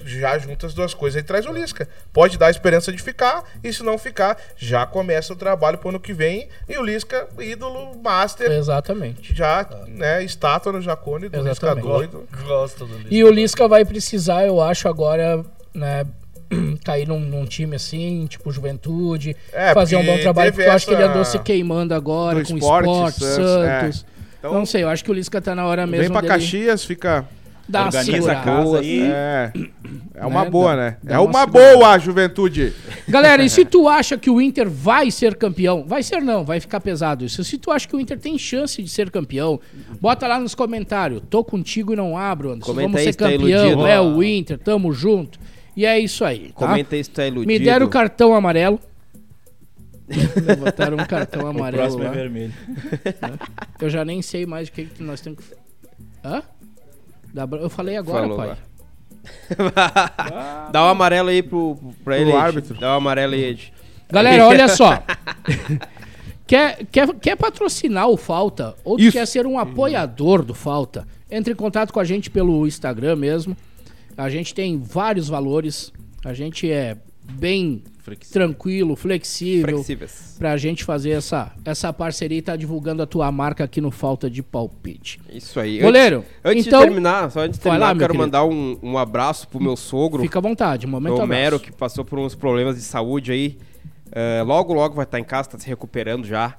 já 0.06 0.38
junta 0.38 0.66
as 0.66 0.74
duas 0.74 0.94
coisas 0.94 1.20
e 1.20 1.24
traz 1.24 1.44
o 1.46 1.52
Lisca. 1.52 1.88
Pode 2.12 2.38
dar 2.38 2.46
a 2.46 2.50
esperança 2.50 2.92
de 2.92 3.02
ficar, 3.02 3.44
e 3.62 3.72
se 3.72 3.82
não 3.82 3.98
ficar, 3.98 4.38
já 4.56 4.86
começa 4.86 5.32
o 5.32 5.36
trabalho 5.36 5.78
pro 5.78 5.88
ano 5.90 6.00
que 6.00 6.12
vem. 6.12 6.48
E 6.68 6.78
o 6.78 6.82
Lisca, 6.82 7.28
ídolo, 7.38 8.00
master, 8.02 8.50
Exatamente. 8.52 9.34
já, 9.34 9.66
né, 9.88 10.22
estátua 10.24 10.72
no 10.72 10.80
Jacone 10.80 11.28
do 11.28 11.36
Lisca 11.36 11.50
Exatamente. 11.50 11.86
doido. 11.86 12.28
Gosto 12.46 12.86
do 12.86 12.94
Lisca. 12.94 13.08
E 13.14 13.24
o 13.24 13.30
Lisca 13.30 13.66
vai 13.68 13.84
precisar, 13.84 14.46
eu 14.46 14.60
acho, 14.60 14.88
agora, 14.88 15.44
né, 15.74 16.06
cair 16.84 17.08
num, 17.08 17.18
num 17.20 17.44
time 17.44 17.74
assim, 17.76 18.26
tipo 18.28 18.50
Juventude, 18.52 19.36
É, 19.52 19.74
fazer 19.74 19.96
um 19.96 20.04
bom 20.04 20.18
trabalho, 20.18 20.52
porque 20.52 20.68
eu 20.68 20.72
acho 20.72 20.86
que 20.86 20.94
ele 20.94 21.02
andou 21.02 21.24
se 21.24 21.38
queimando 21.40 21.94
agora 21.94 22.44
com 22.44 22.54
o 22.54 22.58
esporte, 22.58 22.88
esporte, 22.88 23.18
Santos, 23.18 23.34
Santos. 23.50 24.04
é. 24.12 24.16
Então, 24.38 24.52
Não 24.54 24.66
sei, 24.66 24.84
eu 24.84 24.88
acho 24.88 25.02
que 25.02 25.10
o 25.10 25.14
Lisca 25.14 25.40
tá 25.40 25.54
na 25.54 25.66
hora 25.66 25.86
mesmo 25.86 26.02
Vem 26.04 26.12
pra 26.12 26.20
dele 26.20 26.32
Caxias, 26.32 26.84
fica. 26.84 27.26
Uma 27.68 27.84
Organiza 27.86 28.32
a 28.32 28.42
casa 28.42 28.78
aí. 28.80 29.00
É, 29.02 29.52
é 30.14 30.26
uma 30.26 30.44
Né, 30.44 30.50
boa, 30.50 30.70
dá- 30.70 30.76
né? 30.82 30.96
dá 31.02 31.14
É 31.14 31.18
uma 31.18 31.30
uma 31.40 31.46
boa, 31.46 31.98
juventude. 31.98 32.72
Galera, 33.08 33.42
e 33.44 33.50
se 33.50 33.64
tu 33.66 33.88
acha 33.88 34.16
que 34.16 34.30
o 34.30 34.40
Inter 34.40 34.68
vai 34.70 35.10
ser 35.10 35.34
campeão? 35.36 35.84
Vai 35.86 36.02
ser 36.02 36.20
não, 36.22 36.44
vai 36.44 36.60
ficar 36.60 36.80
pesado 36.80 37.24
isso. 37.24 37.42
Se 37.44 37.58
tu 37.58 37.70
acha 37.70 37.86
que 37.88 37.96
o 37.96 38.00
Inter 38.00 38.18
tem 38.18 38.38
chance 38.38 38.82
de 38.82 38.88
ser 38.88 39.10
campeão, 39.10 39.60
bota 40.00 40.26
lá 40.26 40.38
nos 40.38 40.54
comentários. 40.54 41.22
Tô 41.28 41.42
contigo 41.42 41.92
e 41.92 41.96
não 41.96 42.16
abro, 42.16 42.50
Anderson. 42.52 42.66
Comenta 42.72 42.86
Vamos 42.88 42.98
aí 43.00 43.04
ser 43.06 43.12
se 43.12 43.18
tá 43.18 43.30
campeão, 43.30 43.66
iludido. 43.66 43.86
é 43.86 44.00
o 44.00 44.22
Inter, 44.22 44.58
tamo 44.58 44.92
junto. 44.92 45.38
E 45.76 45.84
é 45.84 45.98
isso 45.98 46.24
aí, 46.24 46.48
tá? 46.48 46.66
Comenta 46.66 46.94
aí 46.96 47.04
se 47.04 47.10
tu 47.10 47.20
é 47.20 47.26
iludido. 47.28 47.46
Me 47.48 47.58
deram 47.58 47.86
o 47.86 47.90
cartão 47.90 48.34
amarelo. 48.34 48.80
Me 50.08 50.54
botaram 50.56 50.96
um 50.96 51.04
cartão 51.04 51.42
O 51.42 51.46
amarelo 51.48 51.82
próximo 51.82 52.04
é 52.04 52.06
lá. 52.06 52.12
vermelho. 52.12 52.52
Eu 53.80 53.90
já 53.90 54.04
nem 54.04 54.22
sei 54.22 54.46
mais 54.46 54.68
o 54.68 54.72
que, 54.72 54.84
que 54.84 55.02
nós 55.02 55.20
temos 55.20 55.40
que... 55.44 55.54
Hã? 56.24 56.42
Eu 57.42 57.70
falei 57.70 57.96
agora, 57.96 58.22
Falou 58.22 58.36
pai. 58.36 58.56
Dá 60.72 60.84
um 60.84 60.88
amarelo 60.88 61.28
aí 61.28 61.42
pro, 61.42 61.76
pra 62.04 62.16
ele. 62.16 62.30
Pro 62.30 62.38
Ed. 62.38 62.46
árbitro. 62.46 62.74
Dá 62.78 62.92
um 62.92 62.96
amarelo 62.96 63.34
aí, 63.34 63.44
Ed. 63.44 63.72
Galera, 64.10 64.46
olha 64.48 64.68
só. 64.68 65.02
quer, 66.46 66.84
quer, 66.90 67.14
quer 67.14 67.36
patrocinar 67.36 68.08
o 68.08 68.16
Falta 68.16 68.74
ou 68.84 68.96
quer 68.96 69.26
ser 69.26 69.46
um 69.46 69.58
apoiador 69.58 70.44
do 70.44 70.54
Falta? 70.54 71.06
Entre 71.30 71.52
em 71.52 71.56
contato 71.56 71.92
com 71.92 72.00
a 72.00 72.04
gente 72.04 72.30
pelo 72.30 72.66
Instagram 72.66 73.16
mesmo. 73.16 73.56
A 74.16 74.30
gente 74.30 74.54
tem 74.54 74.78
vários 74.78 75.28
valores. 75.28 75.92
A 76.24 76.32
gente 76.32 76.70
é 76.70 76.96
bem 77.32 77.82
tranquilo, 78.32 78.94
flexível. 78.94 79.76
Flexíveis. 79.78 80.36
Pra 80.38 80.56
gente 80.56 80.84
fazer 80.84 81.10
essa, 81.10 81.52
essa 81.64 81.92
parceria 81.92 82.38
e 82.38 82.42
tá 82.42 82.54
divulgando 82.54 83.02
a 83.02 83.06
tua 83.06 83.30
marca 83.32 83.64
aqui 83.64 83.80
no 83.80 83.90
Falta 83.90 84.30
de 84.30 84.42
Palpite. 84.42 85.20
Isso 85.28 85.58
aí. 85.58 85.80
Goleiro, 85.80 86.18
Antes, 86.18 86.30
antes 86.44 86.66
então- 86.68 86.80
de 86.80 86.86
terminar, 86.86 87.30
só 87.30 87.40
antes 87.40 87.58
de 87.58 87.62
terminar, 87.62 87.86
lá, 87.86 87.92
quero 87.94 88.12
querido. 88.12 88.18
mandar 88.18 88.44
um, 88.44 88.78
um 88.82 88.96
abraço 88.96 89.48
pro 89.48 89.60
meu 89.60 89.76
sogro, 89.76 90.22
Fica 90.22 90.38
à 90.38 90.42
vontade, 90.42 90.86
um 90.86 90.90
momento 90.90 91.16
Romero, 91.16 91.56
abraço. 91.56 91.64
que 91.64 91.72
passou 91.76 92.04
por 92.04 92.18
uns 92.18 92.34
problemas 92.34 92.76
de 92.76 92.82
saúde 92.82 93.32
aí. 93.32 93.58
É, 94.12 94.42
logo, 94.42 94.72
logo 94.72 94.94
vai 94.94 95.04
estar 95.04 95.18
em 95.18 95.24
casa, 95.24 95.48
tá 95.50 95.58
se 95.58 95.66
recuperando 95.66 96.24
já. 96.26 96.56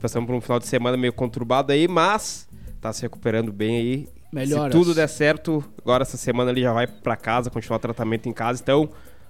Passamos 0.00 0.26
por 0.26 0.36
um 0.36 0.40
final 0.40 0.58
de 0.58 0.66
semana 0.66 0.96
meio 0.96 1.12
conturbado 1.12 1.72
aí, 1.72 1.88
mas 1.88 2.46
tá 2.80 2.92
se 2.92 3.02
recuperando 3.02 3.52
bem 3.52 3.76
aí. 3.76 4.08
Melhoras. 4.32 4.72
Se 4.72 4.78
tudo 4.78 4.94
der 4.94 5.08
certo, 5.08 5.64
agora 5.82 6.02
essa 6.02 6.16
semana 6.16 6.50
ele 6.50 6.60
já 6.60 6.72
vai 6.72 6.86
pra 6.86 7.16
casa, 7.16 7.50
continuar 7.50 7.78
o 7.78 7.80
tratamento 7.80 8.28
em 8.28 8.32
casa. 8.32 8.60
Então, 8.62 8.88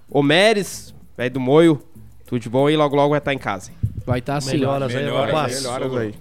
Omeres, 0.09 0.93
velho 1.17 1.31
do 1.31 1.39
Moio, 1.39 1.81
tudo 2.25 2.39
de 2.39 2.49
bom 2.49 2.67
aí, 2.67 2.75
logo, 2.77 2.95
logo 2.95 3.09
vai 3.09 3.19
estar 3.19 3.33
em 3.33 3.37
casa. 3.37 3.71
Vai 4.05 4.19
estar 4.19 4.37
assim. 4.37 4.57
ó. 4.57 4.59
Melhoras 4.59 4.95
aí, 4.95 5.03
Melhoras, 5.03 5.33
rapaz. 5.33 5.61
Melhoras 5.61 5.95
aí. 5.95 6.13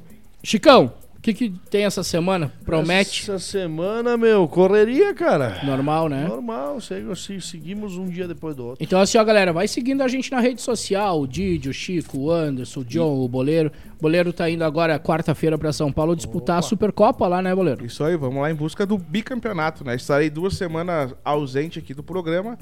Chicão, 0.43 0.93
o 1.16 1.20
que, 1.20 1.32
que 1.34 1.51
tem 1.70 1.84
essa 1.84 2.03
semana? 2.05 2.53
Promete? 2.64 3.22
Essa 3.22 3.39
semana, 3.39 4.16
meu, 4.16 4.47
correria, 4.47 5.12
cara. 5.14 5.61
Normal, 5.64 6.09
né? 6.09 6.24
Normal, 6.26 6.80
segue 6.80 7.11
assim, 7.11 7.41
seguimos 7.41 7.97
um 7.97 8.07
dia 8.07 8.28
depois 8.28 8.55
do 8.55 8.64
outro. 8.66 8.84
Então, 8.84 9.01
assim, 9.01 9.18
ó, 9.18 9.24
galera, 9.24 9.53
vai 9.53 9.66
seguindo 9.66 10.03
a 10.03 10.09
gente 10.09 10.30
na 10.30 10.39
rede 10.41 10.61
social. 10.62 11.20
O 11.20 11.26
Didi, 11.26 11.68
o 11.68 11.72
Chico, 11.72 12.18
o 12.18 12.30
Anderson, 12.30 12.80
o 12.80 12.84
John, 12.84 13.24
o 13.24 13.28
Boleiro. 13.28 13.72
O 13.99 14.03
Boleiro 14.03 14.32
tá 14.32 14.49
indo 14.49 14.62
agora, 14.62 14.99
quarta-feira, 15.01 15.57
pra 15.59 15.72
São 15.72 15.91
Paulo 15.93 16.14
disputar 16.14 16.59
a 16.59 16.62
Supercopa 16.62 17.26
lá, 17.26 17.41
né, 17.43 17.53
Boleiro? 17.55 17.84
Isso 17.84 18.05
aí, 18.05 18.16
vamos 18.16 18.41
lá 18.43 18.51
em 18.51 18.55
busca 18.55 18.84
do 18.87 18.97
bicampeonato, 18.99 19.84
né? 19.84 19.97
Estarei 19.97 20.30
duas 20.30 20.55
semanas 20.57 21.12
ausente 21.24 21.78
aqui 21.78 21.93
do 21.95 22.05
programa, 22.05 22.57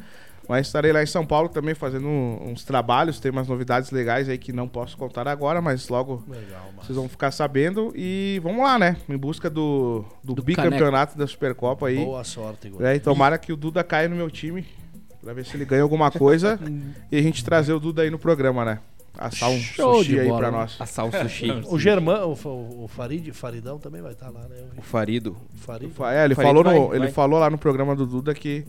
mas 0.49 0.67
estarei 0.67 0.93
lá 0.93 1.03
em 1.03 1.07
São 1.07 1.25
Paulo 1.25 1.49
também 1.49 1.75
fazendo 1.75 2.07
um- 2.07 2.51
uns 2.51 2.65
trabalhos, 2.65 3.19
tem 3.21 3.31
umas 3.31 3.49
novidades 3.49 3.91
legais 3.91 4.29
aí 4.29 4.37
que 4.39 4.53
não 4.53 4.69
posso 4.69 4.97
contar 4.97 5.27
agora, 5.29 5.61
mas 5.61 5.89
logo 5.89 6.23
Legal, 6.29 6.71
vocês 6.83 6.97
vão 6.97 7.09
ficar 7.09 7.31
sabendo 7.31 7.93
e 7.97 8.41
vamos 8.43 8.63
lá, 8.63 8.79
né? 8.79 8.97
Em 9.09 9.17
busca 9.17 9.49
do, 9.49 10.05
do, 10.23 10.35
Do 10.35 10.43
bicampeonato 10.43 11.17
da 11.17 11.27
Supercopa 11.27 11.87
aí. 11.89 11.97
Boa 12.05 12.25
sorte, 12.25 12.69
Igor. 12.69 12.83
É, 12.85 12.95
e 12.97 13.01
tomara 13.01 13.39
que 13.39 13.53
o 13.53 13.57
Duda 13.57 13.83
caia 13.83 14.09
no 14.09 14.17
meu 14.17 14.31
time, 14.31 14.67
pra 15.23 15.33
ver 15.33 15.45
se 15.47 15.57
ele 15.57 15.65
ganha 15.65 15.83
alguma 15.83 16.11
coisa 16.11 16.59
e 17.11 17.17
a 17.17 17.23
gente 17.23 17.45
trazer 17.45 17.73
o 17.73 17.81
Duda 17.81 18.03
aí 18.03 18.11
no 18.11 18.19
programa, 18.19 18.65
né? 18.65 18.79
Assar 19.17 19.49
um 19.49 19.61
Show 19.61 19.99
sushi 19.99 20.11
de 20.11 20.21
aí 20.21 20.27
pra 20.29 20.51
nós. 20.51 20.77
Assar 20.81 21.07
o 21.07 21.13
sushi. 21.13 21.47
O 21.69 21.79
Germão, 21.79 22.33
o, 22.45 22.85
o 22.85 22.89
Farid, 22.89 23.31
Faridão 23.33 23.79
também 23.79 24.03
vai 24.03 24.11
estar 24.11 24.29
lá, 24.29 24.41
né? 24.49 24.57
O 24.77 24.83
Farido. 24.83 25.37
O 25.55 25.59
Farid. 25.59 25.93
É, 26.13 26.25
ele, 26.25 26.35
Farid 26.35 26.49
falou, 26.49 26.65
vai, 26.65 26.75
no- 26.81 26.91
ele 26.93 26.99
vai. 27.05 27.11
falou 27.13 27.39
lá 27.39 27.49
no 27.49 27.57
programa 27.57 27.95
do 27.95 28.07
Duda 28.07 28.35
que. 28.35 28.65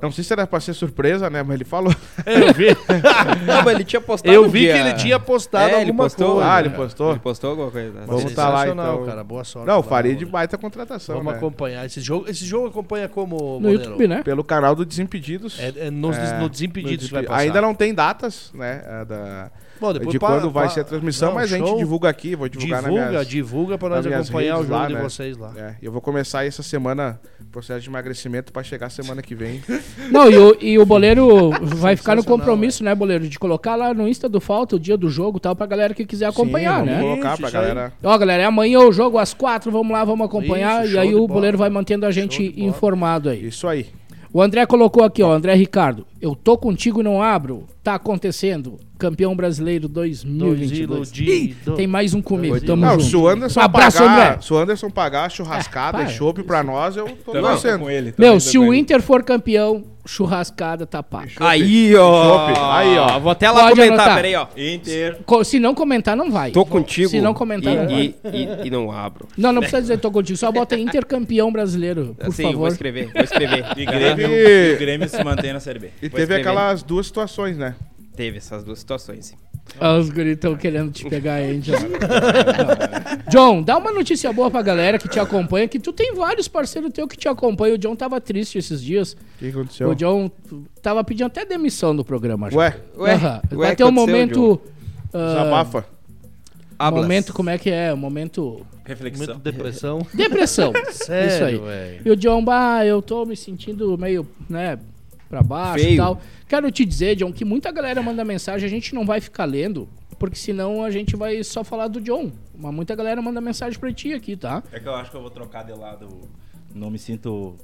Não 0.00 0.10
sei 0.12 0.24
se 0.24 0.32
era 0.32 0.46
pra 0.46 0.60
ser 0.60 0.74
surpresa, 0.74 1.28
né? 1.28 1.42
Mas 1.42 1.54
ele 1.56 1.64
falou. 1.64 1.94
Eu 2.24 2.52
vi, 2.54 2.66
Não, 3.46 3.62
mas 3.64 3.74
ele 3.74 3.84
tinha 3.84 4.00
postado 4.00 4.32
eu 4.34 4.48
vi 4.48 4.60
dia- 4.60 4.72
que 4.74 4.78
ele 4.80 4.92
tinha 4.94 5.18
postado 5.20 5.70
É, 5.70 5.80
ele 5.82 5.90
alguma 5.90 6.04
postou. 6.04 6.34
coisa. 6.34 6.52
Ah, 6.52 6.60
ele 6.60 6.68
né? 6.70 6.76
postou? 6.76 7.10
Ele 7.10 7.20
postou 7.20 7.50
alguma 7.50 7.70
coisa. 7.70 8.00
Vamos 8.06 8.32
tá 8.34 8.48
lá, 8.48 8.68
então. 8.68 9.06
cara. 9.06 9.24
Boa 9.24 9.44
sorte. 9.44 9.66
Não, 9.66 9.74
o 9.78 9.82
lá, 9.82 9.82
Farid 9.82 10.12
Boleiro. 10.14 10.30
baita 10.30 10.56
contratação, 10.58 11.16
Vamos 11.16 11.32
né? 11.32 11.38
acompanhar. 11.38 11.84
Esse 11.86 12.00
jogo, 12.00 12.28
esse 12.28 12.44
jogo 12.44 12.68
acompanha 12.68 13.08
como, 13.08 13.60
No? 13.60 13.70
YouTube, 13.72 14.06
né? 14.08 14.22
Pelo 14.22 14.42
canal 14.44 14.74
do 14.74 14.84
Desimpedidos. 14.84 15.58
É, 15.60 15.86
é 15.86 15.90
nos, 15.90 16.16
É, 16.16 16.38
no 16.38 16.48
Desimpedidos 16.48 17.10
no 17.10 17.14
vai 17.16 17.22
passar. 17.24 17.40
Ainda 17.40 17.60
não 17.60 17.74
tem 17.74 17.94
datas, 17.94 18.50
né? 18.54 18.82
é, 18.86 19.04
Da, 19.04 19.50
Bom, 19.82 19.92
depois 19.92 20.12
de 20.12 20.18
quando 20.20 20.48
vai 20.48 20.68
ser 20.68 20.80
a 20.80 20.84
transmissão, 20.84 21.30
Não, 21.30 21.34
mas 21.34 21.52
a 21.52 21.58
gente 21.58 21.66
show. 21.66 21.76
divulga 21.76 22.08
aqui, 22.08 22.36
vou 22.36 22.48
divulgar 22.48 22.80
Divulga, 22.82 23.00
nas 23.02 23.10
minhas, 23.10 23.26
divulga 23.26 23.76
pra 23.76 23.88
nas 23.88 24.06
nós 24.06 24.14
acompanhar 24.28 24.58
o 24.58 24.62
jogo 24.62 24.72
lá, 24.74 24.86
de 24.86 24.94
né? 24.94 25.02
vocês 25.02 25.36
lá. 25.36 25.52
É, 25.56 25.74
eu 25.82 25.90
vou 25.90 26.00
começar 26.00 26.46
essa 26.46 26.62
semana 26.62 27.20
o 27.40 27.44
processo 27.46 27.80
de 27.80 27.88
emagrecimento 27.88 28.52
pra 28.52 28.62
chegar 28.62 28.88
semana 28.90 29.20
que 29.20 29.34
vem. 29.34 29.60
Não, 30.10 30.30
e 30.30 30.38
o, 30.38 30.56
e 30.60 30.78
o 30.78 30.86
Boleiro 30.86 31.50
vai 31.60 31.96
ficar 31.96 32.14
no 32.14 32.22
compromisso, 32.24 32.84
né, 32.84 32.94
Boleiro? 32.94 33.28
De 33.28 33.38
colocar 33.40 33.74
lá 33.74 33.92
no 33.92 34.06
Insta 34.06 34.28
do 34.28 34.40
Falta 34.40 34.76
o 34.76 34.78
dia 34.78 34.96
do 34.96 35.10
jogo 35.10 35.38
e 35.38 35.40
tal, 35.40 35.56
pra 35.56 35.66
galera 35.66 35.92
que 35.92 36.06
quiser 36.06 36.26
acompanhar, 36.26 36.80
Sim, 36.80 36.86
né? 36.86 37.00
Vamos 37.00 37.20
colocar 37.20 37.44
aí. 37.46 37.52
galera. 37.52 37.92
Ó, 38.02 38.16
galera, 38.18 38.42
é 38.44 38.46
amanhã 38.46 38.78
o 38.78 38.92
jogo 38.92 39.18
às 39.18 39.34
quatro, 39.34 39.72
vamos 39.72 39.90
lá, 39.92 40.04
vamos 40.04 40.24
acompanhar. 40.24 40.84
Isso, 40.84 40.94
e 40.94 40.98
aí 40.98 41.10
show 41.10 41.16
o 41.24 41.26
bola. 41.26 41.34
Boleiro 41.40 41.58
vai 41.58 41.70
mantendo 41.70 42.06
a 42.06 42.12
gente 42.12 42.48
bola. 42.48 42.68
informado 42.68 43.28
aí. 43.30 43.48
Isso 43.48 43.66
aí. 43.66 43.86
O 44.34 44.40
André 44.40 44.64
colocou 44.64 45.04
aqui, 45.04 45.22
ó, 45.22 45.30
André 45.30 45.54
Ricardo. 45.54 46.06
Eu 46.18 46.34
tô 46.34 46.56
contigo 46.56 47.00
e 47.00 47.04
não 47.04 47.22
abro. 47.22 47.66
Tá 47.82 47.96
acontecendo. 47.96 48.78
Campeão 49.02 49.34
brasileiro 49.34 49.88
Dois 49.88 50.22
2022. 50.22 51.10
Ih, 51.18 51.56
tem 51.74 51.88
mais 51.88 52.14
um 52.14 52.22
comigo, 52.22 52.60
tamo 52.60 52.82
Não, 52.86 52.92
junto. 52.92 53.04
se 53.04 53.16
o 53.16 53.26
Anderson 53.28 53.60
abraço, 53.60 53.98
pagar, 53.98 54.26
André. 54.30 54.38
se 54.42 54.52
o 54.52 54.56
Anderson 54.56 54.90
pagar 54.90 55.28
churrascada 55.28 55.98
É, 55.98 56.02
e 56.02 56.04
para. 56.04 56.12
chopp 56.14 56.42
pra 56.44 56.62
nós, 56.62 56.96
eu 56.96 57.06
tô 57.24 57.32
tô 57.32 57.40
torcendo. 57.40 57.80
com 57.80 57.90
ele. 57.90 58.14
Meu, 58.16 58.38
se 58.38 58.56
o 58.58 58.72
ele. 58.72 58.78
Inter 58.80 59.02
for 59.02 59.24
campeão, 59.24 59.82
churrascada 60.06 60.86
tá 60.86 61.02
paga. 61.02 61.32
Aí, 61.40 61.94
ó. 61.96 62.72
Aí, 62.72 62.96
ó. 62.96 63.18
Vou 63.18 63.32
até 63.32 63.50
lá 63.50 63.62
Pode 63.64 63.74
comentar, 63.76 63.98
anotar. 64.00 64.16
peraí, 64.16 64.34
ó. 64.36 64.46
Inter. 64.56 65.18
Se 65.44 65.58
não 65.58 65.74
comentar, 65.74 66.16
não 66.16 66.30
vai. 66.30 66.52
Tô 66.52 66.64
contigo. 66.64 67.08
Se 67.10 67.20
não 67.20 67.34
comentar, 67.34 67.74
não 67.74 67.86
vai. 67.88 68.00
e, 68.02 68.14
e, 68.32 68.44
e, 68.64 68.66
e 68.66 68.70
não 68.70 68.90
abro. 68.92 69.26
Não, 69.36 69.52
não 69.52 69.60
precisa 69.60 69.82
dizer 69.82 69.98
tô 69.98 70.10
contigo. 70.12 70.36
Só 70.36 70.50
bota 70.52 70.78
Inter 70.78 71.04
campeão 71.06 71.50
brasileiro, 71.52 72.14
por 72.18 72.28
Assim, 72.28 72.42
vou 72.44 72.52
favor. 72.52 72.68
escrever, 72.68 73.10
vou 73.12 73.22
escrever. 73.22 73.64
E 73.76 73.84
Grêmio, 73.84 74.28
E- 74.28 74.70
e 74.70 74.74
o 74.74 74.78
Grêmio 74.78 75.08
se 75.08 75.22
mantém 75.24 75.52
na 75.52 75.60
Série 75.60 75.78
B. 75.80 75.86
E 76.00 76.08
Vou 76.08 76.10
teve 76.18 76.22
escrever. 76.34 76.40
aquelas 76.40 76.82
duas 76.84 77.06
situações, 77.06 77.56
né? 77.56 77.74
Teve 78.16 78.38
essas 78.38 78.62
duas 78.64 78.78
situações. 78.78 79.34
Ah, 79.80 79.96
os 79.96 80.10
guris 80.10 80.34
estão 80.34 80.56
querendo 80.56 80.90
te 80.92 81.08
pegar 81.08 81.34
aí, 81.34 81.58
John. 81.60 81.72
John, 83.30 83.62
dá 83.62 83.78
uma 83.78 83.92
notícia 83.92 84.32
boa 84.32 84.50
pra 84.50 84.60
galera 84.60 84.98
que 84.98 85.08
te 85.08 85.18
acompanha, 85.18 85.68
que 85.68 85.78
tu 85.78 85.92
tem 85.92 86.14
vários 86.14 86.48
parceiros 86.48 86.90
teus 86.92 87.08
que 87.08 87.16
te 87.16 87.28
acompanham. 87.28 87.76
O 87.76 87.78
John 87.78 87.94
tava 87.96 88.20
triste 88.20 88.58
esses 88.58 88.82
dias. 88.82 89.12
O 89.12 89.16
que 89.38 89.48
aconteceu? 89.48 89.88
O 89.90 89.94
John 89.94 90.30
tava 90.82 91.02
pedindo 91.04 91.26
até 91.26 91.44
demissão 91.44 91.94
do 91.94 92.04
programa. 92.04 92.50
já. 92.50 92.56
Ué, 92.58 92.76
Ué, 92.96 93.12
Aham. 93.14 93.42
ué, 93.52 93.56
Vai 93.68 93.76
ter 93.76 93.84
um 93.84 93.92
momento... 93.92 94.60
ah, 95.12 95.26
desabafa. 95.28 95.86
Hablas. 96.78 97.02
momento, 97.04 97.32
como 97.32 97.48
é 97.50 97.56
que 97.58 97.70
é? 97.70 97.94
Um 97.94 97.98
momento... 97.98 98.66
Reflexão. 98.84 99.26
Muito 99.26 99.38
depressão. 99.38 100.06
Depressão. 100.12 100.72
Sério, 100.90 101.28
Isso 101.30 101.44
aí. 101.44 101.56
velho. 101.58 102.02
E 102.04 102.10
o 102.10 102.16
John, 102.16 102.44
bah, 102.44 102.84
eu 102.84 103.00
tô 103.00 103.24
me 103.24 103.36
sentindo 103.36 103.96
meio, 103.96 104.26
né, 104.50 104.76
pra 105.32 105.42
baixo 105.42 105.78
e 105.82 105.86
Feio. 105.88 105.96
tal. 105.96 106.20
Quero 106.46 106.70
te 106.70 106.84
dizer, 106.84 107.16
John, 107.16 107.32
que 107.32 107.42
muita 107.42 107.72
galera 107.72 108.02
manda 108.02 108.22
mensagem, 108.22 108.66
a 108.66 108.68
gente 108.70 108.94
não 108.94 109.06
vai 109.06 109.18
ficar 109.18 109.46
lendo, 109.46 109.88
porque 110.18 110.36
senão 110.36 110.84
a 110.84 110.90
gente 110.90 111.16
vai 111.16 111.42
só 111.42 111.64
falar 111.64 111.88
do 111.88 112.02
John. 112.02 112.30
Mas 112.54 112.74
muita 112.74 112.94
galera 112.94 113.22
manda 113.22 113.40
mensagem 113.40 113.78
pra 113.80 113.90
ti 113.90 114.12
aqui, 114.12 114.36
tá? 114.36 114.62
É 114.70 114.78
que 114.78 114.86
eu 114.86 114.94
acho 114.94 115.10
que 115.10 115.16
eu 115.16 115.22
vou 115.22 115.30
trocar 115.30 115.64
de 115.64 115.72
lado. 115.72 116.06
Não 116.74 116.90
me 116.90 116.98
sinto 116.98 117.54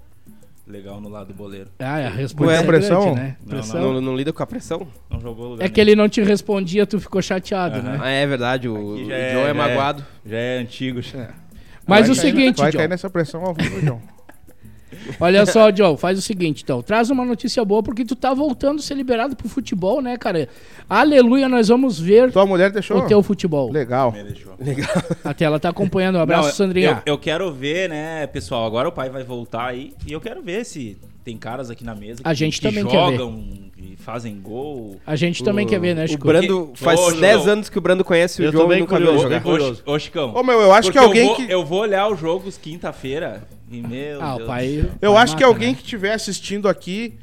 legal 0.67 0.99
no 0.99 1.11
lado 1.11 1.29
do 1.29 1.35
boleiro. 1.35 1.69
Ah, 1.79 1.99
é 2.01 2.07
a 2.07 2.11
resposta 2.11 2.53
Ué, 2.55 2.59
é 2.59 2.63
pressão? 2.63 3.03
grande, 3.03 3.21
né? 3.21 3.37
Não, 3.43 3.49
Pressão. 3.49 3.93
Não, 3.93 4.01
não 4.01 4.17
lida 4.17 4.33
com 4.33 4.43
a 4.43 4.47
pressão? 4.47 4.89
Não 5.11 5.21
jogou 5.21 5.49
lugar 5.51 5.65
É 5.65 5.69
que 5.69 5.79
ele 5.79 5.95
não 5.95 6.09
te 6.09 6.23
respondia, 6.23 6.87
tu 6.87 6.99
ficou 6.99 7.21
chateado, 7.21 7.81
Aham. 7.81 7.93
né? 7.93 7.99
Ah, 8.03 8.09
é 8.09 8.27
verdade. 8.27 8.67
O, 8.67 8.75
o 8.97 9.13
é- 9.13 9.33
Joe 9.33 9.43
é 9.43 9.45
já 9.45 9.49
é- 9.49 9.53
magoado. 9.53 10.07
Já 10.25 10.37
é 10.39 10.59
antigo. 10.59 11.03
já. 11.03 11.35
Mas 11.87 12.01
Vai 12.01 12.03
o 12.03 12.05
cair- 12.07 12.17
seguinte, 12.17 12.57
Vai 12.59 12.71
John. 12.73 12.79
cair 12.79 12.89
nessa 12.89 13.11
pressão 13.11 13.45
ao 13.45 13.53
vivo, 13.55 13.81
John. 13.83 14.01
Olha 15.21 15.45
só, 15.47 15.75
Joe, 15.75 15.97
faz 15.97 16.19
o 16.19 16.23
seguinte, 16.23 16.63
então. 16.63 16.83
Traz 16.83 17.11
uma 17.11 17.25
notícia 17.25 17.65
boa, 17.65 17.83
porque 17.83 18.05
tu 18.05 18.15
tá 18.17 18.33
voltando 18.35 18.79
a 18.79 18.83
ser 18.83 18.95
liberado 18.95 19.35
pro 19.37 19.49
futebol, 19.49 20.01
né, 20.01 20.17
cara? 20.17 20.49
Aleluia, 20.89 21.49
nós 21.49 21.69
vamos 21.69 21.99
ver 21.99 22.31
Tua 22.33 22.47
mulher 22.47 22.71
deixou? 22.71 22.99
o 22.99 23.07
teu 23.07 23.23
futebol. 23.23 23.71
Legal. 23.71 24.15
Até 25.25 25.45
ela 25.45 25.59
tá 25.61 25.69
acompanhando. 25.69 26.17
Um 26.17 26.23
abraço, 26.23 26.49
Não, 26.49 26.55
Sandrinha. 26.55 27.03
Eu, 27.07 27.15
eu 27.15 27.19
quero 27.19 27.53
ver, 27.53 27.89
né, 27.89 28.27
pessoal? 28.27 28.65
Agora 28.67 28.89
o 28.89 28.93
pai 28.93 29.11
vai 29.11 29.23
voltar 29.25 29.67
aí 29.67 29.93
e 30.07 30.13
eu 30.13 30.21
quero 30.21 30.43
ver 30.43 30.65
se 30.65 30.97
tem 31.25 31.37
caras 31.37 31.69
aqui 31.71 31.85
na 31.85 31.95
mesa 31.95 32.21
A 32.25 32.31
que, 32.31 32.35
gente 32.37 32.61
que 32.61 32.67
também 32.67 32.87
quer 32.87 33.11
ver. 33.11 33.17
jogam 33.19 33.45
e 33.77 33.97
fazem 33.97 34.41
gol. 34.41 34.97
A 35.07 35.15
gente 35.15 35.45
também 35.45 35.67
quer 35.67 35.79
ver, 35.79 35.95
né, 35.95 36.05
O 36.05 36.09
Chico? 36.09 36.27
Brando, 36.27 36.71
faz 36.75 36.99
Ô, 36.99 37.13
10 37.13 37.37
João. 37.43 37.53
anos 37.53 37.69
que 37.69 37.77
o 37.79 37.81
Brando 37.81 38.03
conhece 38.05 38.41
o 38.41 38.45
Eu 38.47 38.53
João 38.53 38.67
tô 38.67 38.73
e 38.73 38.81
nunca 38.81 38.99
viu 38.99 39.19
jogar. 39.19 39.43
Ô, 39.85 39.99
Chicão. 39.99 40.33
Ô, 40.35 40.43
meu, 40.43 40.61
eu 40.61 40.73
acho 40.73 40.89
porque 40.91 40.99
que 40.99 41.05
alguém 41.05 41.23
eu 41.23 41.27
vou, 41.29 41.37
que- 41.37 41.53
Eu 41.53 41.65
vou 41.67 41.81
olhar 41.81 42.09
os 42.09 42.19
jogos 42.19 42.57
quinta-feira 42.57 43.43
e, 43.71 43.81
meu 43.83 44.23
Ah, 44.23 44.35
o 44.35 44.37
Deus. 44.39 44.49
pai. 44.49 44.91
Eu 45.01 45.13
pai 45.15 45.23
acho 45.23 45.37
que 45.37 45.45
alguém 45.45 45.69
né? 45.71 45.75
que 45.75 45.83
estiver 45.83 46.13
assistindo 46.13 46.69
aqui 46.69 47.15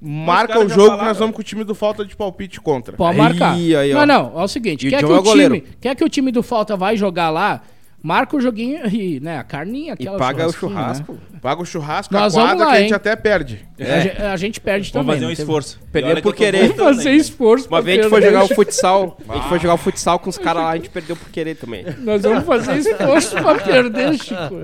marca 0.00 0.58
o 0.58 0.68
jogo 0.68 0.98
que 0.98 1.04
nós 1.04 1.16
vamos 1.18 1.34
com 1.36 1.40
o 1.40 1.44
time 1.44 1.62
do 1.64 1.74
falta 1.74 2.04
de 2.04 2.16
palpite 2.16 2.60
contra. 2.60 2.96
Pode 2.96 3.12
Aí, 3.12 3.22
marcar. 3.22 3.52
aí, 3.54 3.94
ó. 3.94 4.04
não, 4.04 4.30
não, 4.32 4.40
é 4.40 4.44
o 4.44 4.48
seguinte, 4.48 4.84
E 4.84 4.88
o 4.88 4.90
quer 4.90 4.98
que 4.98 5.04
John 5.06 5.14
é 5.14 5.18
o 5.18 5.20
o 5.22 5.32
time, 5.32 5.64
quer 5.80 5.94
que 5.94 6.04
o 6.04 6.08
time 6.08 6.32
do 6.32 6.42
Falta 6.42 6.76
vai 6.76 6.96
jogar 6.96 7.30
lá, 7.30 7.62
marca 8.02 8.36
o 8.36 8.40
joguinho 8.40 8.84
e, 8.88 9.20
né, 9.20 9.38
a 9.38 9.44
carninha, 9.44 9.90
E 9.90 10.02
aquela 10.02 10.18
paga 10.18 10.42
o 10.42 10.46
né? 10.48 10.52
churrasco. 10.52 11.18
Paga 11.40 11.62
o 11.62 11.64
churrasco, 11.64 12.12
Nós 12.14 12.36
a 12.36 12.40
vamos 12.40 12.50
quadra 12.52 12.64
lá, 12.66 12.70
que 12.72 12.76
a 12.76 12.80
hein? 12.80 12.84
gente 12.88 12.94
até 12.94 13.14
perde. 13.16 13.64
A, 13.78 14.00
gente, 14.00 14.22
a 14.22 14.36
gente 14.36 14.60
perde 14.60 14.92
Vamos 14.92 15.06
também. 15.06 15.20
fazer 15.20 15.26
um 15.26 15.30
esforço. 15.32 15.80
Perder 15.92 16.18
E 16.18 16.22
por 16.22 16.34
que 16.34 16.44
querer. 16.44 16.68
Vamos 16.74 16.76
fazer 16.96 17.10
né? 17.10 17.16
esforço. 17.16 17.68
Uma 17.68 17.80
vez 17.82 17.98
a 17.98 18.02
gente 18.02 18.10
foi 18.10 18.22
jogar 18.22 18.44
o 18.44 18.48
futsal. 18.48 19.18
A 19.28 19.34
gente 19.36 19.48
foi 19.48 19.58
jogar 19.60 19.74
o 19.74 19.78
futsal 19.78 20.18
com 20.18 20.30
os 20.30 20.38
caras 20.38 20.62
lá, 20.64 20.70
a 20.70 20.76
gente 20.76 20.90
perdeu 20.90 21.14
por 21.16 21.28
querer 21.30 21.54
também. 21.56 21.84
Nós 21.98 22.22
vamos 22.22 22.44
fazer 22.44 22.76
esforço 22.78 23.30
pra 23.36 23.54
perder, 23.56 24.14
Chico. 24.18 24.56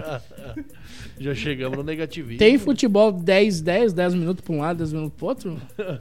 Já 1.20 1.34
chegamos 1.34 1.76
no 1.76 1.84
negativismo. 1.84 2.38
Tem 2.38 2.58
futebol 2.58 3.10
10, 3.12 3.60
10, 3.60 3.92
10 3.92 4.14
minutos 4.14 4.44
pra 4.44 4.54
um 4.54 4.60
lado, 4.60 4.78
10 4.78 4.92
minutos 4.92 5.14
pro 5.16 5.26
outro? 5.26 5.56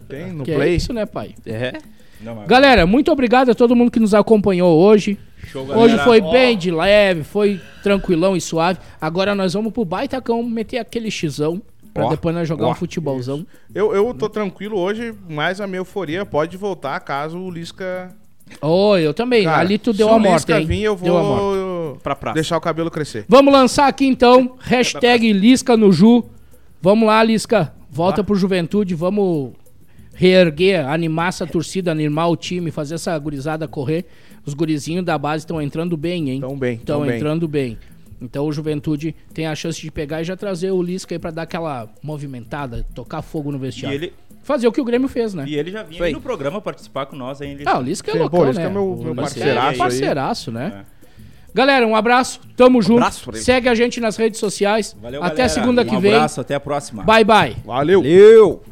Tem 0.08 0.32
no 0.32 0.44
que 0.44 0.52
é 0.52 0.56
play. 0.56 0.76
isso, 0.76 0.94
né, 0.94 1.06
pai? 1.06 1.34
É. 1.46 1.74
Não, 2.22 2.36
mas- 2.36 2.48
Galera, 2.48 2.86
muito 2.86 3.12
obrigado 3.12 3.50
a 3.52 3.56
todo 3.56 3.76
mundo 3.76 3.92
que 3.92 4.00
nos 4.00 4.14
acompanhou 4.14 4.78
hoje. 4.78 5.18
Show, 5.48 5.66
Hoje 5.78 5.98
foi 6.00 6.20
Ó, 6.22 6.32
bem 6.32 6.58
de 6.58 6.72
leve, 6.72 7.24
foi 7.24 7.60
tranquilão 7.84 8.36
e 8.36 8.42
suave. 8.42 8.80
Agora 9.00 9.34
nós 9.36 9.54
vamos 9.54 9.72
pro 9.72 9.86
baitacão 9.86 10.44
meter 10.44 10.78
aquele 10.80 11.10
xizão 11.10 11.62
pra 11.94 12.06
Ó, 12.08 12.10
depois 12.10 12.36
nós 12.36 12.48
jogar 12.48 12.66
ó, 12.68 12.72
um 12.72 12.76
futebolzão. 12.76 13.46
Eu, 13.74 13.94
eu 13.96 14.14
tô 14.14 14.28
tranquilo 14.28 14.78
hoje, 14.78 15.14
mas 15.30 15.62
a 15.62 15.68
minha 15.68 15.80
euforia 15.80 16.26
pode 16.26 16.58
voltar 16.58 17.00
caso 17.00 17.38
o 17.40 17.50
Lisca. 17.50 18.14
Oh, 18.62 18.96
eu 18.98 19.14
também. 19.14 19.44
Cara, 19.44 19.60
Ali 19.60 19.78
tu 19.78 19.94
deu 19.94 20.08
se 20.10 20.14
a 20.14 20.20
morte, 20.20 20.52
hein? 20.52 20.66
vir, 20.66 20.82
eu 20.84 20.96
Deu 20.96 21.18
a 21.18 21.24
morte. 21.24 21.42
vou 21.42 21.96
Pra 22.04 22.16
praça. 22.16 22.36
deixar 22.36 22.58
o 22.58 22.62
cabelo 22.62 22.90
crescer. 22.92 23.26
Vamos 23.28 23.54
lançar 23.54 23.88
aqui 23.88 24.06
então, 24.06 24.56
hashtag 24.62 25.32
Lisca 25.34 25.76
no 25.78 25.92
Ju. 25.92 26.24
Vamos 26.82 27.08
lá, 27.08 27.24
Lisca. 27.24 27.74
Volta 27.90 28.24
pro 28.24 28.36
Juventude, 28.36 28.94
vamos 28.96 29.52
reerguer, 30.14 30.88
animar 30.88 31.30
essa 31.30 31.46
torcida, 31.46 31.92
animar 31.92 32.28
o 32.30 32.36
time, 32.36 32.72
fazer 32.72 32.96
essa 32.96 33.18
gurizada 33.18 33.68
correr. 33.68 34.06
Os 34.46 34.54
gurizinhos 34.54 35.04
da 35.06 35.18
base 35.18 35.44
estão 35.44 35.62
entrando 35.62 35.98
bem, 35.98 36.30
hein? 36.30 36.40
Tão 36.42 36.58
bem, 36.58 36.76
Estão 36.76 37.00
tão 37.00 37.08
bem. 37.08 37.16
entrando 37.18 37.48
bem. 37.48 37.78
Então 38.22 38.46
o 38.48 38.52
Juventude 38.52 39.14
tem 39.34 39.46
a 39.46 39.54
chance 39.54 39.80
de 39.80 39.92
pegar 39.92 40.22
e 40.22 40.24
já 40.24 40.36
trazer 40.36 40.72
o 40.72 40.82
Lisca 40.82 41.14
aí 41.14 41.20
pra 41.20 41.30
dar 41.32 41.44
aquela 41.44 41.88
movimentada, 42.02 42.86
tocar 42.96 43.22
fogo 43.22 43.52
no 43.52 43.58
E 43.58 43.62
vestiário. 43.62 43.96
ele, 43.96 44.14
Fazer 44.48 44.66
o 44.66 44.72
que 44.72 44.80
o 44.80 44.86
Grêmio 44.86 45.10
fez, 45.10 45.34
né? 45.34 45.44
e 45.46 45.56
ele 45.56 45.70
já 45.72 45.84
vinha 45.84 46.10
no 46.10 46.22
programa 46.22 46.62
participar 46.62 47.06
com 47.06 47.18
nós 47.18 47.42
aí. 47.42 47.58
Ah, 47.66 47.80
o 47.80 47.82
Lisca 47.82 48.12
é 48.12 48.14
Sim, 48.14 48.20
loucão, 48.20 48.40
pô, 48.40 48.46
o 48.46 48.48
Lisca 48.48 48.64
né? 48.64 48.70
é 48.70 48.72
meu- 48.72 48.86
meu 48.96 48.98
Lisca 49.10 49.22
parceiraço 49.22 49.70
aí. 49.72 49.78
parceiraço, 49.78 50.52
né? 50.54 50.86
Galera, 51.54 51.86
um 51.86 51.96
abraço. 51.98 52.40
Tamo 52.56 52.82
junto. 52.82 53.04
Segue 53.36 53.68
a 53.68 53.76
gente 53.76 54.00
nas 54.00 54.16
redes 54.16 54.40
sociais. 54.40 54.96
Valeu, 55.02 55.22
até 55.22 55.36
galera. 55.36 55.50
segunda 55.50 55.82
um 55.82 55.86
que 55.86 55.98
vem. 55.98 56.14
abraço, 56.14 56.40
até 56.40 56.56
a 56.56 56.60
próxima. 56.62 57.04
Bye, 57.04 57.26
bye. 57.26 57.58
Valeu! 57.66 58.02
Valeu! 58.02 58.64